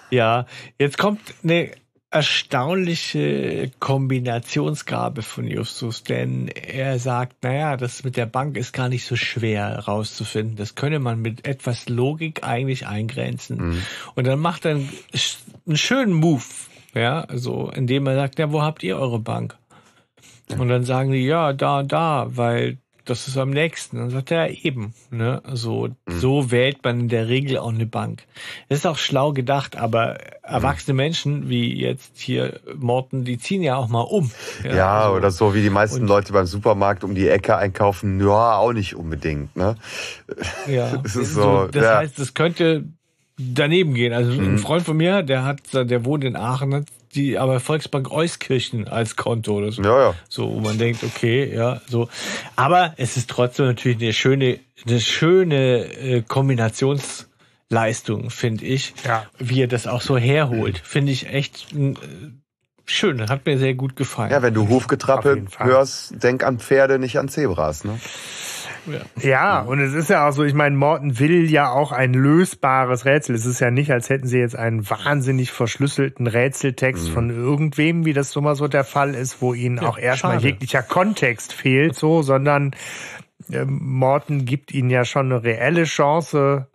[0.10, 0.46] Ja,
[0.78, 1.72] jetzt kommt eine
[2.14, 9.06] erstaunliche Kombinationsgabe von Justus, denn er sagt, naja, das mit der Bank ist gar nicht
[9.06, 10.56] so schwer rauszufinden.
[10.56, 13.84] Das könne man mit etwas Logik eigentlich eingrenzen.
[14.14, 14.90] Und dann macht er einen,
[15.66, 16.44] einen schönen Move,
[16.94, 19.58] ja, also indem er sagt, ja, wo habt ihr eure Bank?
[20.56, 23.98] Und dann sagen die, ja, da, da, weil das ist am nächsten.
[23.98, 24.94] Dann sagt er, ja, eben.
[25.12, 25.42] Ne?
[25.54, 28.24] So, so wählt man in der Regel auch eine Bank.
[28.70, 33.76] Das ist auch schlau gedacht, aber erwachsene Menschen, wie jetzt hier Morten, die ziehen ja
[33.76, 34.32] auch mal um.
[34.64, 38.20] Ja, also- oder so wie die meisten und- Leute beim Supermarkt um die Ecke einkaufen,
[38.20, 39.76] ja, auch nicht unbedingt, ne?
[40.68, 41.98] Ja, Es ist so, das ja.
[41.98, 42.86] heißt, es könnte
[43.38, 44.14] daneben gehen.
[44.14, 44.56] Also Mhm.
[44.56, 46.86] ein Freund von mir, der hat, der wohnt in Aachen, hat
[47.16, 49.82] die aber Volksbank Euskirchen als Konto oder so.
[49.82, 50.16] Ja, ja.
[50.30, 52.10] So, wo man denkt, okay, ja, so.
[52.56, 58.94] Aber es ist trotzdem natürlich eine schöne, eine schöne äh, Kombinationsleistung, finde ich.
[59.06, 59.26] Ja.
[59.38, 60.82] Wie er das auch so herholt.
[60.84, 61.94] Finde ich echt äh,
[62.86, 63.30] schön.
[63.30, 64.32] Hat mir sehr gut gefallen.
[64.32, 68.00] Ja, wenn du Hufgetrappel hörst, denk an Pferde, nicht an Zebras, ne?
[69.22, 73.06] Ja, und es ist ja auch so, ich meine, Morten will ja auch ein lösbares
[73.06, 73.36] Rätsel.
[73.36, 78.14] Es ist ja nicht, als hätten sie jetzt einen wahnsinnig verschlüsselten Rätseltext von irgendwem, wie
[78.14, 80.48] das so mal so der Fall ist, wo ihnen auch erstmal schade.
[80.48, 82.72] jeglicher Kontext fehlt, so, sondern
[83.52, 86.68] ähm, Morten gibt ihnen ja schon eine reelle Chance,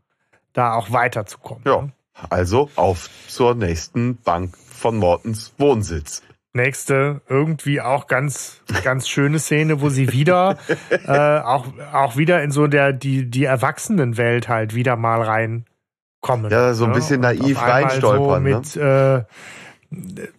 [0.53, 1.63] da auch weiterzukommen.
[1.67, 1.89] Ja.
[2.31, 6.23] Also auf zur nächsten Bank von Mortens Wohnsitz.
[6.59, 10.59] Nächste, irgendwie auch ganz, ganz schöne Szene, wo sie wieder,
[10.91, 16.51] äh, auch, auch wieder in so der, die, die Erwachsenenwelt halt wieder mal reinkommen.
[16.51, 16.97] Ja, so ein ne?
[16.97, 18.63] bisschen Und naiv reinstolpern, ne?
[18.65, 19.25] So mit, äh,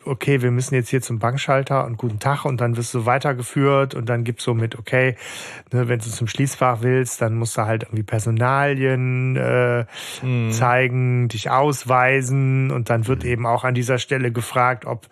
[0.05, 3.95] okay, wir müssen jetzt hier zum Bankschalter und guten Tag und dann wirst du weitergeführt
[3.95, 5.15] und dann gibt's so mit, okay,
[5.71, 9.85] ne, wenn du zum Schließfach willst, dann musst du halt irgendwie Personalien äh,
[10.21, 10.51] Mhm.
[10.51, 15.07] zeigen, dich ausweisen und dann wird eben auch an dieser Stelle gefragt, ob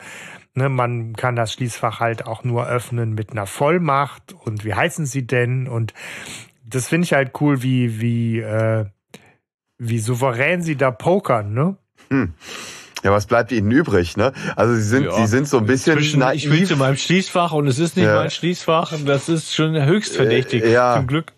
[0.57, 5.05] ne, man kann das Schließfach halt auch nur öffnen mit einer Vollmacht und wie heißen
[5.05, 5.93] sie denn und
[6.65, 8.85] das finde ich halt cool, wie wie äh,
[9.77, 11.77] wie souverän sie da pokern, ne?
[13.03, 14.33] Ja, was bleibt ihnen übrig, ne?
[14.55, 15.11] Also sie sind, Ja.
[15.11, 16.67] sie sind so ein bisschen Zwischen, ich will naiv.
[16.67, 18.15] zu meinem Schließfach und es ist nicht Ja.
[18.15, 18.93] mein Schließfach.
[19.05, 20.63] Das ist schon höchst verdächtig.
[20.63, 20.95] Äh, ja.
[20.95, 21.33] Zum Glück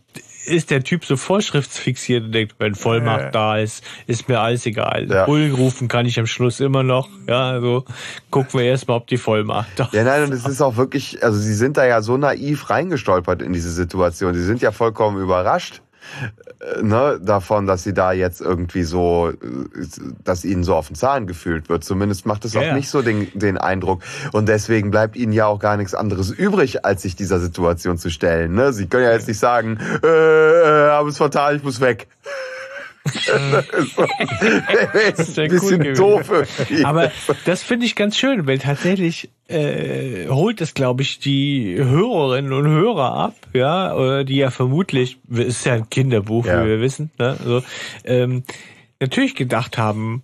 [0.50, 3.32] ist der Typ so vorschriftsfixiert und denkt, wenn Vollmacht Äh.
[3.32, 5.08] da ist, ist mir alles egal.
[5.10, 5.26] Ja.
[5.26, 7.08] Bullen rufen kann ich am Schluss immer noch.
[7.28, 7.86] Ja, also
[8.32, 11.40] gucken wir erstmal, ob die Vollmacht da Ja, nein, und es ist auch wirklich, also
[11.40, 14.34] sie sind da ja so naiv reingestolpert in diese Situation.
[14.34, 15.82] Sie sind ja vollkommen überrascht.
[16.60, 19.36] Äh, ne, davon, dass sie da jetzt irgendwie so, äh,
[20.24, 21.84] dass ihnen so auf den Zahn gefühlt wird.
[21.84, 22.74] Zumindest macht es auch ja.
[22.74, 24.02] nicht so den, den Eindruck.
[24.32, 28.10] Und deswegen bleibt ihnen ja auch gar nichts anderes übrig, als sich dieser Situation zu
[28.10, 28.54] stellen.
[28.54, 28.74] Ne?
[28.74, 32.08] Sie können ja jetzt nicht sagen, äh, äh, habe es fatal, ich muss weg.
[35.04, 36.32] Das ist ein bisschen doof.
[36.84, 37.12] Aber
[37.46, 42.68] das finde ich ganz schön, weil tatsächlich äh, holt es, glaube ich, die Hörerinnen und
[42.68, 46.64] Hörer ab, ja, oder die ja vermutlich, ist ja ein Kinderbuch, Ja.
[46.64, 47.64] wie wir wissen, ne, also,
[48.04, 48.44] ähm,
[49.00, 50.24] natürlich gedacht haben,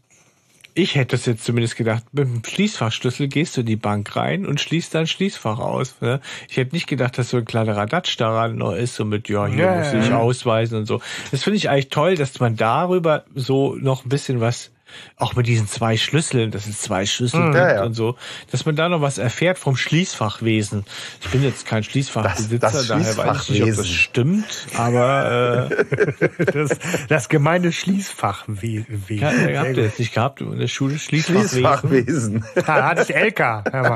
[0.78, 4.46] ich hätte es jetzt zumindest gedacht, mit dem Schließfachschlüssel gehst du in die Bank rein
[4.46, 5.96] und schließt dein Schließfach aus.
[6.02, 6.20] Ne?
[6.50, 9.48] Ich hätte nicht gedacht, dass so ein kleiner Radatsch daran noch ist, so mit, ja,
[9.48, 11.00] hier Ja, muss ich ausweisen und so.
[11.32, 14.72] Das finde ich eigentlich toll, dass man darüber so noch ein bisschen was,
[15.18, 17.84] auch mit diesen zwei Schlüsseln, dass es zwei Schlüssel gibt Ja, ja.
[17.84, 18.16] und so,
[18.52, 20.86] dass man da noch was erfährt vom Schließfachwesen.
[21.22, 24.46] Ich bin jetzt kein Schließfachbesitzer, Das- das daher weiß ich nicht, ob das stimmt,
[24.78, 26.70] aber äh, Das,
[27.08, 29.04] das gemeine Schließfachwesen.
[29.10, 31.00] ja, habt ihr jetzt nicht gehabt in der Schule?
[31.00, 31.50] Schließfachwesen?
[31.50, 32.46] Schließfachwesen.
[32.66, 33.64] Da hatte ich mal.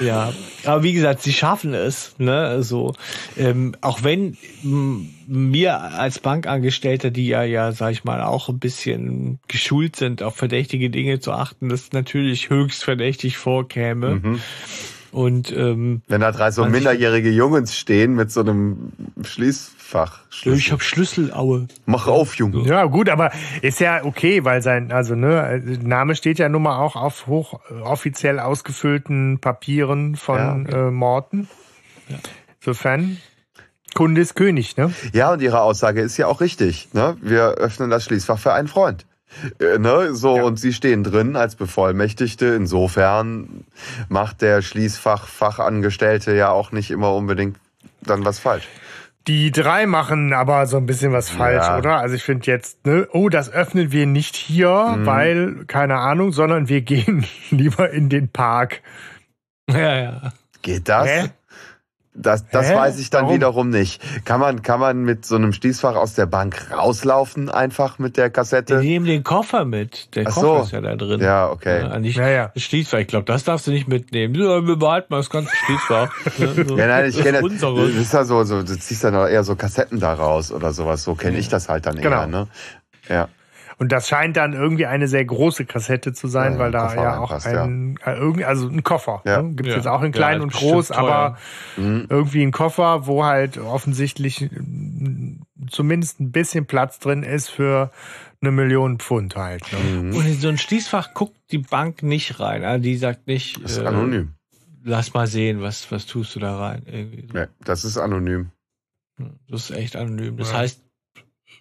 [0.00, 0.32] Ja,
[0.64, 2.94] aber wie gesagt, sie schaffen es, ne, so,
[3.36, 8.58] ähm, auch wenn m, mir als Bankangestellter, die ja, ja, sag ich mal, auch ein
[8.58, 14.20] bisschen geschult sind, auf verdächtige Dinge zu achten, das natürlich höchst verdächtig vorkäme.
[15.12, 18.92] Und ähm, Wenn da drei so minderjährige Jungs stehen mit so einem
[19.22, 20.20] Schließfach.
[20.44, 21.66] ich habe Schlüsselaue.
[21.86, 22.62] Mach auf, Junge.
[22.66, 26.78] Ja, gut, aber ist ja okay, weil sein, also ne, Name steht ja nun mal
[26.78, 31.48] auch auf hoch äh, offiziell ausgefüllten Papieren von äh, Morten.
[32.60, 33.18] Insofern,
[33.94, 34.92] Kunde ist König, ne?
[35.12, 36.88] Ja, und ihre Aussage ist ja auch richtig.
[36.92, 37.16] Ne?
[37.20, 39.06] Wir öffnen das Schließfach für einen Freund.
[39.60, 40.14] Äh, ne?
[40.14, 40.42] So, Ja.
[40.44, 42.46] und sie stehen drin als Bevollmächtigte.
[42.46, 43.64] Insofern
[44.08, 47.56] macht der Schließfach-Fachangestellte ja auch nicht immer unbedingt
[48.02, 48.68] dann was falsch.
[49.26, 51.78] Die drei machen aber so ein bisschen was falsch, Ja.
[51.78, 51.98] oder?
[51.98, 56.68] Also ich finde jetzt, ne, oh, das öffnen wir nicht hier, weil, keine Ahnung, sondern
[56.68, 58.80] wir gehen lieber in den Park.
[59.68, 60.32] Ja, ja.
[60.62, 61.06] Geht das?
[61.06, 61.30] Hä?
[62.12, 62.74] Das, das Hä?
[62.74, 63.36] weiß ich dann Warum?
[63.36, 64.02] wiederum nicht.
[64.24, 68.26] Kann man, kann man mit so einem Schließfach aus der Bank rauslaufen, einfach mit der
[68.28, 68.78] Die Kassette?
[68.80, 70.14] nehmen den Koffer mit.
[70.16, 70.62] Der Ach Koffer so.
[70.64, 71.20] ist ja da drin.
[71.20, 71.82] Ja, okay.
[71.82, 72.50] Ja, nicht Ja, ja.
[72.52, 72.98] das Schließfach.
[72.98, 74.34] Ich glaube, das darfst du nicht mitnehmen.
[74.34, 76.10] Ja, wir behalten mal das ganze Schließfach.
[76.38, 76.76] Ne, so.
[76.76, 77.74] Ja, nein, ich kenne ist das.
[77.74, 81.04] Das ist ja so, so, du ziehst dann eher so Kassetten da raus oder sowas.
[81.04, 82.22] So kenne ich das halt dann Genau.
[82.22, 82.48] eher, ne?
[83.08, 83.28] Ja.
[83.80, 87.02] Und das scheint dann irgendwie eine sehr große Kassette zu sein, Ja, weil da Koffer
[87.02, 89.22] ja auch reinpasst, ein, äh, irgendwie, also ein Koffer.
[89.24, 89.40] Ja.
[89.40, 89.54] Ne?
[89.54, 89.76] Gibt es Ja.
[89.78, 91.38] jetzt auch in klein Ja, und groß, aber
[91.78, 92.04] Mhm.
[92.10, 95.40] irgendwie ein Koffer, wo halt offensichtlich mm,
[95.70, 97.90] zumindest ein bisschen Platz drin ist für
[98.42, 99.72] eine Million Pfund halt.
[99.72, 99.78] Ne?
[100.14, 102.64] Und in so ein Schließfach guckt die Bank nicht rein.
[102.64, 104.34] Also die sagt nicht, Das ist äh, anonym.
[104.84, 106.82] lass mal sehen, was, was tust du da rein.
[106.84, 107.28] Irgendwie.
[107.34, 108.50] Ja, das ist anonym.
[109.48, 110.36] Das ist echt anonym.
[110.36, 110.58] Das Ja.
[110.58, 110.82] heißt,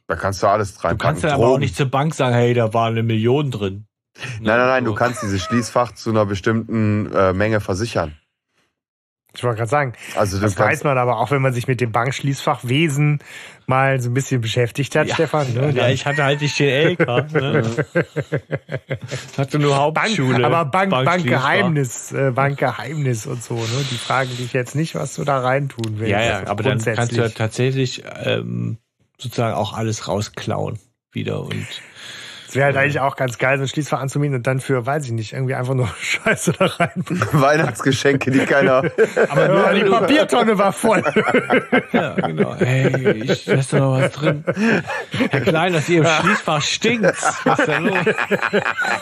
[0.09, 0.97] Da kannst du alles du reinpacken.
[0.97, 3.85] kannst dann aber auch nicht zur Bank sagen, hey, da war eine Million drin.
[4.41, 8.15] Nein, nein, nein, du kannst dieses Schließfach zu einer bestimmten äh, Menge versichern.
[9.35, 11.79] Ich wollte gerade sagen, Also du das weiß man aber auch, wenn man sich mit
[11.79, 13.19] dem Bankschließfachwesen
[13.67, 15.53] mal so ein bisschen beschäftigt hat, Ja, Stefan.
[15.53, 15.69] Ne?
[15.75, 17.07] Ja, ich hatte halt nicht den LK.
[17.33, 17.63] Ne?
[19.37, 20.43] Hatte nur Bank, Hauptschule.
[20.43, 20.89] aber Bank.
[20.89, 23.53] Bankgeheimnis, äh, Bankgeheimnis und so.
[23.53, 23.85] Ne?
[23.91, 26.11] Die fragen dich jetzt nicht, was du da reintun willst.
[26.11, 28.79] Ja, ja, aber dann kannst du ja tatsächlich ähm,
[29.19, 30.79] sozusagen auch alles rausklauen
[31.11, 31.67] wieder und
[32.55, 35.11] wäre halt eigentlich auch ganz geil, so ein Schließfach anzumieten und dann für, weiß ich
[35.11, 36.91] nicht, irgendwie einfach nur Scheiße da rein.
[37.31, 38.83] Weihnachtsgeschenke, die keiner.
[39.29, 41.03] aber nur die du, Papiertonne war voll.
[41.91, 42.55] ja, genau.
[42.57, 44.43] Hey, ich, da ist doch noch was drin.
[45.29, 47.39] Herr Klein, aus Ihrem Schließfach stinkt's.
[47.43, 47.97] Was ist da los?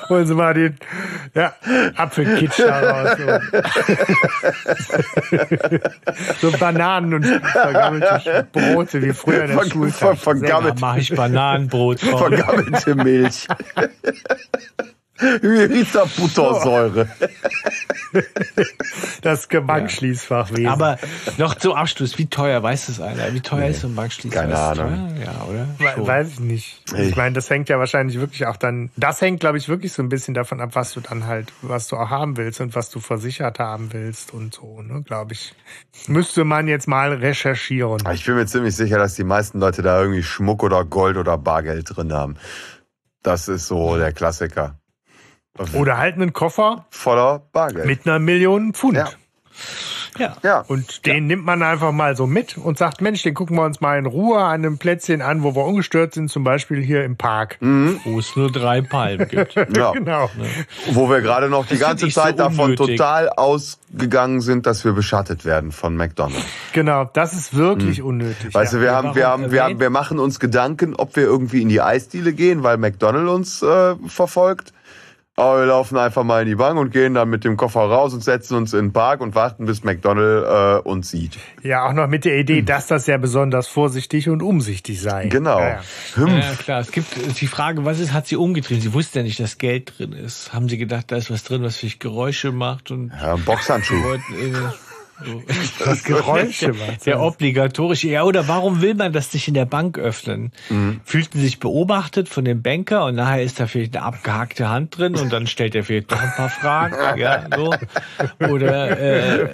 [0.10, 0.78] Holen Sie mal den
[1.34, 1.54] ja,
[1.96, 3.18] Apfelkitsch da raus.
[6.42, 10.00] So, Bananen und vergammelte Brote wie früher in der Ver- Schulzeit.
[10.00, 10.76] ver- vergammelt.
[10.78, 12.00] Da mache ich Bananenbrot.
[12.00, 13.37] Vergammelte Milch.
[15.20, 17.08] Rita-Buttersäure.
[19.22, 20.68] Das Bankschließfachwesen.
[20.68, 20.98] Aber
[21.38, 23.34] noch zum Abschluss, wie teuer, weiß es einer?
[23.34, 24.42] Wie teuer ist so ein Bankschließfach?
[24.42, 25.16] keine Ahnung.
[25.16, 25.26] Teuer?
[25.26, 25.68] Ja, oder?
[25.80, 26.08] We- Schon.
[26.08, 26.82] Weiß ich nicht.
[26.96, 30.04] Ich meine, das hängt ja wahrscheinlich wirklich auch dann, das hängt, glaube ich, wirklich so
[30.04, 32.90] ein bisschen davon ab, was du dann halt, was du auch haben willst und was
[32.92, 35.54] du versichert haben willst und so, ne, glaube ich.
[36.08, 38.04] Müsste man jetzt mal recherchieren.
[38.14, 41.38] Ich bin mir ziemlich sicher, dass die meisten Leute da irgendwie Schmuck oder Gold oder
[41.40, 42.36] Bargeld drin haben.
[43.28, 44.80] Das ist so der Klassiker.
[45.74, 47.86] Oder halt einen Koffer Voller Bargeld.
[47.86, 48.96] mit einer Million Pfund.
[48.96, 49.10] Ja.
[50.18, 50.36] Ja.
[50.44, 50.64] Ja.
[50.68, 53.82] Und den nimmt man einfach mal so mit und sagt, Mensch, den gucken wir uns
[53.82, 57.18] mal in Ruhe an einem Plätzchen an, wo wir ungestört sind, zum Beispiel hier im
[57.18, 57.58] Park.
[57.60, 59.56] Wo es nur drei Palmen gibt.
[59.78, 59.92] Ja.
[59.92, 60.30] Genau.
[60.92, 62.98] Wo wir gerade noch die Das ganze ich so Zeit davon unnötig.
[62.98, 66.46] total ausgegangen sind, dass wir beschattet werden von McDonald's.
[66.74, 68.46] Genau, das ist wirklich unnötig.
[68.46, 68.54] Hm.
[68.54, 68.80] Weißt ja.
[68.80, 71.70] du, wir haben, wir haben, wir haben, wir machen uns Gedanken, ob wir irgendwie in
[71.70, 74.74] die Eisdiele gehen, weil McDonald's uns äh, verfolgt.
[75.40, 78.12] Aber wir laufen einfach mal in die Bank und gehen dann mit dem Koffer raus
[78.12, 81.38] und setzen uns in den Park und warten, bis McDonald äh, uns sieht.
[81.62, 85.26] ja, auch noch mit der Idee, dass das ja besonders vorsichtig und umsichtig sei.
[85.26, 85.30] Hm.
[85.30, 85.60] Genau.
[85.60, 85.82] Ja, ja.
[86.16, 86.28] Hm.
[86.40, 86.80] Ja, klar.
[86.80, 88.82] Es gibt die Frage, was ist, hat sie umgetrieben?
[88.82, 90.54] Sie wusste ja nicht, dass Geld drin ist.
[90.54, 93.94] Haben sie gedacht, da ist was drin, was vielleicht Geräusche macht und Ja, ein Boxhandschuh.
[95.84, 97.06] Das Geräusche macht.
[97.06, 98.08] Der obligatorische.
[98.10, 100.52] Ja, oder warum will man das nicht in der Bank öffnen?
[100.70, 101.02] Mhm.
[101.06, 105.16] Fühlten sich beobachtet von dem Banker und nachher ist da vielleicht eine abgehackte Hand drin
[105.16, 106.96] und dann stellt er vielleicht noch ein paar Fragen.
[107.18, 107.74] Ja, so.
[108.48, 109.50] Oder äh,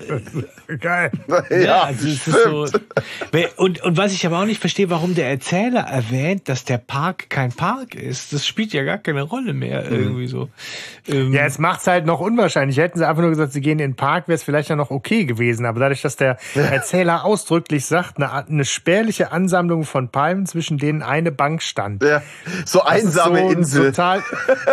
[0.79, 1.11] Geil.
[1.49, 2.65] Ja, also es ist so.
[3.57, 7.29] Und, und was ich aber auch nicht verstehe, warum der Erzähler erwähnt, dass der Park
[7.29, 8.33] kein Park ist.
[8.33, 10.49] Das spielt ja gar keine Rolle mehr irgendwie so.
[11.07, 12.77] Ähm, Ja, es macht's halt noch unwahrscheinlich.
[12.77, 14.91] Hätten sie einfach nur gesagt, sie gehen in den Park, wäre es vielleicht ja noch
[14.91, 15.52] okay gewesen.
[15.61, 21.01] Aber dadurch, dass der Erzähler ausdrücklich sagt, eine, eine spärliche Ansammlung von Palmen, zwischen denen
[21.03, 22.03] eine Bank stand.
[22.03, 22.21] Ja,
[22.65, 23.85] so Das einsame so ein Insel.
[23.91, 24.21] Total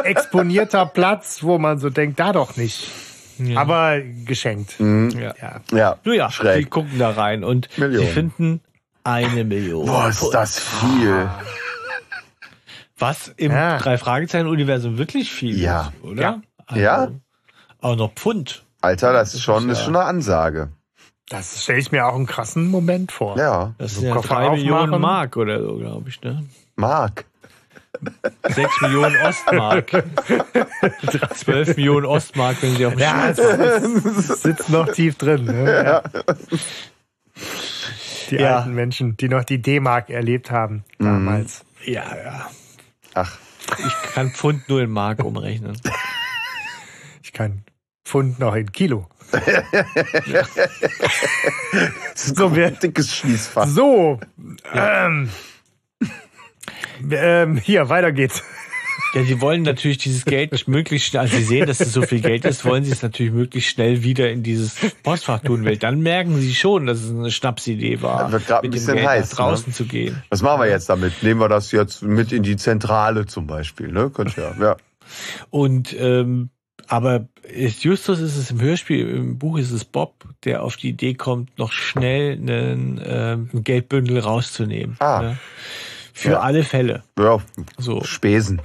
[0.04, 2.90] exponierter Platz, wo man so denkt, da doch nicht.
[3.54, 4.76] Aber geschenkt.
[4.78, 5.34] ja.
[5.40, 5.60] Ja.
[5.72, 6.70] Ja, ja, die schräg.
[6.70, 8.06] gucken da rein und Millionen.
[8.06, 8.60] sie finden
[9.02, 9.86] eine Million.
[9.86, 11.28] Boah, ist das viel.
[12.98, 13.78] Was im Ja.
[13.78, 15.92] Drei-Fragezeichen-Universum wirklich viel Ja.
[16.02, 16.22] ist, oder?
[16.22, 16.40] Ja.
[16.66, 17.08] Also, Ja.
[17.80, 18.64] Auch noch Pfund.
[18.80, 20.68] Alter, das ist schon, ist ist ja- schon eine Ansage.
[21.28, 23.36] Das stelle ich mir auch einen krassen Moment vor.
[23.38, 25.00] Ja, Das So sind ja Koffer drei Millionen aufmachen.
[25.02, 26.44] Mark oder so, glaube ich, ne?
[26.76, 27.24] Mark.
[28.48, 29.90] Sechs Millionen Ostmark.
[31.36, 35.44] Zwölf Millionen Ostmark, wenn sie auf dem Ja, Schiff es sitzt noch tief drin.
[35.44, 35.84] Ne?
[35.84, 36.02] Ja.
[38.30, 38.58] Die Ja.
[38.58, 41.64] alten Menschen, die noch die D-Mark erlebt haben damals.
[41.84, 42.50] Ja, ja.
[43.14, 43.38] Ach,
[43.78, 45.76] Ich kann Pfund nur in Mark umrechnen.
[47.22, 47.62] Ich kann
[48.10, 49.06] Pfund noch in Kilo.
[52.16, 53.68] so wer- ein dickes Schließfach.
[53.68, 54.18] So,
[54.74, 55.30] ähm,
[57.08, 58.42] ähm, hier, weiter geht's.
[59.14, 62.20] Ja, sie wollen natürlich dieses Geld möglichst schnell, als sie sehen, dass es so viel
[62.20, 64.74] Geld ist, wollen sie es natürlich möglichst schnell wieder in dieses
[65.04, 68.56] Postfach tun, weil dann merken sie schon, dass es eine Schnapsidee war, Das wird ein
[68.62, 70.20] mit dem bisschen Geld heiß, nach draußen zu gehen.
[70.30, 71.22] Was machen wir jetzt damit?
[71.22, 74.10] Nehmen wir das jetzt mit in die Zentrale zum Beispiel, ne?
[74.10, 74.76] Könnte ja, ja.
[75.50, 76.50] Und ähm,
[76.86, 77.28] aber
[77.80, 80.14] Justus ist es im Hörspiel, im Buch ist es Bob,
[80.44, 84.96] der auf die Idee kommt, noch schnell einen, ähm, ein Geldbündel rauszunehmen.
[85.00, 85.22] Ah.
[85.22, 85.38] Ne?
[86.12, 86.40] Für Ja.
[86.40, 87.02] alle Fälle.
[87.18, 87.38] Ja,
[87.78, 88.02] So.
[88.04, 88.60] Spesen.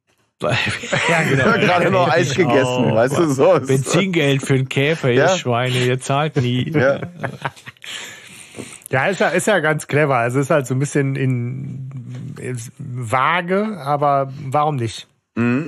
[0.42, 1.44] ja, genau.
[1.58, 3.58] Gerade noch Eis gegessen, Oh, weißt du, so.
[3.58, 5.36] Benzingeld für einen Käfer, ihr Ja.
[5.36, 6.70] Schweine, ihr zahlt nie.
[6.70, 7.00] Ja.
[8.90, 10.16] Ja, ist ja, ist ja ganz clever.
[10.16, 11.90] Also ist halt so ein bisschen in,
[12.40, 15.06] ist vage, aber warum nicht?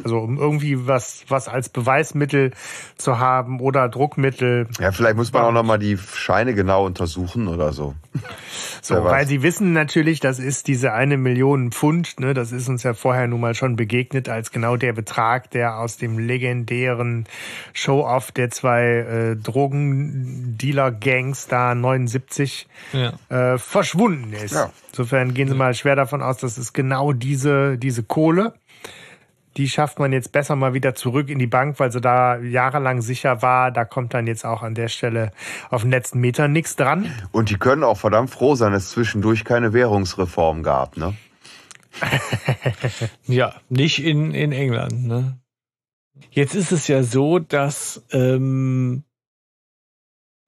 [0.05, 2.51] Also um irgendwie was, was als Beweismittel
[2.97, 4.67] zu haben oder Druckmittel.
[4.81, 7.95] ja, vielleicht muss man auch noch mal die Scheine genau untersuchen oder so.
[8.83, 12.83] So, weil sie wissen natürlich, das ist diese eine Million Pfund, ne, das ist uns
[12.83, 17.27] ja vorher nun mal schon begegnet als genau der Betrag, der aus dem legendären
[17.75, 23.13] Show-Off der zwei äh, Drogendealer-Gangs da 79 Ja.
[23.29, 24.55] äh, verschwunden ist.
[24.55, 24.71] Ja.
[24.93, 28.55] Insofern gehen Sie mal schwer davon aus, dass es genau diese, diese Kohle,
[29.61, 33.03] die schafft man jetzt besser mal wieder zurück in die Bank, weil sie da jahrelang
[33.03, 33.71] sicher war.
[33.71, 35.33] Da kommt dann jetzt auch an der Stelle
[35.69, 37.13] auf den letzten Meter nichts dran.
[37.31, 41.15] Und die können auch verdammt froh sein, dass es zwischendurch keine Währungsreform gab, ne?
[43.27, 45.07] Ja, nicht in, in England.
[45.07, 45.39] Ne?
[46.31, 49.05] Jetzt ist es ja so, dass ähm,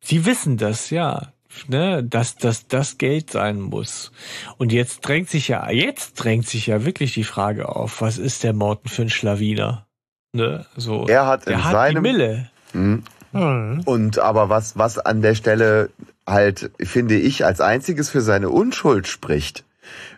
[0.01, 1.35] sie wissen das, ja,
[1.69, 4.13] ne, dass dass das Geld sein muss.
[4.59, 8.43] Und jetzt drängt sich ja, jetzt drängt sich ja wirklich die Frage auf, was ist
[8.45, 9.87] der Morten für ein Schlawiner?
[10.33, 10.67] Ne?
[10.77, 12.51] So, Er hat in hat seinem- die Mille.
[12.73, 13.03] Mhm.
[13.33, 13.83] Hm.
[13.87, 15.89] Und aber was, was an der Stelle
[16.27, 19.65] halt, finde ich, als einziges für seine Unschuld spricht,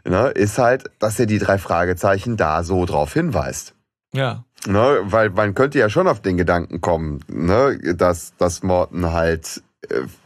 [0.04, 3.74] ne, ist halt, dass er die drei Fragezeichen da so drauf hinweist.
[4.12, 4.44] Ja.
[4.66, 9.62] Ne, weil man könnte ja schon auf den Gedanken kommen, ne, dass, dass Morten halt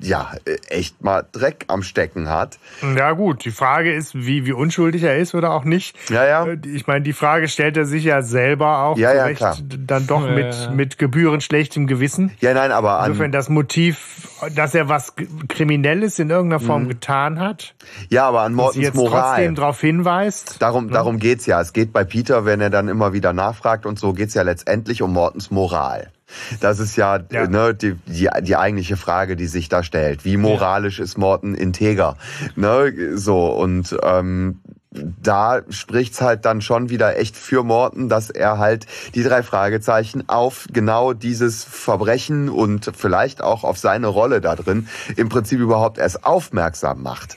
[0.00, 0.32] ja
[0.68, 2.58] echt mal Dreck am Stecken hat.
[2.96, 5.96] Ja gut, die Frage ist, wie, wie unschuldig er ist oder auch nicht.
[6.10, 6.46] Ja, ja.
[6.46, 9.56] Äh, Ich meine, die Frage stellt er sich ja selber auch Ja, ja, klar.
[9.62, 10.70] dann doch Ja, mit, ja.
[10.70, 12.32] mit gebührend schlechtem Gewissen.
[12.40, 15.14] Ja, nein, aber an, Insofern das Motiv dass er was
[15.48, 16.88] Kriminelles in irgendeiner Form Mhm.
[16.88, 17.74] getan hat.
[18.08, 19.34] Ja, aber an Mortens jetzt Moral.
[19.34, 20.62] trotzdem darauf hinweist.
[20.62, 21.60] Darum, darum geht's ja.
[21.60, 25.02] Es geht bei Peter, wenn er dann immer wieder nachfragt und so, geht's ja letztendlich
[25.02, 26.12] um Mortens Moral.
[26.60, 27.46] Das ist ja, Ja.
[27.46, 30.24] Ne, die, die, die eigentliche Frage, die sich da stellt.
[30.24, 32.16] Wie moralisch ist Morten integer?
[32.56, 34.60] Ne, so, und ähm,
[34.90, 40.28] da spricht's halt dann schon wieder echt für Morten, dass er halt die drei Fragezeichen
[40.28, 45.98] auf genau dieses Verbrechen und vielleicht auch auf seine Rolle da drin im Prinzip überhaupt
[45.98, 47.36] erst aufmerksam macht.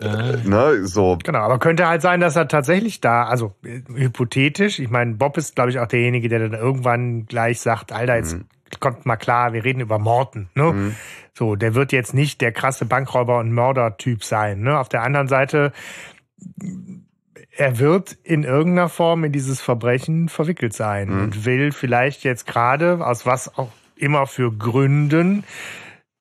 [0.00, 4.78] Äh, ne, so Genau, aber könnte halt sein, dass er tatsächlich da, also äh, hypothetisch,
[4.78, 8.34] ich meine, Bob ist, glaube ich, auch derjenige, der dann irgendwann gleich sagt, Alter, jetzt
[8.34, 8.44] Mhm.
[8.80, 10.50] kommt mal klar, wir reden über Morten.
[10.54, 10.94] Ne?
[11.34, 14.60] So, der wird jetzt nicht der krasse Bankräuber und Mörder-Typ sein.
[14.60, 14.78] Ne?
[14.78, 15.72] Auf der anderen Seite,
[17.56, 21.20] er wird in irgendeiner Form in dieses Verbrechen verwickelt sein Mhm.
[21.22, 25.44] und will vielleicht jetzt gerade, aus was auch immer für Gründen,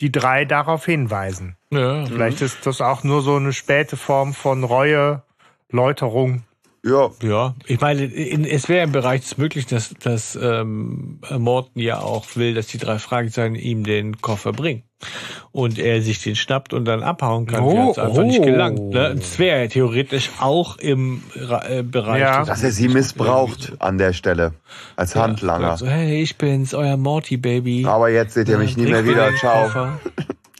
[0.02, 1.58] die drei darauf hinweisen.
[1.72, 2.06] Ja.
[2.06, 5.24] Vielleicht ist das auch nur so eine späte Form von Reue,
[5.70, 6.44] Läuterung.
[6.84, 11.80] ja, Ja, ich meine, in, es wäre im Bereich des Möglichen, dass, dass ähm, Morten
[11.80, 14.84] ja auch will, dass die drei Fragezeichen ihm den Koffer bringen.
[15.52, 18.46] Und er sich den schnappt und dann abhauen kann, Oh, es einfach nicht oh.
[18.46, 18.80] gelangt.
[18.80, 19.16] Ne?
[19.16, 22.44] Das wäre ja theoretisch auch im äh, Bereich Ja.
[22.44, 24.54] dass er sie missbraucht an der Stelle
[24.96, 25.78] als Handlanger.
[25.78, 27.86] So, hey, ich bin's, euer Morty Baby.
[27.86, 29.36] Aber jetzt seht ihr mich nie mehr wieder.
[29.36, 29.64] Ciao.
[29.66, 30.00] Koffer.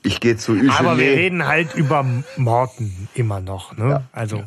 [0.04, 2.06] Ich gehe zu Aber wir reden halt über
[2.38, 3.76] Morten immer noch.
[3.76, 4.08] Ne?
[4.14, 4.44] Also,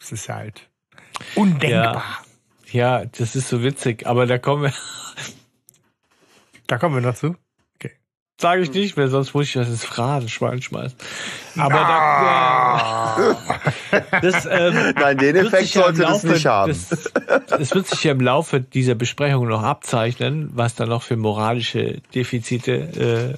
[0.00, 0.68] es ist halt
[1.36, 2.02] undenkbar.
[2.72, 4.72] Ja, das ist so witzig, aber da kommen wir,
[6.66, 7.36] Da kommen wir noch zu.
[8.38, 10.98] Sage ich nicht mehr, sonst muss ich das ins Phrasenschwein schmeißen.
[11.56, 13.16] Aber Ah.
[13.90, 16.68] da, äh, das, ähm, Nein, den Effekt ja sollte das Laufe nicht haben.
[16.68, 17.12] des-
[17.58, 22.02] Es wird sich ja im Laufe dieser Besprechung noch abzeichnen, was da noch für moralische
[22.14, 23.36] Defizite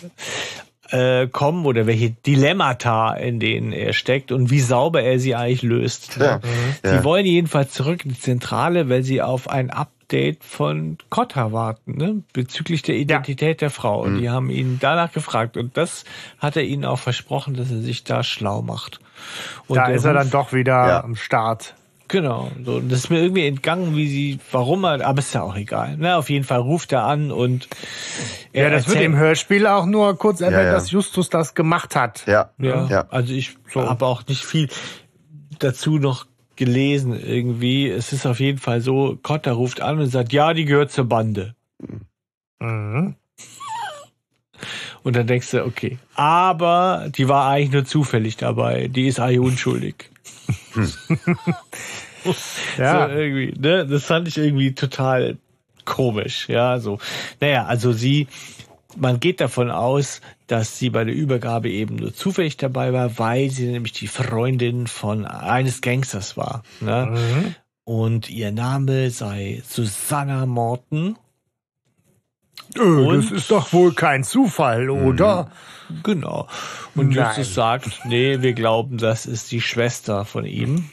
[0.90, 5.36] äh, äh, kommen oder welche Dilemmata, in denen er steckt und wie sauber er sie
[5.36, 6.16] eigentlich löst.
[6.18, 6.40] Ja,
[6.82, 7.04] Sie ja.
[7.04, 9.70] wollen jedenfalls zurück in die Zentrale, weil sie auf ein
[10.08, 12.22] Update von Kotta warten, ne?
[12.32, 14.04] bezüglich der Identität der Frau.
[14.04, 14.14] Mhm.
[14.14, 15.58] Und die haben ihn danach gefragt.
[15.58, 16.04] Und das
[16.38, 19.00] hat er ihnen auch versprochen, dass er sich da schlau macht.
[19.66, 21.04] Und Da ist er dann doch wieder Ja.
[21.04, 21.74] am Start.
[22.10, 22.50] Genau.
[22.64, 25.56] So, und das ist mir irgendwie entgangen, wie sie, warum er, aber ist ja auch
[25.56, 25.98] egal.
[25.98, 26.16] Ne?
[26.16, 27.68] Auf jeden Fall ruft er an und
[28.54, 30.72] er Ja, das wird erzählt- im Hörspiel auch nur kurz erwähnt, ja.
[30.72, 32.24] dass Justus das gemacht hat.
[32.26, 33.04] Ja, Ja, ja.
[33.10, 33.86] also ich So.
[33.86, 34.70] habe auch nicht viel
[35.58, 36.24] dazu noch
[36.58, 37.88] gelesen irgendwie.
[37.88, 41.04] Es ist auf jeden Fall so, Kotter ruft an und sagt, ja, die gehört zur
[41.06, 41.54] Bande.
[42.58, 43.14] Mhm.
[45.04, 48.88] Und dann denkst du, okay, aber die war eigentlich nur zufällig dabei.
[48.88, 50.10] Die ist eigentlich unschuldig.
[52.76, 53.08] Ja.
[53.08, 53.86] So irgendwie, ne?
[53.86, 55.38] Das fand ich irgendwie total
[55.84, 56.98] komisch, ja, so.
[57.40, 58.26] Naja, also sie,
[58.96, 63.50] man geht davon aus, dass sie bei der Übergabe eben nur zufällig dabei war, weil
[63.50, 67.12] sie nämlich die Freundin von eines Gangsters war, ne?
[67.12, 67.54] Mhm.
[67.84, 71.16] Und ihr Name sei Susanna Morton.
[72.78, 73.16] Und?
[73.16, 75.50] das ist doch wohl kein Zufall, oder?
[76.02, 76.48] Genau.
[76.94, 77.26] Und Nein.
[77.28, 80.90] Justus sagt, nee, wir glauben, das ist die Schwester von ihm.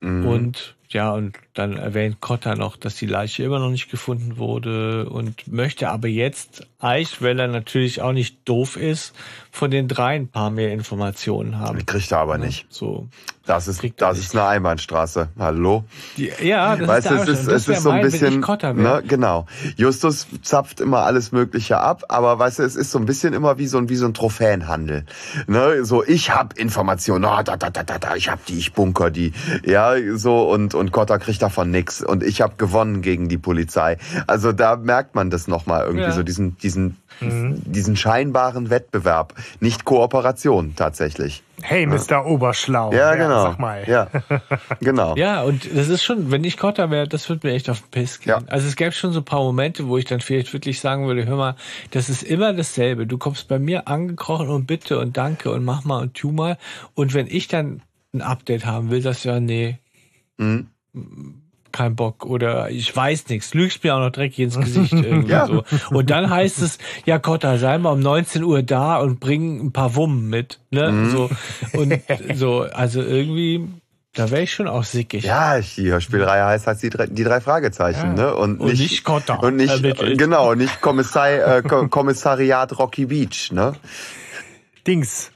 [0.00, 0.26] Mhm.
[0.26, 5.08] Und ja, und dann erwähnt Kotta noch, dass die Leiche immer noch nicht gefunden wurde
[5.08, 9.14] und möchte aber jetzt, eigentlich, weil er natürlich auch nicht doof ist,
[9.50, 11.84] von den drei ein paar mehr Informationen haben.
[11.84, 12.66] Kriegt er aber nicht.
[12.70, 13.08] So.
[13.50, 15.30] Das ist, das ist eine Einbahnstraße.
[15.36, 15.82] Hallo?
[16.16, 19.46] Die, ja, das weißt ist es ist, es ist so ein bisschen, ne, genau.
[19.76, 23.58] Justus zapft immer alles Mögliche ab, aber weißt du, es ist so ein bisschen immer
[23.58, 25.04] wie so ein, wie so ein Trophäenhandel.
[25.48, 28.72] Ne, so, ich hab Informationen, oh, da, da, da, da, da, ich hab die, ich
[28.72, 29.32] bunker die.
[29.64, 32.02] Ja, so, und, und Kotta kriegt davon nix.
[32.02, 33.98] Und ich hab gewonnen gegen die Polizei.
[34.26, 36.12] Also da merkt man das nochmal irgendwie, Ja.
[36.12, 39.34] so diesen, diesen, diesen scheinbaren Wettbewerb.
[39.60, 41.42] Nicht Kooperation, tatsächlich.
[41.62, 42.24] Hey, Mr.
[42.24, 42.90] Oberschlau.
[42.94, 43.42] Ja, genau.
[43.50, 43.84] Sag mal.
[43.86, 44.08] Ja,
[44.80, 45.14] genau.
[45.16, 47.90] Ja, und das ist schon, wenn ich Kotter wäre, das würde mir echt auf den
[47.90, 48.30] Piss gehen.
[48.30, 48.40] Ja.
[48.46, 51.26] Also es gäbe schon so ein paar Momente, wo ich dann vielleicht wirklich sagen würde,
[51.26, 51.56] hör mal,
[51.90, 53.06] das ist immer dasselbe.
[53.06, 56.56] Du kommst bei mir angekrochen und bitte und danke und mach mal und tu mal.
[56.94, 57.82] Und wenn ich dann
[58.14, 59.78] ein Update haben will, du ja, nee,
[60.38, 60.68] Mhm.
[61.72, 65.46] Kein Bock oder ich weiß nichts, lügst mir auch noch dreckig ins Gesicht irgendwie Ja.
[65.46, 65.62] so.
[65.90, 69.72] Und dann heißt es, ja Kotta, sei mal um 19 Uhr da und bring ein
[69.72, 70.90] paar Wummen mit, ne?
[70.90, 71.10] Mhm.
[71.10, 71.30] So
[71.74, 71.94] und
[72.34, 73.68] so, also irgendwie,
[74.14, 75.22] da wäre ich schon auch sickig.
[75.22, 78.24] Ja, die Hörspielreihe heißt halt die drei, die drei Fragezeichen, Ja.
[78.24, 78.34] ne?
[78.34, 80.18] Und Und nicht, nicht Kotter Und nicht, ermittelt.
[80.18, 83.74] genau, nicht Kommissar, äh, Ko- Kommissariat Rocky Beach, ne?
[84.88, 85.30] Dings.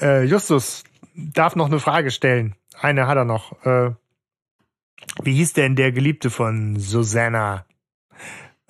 [0.00, 2.54] Äh, Justus darf noch eine Frage stellen.
[2.80, 3.52] Eine hat er noch.
[3.66, 3.90] Äh,
[5.22, 7.64] wie hieß denn der Geliebte von Susanna?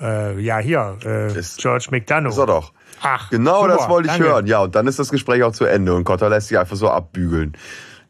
[0.01, 2.33] Äh, ja, hier, äh, Ist- George McDonough.
[2.33, 2.73] Ist er doch.
[3.01, 4.29] Ach, Genau super, das wollte ich danke.
[4.29, 4.47] hören.
[4.47, 6.91] Ja, und dann ist das Gespräch auch zu Ende und Cotter lässt sich einfach so
[6.91, 7.57] abbügeln.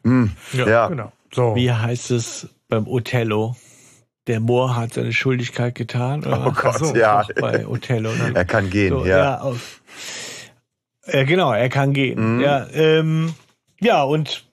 [0.03, 0.87] Hm, ja.
[0.87, 1.11] Genau.
[1.33, 1.55] So.
[1.55, 3.55] Wie heißt es beim Othello?
[4.27, 6.21] Der Moor hat seine Schuldigkeit getan.
[6.25, 6.47] Oder?
[6.47, 7.23] Oh Gott, so, ja.
[7.23, 8.11] doch Bei Othello.
[8.11, 8.31] Ne?
[8.33, 9.17] Er kann gehen, So, ja.
[9.17, 9.39] ja.
[9.41, 9.81] auf-
[11.05, 12.35] Ja, genau, er kann gehen.
[12.35, 12.41] Mhm.
[12.41, 13.33] Ja, ähm,
[13.79, 14.46] ja, und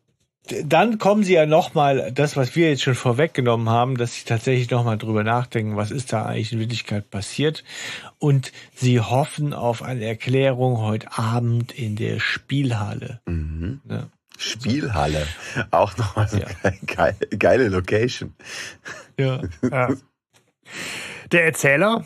[0.64, 4.70] dann kommen sie ja nochmal, das, was wir jetzt schon vorweggenommen haben, dass sie tatsächlich
[4.70, 7.64] nochmal drüber nachdenken, was ist da eigentlich in Wirklichkeit passiert.
[8.18, 13.20] Und sie hoffen auf eine Erklärung heute Abend in der Spielhalle.
[13.26, 13.80] Mhm.
[13.84, 14.10] Ne?
[14.36, 15.26] Spielhalle.
[15.70, 16.46] Auch nochmal so Ja.
[16.62, 18.34] eine geile, geile Location.
[19.18, 19.40] Ja.
[19.70, 19.94] Ja.
[21.32, 22.04] Der Erzähler,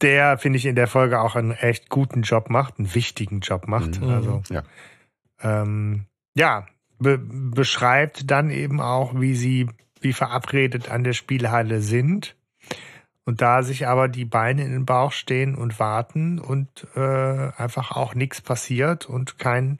[0.00, 3.66] der finde ich in der Folge auch einen echt guten Job macht, einen wichtigen Job
[3.66, 4.00] macht.
[4.00, 4.08] Mhm.
[4.10, 4.62] Also Ja.
[5.42, 6.04] ähm,
[6.34, 6.66] ja,
[7.00, 9.68] be beschreibt dann eben auch, wie sie
[10.00, 12.36] wie verabredet an der Spielhalle sind.
[13.26, 17.00] Und da sich aber die Beine in den Bauch stehen und warten und äh,
[17.56, 19.78] einfach auch nichts passiert und kein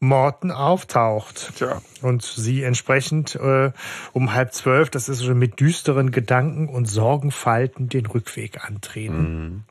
[0.00, 1.54] Morten auftaucht.
[1.56, 1.82] Tja.
[2.02, 3.72] Und sie entsprechend äh,
[4.12, 9.22] um halb zwölf, das ist schon mit düsteren Gedanken und Sorgenfalten den Rückweg antreten.
[9.22, 9.64] Mhm.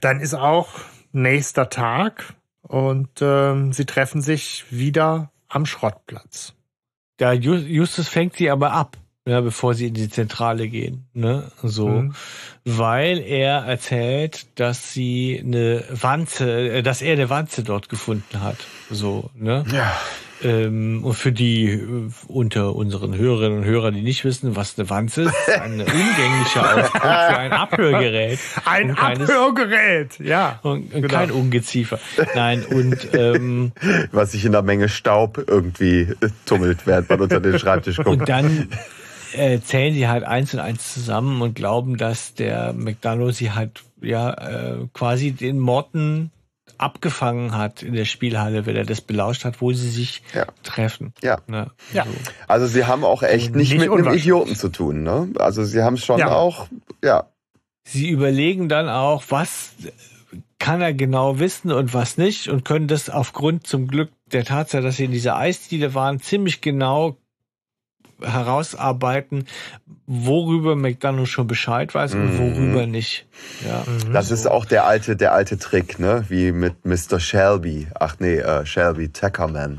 [0.00, 0.80] Dann ist auch
[1.12, 6.54] nächster Tag und ähm, sie treffen sich wieder am Schrottplatz.
[7.18, 8.96] Da Ju- Justus fängt sie aber ab,
[9.26, 11.06] ja, bevor sie in die Zentrale gehen.
[11.12, 11.50] Ne?
[11.62, 11.88] So.
[11.88, 12.14] Mhm.
[12.64, 18.56] Weil er erzählt, dass sie eine Wanze, äh, dass er eine Wanze dort gefunden hat.
[18.90, 19.64] So, ne?
[19.70, 19.94] Ja.
[20.42, 24.88] Ähm, und für die äh, unter unseren Hörerinnen und Hörern, die nicht wissen, was eine
[24.88, 28.38] Wanze ist, ein umgänglicher Ausdruck für ein Abhörgerät.
[28.64, 30.58] Ein Abhörgerät, ja.
[30.62, 31.14] Und, und Genau.
[31.14, 31.98] kein Ungeziefer.
[32.34, 33.72] Nein, und ähm,
[34.12, 36.08] Was sich in der Menge Staub irgendwie
[36.46, 38.08] tummelt, während man unter den Schreibtisch guckt.
[38.08, 38.68] Und dann
[39.32, 43.82] äh, zählen sie halt eins und eins zusammen und glauben, dass der McDonough sie halt
[44.00, 46.30] ja äh, quasi den Morten
[46.80, 50.46] abgefangen hat in der Spielhalle, wenn er das belauscht hat, wo sie sich Ja.
[50.62, 51.12] treffen.
[51.22, 51.38] Ja.
[51.46, 51.70] Ne?
[51.92, 52.04] Ja.
[52.04, 52.10] So.
[52.48, 54.14] Also sie haben auch echt nicht, Nicht mit einem.
[54.14, 55.28] Idioten zu tun, ne?
[55.38, 56.32] Also sie haben schon Ja.
[56.34, 56.68] auch,
[57.04, 57.26] ja.
[57.84, 59.72] Sie überlegen dann auch, was
[60.58, 64.82] kann er genau wissen und was nicht und können das aufgrund zum Glück der Tatsache,
[64.82, 67.16] dass sie in dieser Eisdiele waren, ziemlich genau
[68.22, 69.46] herausarbeiten,
[70.12, 72.38] worüber McDonough schon Bescheid weiß und Mhm.
[72.38, 73.26] worüber nicht.
[73.64, 73.84] Ja.
[74.12, 76.24] Das ist auch der alte, der alte Trick, ne?
[76.28, 77.20] Wie mit Mr.
[77.20, 77.86] Shelby.
[77.98, 79.78] Ach nee, äh, Shelby Tackerman.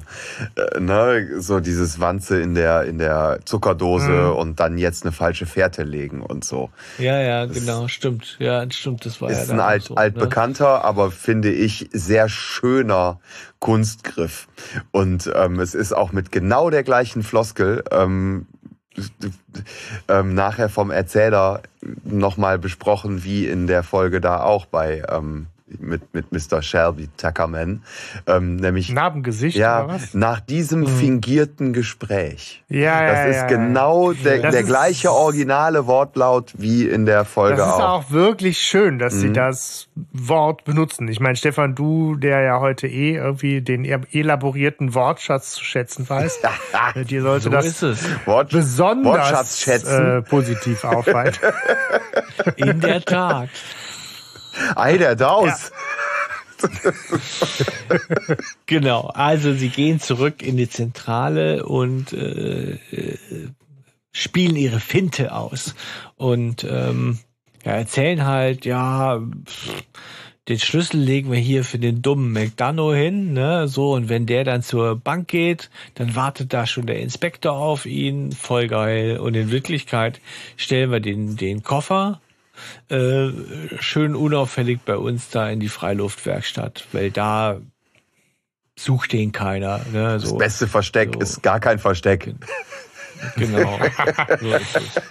[0.56, 1.28] Äh, ne?
[1.42, 4.36] So dieses Wanze in der, in der Zuckerdose Mhm.
[4.38, 6.70] und dann jetzt eine falsche Fährte legen und so.
[6.98, 8.38] Ja, ja, genau, stimmt.
[8.40, 12.30] Ja, stimmt, das war ja Ist dann ein alt, so, altbekannter, aber finde ich sehr
[12.30, 13.20] schöner
[13.60, 14.48] Kunstgriff.
[14.92, 18.48] Und ähm, es ist auch mit genau der gleichen Floskel ähm,
[20.08, 21.62] ähm, nachher vom Erzähler
[22.04, 25.48] nochmal besprochen, wie in der Folge da auch bei ähm,
[25.80, 26.62] mit, mit Mr.
[26.62, 27.84] Shelby Tackerman.
[28.28, 30.14] Ähm, nämlich Narbengesicht ja, oder was?
[30.14, 32.64] nach diesem fingierten Gespräch.
[32.70, 33.48] Ja, ja, Das ist ja, ja.
[33.48, 38.06] genau der, Das der ist- gleiche originale Wortlaut wie in der Folge Das ist auch.
[38.06, 39.34] auch wirklich schön, dass sie Mhm.
[39.34, 41.08] das Wort benutzen.
[41.08, 46.40] Ich meine, Stefan, du, der ja heute eh irgendwie den elaborierten Wortschatz zu schätzen weiß,
[46.96, 48.06] äh, dir sollte So das ist es.
[48.26, 50.18] Wort, besonders Wortschatz schätzen.
[50.18, 51.34] äh, positiv auffallen.
[52.56, 53.50] In der Tat.
[54.76, 55.72] Ei, der Daus.
[58.66, 59.08] Genau.
[59.08, 63.18] Also sie gehen zurück in die Zentrale und äh, äh,
[64.12, 65.76] spielen ihre Finte aus
[66.16, 67.20] und ähm,
[67.66, 69.22] ja, erzählen halt, ja,
[70.48, 74.44] den Schlüssel legen wir hier für den dummen McDonough hin, ne, so und wenn der
[74.44, 79.36] dann zur Bank geht, dann wartet da schon der Inspektor auf ihn, voll geil und
[79.36, 80.20] in Wirklichkeit
[80.58, 82.20] stellen wir den den Koffer
[82.90, 83.30] äh,
[83.80, 87.60] schön unauffällig bei uns da in die Freiluftwerkstatt, weil da
[88.78, 89.82] sucht den keiner.
[89.92, 90.20] Ne?
[90.20, 91.20] Das So, beste Versteck so.
[91.20, 92.34] ist gar kein Versteck.
[93.36, 93.80] Genau.
[94.40, 95.02] so ist es.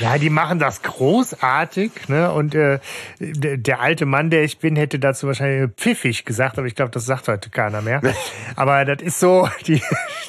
[0.00, 2.32] Ja, die machen das großartig, ne?
[2.32, 2.80] Und äh,
[3.20, 7.06] der, alte Mann, der ich bin, hätte dazu wahrscheinlich pfiffig gesagt, aber ich glaube, das
[7.06, 8.00] sagt heute keiner mehr.
[8.56, 9.80] aber das ist so, die,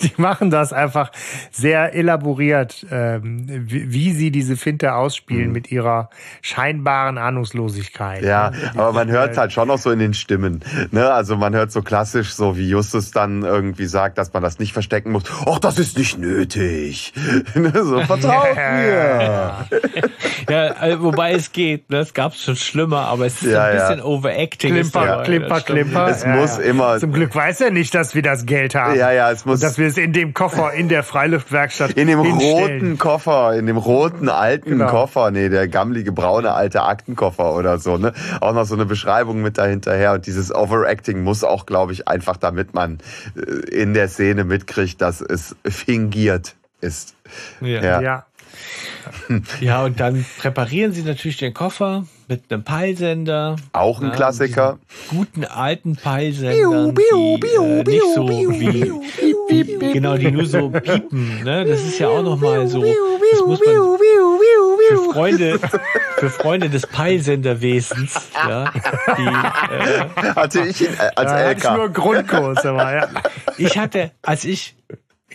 [0.02, 1.12] die machen das einfach
[1.52, 6.10] sehr elaboriert, ähm, wie, wie sie diese Finte ausspielen mit ihrer
[6.42, 8.22] scheinbaren Ahnungslosigkeit.
[8.22, 8.28] Mhm.
[8.28, 8.72] Ja, ne?
[8.76, 10.64] aber man hört halt schon noch so in den Stimmen.
[10.92, 11.12] Ne?
[11.12, 14.74] Also man hört so klassisch, so wie Justus dann irgendwie sagt, dass man das nicht
[14.74, 15.24] verstecken muss.
[15.46, 16.95] Och, das ist nicht nötig.
[16.96, 17.14] Nicht.
[17.74, 19.66] so, vertraut mir.
[20.50, 21.98] Ja, also, wobei es geht, ne?
[22.00, 23.88] es gab schon schlimmer, aber es ist Ja, ein ja.
[23.90, 24.76] bisschen Overacting.
[24.76, 25.62] ist Klimper, dabei, Klimper.
[25.62, 26.08] Klimper.
[26.10, 28.96] Es muss immer- Zum Glück weiß er nicht, dass wir das Geld haben.
[28.96, 32.08] Ja, ja, es muss Und dass wir es in dem Koffer in der Freiluftwerkstatt in
[32.08, 32.80] dem hinstellen.
[32.80, 34.88] roten Koffer, in dem roten alten Genau.
[34.88, 38.14] Koffer, nee, der gammlige braune alte Aktenkoffer oder so, ne?
[38.40, 42.38] Auch noch so eine Beschreibung mit dahinterher und dieses Overacting muss auch, glaube ich, einfach
[42.38, 43.00] damit man
[43.36, 43.42] äh,
[43.76, 46.56] in der Szene mitkriegt, dass es fingiert
[46.86, 47.16] ist.
[47.62, 47.84] Ja.
[47.84, 48.02] Ja.
[48.02, 48.26] Ja.
[49.60, 53.56] ja, und dann präparieren sie natürlich den Koffer mit einem Peilsender.
[53.74, 54.80] Auch ein Ja, Klassiker.
[55.10, 61.44] guten alten Peilsendern, die äh, nicht so wie, genau, die nur so piepen.
[61.44, 61.66] Ne?
[61.66, 62.82] Das ist ja auch noch mal so.
[62.82, 63.98] Das muss man
[64.88, 65.60] für Freunde,
[66.18, 68.72] für Freunde des Peilsenderwesens, ja,
[69.18, 71.94] die, äh, Hatte ich ihn äh, als Da hatte ich nur LK.
[71.94, 73.08] Grundkurs, aber ja.
[73.58, 74.76] ich hatte, als ich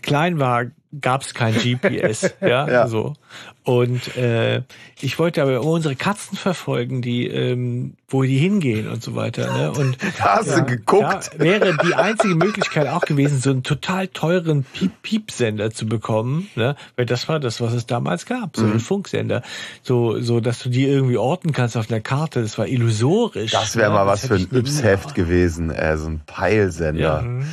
[0.02, 0.66] klein war,
[1.01, 2.89] gab es kein GPS, ja, Ja.
[2.89, 3.14] so.
[3.62, 4.62] Und äh,
[5.01, 9.52] ich wollte aber unsere Katzen verfolgen, die, ähm, wo die hingehen und so weiter.
[9.56, 9.70] Ne?
[9.70, 11.31] Und Da hast du geguckt.
[11.35, 16.74] da wäre die einzige Möglichkeit auch gewesen, so einen total teuren Piep-Piep-Sender zu bekommen, ne?
[16.97, 18.72] Weil das war das, was es damals gab, so Mhm.
[18.72, 19.43] ein Funksender.
[19.82, 22.43] So, so, dass du die irgendwie orten kannst auf einer Karte.
[22.43, 23.52] Das war illusorisch.
[23.52, 23.97] Das wäre ne?
[23.98, 27.01] mal was für ein Yps-Heft gewesen, äh, so ein Peilsender.
[27.24, 27.44] Ja.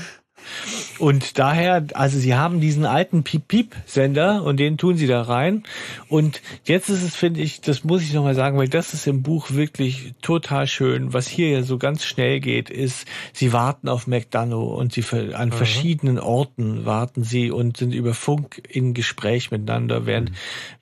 [1.00, 5.64] Und daher, also sie haben diesen alten Piep-Piep-Sender und den tun sie da rein.
[6.08, 9.24] Und jetzt ist es, finde ich, das muss ich nochmal sagen, weil das ist im
[9.24, 11.14] Buch wirklich total schön.
[11.14, 15.04] Was hier ja so ganz schnell geht, ist, sie warten auf McDonough und sie
[15.34, 20.32] an verschiedenen Orten warten sie und sind über Funk in Gespräch miteinander, während,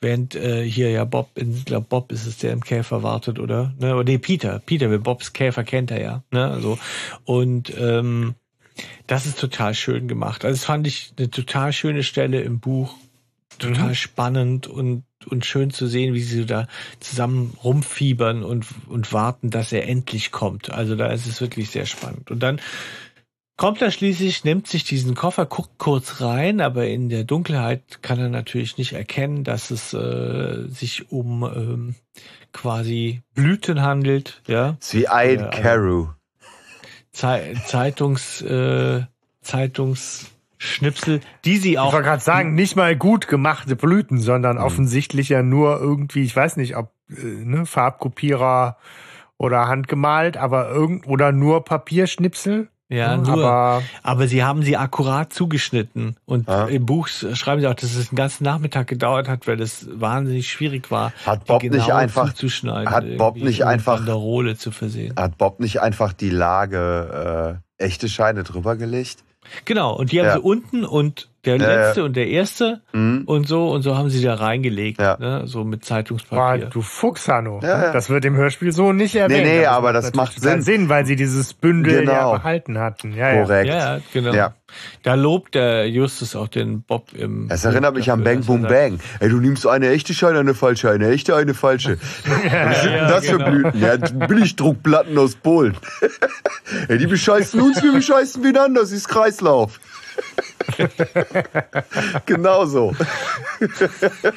[0.01, 3.73] während äh, hier ja Bob, ich glaube Bob ist es, der im Käfer wartet, oder?
[3.79, 3.95] Ne?
[3.95, 6.23] Oder nee, Peter, Peter, weil Bobs Käfer kennt er ja.
[6.31, 6.49] Ne?
[6.49, 6.77] Also,
[7.25, 8.35] und ähm,
[9.07, 10.45] das ist total schön gemacht.
[10.45, 12.95] Also das fand ich eine total schöne Stelle im Buch.
[13.57, 16.67] Total spannend und, und schön zu sehen, wie sie da
[16.99, 20.71] zusammen rumfiebern und, und warten, dass er endlich kommt.
[20.71, 22.31] Also da ist es wirklich sehr spannend.
[22.31, 22.59] Und dann
[23.55, 28.19] kommt er schließlich, nimmt sich diesen Koffer, guckt kurz rein, aber in der Dunkelheit kann
[28.19, 31.95] er natürlich nicht erkennen, dass es äh, sich um ähm,
[32.51, 34.41] quasi Blüten handelt.
[34.47, 36.09] Ja, Ist wie Eid Ja, also-
[37.15, 39.03] Zeitungs, äh,
[39.41, 41.93] Zeitungsschnipsel, die sie Ich auch.
[41.93, 46.57] wollte gerade sagen, nicht mal gut gemachte Blüten, sondern offensichtlich ja nur irgendwie, ich weiß
[46.57, 48.77] nicht, ob äh, ne, Farbkopierer
[49.37, 52.69] oder handgemalt, aber irgend oder nur Papierschnipsel.
[52.89, 53.45] Ja, Ne, nur.
[53.45, 56.15] Aber, Aber sie haben sie akkurat zugeschnitten.
[56.25, 56.65] Und Ja.
[56.65, 60.49] im Buch schreiben sie auch, dass es einen ganzen Nachmittag gedauert hat, weil es wahnsinnig
[60.51, 62.89] schwierig war, Hat Bob nicht genau einfach- zuzuschneiden.
[62.89, 65.15] hat Bob nicht einfach- Banderole zu versehen.
[65.17, 69.23] Hat Bob nicht einfach die Lage äh, echte Scheine drüber gelegt?
[69.65, 70.33] Genau, und die haben Ja.
[70.35, 71.67] sie unten und der ja.
[71.87, 73.23] letzte und der erste Mhm.
[73.25, 75.17] und so und so haben sie da reingelegt, Ja.
[75.19, 75.43] ne?
[75.45, 76.65] so mit Boah, Zeitungspapier.
[76.67, 77.59] du Fuchs, Hanno.
[77.63, 77.91] Ja, ja.
[77.93, 79.45] Das wird im Hörspiel so nicht erwähnt.
[79.45, 80.61] nee, das aber das natürlich macht Sinn.
[80.61, 82.11] Sinn, weil sie dieses Bündel Genau.
[82.11, 83.13] ja behalten hatten.
[83.13, 83.41] Ja, ja.
[83.43, 83.69] Korrekt.
[83.69, 84.33] Ja, genau.
[84.33, 84.53] Ja.
[85.03, 87.47] Da lobt der Justus auch den Bob im.
[87.49, 88.99] Es erinnert mich an Bang Boom Bang.
[89.19, 91.97] Ey, du nimmst eine echte Scheine, eine falsche, eine echte, eine falsche.
[92.25, 93.49] Was sind denn ja, das für genau.
[93.51, 93.79] Blüten?
[93.81, 93.95] Ja,
[94.27, 95.77] Billigdruckplatten aus Polen.
[96.87, 99.79] Ey, die bescheißen uns, wir bescheißen wen anders, ist Kreislauf.
[102.25, 102.93] genau so.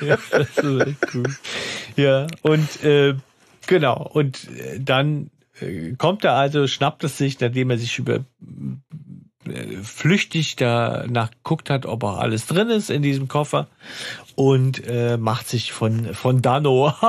[0.01, 1.31] Ja, das ist echt gut.
[1.97, 3.15] Ja, und äh,
[3.67, 5.31] genau, und äh, dann
[5.61, 8.21] äh, kommt er also, schnappt es sich, nachdem er sich über
[9.49, 13.69] äh, flüchtig danach geguckt hat, ob auch alles drin ist in diesem Koffer
[14.35, 16.93] und äh, macht sich von von Dano.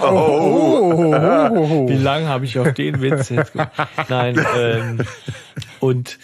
[0.00, 1.88] Oh.
[1.88, 3.72] Wie lange habe ich auf den Witz jetzt gemacht?
[4.08, 5.00] Nein, ähm,
[5.80, 6.18] und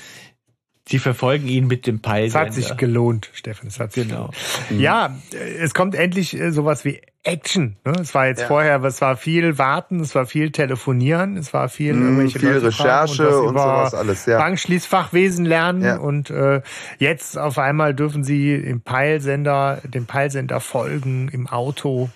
[0.89, 2.47] sie verfolgen ihn mit dem Es Peilsender.
[2.47, 3.69] hat sich gelohnt, Steffen.
[3.69, 4.31] Es hat sich Genau.
[4.71, 7.77] Ja, äh, es kommt endlich äh, sowas wie Action.
[7.85, 7.93] Ne?
[8.01, 8.47] Es war jetzt Ja.
[8.47, 12.49] vorher, es war viel Warten, es war viel Telefonieren, es war viel Mm, irgendwelche viel
[12.51, 14.39] Leute Recherche und über sowas alles, ja.
[14.39, 15.97] Bankschließfachwesen lernen Ja.
[15.99, 16.63] und äh,
[16.99, 22.09] jetzt auf einmal dürfen sie im Peilsender, dem Peilsender folgen im Auto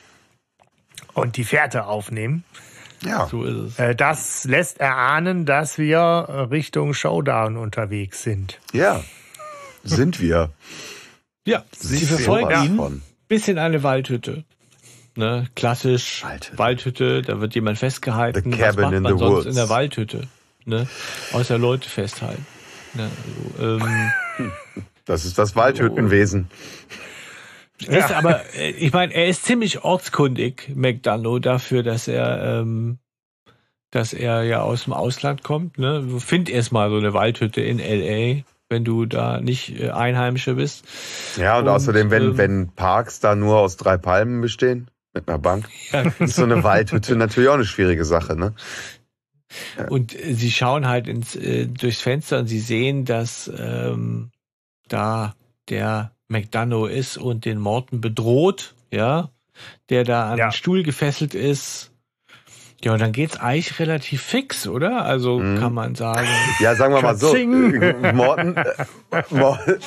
[1.14, 2.44] und die Fährte aufnehmen.
[3.04, 3.26] Ja.
[3.28, 3.78] So ist es.
[3.78, 8.60] Äh, das lässt erahnen, dass wir Richtung Showdown unterwegs sind.
[8.72, 9.02] Ja.
[9.84, 10.50] Sind wir.
[11.44, 13.02] Ja, sie Sind verfolgen sowas ihn von.
[13.28, 14.44] bis in eine Waldhütte.
[15.16, 16.58] Ne, klassisch Waldhütte.
[16.58, 17.22] Waldhütte.
[17.22, 18.52] da wird jemand festgehalten.
[18.52, 19.46] The Was cabin macht in man the sonst woods.
[19.46, 20.28] in der Waldhütte?
[20.64, 20.86] Ne?
[21.32, 22.46] Außer Leute festhalten.
[22.94, 23.10] Ne,
[23.58, 24.12] also, ähm,
[25.04, 26.48] Das ist das Waldhüttenwesen.
[27.86, 32.98] Ist aber, äh, ich meine, er ist ziemlich ortskundig, McDonough, dafür, dass er, ähm,
[33.90, 35.78] dass er ja aus dem Ausland kommt.
[35.78, 36.06] Ne?
[36.18, 40.84] Find erst mal so eine Waldhütte in L.A., wenn du da nicht äh, Einheimische bist.
[41.36, 45.28] Ja, und, und außerdem, wenn, ähm, wenn Parks da nur aus drei Palmen bestehen, mit
[45.28, 46.04] einer Bank, ja.
[46.18, 48.54] ist so eine Waldhütte natürlich auch eine schwierige Sache, ne?
[49.76, 49.88] Ja.
[49.88, 54.30] Und sie schauen halt ins, äh, durchs Fenster und sie sehen, dass ähm,
[54.88, 55.34] da
[55.68, 59.30] der McDonough ist und den Morton bedroht, ja,
[59.90, 60.48] der da an ja.
[60.48, 61.90] den Stuhl gefesselt ist.
[62.84, 65.04] Ja, und dann geht's eigentlich relativ fix, oder?
[65.04, 65.60] Also mhm.
[65.60, 66.26] kann man sagen.
[66.58, 67.32] Ja, sagen wir mal so.
[68.12, 69.22] Morten, äh,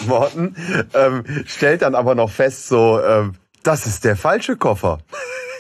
[0.07, 0.55] Morten
[0.93, 4.99] ähm, stellt dann aber noch fest, so, ähm, das ist der falsche Koffer.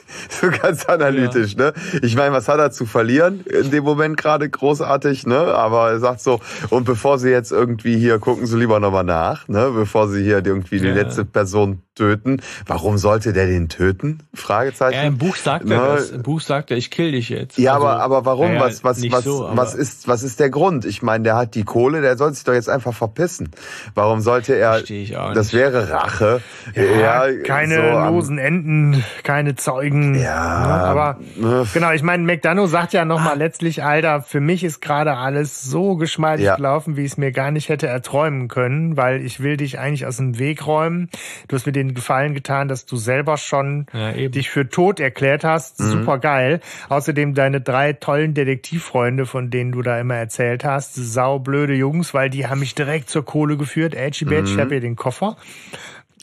[0.29, 1.65] so ganz analytisch, ja.
[1.65, 1.73] ne?
[2.01, 3.41] Ich meine, was hat er zu verlieren?
[3.41, 5.37] In dem Moment gerade großartig, ne?
[5.37, 9.47] Aber er sagt so, und bevor Sie jetzt irgendwie hier, gucken Sie lieber nochmal nach,
[9.47, 9.71] ne?
[9.73, 10.93] Bevor Sie hier irgendwie die ja.
[10.93, 12.41] letzte Person töten.
[12.65, 14.19] Warum sollte der den töten?
[14.33, 14.95] Fragezeichen.
[14.95, 16.11] Ja, im Buch sagt er das.
[16.11, 17.57] Im Buch sagt er, ich kill dich jetzt.
[17.57, 18.53] Ja, also, aber, aber warum?
[18.53, 20.85] Ja, was, was, was, so, was ist, was ist der Grund?
[20.85, 23.49] Ich meine, der hat die Kohle, der soll sich doch jetzt einfach verpissen.
[23.93, 24.81] Warum sollte er,
[25.33, 26.41] das wäre Rache.
[26.75, 30.15] Ja, ja keine so losen Enden, keine Zeugen.
[30.15, 30.67] Ja.
[30.67, 30.73] Ne?
[30.73, 31.19] Aber,
[31.73, 33.37] genau, ich meine, McDonough sagt ja nochmal ah.
[33.37, 36.55] letztlich, Alter, für mich ist gerade alles so geschmeidig ja.
[36.55, 40.05] gelaufen, wie ich es mir gar nicht hätte erträumen können, weil ich will dich eigentlich
[40.05, 41.09] aus dem Weg räumen.
[41.47, 44.99] Du hast mir den den Gefallen getan, dass du selber schon ja, dich für tot
[44.99, 45.79] erklärt hast.
[45.79, 45.91] Mhm.
[45.91, 46.59] Super geil.
[46.89, 52.29] Außerdem deine drei tollen Detektivfreunde, von denen du da immer erzählt hast, saublöde Jungs, weil
[52.29, 53.93] die haben mich direkt zur Kohle geführt.
[53.93, 54.47] Edgy Badge, mhm.
[54.47, 55.37] ich habe hier den Koffer.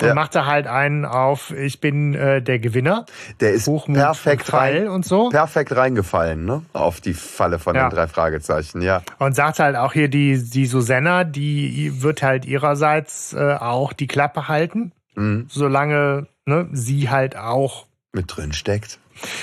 [0.01, 0.15] Und ja.
[0.15, 3.05] macht er halt einen auf, ich bin äh, der Gewinner.
[3.41, 5.29] Der ist Hochmut perfekt rein, und so.
[5.29, 6.63] Perfekt reingefallen, ne?
[6.73, 7.89] Auf die Falle von ja.
[7.89, 9.03] den drei Fragezeichen, ja.
[9.19, 14.07] Und sagt halt auch hier die, die Susanna, die wird halt ihrerseits äh, auch die
[14.07, 14.93] Klappe halten.
[15.15, 15.47] Mhm.
[15.49, 18.99] Solange ne, sie halt auch mit drin steckt.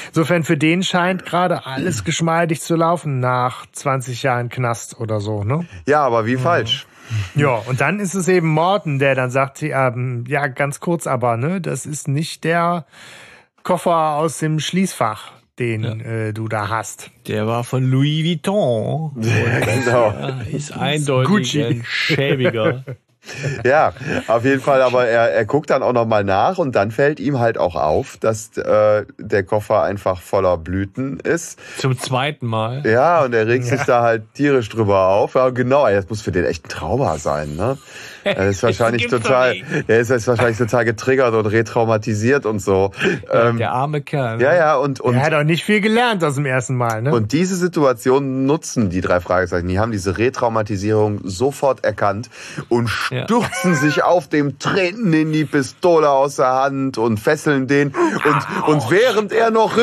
[0.08, 5.44] Insofern für den scheint gerade alles geschmeidig zu laufen nach 20 Jahren Knast oder so,
[5.44, 5.66] ne?
[5.88, 6.42] Ja, aber wie mhm.
[6.42, 6.88] falsch.
[7.36, 11.38] Ja, und dann ist es eben Morten, der dann sagt, ähm, ja, ganz kurz aber,
[11.38, 12.86] ne, das ist nicht der
[13.64, 15.92] Koffer aus dem Schließfach, den ja.
[15.94, 17.10] äh, du da hast.
[17.28, 19.16] Der war von Louis Vuitton.
[19.22, 20.34] Ja, genau.
[20.52, 21.64] ist eindeutig Gucci.
[21.64, 22.84] ein schäbiger.
[23.64, 23.94] ja,
[24.28, 27.40] auf jeden Fall, aber er, er guckt dann auch nochmal nach und dann fällt ihm
[27.40, 31.60] halt auch auf, dass äh, der Koffer einfach voller Blüten ist.
[31.78, 32.84] Zum zweiten Mal.
[32.86, 33.78] Ja, und er regt ja.
[33.78, 35.36] sich da halt tierisch drüber auf.
[35.36, 37.78] Ja, genau, das muss für den echt ein Trauma sein, ne?
[38.36, 39.56] Er ist wahrscheinlich total,
[39.88, 42.92] er ist jetzt wahrscheinlich total getriggert und retraumatisiert und so.
[43.32, 44.38] Ja, ähm, der arme Kerl.
[44.38, 44.44] Ne?
[44.44, 45.16] Ja, ja, und, und.
[45.16, 47.14] Er hat auch nicht viel gelernt aus dem ersten Mal, ne?
[47.14, 49.68] Und diese Situation nutzen die drei Fragezeichen.
[49.68, 52.30] Die haben diese Retraumatisierung sofort erkannt
[52.70, 53.76] und stürzen ja.
[53.76, 57.90] sich auf dem, treten in die Pistole aus der Hand und fesseln den.
[57.90, 59.78] Und, und während er noch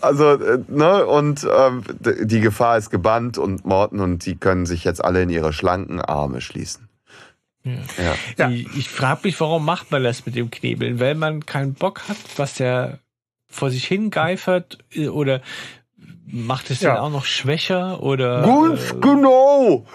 [0.00, 1.82] also, äh, ne, und ähm,
[2.22, 6.00] die Gefahr ist gebannt und Morten und die können sich jetzt alle in ihre schlanken
[6.00, 6.88] Arme schließen.
[7.64, 8.14] Ja.
[8.38, 8.50] Ja.
[8.50, 10.98] Ich, ich frage mich, warum macht man das mit dem Knebeln?
[10.98, 13.00] Weil man keinen Bock hat, was der
[13.48, 15.42] vor sich hingeifert äh, oder
[16.26, 16.94] macht es ja.
[16.94, 18.42] den auch noch schwächer oder?
[18.42, 19.86] Ganz äh, genau.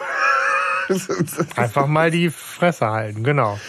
[1.55, 3.59] Einfach mal die Fresse halten, genau.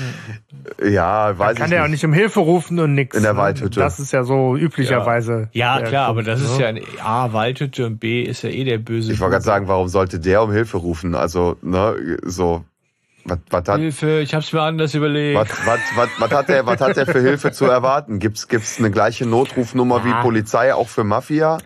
[0.82, 3.16] Ja, weiß Dann kann der auch nicht um Hilfe rufen und nix.
[3.16, 3.38] In der ne?
[3.38, 3.80] Waldhütte.
[3.80, 5.48] Das ist ja so üblicherweise.
[5.52, 6.46] Ja, ja klar, aber das ne?
[6.46, 9.12] ist ja ein A, Waldhütte und B ist ja eh der böse.
[9.12, 11.14] Ich wollte gerade sagen, warum sollte der um Hilfe rufen?
[11.14, 12.64] Also, ne, so.
[13.24, 15.36] Was, was hat, Hilfe, ich hab's mir anders überlegt.
[15.36, 18.20] Was, was, was, was, hat der, was hat der für Hilfe zu erwarten?
[18.20, 20.04] Gibt's, gibt's eine gleiche Notrufnummer ja.
[20.04, 21.58] wie Polizei auch für Mafia?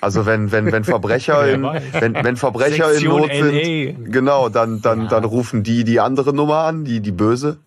[0.00, 5.02] Also wenn wenn wenn Verbrecher in wenn wenn Verbrecher in Not sind, genau, dann dann
[5.02, 5.08] ja.
[5.08, 7.58] dann rufen die die andere Nummer an, die die böse.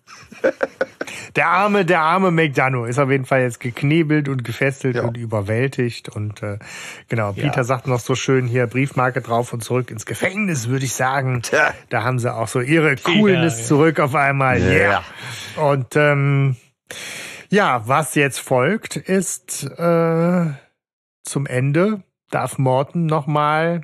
[1.36, 5.02] Der arme der arme McDonough ist auf jeden Fall jetzt geknebelt und gefesselt ja.
[5.02, 6.58] und überwältigt und äh,
[7.08, 7.32] genau.
[7.32, 7.64] Peter ja.
[7.64, 11.42] sagt noch so schön hier Briefmarke drauf und zurück ins Gefängnis, würde ich sagen.
[11.42, 11.72] Tja.
[11.88, 14.60] Da haben sie auch so ihre Coolness zurück auf einmal.
[14.60, 15.02] Ja.
[15.56, 15.70] Yeah.
[15.70, 16.56] Und ähm,
[17.48, 20.46] ja, was jetzt folgt, ist äh,
[21.22, 22.02] zum Ende
[22.32, 23.82] darf Morten nochmal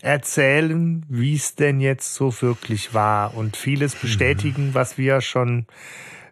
[0.00, 4.00] erzählen, wie es denn jetzt so wirklich war und vieles mhm.
[4.00, 5.66] bestätigen, was wir schon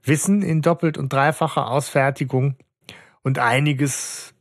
[0.02, 2.56] wissen in doppelt und dreifacher Ausfertigung
[3.22, 4.34] und einiges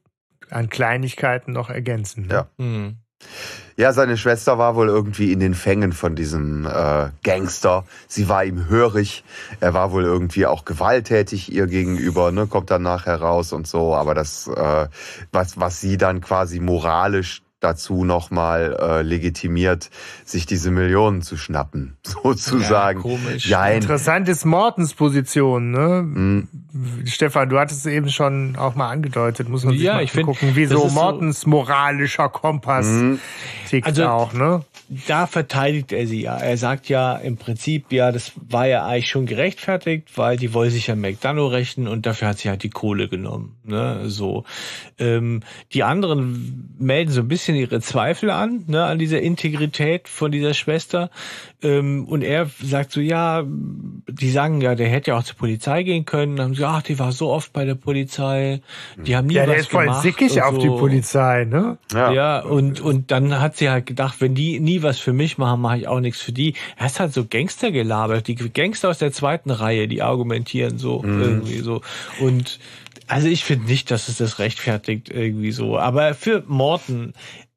[0.49, 2.27] an Kleinigkeiten noch ergänzen.
[2.27, 2.34] Ne?
[2.34, 2.49] Ja.
[2.57, 2.97] Mhm.
[3.75, 7.85] Ja, seine Schwester war wohl irgendwie in den Fängen von diesem äh, Gangster.
[8.07, 9.23] Sie war ihm hörig.
[9.61, 13.95] Er war wohl irgendwie auch gewalttätig ihr gegenüber, ne, kommt dann nachher raus und so.
[13.95, 14.87] Aber das, äh,
[15.31, 19.90] was, was sie dann quasi moralisch dazu nochmal äh, legitimiert,
[20.26, 22.99] sich diese Millionen zu schnappen, sozusagen.
[22.99, 23.49] Ja, komisch.
[23.49, 26.03] Ja, Interessant ist Mortens Position, ne?
[26.03, 26.48] Mhm.
[27.06, 30.14] Stefan, du hattest es eben schon auch mal angedeutet, muss man sich ja, mal ich
[30.14, 32.88] gucken, wie so Mortens so moralischer Kompass.
[32.88, 33.19] Mhm.
[33.69, 34.64] tickt Also- auch, ne?
[35.07, 36.38] da verteidigt er sie ja.
[36.38, 40.69] Er sagt ja im Prinzip, ja, das war ja eigentlich schon gerechtfertigt, weil die wollen
[40.69, 43.56] sich ja McDonough rächen und dafür hat sie halt die Kohle genommen.
[43.64, 44.10] Ne?
[44.10, 44.44] So.
[44.99, 45.41] Ähm,
[45.73, 50.53] die anderen melden so ein bisschen ihre Zweifel an, ne, an dieser Integrität von dieser
[50.53, 51.09] Schwester.
[51.61, 55.84] Ähm, und er sagt so, ja, die sagen ja, der hätte ja auch zur Polizei
[55.84, 56.35] gehen können.
[56.35, 58.61] Dann haben sie, ach, die war so oft bei der Polizei.
[58.97, 60.67] Die haben nie Ja, was der ist voll gemacht sickig auf die.
[60.67, 61.77] Polizei, ne?
[61.93, 65.61] Ja, und, und dann hat sie halt gedacht, wenn die nie was für mich machen,
[65.61, 66.55] mache ich auch nichts für die.
[66.77, 68.27] Er ist halt so Gangster gelabert.
[68.27, 71.81] Die Gangster aus der zweiten Reihe, die argumentieren so irgendwie so.
[72.19, 72.59] Und
[73.07, 75.77] also ich finde nicht, dass es das rechtfertigt irgendwie so.
[75.77, 77.13] Aber für Morten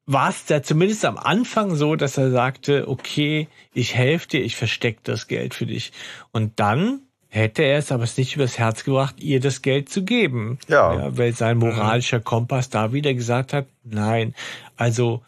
[0.07, 4.55] war es da zumindest am Anfang so, dass er sagte, okay, ich helfe dir, ich
[4.55, 5.91] verstecke das Geld für dich.
[6.31, 10.03] Und dann hätte er es aber es nicht übers Herz gebracht, ihr das Geld zu
[10.03, 10.59] geben.
[10.69, 11.15] Ja.
[11.17, 14.33] weil sein moralischer Kompass da wieder gesagt hat, nein.
[14.77, 15.21] Also,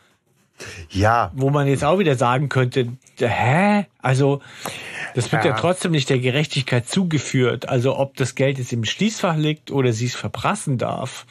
[0.90, 2.88] Ja, wo man jetzt auch wieder sagen könnte,
[3.18, 3.86] hä?
[4.02, 4.42] Also,
[5.16, 5.52] das wird ja.
[5.52, 5.58] Ja.
[5.58, 7.70] trotzdem nicht der Gerechtigkeit zugeführt.
[7.70, 11.26] Also, ob das Geld jetzt im Schließfach liegt oder sie es verprassen darf.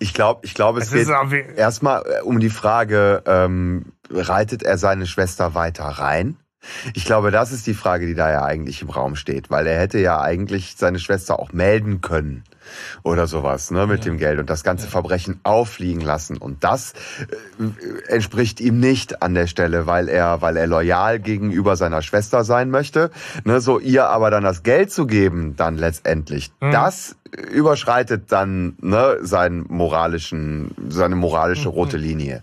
[0.00, 4.78] ich glaube, ich glaube, es Es geht erstmal äh, um die Frage, ähm, reitet er
[4.78, 6.36] seine Schwester weiter rein?
[6.94, 9.78] Ich glaube, das ist die Frage, die da ja eigentlich im Raum steht, weil er
[9.78, 12.44] hätte ja eigentlich seine Schwester auch melden können
[13.02, 16.38] oder sowas, ne, mit dem Geld und das ganze Verbrechen auffliegen lassen.
[16.38, 16.94] Und das
[17.58, 22.44] äh, entspricht ihm nicht an der Stelle, weil er, weil er loyal gegenüber seiner Schwester
[22.44, 23.10] sein möchte.
[23.44, 27.16] Ne, so ihr aber dann das Geld zu geben, dann letztendlich, das
[27.52, 32.42] überschreitet dann ne, seinen moralischen, seine moralische rote Linie.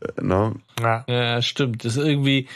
[0.00, 0.54] Äh, Ne?
[0.80, 1.04] Ja.
[1.08, 1.84] Ja, stimmt.
[1.84, 2.48] Das ist irgendwie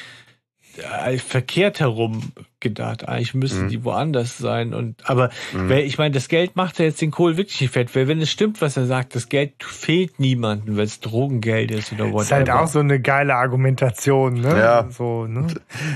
[1.19, 3.07] verkehrt herum gedacht.
[3.07, 4.75] Eigentlich müssen die woanders sein.
[4.75, 7.95] Und aber weil, ich meine, das Geld macht ja jetzt den Kohl wirklich nicht fett.
[7.95, 11.93] Weil wenn es stimmt, was er sagt, das Geld fehlt niemandem, weil es Drogengeld ist
[11.93, 12.23] oder whatever.
[12.23, 14.59] Ist halt auch so eine geile Argumentation, ne?
[14.59, 14.87] Ja.
[14.91, 15.47] So, ne?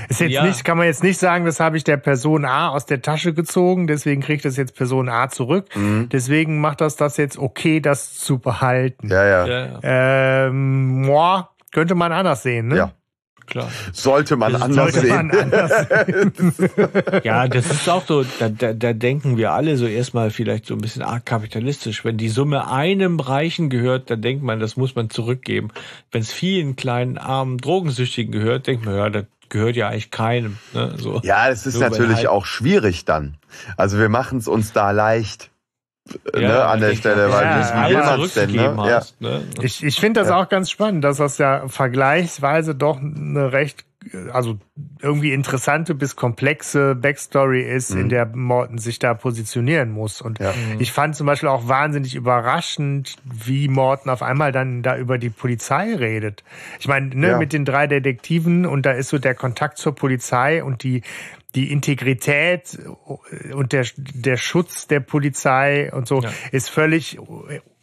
[0.07, 0.45] Ist jetzt Ja.
[0.45, 3.33] nicht, kann man jetzt nicht sagen, das habe ich der Person A aus der Tasche
[3.33, 5.67] gezogen, deswegen kriegt das jetzt Person A zurück.
[6.11, 9.09] Deswegen macht das das jetzt okay, das zu behalten.
[9.09, 12.77] Ja, ja, ja, ja, Ähm, boah, könnte man anders sehen, ne?
[12.77, 12.91] ja.
[13.51, 13.69] Klar.
[13.93, 15.27] Sollte man Das anders Sollte sehen.
[15.27, 15.71] man anders
[16.07, 16.33] sehen.
[17.23, 20.73] Ja, das ist auch so, da, da, da denken wir alle so erstmal vielleicht so
[20.73, 22.03] ein bisschen arg kapitalistisch.
[22.03, 25.67] Wenn die Summe einem Reichen gehört, dann denkt man, das muss man zurückgeben.
[26.11, 30.57] Wenn es vielen kleinen, armen Drogensüchtigen gehört, denkt man, ja, das gehört ja eigentlich keinem.
[30.73, 30.95] Ne?
[30.97, 31.19] So.
[31.23, 33.35] Ja, es ist Nur natürlich halt- auch schwierig dann.
[33.77, 35.50] Also wir machen es uns da leicht
[36.33, 38.51] äh, ne, an der Stelle, weil ja, wie, ja, will ja, man es denn?
[38.51, 38.55] Ne?
[38.77, 38.95] Ja.
[38.95, 39.43] hast, ne?
[39.61, 43.85] Ich, ich finde das auch ganz spannend, dass das ja vergleichsweise doch eine recht,
[44.33, 44.57] also
[44.99, 50.21] irgendwie interessante bis komplexe Backstory ist, in der Morton sich da positionieren muss.
[50.21, 50.55] Und Ja.
[50.79, 55.29] ich fand zum Beispiel auch wahnsinnig überraschend, wie Morton auf einmal dann da über die
[55.29, 56.43] Polizei redet.
[56.79, 57.37] Ich meine, ne, Ja.
[57.37, 61.03] mit den drei Detektiven und da ist so der Kontakt zur Polizei und die
[61.55, 62.77] die Integrität
[63.53, 66.29] und der, der Schutz der Polizei und so Ja.
[66.51, 67.17] ist völlig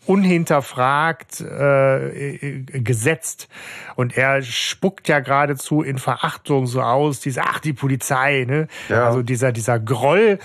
[0.06, 3.48] unhinterfragt äh, gesetzt
[3.96, 8.68] und er spuckt ja geradezu in Verachtung so aus, diese ach die Polizei, ne?
[8.88, 9.06] Ja.
[9.06, 10.38] Also dieser dieser Groll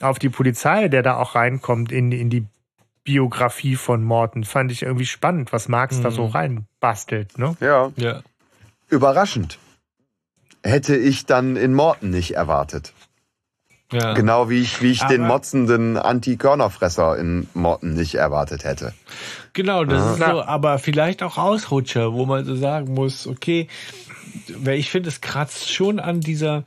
[0.00, 2.46] auf die Polizei, der da auch reinkommt in in die
[3.04, 7.56] Biografie von Morton, fand ich irgendwie spannend, was Marx da so reinbastelt, ne?
[7.60, 8.22] ja, Ja.
[8.88, 9.58] überraschend.
[10.68, 12.92] Hätte ich dann in Morten nicht erwartet.
[13.90, 14.12] Ja.
[14.12, 18.92] Genau wie ich, wie ich den motzenden Anti-Körnerfresser in Morten nicht erwartet hätte.
[19.54, 20.32] Genau, das ist Ja.
[20.32, 23.66] so, aber vielleicht auch Ausrutscher, wo man so sagen muss, okay,
[24.58, 26.64] weil ich finde, es kratzt schon an dieser,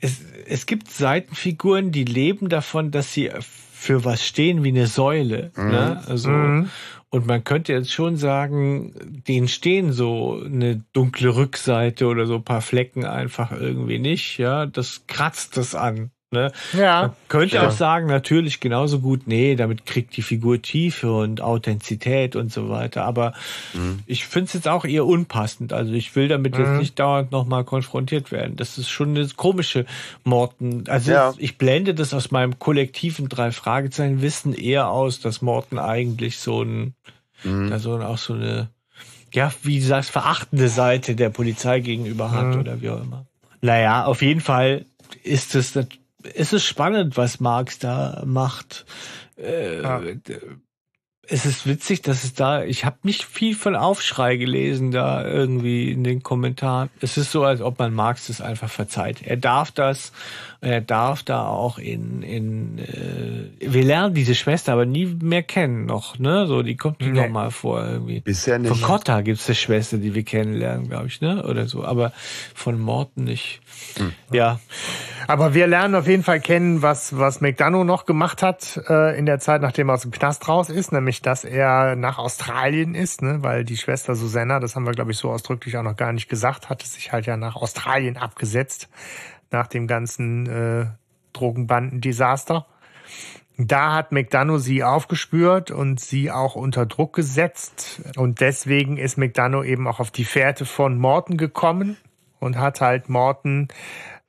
[0.00, 3.30] es, es gibt Seitenfiguren, die leben davon, dass sie
[3.74, 5.50] für was stehen wie eine Säule.
[5.56, 6.02] Ne?
[6.08, 6.70] Also, Mhm.
[7.10, 8.92] Und man könnte jetzt schon sagen,
[9.28, 14.38] denen stehen so eine dunkle Rückseite oder so ein paar Flecken einfach irgendwie nicht.
[14.38, 16.10] Ja, das kratzt das an.
[16.36, 16.52] Ne?
[16.74, 17.14] Ja.
[17.28, 17.66] Könnte Ja.
[17.66, 22.68] auch sagen, natürlich genauso gut, nee, damit kriegt die Figur Tiefe und Authentizität und so
[22.68, 23.04] weiter.
[23.04, 23.32] Aber
[24.06, 25.72] ich finde es jetzt auch eher unpassend.
[25.72, 28.56] Also ich will damit jetzt nicht dauernd nochmal konfrontiert werden.
[28.56, 29.86] Das ist schon eine komische
[30.24, 30.84] Morten.
[30.88, 31.34] Also Ja.
[31.38, 36.62] ich blende das aus meinem kollektiven drei Fragezeichen Wissen eher aus, dass Morten eigentlich so
[36.62, 36.94] ein,
[37.70, 38.68] also auch so eine,
[39.32, 43.26] ja, wie du sagst, verachtende Seite der Polizei gegenüber hat oder wie auch immer.
[43.62, 44.84] Naja, auf jeden Fall
[45.22, 45.72] ist es,
[46.26, 48.84] nat- ist es spannend, was Marx da macht.
[49.38, 50.02] Äh, Ja.
[51.28, 55.90] es ist witzig, dass es da, ich habe nicht viel von Aufschrei gelesen da irgendwie
[55.90, 56.88] in den Kommentaren.
[57.00, 59.22] Es ist so, als ob man Marx das einfach verzeiht.
[59.22, 60.12] Er darf das,
[60.60, 65.86] er darf da auch in, in äh, wir lernen diese Schwester aber nie mehr kennen
[65.86, 66.46] noch, ne?
[66.46, 67.20] So, die kommt nicht nee.
[67.20, 68.20] noch mal vor irgendwie.
[68.20, 68.68] Bisher nicht.
[68.68, 71.44] Von Cotta gibt's eine Schwester, die wir kennenlernen, glaube ich, ne?
[71.46, 72.12] Oder so, aber
[72.54, 73.60] von Morten nicht.
[73.96, 74.12] Hm.
[74.32, 74.60] Ja.
[75.28, 79.26] Aber wir lernen auf jeden Fall kennen, was, was McDonough noch gemacht hat äh, in
[79.26, 83.22] der Zeit, nachdem er aus dem Knast raus ist, nämlich, dass er nach Australien ist,
[83.22, 83.42] ne?
[83.42, 86.28] weil die Schwester Susanna, das haben wir, glaube ich, so ausdrücklich auch noch gar nicht
[86.28, 88.88] gesagt, hatte sich halt ja nach Australien abgesetzt,
[89.50, 90.86] nach dem ganzen äh,
[91.32, 92.66] Drogenbanden-Desaster.
[93.58, 98.02] Da hat McDonough sie aufgespürt und sie auch unter Druck gesetzt.
[98.16, 101.96] Und deswegen ist McDonough eben auch auf die Fährte von Morton gekommen
[102.38, 103.68] und hat halt Morton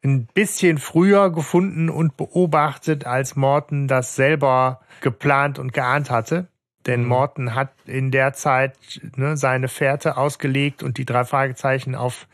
[0.04, 6.48] ein bisschen früher gefunden und beobachtet, als Morton das selber geplant und geahnt hatte.
[6.86, 7.08] Denn mhm.
[7.10, 8.76] Morton hat in der Zeit
[9.18, 12.28] ne, seine Fährte ausgelegt und die drei Fragezeichen auf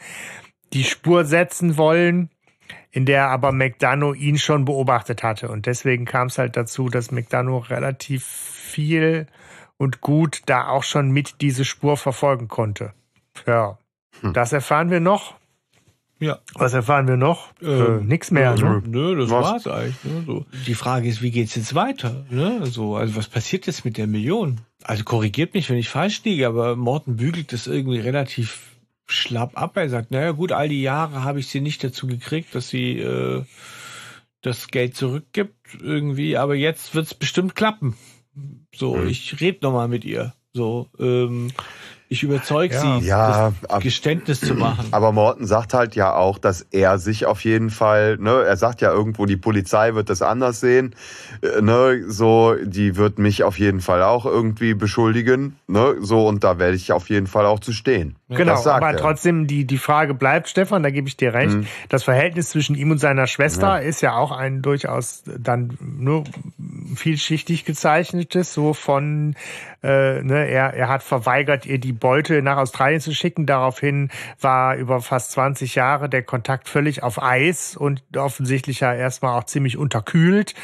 [0.74, 2.30] die Spur setzen wollen,
[2.94, 5.50] in der aber McDonough ihn schon beobachtet hatte.
[5.50, 9.26] Und deswegen kam es halt dazu, dass McDonough relativ viel
[9.78, 12.94] und gut da auch schon mit diese Spur verfolgen konnte.
[13.48, 13.80] Ja,
[14.22, 14.34] hm.
[14.34, 15.36] das erfahren wir noch.
[16.20, 16.40] Ja.
[16.54, 17.52] Was erfahren wir noch?
[17.64, 18.56] Ähm, äh, nix mehr.
[18.56, 18.84] Ne?
[18.86, 19.44] Nö, das was?
[19.44, 20.04] war's eigentlich.
[20.04, 20.24] Ne?
[20.26, 20.46] So.
[20.68, 22.26] Die Frage ist, wie geht's jetzt weiter?
[22.30, 22.66] Ne?
[22.68, 24.62] So, also was passiert jetzt mit der Million?
[24.84, 28.73] Also korrigiert mich, wenn ich falsch liege, aber Morten bügelt das irgendwie relativ
[29.06, 29.78] schlapp ab.
[29.78, 33.00] Er sagt, naja gut, all die Jahre habe ich sie nicht dazu gekriegt, dass sie
[33.00, 33.44] äh,
[34.42, 37.96] das Geld zurückgibt irgendwie, aber jetzt wird's bestimmt klappen.
[38.76, 39.08] So, hm.
[39.08, 40.34] ich red noch mal mit ihr.
[40.54, 41.52] So, ähm,
[42.10, 43.00] ich überzeuge ja.
[43.00, 44.88] sie, ja, das Geständnis zu machen.
[44.92, 48.82] Aber Morten sagt halt ja auch, dass er sich auf jeden Fall, ne, er sagt
[48.82, 50.96] ja irgendwo, die Polizei wird das anders sehen,
[51.42, 56.44] äh, ne, so, die wird mich auf jeden Fall auch irgendwie beschuldigen, ne, so, und
[56.44, 58.16] da werde ich auf jeden Fall auch zu stehen.
[58.30, 58.98] Genau, aber er.
[58.98, 61.56] trotzdem die, die Frage bleibt, Stefan, da gebe ich dir recht.
[61.56, 61.68] Mhm.
[61.90, 63.78] Das Verhältnis zwischen ihm und seiner Schwester ja.
[63.78, 66.24] ist ja auch ein durchaus dann nur
[66.96, 69.36] vielschichtig gezeichnetes, so von,
[69.84, 73.46] äh, ne, er, er hat verweigert, ihr die Beute nach Australien zu schicken.
[73.46, 79.38] Daraufhin war über fast 20 Jahre der Kontakt völlig auf Eis und offensichtlich ja erstmal
[79.38, 80.56] auch ziemlich unterkühlt.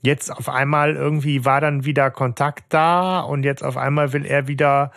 [0.00, 4.48] Jetzt auf einmal irgendwie war dann wieder Kontakt da und jetzt auf einmal will er
[4.48, 4.92] wieder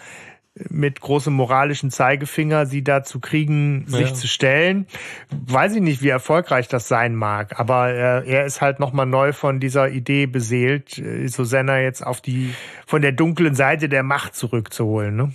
[0.69, 4.13] mit großem moralischen Zeigefinger sie dazu kriegen, sich ja.
[4.13, 4.87] zu stellen.
[5.29, 9.33] Weiß ich nicht, wie erfolgreich das sein mag, aber er, er ist halt nochmal neu
[9.33, 12.53] von dieser Idee beseelt, äh, Susanna jetzt auf die,
[12.85, 15.15] von der dunklen Seite der Macht zurückzuholen.
[15.15, 15.31] Ne?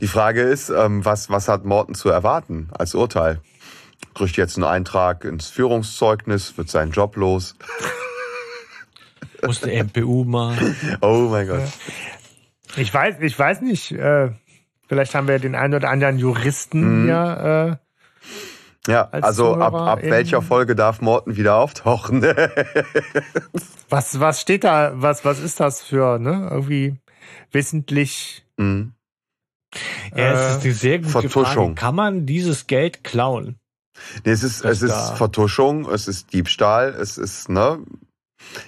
[0.00, 3.40] Die Frage ist, ähm, was, was hat Morton zu erwarten als Urteil?
[4.14, 7.56] Kriegt jetzt einen Eintrag ins Führungszeugnis, wird seinen Job los.
[9.44, 10.56] Muss der MPU mal.
[11.00, 11.62] Oh mein Gott.
[12.76, 13.92] Ich weiß, ich weiß nicht.
[13.92, 14.30] Äh,
[14.88, 17.04] vielleicht haben wir den einen oder anderen Juristen mhm.
[17.04, 17.78] hier.
[18.86, 22.22] Äh, ja, also ab, ab welcher Folge darf Morten wieder auftauchen?
[23.90, 24.92] was, was steht da?
[24.94, 26.48] Was, was ist das für, ne?
[26.50, 26.96] Irgendwie
[27.52, 28.44] wissentlich.
[28.56, 28.94] Mhm.
[30.16, 31.68] Ja, es ist eine sehr gute Vertuschung.
[31.68, 31.74] Frage.
[31.74, 33.60] Kann man dieses Geld klauen?
[34.24, 37.78] Nee, es ist, es ist Vertuschung, es ist Diebstahl, es ist, ne?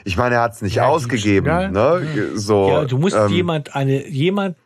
[0.04, 2.30] Ich meine, er hat es nicht ja, ausgegeben, ne?
[2.34, 4.56] So, ja, du musst ähm, jemand, eine, jemand,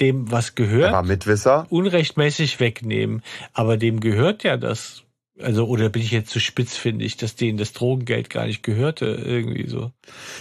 [0.00, 1.66] dem was gehört, Mitwisser.
[1.70, 3.22] unrechtmäßig wegnehmen.
[3.52, 5.02] Aber dem gehört ja das.
[5.40, 8.62] Also, oder bin ich jetzt zu spitz, finde ich, dass denen das Drogengeld gar nicht
[8.62, 9.90] gehörte, irgendwie so.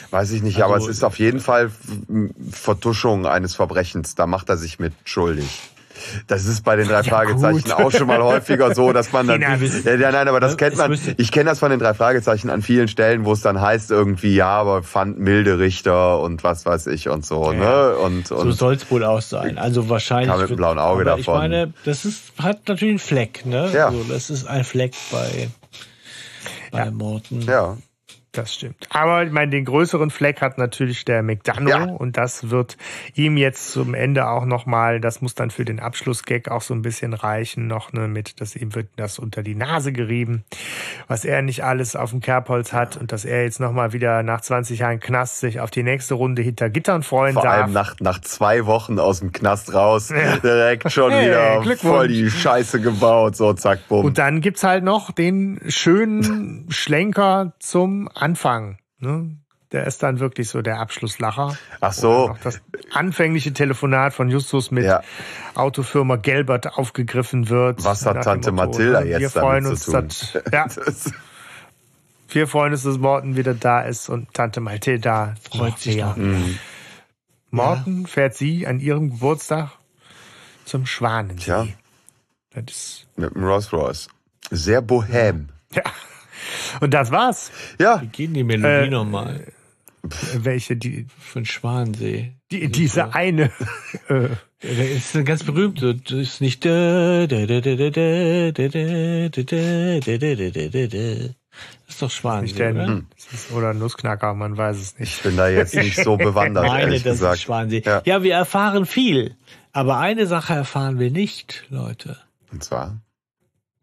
[0.10, 1.72] Weiß ich nicht, also, aber es ist auf jeden Fall
[2.52, 4.16] Vertuschung eines Verbrechens.
[4.16, 5.48] Da macht er sich mit schuldig.
[6.28, 7.74] Das ist bei den drei ja, Fragezeichen gut.
[7.74, 9.42] auch schon mal häufiger so, dass man dann.
[9.42, 10.98] ja, ja, nein, aber das kennt man.
[11.18, 14.36] Ich kenne das von den drei Fragezeichen an vielen Stellen, wo es dann heißt irgendwie,
[14.36, 17.52] ja, aber fand milde Richter und was weiß ich und so.
[17.52, 17.96] Ja, ne?
[17.98, 19.58] Und, und so soll es wohl auch sein.
[19.58, 20.30] Also wahrscheinlich.
[20.30, 21.20] Kam mit einem blauen Auge davon.
[21.22, 23.46] Ich meine, das ist hat natürlich einen Fleck.
[23.46, 23.70] Ne?
[23.74, 23.88] Ja.
[23.88, 25.50] Also das ist ein Fleck bei
[26.72, 26.92] bei.
[26.92, 27.42] Morten.
[27.42, 27.78] Ja.
[28.34, 28.88] Das stimmt.
[28.90, 31.84] Aber ich meine, den größeren Fleck hat natürlich der McDonough ja.
[31.84, 32.78] und das wird
[33.14, 36.82] ihm jetzt zum Ende auch nochmal, das muss dann für den Abschlussgag auch so ein
[36.82, 40.46] bisschen reichen, noch ne, mit, dass ihm wird das unter die Nase gerieben,
[41.10, 44.40] was er nicht alles auf dem Kerbholz hat und dass er jetzt nochmal wieder nach
[44.40, 47.56] 20 Jahren Knast sich auf die nächste Runde hinter Gittern freuen Vor darf.
[47.56, 50.38] Vor allem nach, nach zwei Wochen aus dem Knast raus, ja.
[50.38, 54.06] direkt schon hey, wieder voll die Scheiße gebaut, so zack, bumm.
[54.06, 58.78] Und dann gibt's halt noch den schönen Schlenker zum Anfang.
[59.00, 59.38] Ne?
[59.72, 61.58] Der ist dann wirklich so der Abschlusslacher.
[61.80, 62.36] Ach so.
[62.44, 62.62] das
[62.92, 65.02] anfängliche Telefonat von Justus mit ja.
[65.56, 67.84] Autofirma Gelbert aufgegriffen wird.
[67.84, 70.10] Was hat Tante Motto, Mathilda jetzt wir freuen uns, zu tun?
[70.52, 71.12] Das, ja.
[72.30, 76.04] wir freuen uns, dass Morten wieder da ist und Tante Mathilda freut sich.
[76.04, 76.60] Mhm.
[77.50, 79.72] Morten fährt sie an ihrem Geburtstag
[80.66, 81.44] zum Schwanensee.
[81.44, 81.68] Tja.
[82.54, 84.10] Das ist, Mit dem Rolls Royce.
[84.50, 85.50] Sehr bohem.
[85.72, 85.84] ja.
[86.80, 87.52] Und das war's.
[87.80, 88.02] Ja.
[88.02, 89.48] Wie gehen die Melodie äh, nochmal?
[90.36, 90.76] Welche?
[90.76, 92.34] Die, von Schwansee.
[92.52, 93.52] Die, diese eine.
[94.08, 94.30] Äh,
[94.96, 95.82] ist eine ganz berühmt.
[95.82, 96.66] Das ist nicht.
[96.66, 97.32] Das
[101.88, 102.54] ist doch Schwansee.
[102.54, 102.88] Nicht oder?
[102.88, 103.08] Hm.
[103.56, 105.18] oder Nussknacker, man weiß es nicht.
[105.18, 106.66] Ich bin da jetzt nicht so bewandert.
[106.66, 107.36] Ich meine, das gesagt.
[107.36, 107.82] ist Schwansee.
[107.86, 108.02] Ja.
[108.06, 109.36] ja, wir erfahren viel.
[109.74, 112.18] Aber eine Sache erfahren wir nicht, Leute.
[112.52, 113.02] Und zwar?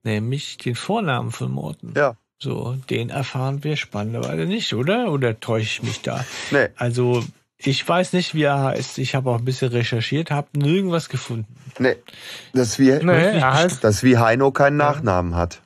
[0.04, 1.94] Nämlich den Vornamen von Morten.
[1.96, 2.16] Ja.
[2.40, 5.10] So, den erfahren wir spannenderweise nicht, oder?
[5.10, 6.24] Oder täusche ich mich da?
[6.52, 7.24] nee, Also,
[7.56, 8.98] ich weiß nicht, wie er heißt.
[8.98, 11.52] Ich habe auch ein bisschen recherchiert, habe nirgendwas gefunden.
[11.78, 11.96] nee.
[12.52, 15.60] Das ist wie, Nee, er heißt, das ist wie Heino keinen Nachnamen hat.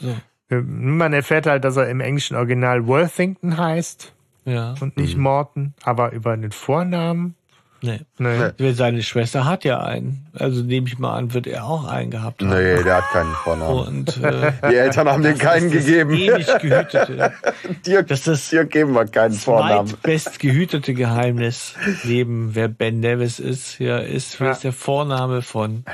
[0.00, 0.14] So,
[0.50, 4.12] man erfährt halt, dass er im englischen Original Worthington heißt
[4.44, 4.74] ja.
[4.80, 7.34] und nicht Morton, aber über den Vornamen.
[7.82, 8.00] Nee.
[8.18, 8.50] Nee.
[8.58, 8.72] Nee.
[8.72, 10.26] Seine Schwester hat ja einen.
[10.32, 12.48] Also nehme ich mal an, wird er auch einen gehabt haben.
[12.50, 13.78] Nee, der hat keinen Vornamen.
[13.78, 16.10] Und äh, Die Eltern haben den keinen das gegeben.
[16.14, 17.32] ewig gehütete,
[17.86, 19.88] Dirk, das ist geben wir keinen Vornamen.
[19.88, 21.74] zweitbest gehütete Geheimnis
[22.04, 24.52] neben wer Ben Nevis ist, ja, ist, wie Ja.
[24.52, 25.84] ist der Vorname von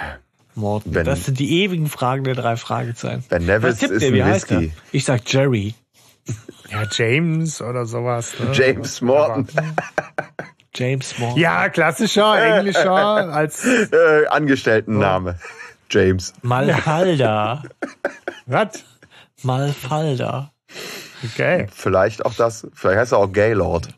[0.54, 0.92] Morton?
[0.92, 3.24] Ben- das sind die ewigen Fragen der drei Fragezeichen.
[3.28, 4.12] Ben Nevis ist ihr?
[4.12, 4.60] Wie ein heißt er?
[4.60, 4.72] Whisky.
[4.92, 5.74] Ich sag Jerry.
[6.70, 8.34] Ja, James oder sowas.
[8.38, 8.50] Ne?
[8.52, 9.48] James Morton.
[10.74, 11.38] James Morton.
[11.38, 15.38] Ja, klassischer, englischer, als, Äh, Angestelltenname.
[15.90, 16.32] James.
[16.42, 17.62] Malfalda.
[18.46, 18.84] was?
[19.42, 20.50] Malfalda.
[21.24, 21.66] Okay.
[21.72, 22.66] Vielleicht auch das.
[22.74, 23.88] Vielleicht heißt er auch Gaylord.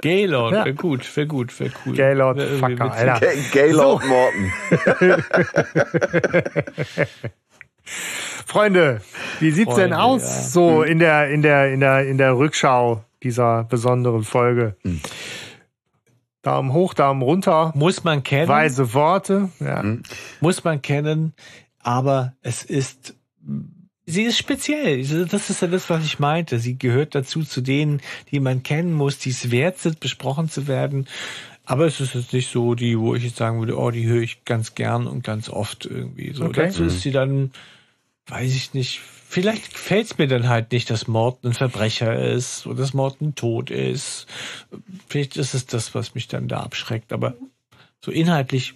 [0.00, 0.64] Gaylord, Ja.
[0.64, 1.94] wäre gut, wäre gut, wäre cool.
[1.96, 2.92] Gaylord Wär Fucker.
[2.92, 3.18] Alter.
[3.20, 4.52] Ga- Gaylord Morton.
[8.46, 9.00] Freunde,
[9.40, 10.42] wie sieht's denn Freunde, aus ja.
[10.42, 14.76] so in der, in der, in der, in der Rückschau dieser besonderen Folge?
[16.42, 19.50] Daumen hoch, Daumen runter, Muss man kennen, weise Worte.
[19.60, 19.84] Ja.
[20.40, 21.34] muss man kennen,
[21.80, 23.14] aber es ist,
[24.06, 25.04] sie ist speziell.
[25.26, 26.58] Das ist ja das, was ich meinte.
[26.58, 28.00] Sie gehört dazu zu denen,
[28.30, 31.06] die man kennen muss, die es wert sind, besprochen zu werden.
[31.66, 34.22] Aber es ist jetzt nicht so die, wo ich jetzt sagen würde, oh, die höre
[34.22, 36.32] ich ganz gern und ganz oft irgendwie.
[36.32, 36.66] So Okay.
[36.66, 37.52] dazu ist sie dann,
[38.26, 39.00] weiß ich nicht,
[39.30, 43.36] vielleicht gefällt es mir dann halt nicht, dass Morten ein Verbrecher ist oder dass Morten
[43.36, 44.26] tot ist.
[45.08, 47.12] Vielleicht ist es das, was mich dann da abschreckt.
[47.12, 47.34] Aber
[48.04, 48.74] so inhaltlich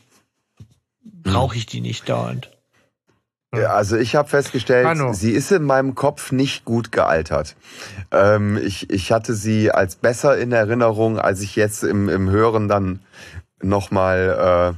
[1.02, 2.50] brauche ich die nicht dauernd.
[3.52, 5.12] Ja, also ich habe festgestellt, Hanno.
[5.12, 7.56] sie ist in meinem Kopf nicht gut gealtert.
[8.10, 12.68] Ähm, ich, ich hatte sie als besser in Erinnerung, als ich jetzt im, im Hören
[12.68, 13.00] dann
[13.60, 14.76] nochmal...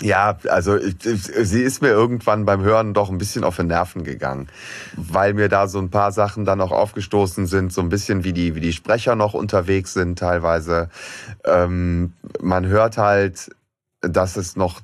[0.00, 4.48] Ja, also sie ist mir irgendwann beim Hören doch ein bisschen auf den Nerven gegangen,
[4.96, 8.32] weil mir da so ein paar Sachen dann auch aufgestoßen sind, so ein bisschen wie
[8.32, 10.90] die wie die Sprecher noch unterwegs sind teilweise.
[11.44, 13.54] Ähm, man hört halt,
[14.00, 14.80] dass es noch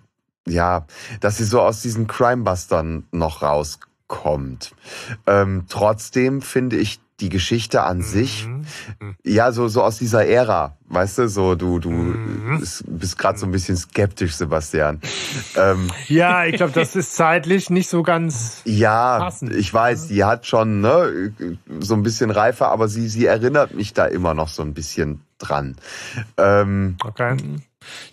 [0.47, 0.87] ja,
[1.21, 4.75] dass sie so aus diesen Crimebustern noch rauskommt.
[5.27, 9.17] Ähm, trotzdem finde ich die Geschichte an sich, Mhm.
[9.25, 12.63] ja, so, so aus dieser Ära, weißt du, so du, du Mhm.
[12.87, 15.01] bist gerade so ein bisschen skeptisch, Sebastian.
[15.57, 18.63] ähm, Ja, ich glaube, das ist zeitlich nicht so ganz.
[18.65, 19.55] ja, Passend.
[19.55, 21.33] ich weiß, die hat schon ne,
[21.81, 25.21] so ein bisschen reifer, aber sie, sie erinnert mich da immer noch so ein bisschen
[25.39, 25.77] dran.
[26.37, 27.37] Ähm, Okay.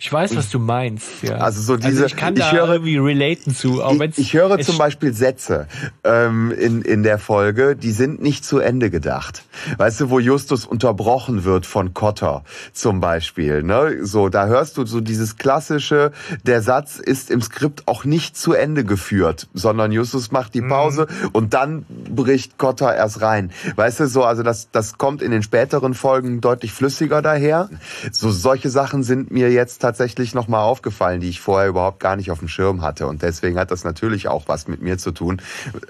[0.00, 1.22] Ich weiß, was du meinst.
[1.22, 1.36] Ja.
[1.38, 3.82] Also so diese- ich kann ich da höre- irgendwie relaten zu.
[3.82, 5.66] Auch ich, ich höre zum Beispiel Sätze
[6.04, 9.42] ähm, in, in der Folge, die sind nicht zu Ende gedacht.
[9.76, 13.62] Weißt du, wo Justus unterbrochen wird von Cotter zum Beispiel.
[13.62, 13.98] Ne?
[14.06, 16.12] So, da hörst du so dieses klassische,
[16.44, 21.06] der Satz ist im Skript auch nicht zu Ende geführt, sondern Justus macht die Pause
[21.32, 23.50] und dann bricht Cotter erst rein.
[23.76, 27.68] Weißt du, so, also das, das kommt in den späteren Folgen deutlich flüssiger daher.
[28.12, 32.30] So, solche Sachen sind mir jetzt tatsächlich nochmal aufgefallen, die ich vorher überhaupt gar nicht
[32.30, 33.06] auf dem Schirm hatte.
[33.06, 35.42] Und deswegen hat das natürlich auch was mit mir zu tun.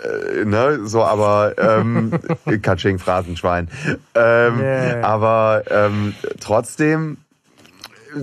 [0.02, 0.80] Äh, ne?
[0.84, 2.18] So, aber ähm,
[2.62, 3.68] Katsching, Phrasenschwein.
[4.14, 5.04] Ähm, Yeah.
[5.04, 7.18] Aber ähm, trotzdem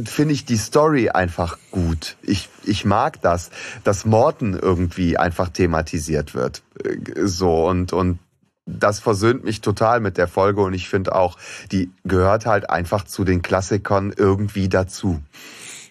[0.04, 2.18] finde ich die Story einfach gut.
[2.22, 3.52] Ich, ich mag das,
[3.84, 6.64] dass Morten irgendwie einfach thematisiert wird.
[6.84, 8.20] Äh, So und, und
[8.66, 11.38] das versöhnt mich total mit der Folge und ich finde auch,
[11.72, 15.22] die gehört halt einfach zu den Klassikern irgendwie dazu.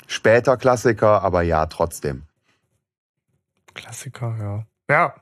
[0.06, 2.22] Später Klassiker, aber ja, trotzdem.
[3.74, 4.66] Klassiker, ja.
[4.94, 5.14] Ja.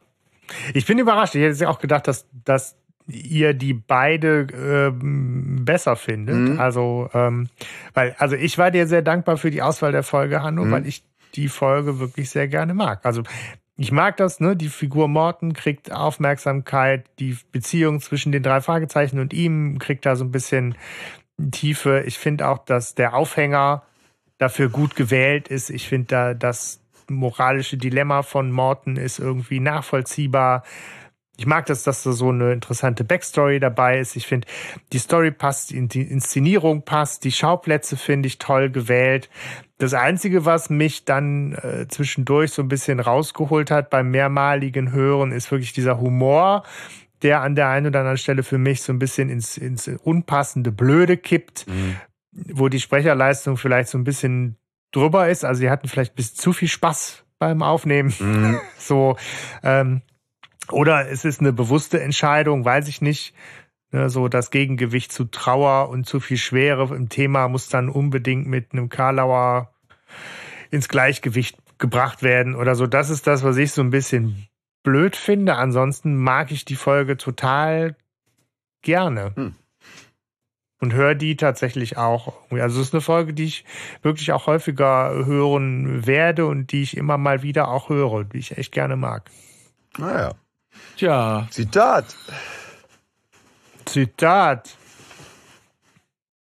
[0.74, 1.34] Ich bin überrascht.
[1.34, 6.34] Ich hätte auch gedacht, dass, dass ihr die beide ähm, besser findet.
[6.36, 6.60] Mhm.
[6.60, 7.48] Also, ähm,
[7.94, 10.70] weil, also ich war dir sehr dankbar für die Auswahl der Folge, Hanno, Mhm.
[10.72, 13.00] weil ich die Folge wirklich sehr gerne mag.
[13.04, 13.22] Also
[13.76, 14.56] ich mag das, ne?
[14.56, 20.14] Die Figur Morten kriegt Aufmerksamkeit, die Beziehung zwischen den drei Fragezeichen und ihm kriegt da
[20.14, 20.76] so ein bisschen
[21.50, 22.02] Tiefe.
[22.06, 23.82] Ich finde auch, dass der Aufhänger
[24.38, 25.70] dafür gut gewählt ist.
[25.70, 30.64] Ich finde da das moralische Dilemma von Morton ist irgendwie nachvollziehbar.
[31.38, 34.16] Ich mag das, dass da so eine interessante Backstory dabei ist.
[34.16, 34.46] Ich finde,
[34.92, 39.30] die Story passt, die Inszenierung passt, die Schauplätze finde ich toll gewählt.
[39.82, 45.32] Das Einzige, was mich dann äh, zwischendurch so ein bisschen rausgeholt hat beim mehrmaligen Hören,
[45.32, 46.62] ist wirklich dieser Humor,
[47.22, 50.70] der an der einen oder anderen Stelle für mich so ein bisschen ins, ins unpassende
[50.70, 51.96] Blöde kippt, mhm.
[52.30, 54.56] wo die Sprecherleistung vielleicht so ein bisschen
[54.92, 55.44] drüber ist.
[55.44, 58.14] Also sie hatten vielleicht bis zu viel Spaß beim Aufnehmen.
[58.20, 58.60] Mhm.
[58.78, 59.16] so,
[59.64, 60.02] ähm,
[60.70, 63.34] oder es ist eine bewusste Entscheidung, weiß ich nicht.
[63.90, 68.46] Ne, so das Gegengewicht zu Trauer und zu viel Schwere im Thema muss dann unbedingt
[68.46, 69.71] mit einem Karlauer
[70.70, 72.86] ins Gleichgewicht gebracht werden oder so.
[72.86, 74.48] Das ist das, was ich so ein bisschen
[74.82, 75.56] blöd finde.
[75.56, 77.96] Ansonsten mag ich die Folge total
[78.82, 79.32] gerne.
[79.34, 79.54] Hm.
[80.80, 82.32] Und höre die tatsächlich auch.
[82.50, 83.64] Also es ist eine Folge, die ich
[84.02, 88.58] wirklich auch häufiger hören werde und die ich immer mal wieder auch höre, die ich
[88.58, 89.30] echt gerne mag.
[89.96, 90.32] Naja.
[90.96, 91.46] Tja.
[91.50, 92.16] Zitat.
[93.84, 94.76] Zitat.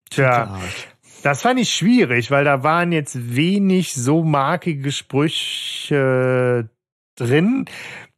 [0.10, 0.60] Tja.
[0.60, 0.95] Zitat.
[1.26, 6.70] Das fand ich schwierig, weil da waren jetzt wenig so markige Sprüche
[7.16, 7.66] drin.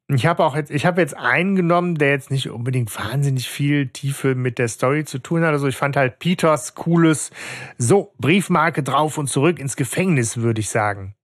[0.10, 3.88] Ich habe auch jetzt, ich habe jetzt einen genommen, der jetzt nicht unbedingt wahnsinnig viel
[3.88, 5.52] Tiefe mit der Story zu tun hat.
[5.52, 7.32] Also ich fand halt Peters cooles,
[7.78, 11.16] so Briefmarke drauf und zurück ins Gefängnis, würde ich sagen.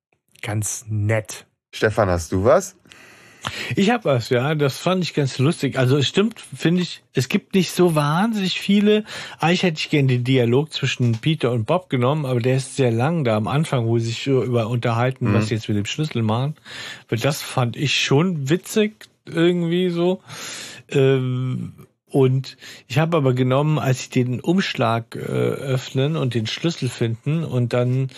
[0.41, 1.47] Ganz nett.
[1.75, 2.77] Stefan, hast du was?
[3.75, 4.55] Ich habe was, ja.
[4.55, 5.77] Das fand ich ganz lustig.
[5.77, 9.03] Also es stimmt, finde ich, es gibt nicht so wahnsinnig viele.
[9.39, 12.91] Eigentlich hätte ich gerne den Dialog zwischen Peter und Bob genommen, aber der ist sehr
[12.91, 15.33] lang da am Anfang, wo sie sich über unterhalten, mhm.
[15.33, 16.55] was sie jetzt mit dem Schlüssel machen.
[17.09, 20.21] Das fand ich schon witzig irgendwie so.
[20.89, 21.73] Ähm,
[22.13, 27.43] und ich habe aber genommen, als ich den Umschlag äh, öffnen und den Schlüssel finden
[27.43, 28.09] und dann,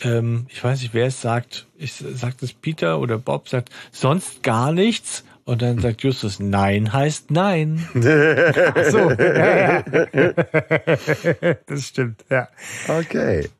[0.00, 4.42] ähm, ich weiß nicht, wer es sagt, ich sagt es Peter oder Bob, sagt sonst
[4.42, 5.24] gar nichts.
[5.44, 7.86] Und dann sagt Justus, nein heißt nein.
[7.94, 9.82] Ach so, ja, ja.
[11.66, 12.48] Das stimmt, ja.
[12.88, 13.50] Okay.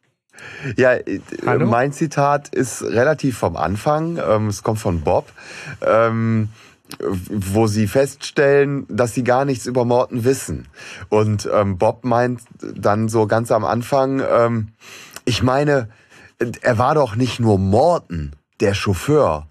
[0.76, 1.66] Ja, äh, Hallo?
[1.66, 4.16] mein Zitat ist relativ vom Anfang.
[4.16, 5.30] Ähm, es kommt von Bob.
[5.82, 6.48] Ähm,
[7.00, 10.68] wo sie feststellen, dass sie gar nichts über Morton wissen.
[11.08, 14.68] Und ähm, Bob meint dann so ganz am Anfang, ähm,
[15.24, 15.88] ich meine,
[16.60, 19.48] er war doch nicht nur Morton, der Chauffeur,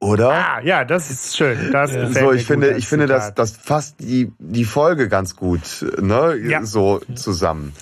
[0.00, 0.30] oder?
[0.30, 1.72] Ah, ja, das ist schön.
[1.72, 2.10] Das ja.
[2.10, 6.64] So, ich finde, ich finde, das, das fasst die die Folge ganz gut, ne, ja.
[6.64, 7.72] so zusammen.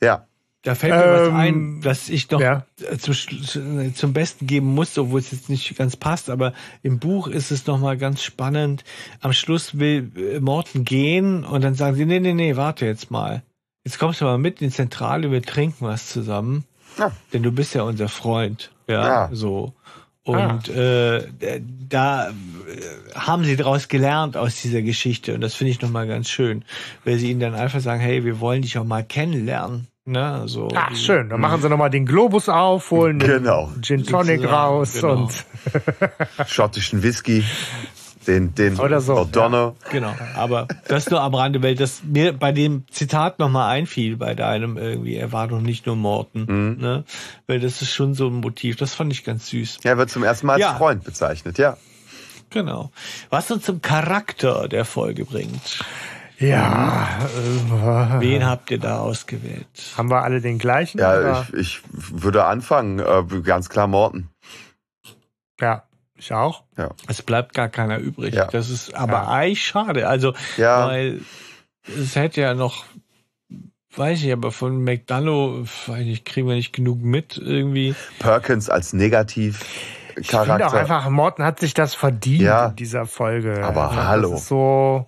[0.00, 0.26] Ja.
[0.62, 2.64] Da fällt mir ähm, was ein, dass ich noch ja.
[2.98, 7.50] zu, zum Besten geben muss, obwohl es jetzt nicht ganz passt, aber im Buch ist
[7.50, 8.84] es nochmal ganz spannend.
[9.20, 13.10] Am Schluss will äh, Morten gehen und dann sagen sie, nee, nee, nee, warte jetzt
[13.10, 13.42] mal.
[13.84, 16.64] Jetzt kommst du mal mit in die Zentrale, wir trinken was zusammen.
[16.96, 17.10] Ja.
[17.32, 18.70] Denn du bist ja unser Freund.
[18.86, 19.30] Ja, ja.
[19.32, 19.72] so.
[20.24, 21.18] Und ah.
[21.18, 22.32] äh, da äh,
[23.16, 26.64] haben sie daraus gelernt aus dieser Geschichte und das finde ich nochmal ganz schön,
[27.04, 29.88] weil sie ihnen dann einfach sagen, hey, wir wollen dich auch mal kennenlernen.
[30.04, 31.28] Ne, so Ach, schön.
[31.28, 33.70] Dann machen sie nochmal den Globus auf, holen genau.
[33.76, 35.12] den Gin Tonic raus genau.
[35.12, 35.44] und
[36.48, 37.44] schottischen Whisky.
[38.26, 39.74] Den, den Oder so, O'Donnell.
[39.84, 39.90] Ja.
[39.90, 40.14] Genau.
[40.34, 44.76] Aber das nur am Rande, weil das mir bei dem Zitat nochmal einfiel, bei deinem
[44.76, 46.46] irgendwie, er war doch nicht nur Morten.
[46.48, 46.80] Mhm.
[46.80, 47.04] Ne?
[47.46, 48.76] Weil das ist schon so ein Motiv.
[48.76, 49.78] Das fand ich ganz süß.
[49.82, 50.74] Er wird zum ersten Mal als ja.
[50.74, 51.76] Freund bezeichnet, ja.
[52.50, 52.90] Genau.
[53.30, 55.84] Was uns zum Charakter der Folge bringt.
[56.42, 57.08] Ja.
[57.36, 59.66] Äh, Wen habt ihr da ausgewählt?
[59.96, 60.98] Haben wir alle den gleichen?
[60.98, 62.98] Ja, ich, ich würde anfangen.
[62.98, 64.28] Äh, ganz klar Morten.
[65.60, 65.84] Ja,
[66.16, 66.64] ich auch.
[66.76, 66.90] Ja.
[67.08, 68.34] Es bleibt gar keiner übrig.
[68.34, 68.46] Ja.
[68.46, 69.28] Das ist aber ja.
[69.28, 70.08] eigentlich schade.
[70.08, 70.86] Also, ja.
[70.88, 71.20] weil
[71.86, 72.84] es hätte ja noch,
[73.96, 77.94] weiß ich, aber von McDonough, weiß ich, kriegen wir nicht genug mit irgendwie.
[78.18, 79.64] Perkins als negativ.
[80.14, 80.20] Charakter.
[80.20, 82.66] Ich finde auch einfach, Morten hat sich das verdient ja.
[82.66, 83.64] in dieser Folge.
[83.64, 84.36] Aber hallo.
[84.36, 85.06] so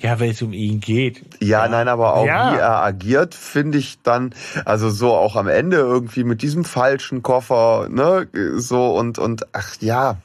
[0.00, 1.22] ja, weil es um ihn geht.
[1.40, 1.68] Ja, ja.
[1.68, 2.52] nein, aber auch ja.
[2.52, 7.22] wie er agiert, finde ich dann, also so auch am Ende irgendwie mit diesem falschen
[7.22, 10.18] Koffer, ne, so und, und, ach ja.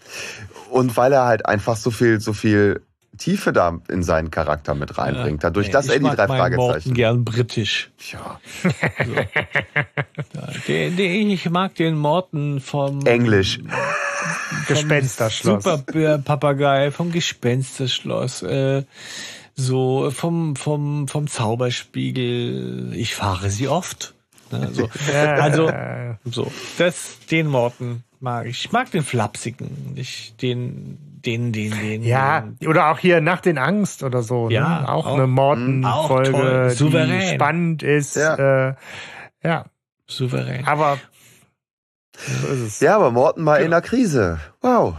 [0.69, 2.81] Und weil er halt einfach so viel, so viel
[3.17, 5.43] Tiefe da in seinen Charakter mit reinbringt.
[5.43, 6.89] Dadurch, dass er die drei Fragezeichen.
[6.89, 7.91] Ich gern britisch.
[8.11, 8.39] Ja.
[9.03, 9.13] So.
[10.67, 13.59] den, den, ich mag den Morten vom Englisch.
[14.67, 15.63] Gespensterschloss.
[15.63, 18.43] Super Papagei vom Gespensterschloss.
[18.43, 18.83] Äh,
[19.56, 24.14] so vom, vom, vom Zauberspiegel, ich fahre sie oft.
[24.51, 24.90] Ne, so.
[25.14, 25.72] also,
[26.25, 28.66] so, das, den Morten mag ich.
[28.66, 32.03] Ich mag den Flapsigen, nicht den, den, den, den.
[32.03, 34.50] Ja, den, oder auch hier Nacht in Angst oder so.
[34.50, 34.90] Ja, ne?
[34.90, 37.35] auch, auch- eine Morten-Folge, toll, die souverän.
[37.35, 38.16] spannend ist.
[38.16, 38.69] Ja.
[38.69, 38.75] Äh,
[39.43, 39.66] ja,
[40.08, 40.66] souverän.
[40.66, 41.00] aber
[42.17, 42.80] so ist es.
[42.80, 44.40] Ja, aber Morten mal in der Krise.
[44.61, 44.95] Wow.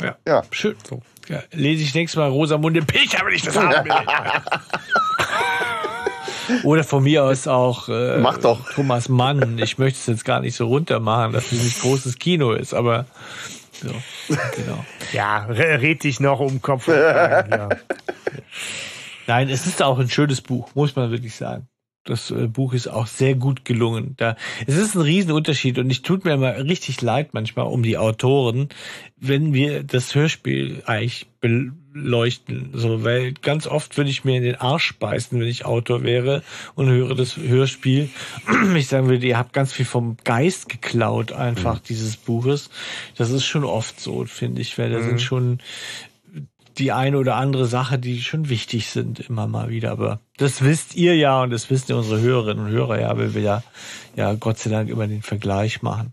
[0.00, 0.16] Ja.
[0.26, 0.42] Ja.
[0.50, 0.76] Schön.
[0.88, 1.02] So.
[1.28, 3.92] Ja, lese ich nächstes Mal Rosamunde Pilcher, wenn ich das haben will.
[6.64, 8.70] Oder von mir aus auch äh, Mach doch.
[8.72, 9.58] Thomas Mann.
[9.58, 12.72] Ich möchte es jetzt gar nicht so runter machen, dass es nicht großes Kino ist,
[12.72, 13.04] aber
[13.72, 13.88] so,
[14.56, 14.82] genau.
[15.12, 17.68] Ja, re- red dich noch um Kopf und ja.
[19.26, 21.68] Nein, es ist auch ein schönes Buch, muss man wirklich sagen.
[22.08, 24.14] Das äh, Buch ist auch sehr gut gelungen.
[24.16, 27.98] Da, es ist ein Riesenunterschied und ich tut mir immer richtig leid manchmal um die
[27.98, 28.70] Autoren,
[29.16, 32.70] wenn wir das Hörspiel eigentlich beleuchten.
[32.72, 36.42] So, weil ganz oft würde ich mir in den Arsch beißen, wenn ich Autor wäre
[36.74, 38.08] und höre das Hörspiel.
[38.74, 42.70] Ich sagen würde, ihr habt ganz viel vom Geist geklaut, einfach dieses Buches.
[43.16, 45.58] Das ist schon oft so, finde ich, weil da sind schon
[46.78, 49.90] die eine oder andere Sache, die schon wichtig sind, immer mal wieder.
[49.92, 53.34] Aber das wisst ihr ja und das wissen ja unsere Hörerinnen und Hörer ja, weil
[53.34, 53.62] wir ja,
[54.16, 56.12] ja Gott sei Dank immer den Vergleich machen.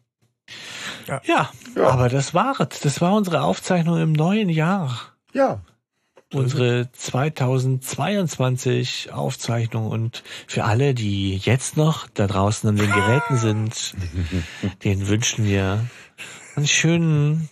[1.08, 1.22] Ja.
[1.26, 1.90] Ja, Ja.
[1.90, 2.80] aber das war es.
[2.80, 5.00] Das war unsere Aufzeichnung im neuen Jahr.
[5.34, 5.62] Ja.
[6.34, 13.94] Unsere 2022 Aufzeichnung und für alle, die jetzt noch da draußen an den Geräten sind,
[14.84, 15.86] denen wünschen wir
[16.56, 17.50] einen schönen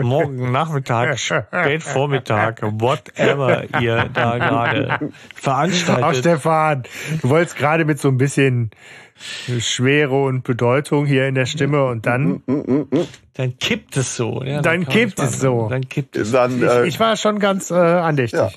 [0.00, 5.00] Morgen, Nachmittag, spät Vormittag, whatever ihr da gerade Auch
[5.34, 6.16] veranstaltet.
[6.16, 6.82] Stefan,
[7.20, 8.70] du wolltest gerade mit so ein bisschen
[9.60, 12.42] Schwere und Bedeutung hier in der Stimme und dann,
[13.34, 14.42] Dann kippt es so.
[14.42, 15.68] Ja, Dann kann kippt es so.
[15.68, 16.32] Dann kippt es.
[16.32, 18.40] Dann, ich, äh, ich war schon ganz äh, andächtig.
[18.40, 18.50] Ja.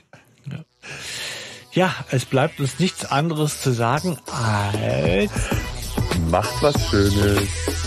[1.74, 5.50] Ja, es bleibt uns nichts anderes zu sagen als
[6.30, 7.85] macht was Schönes.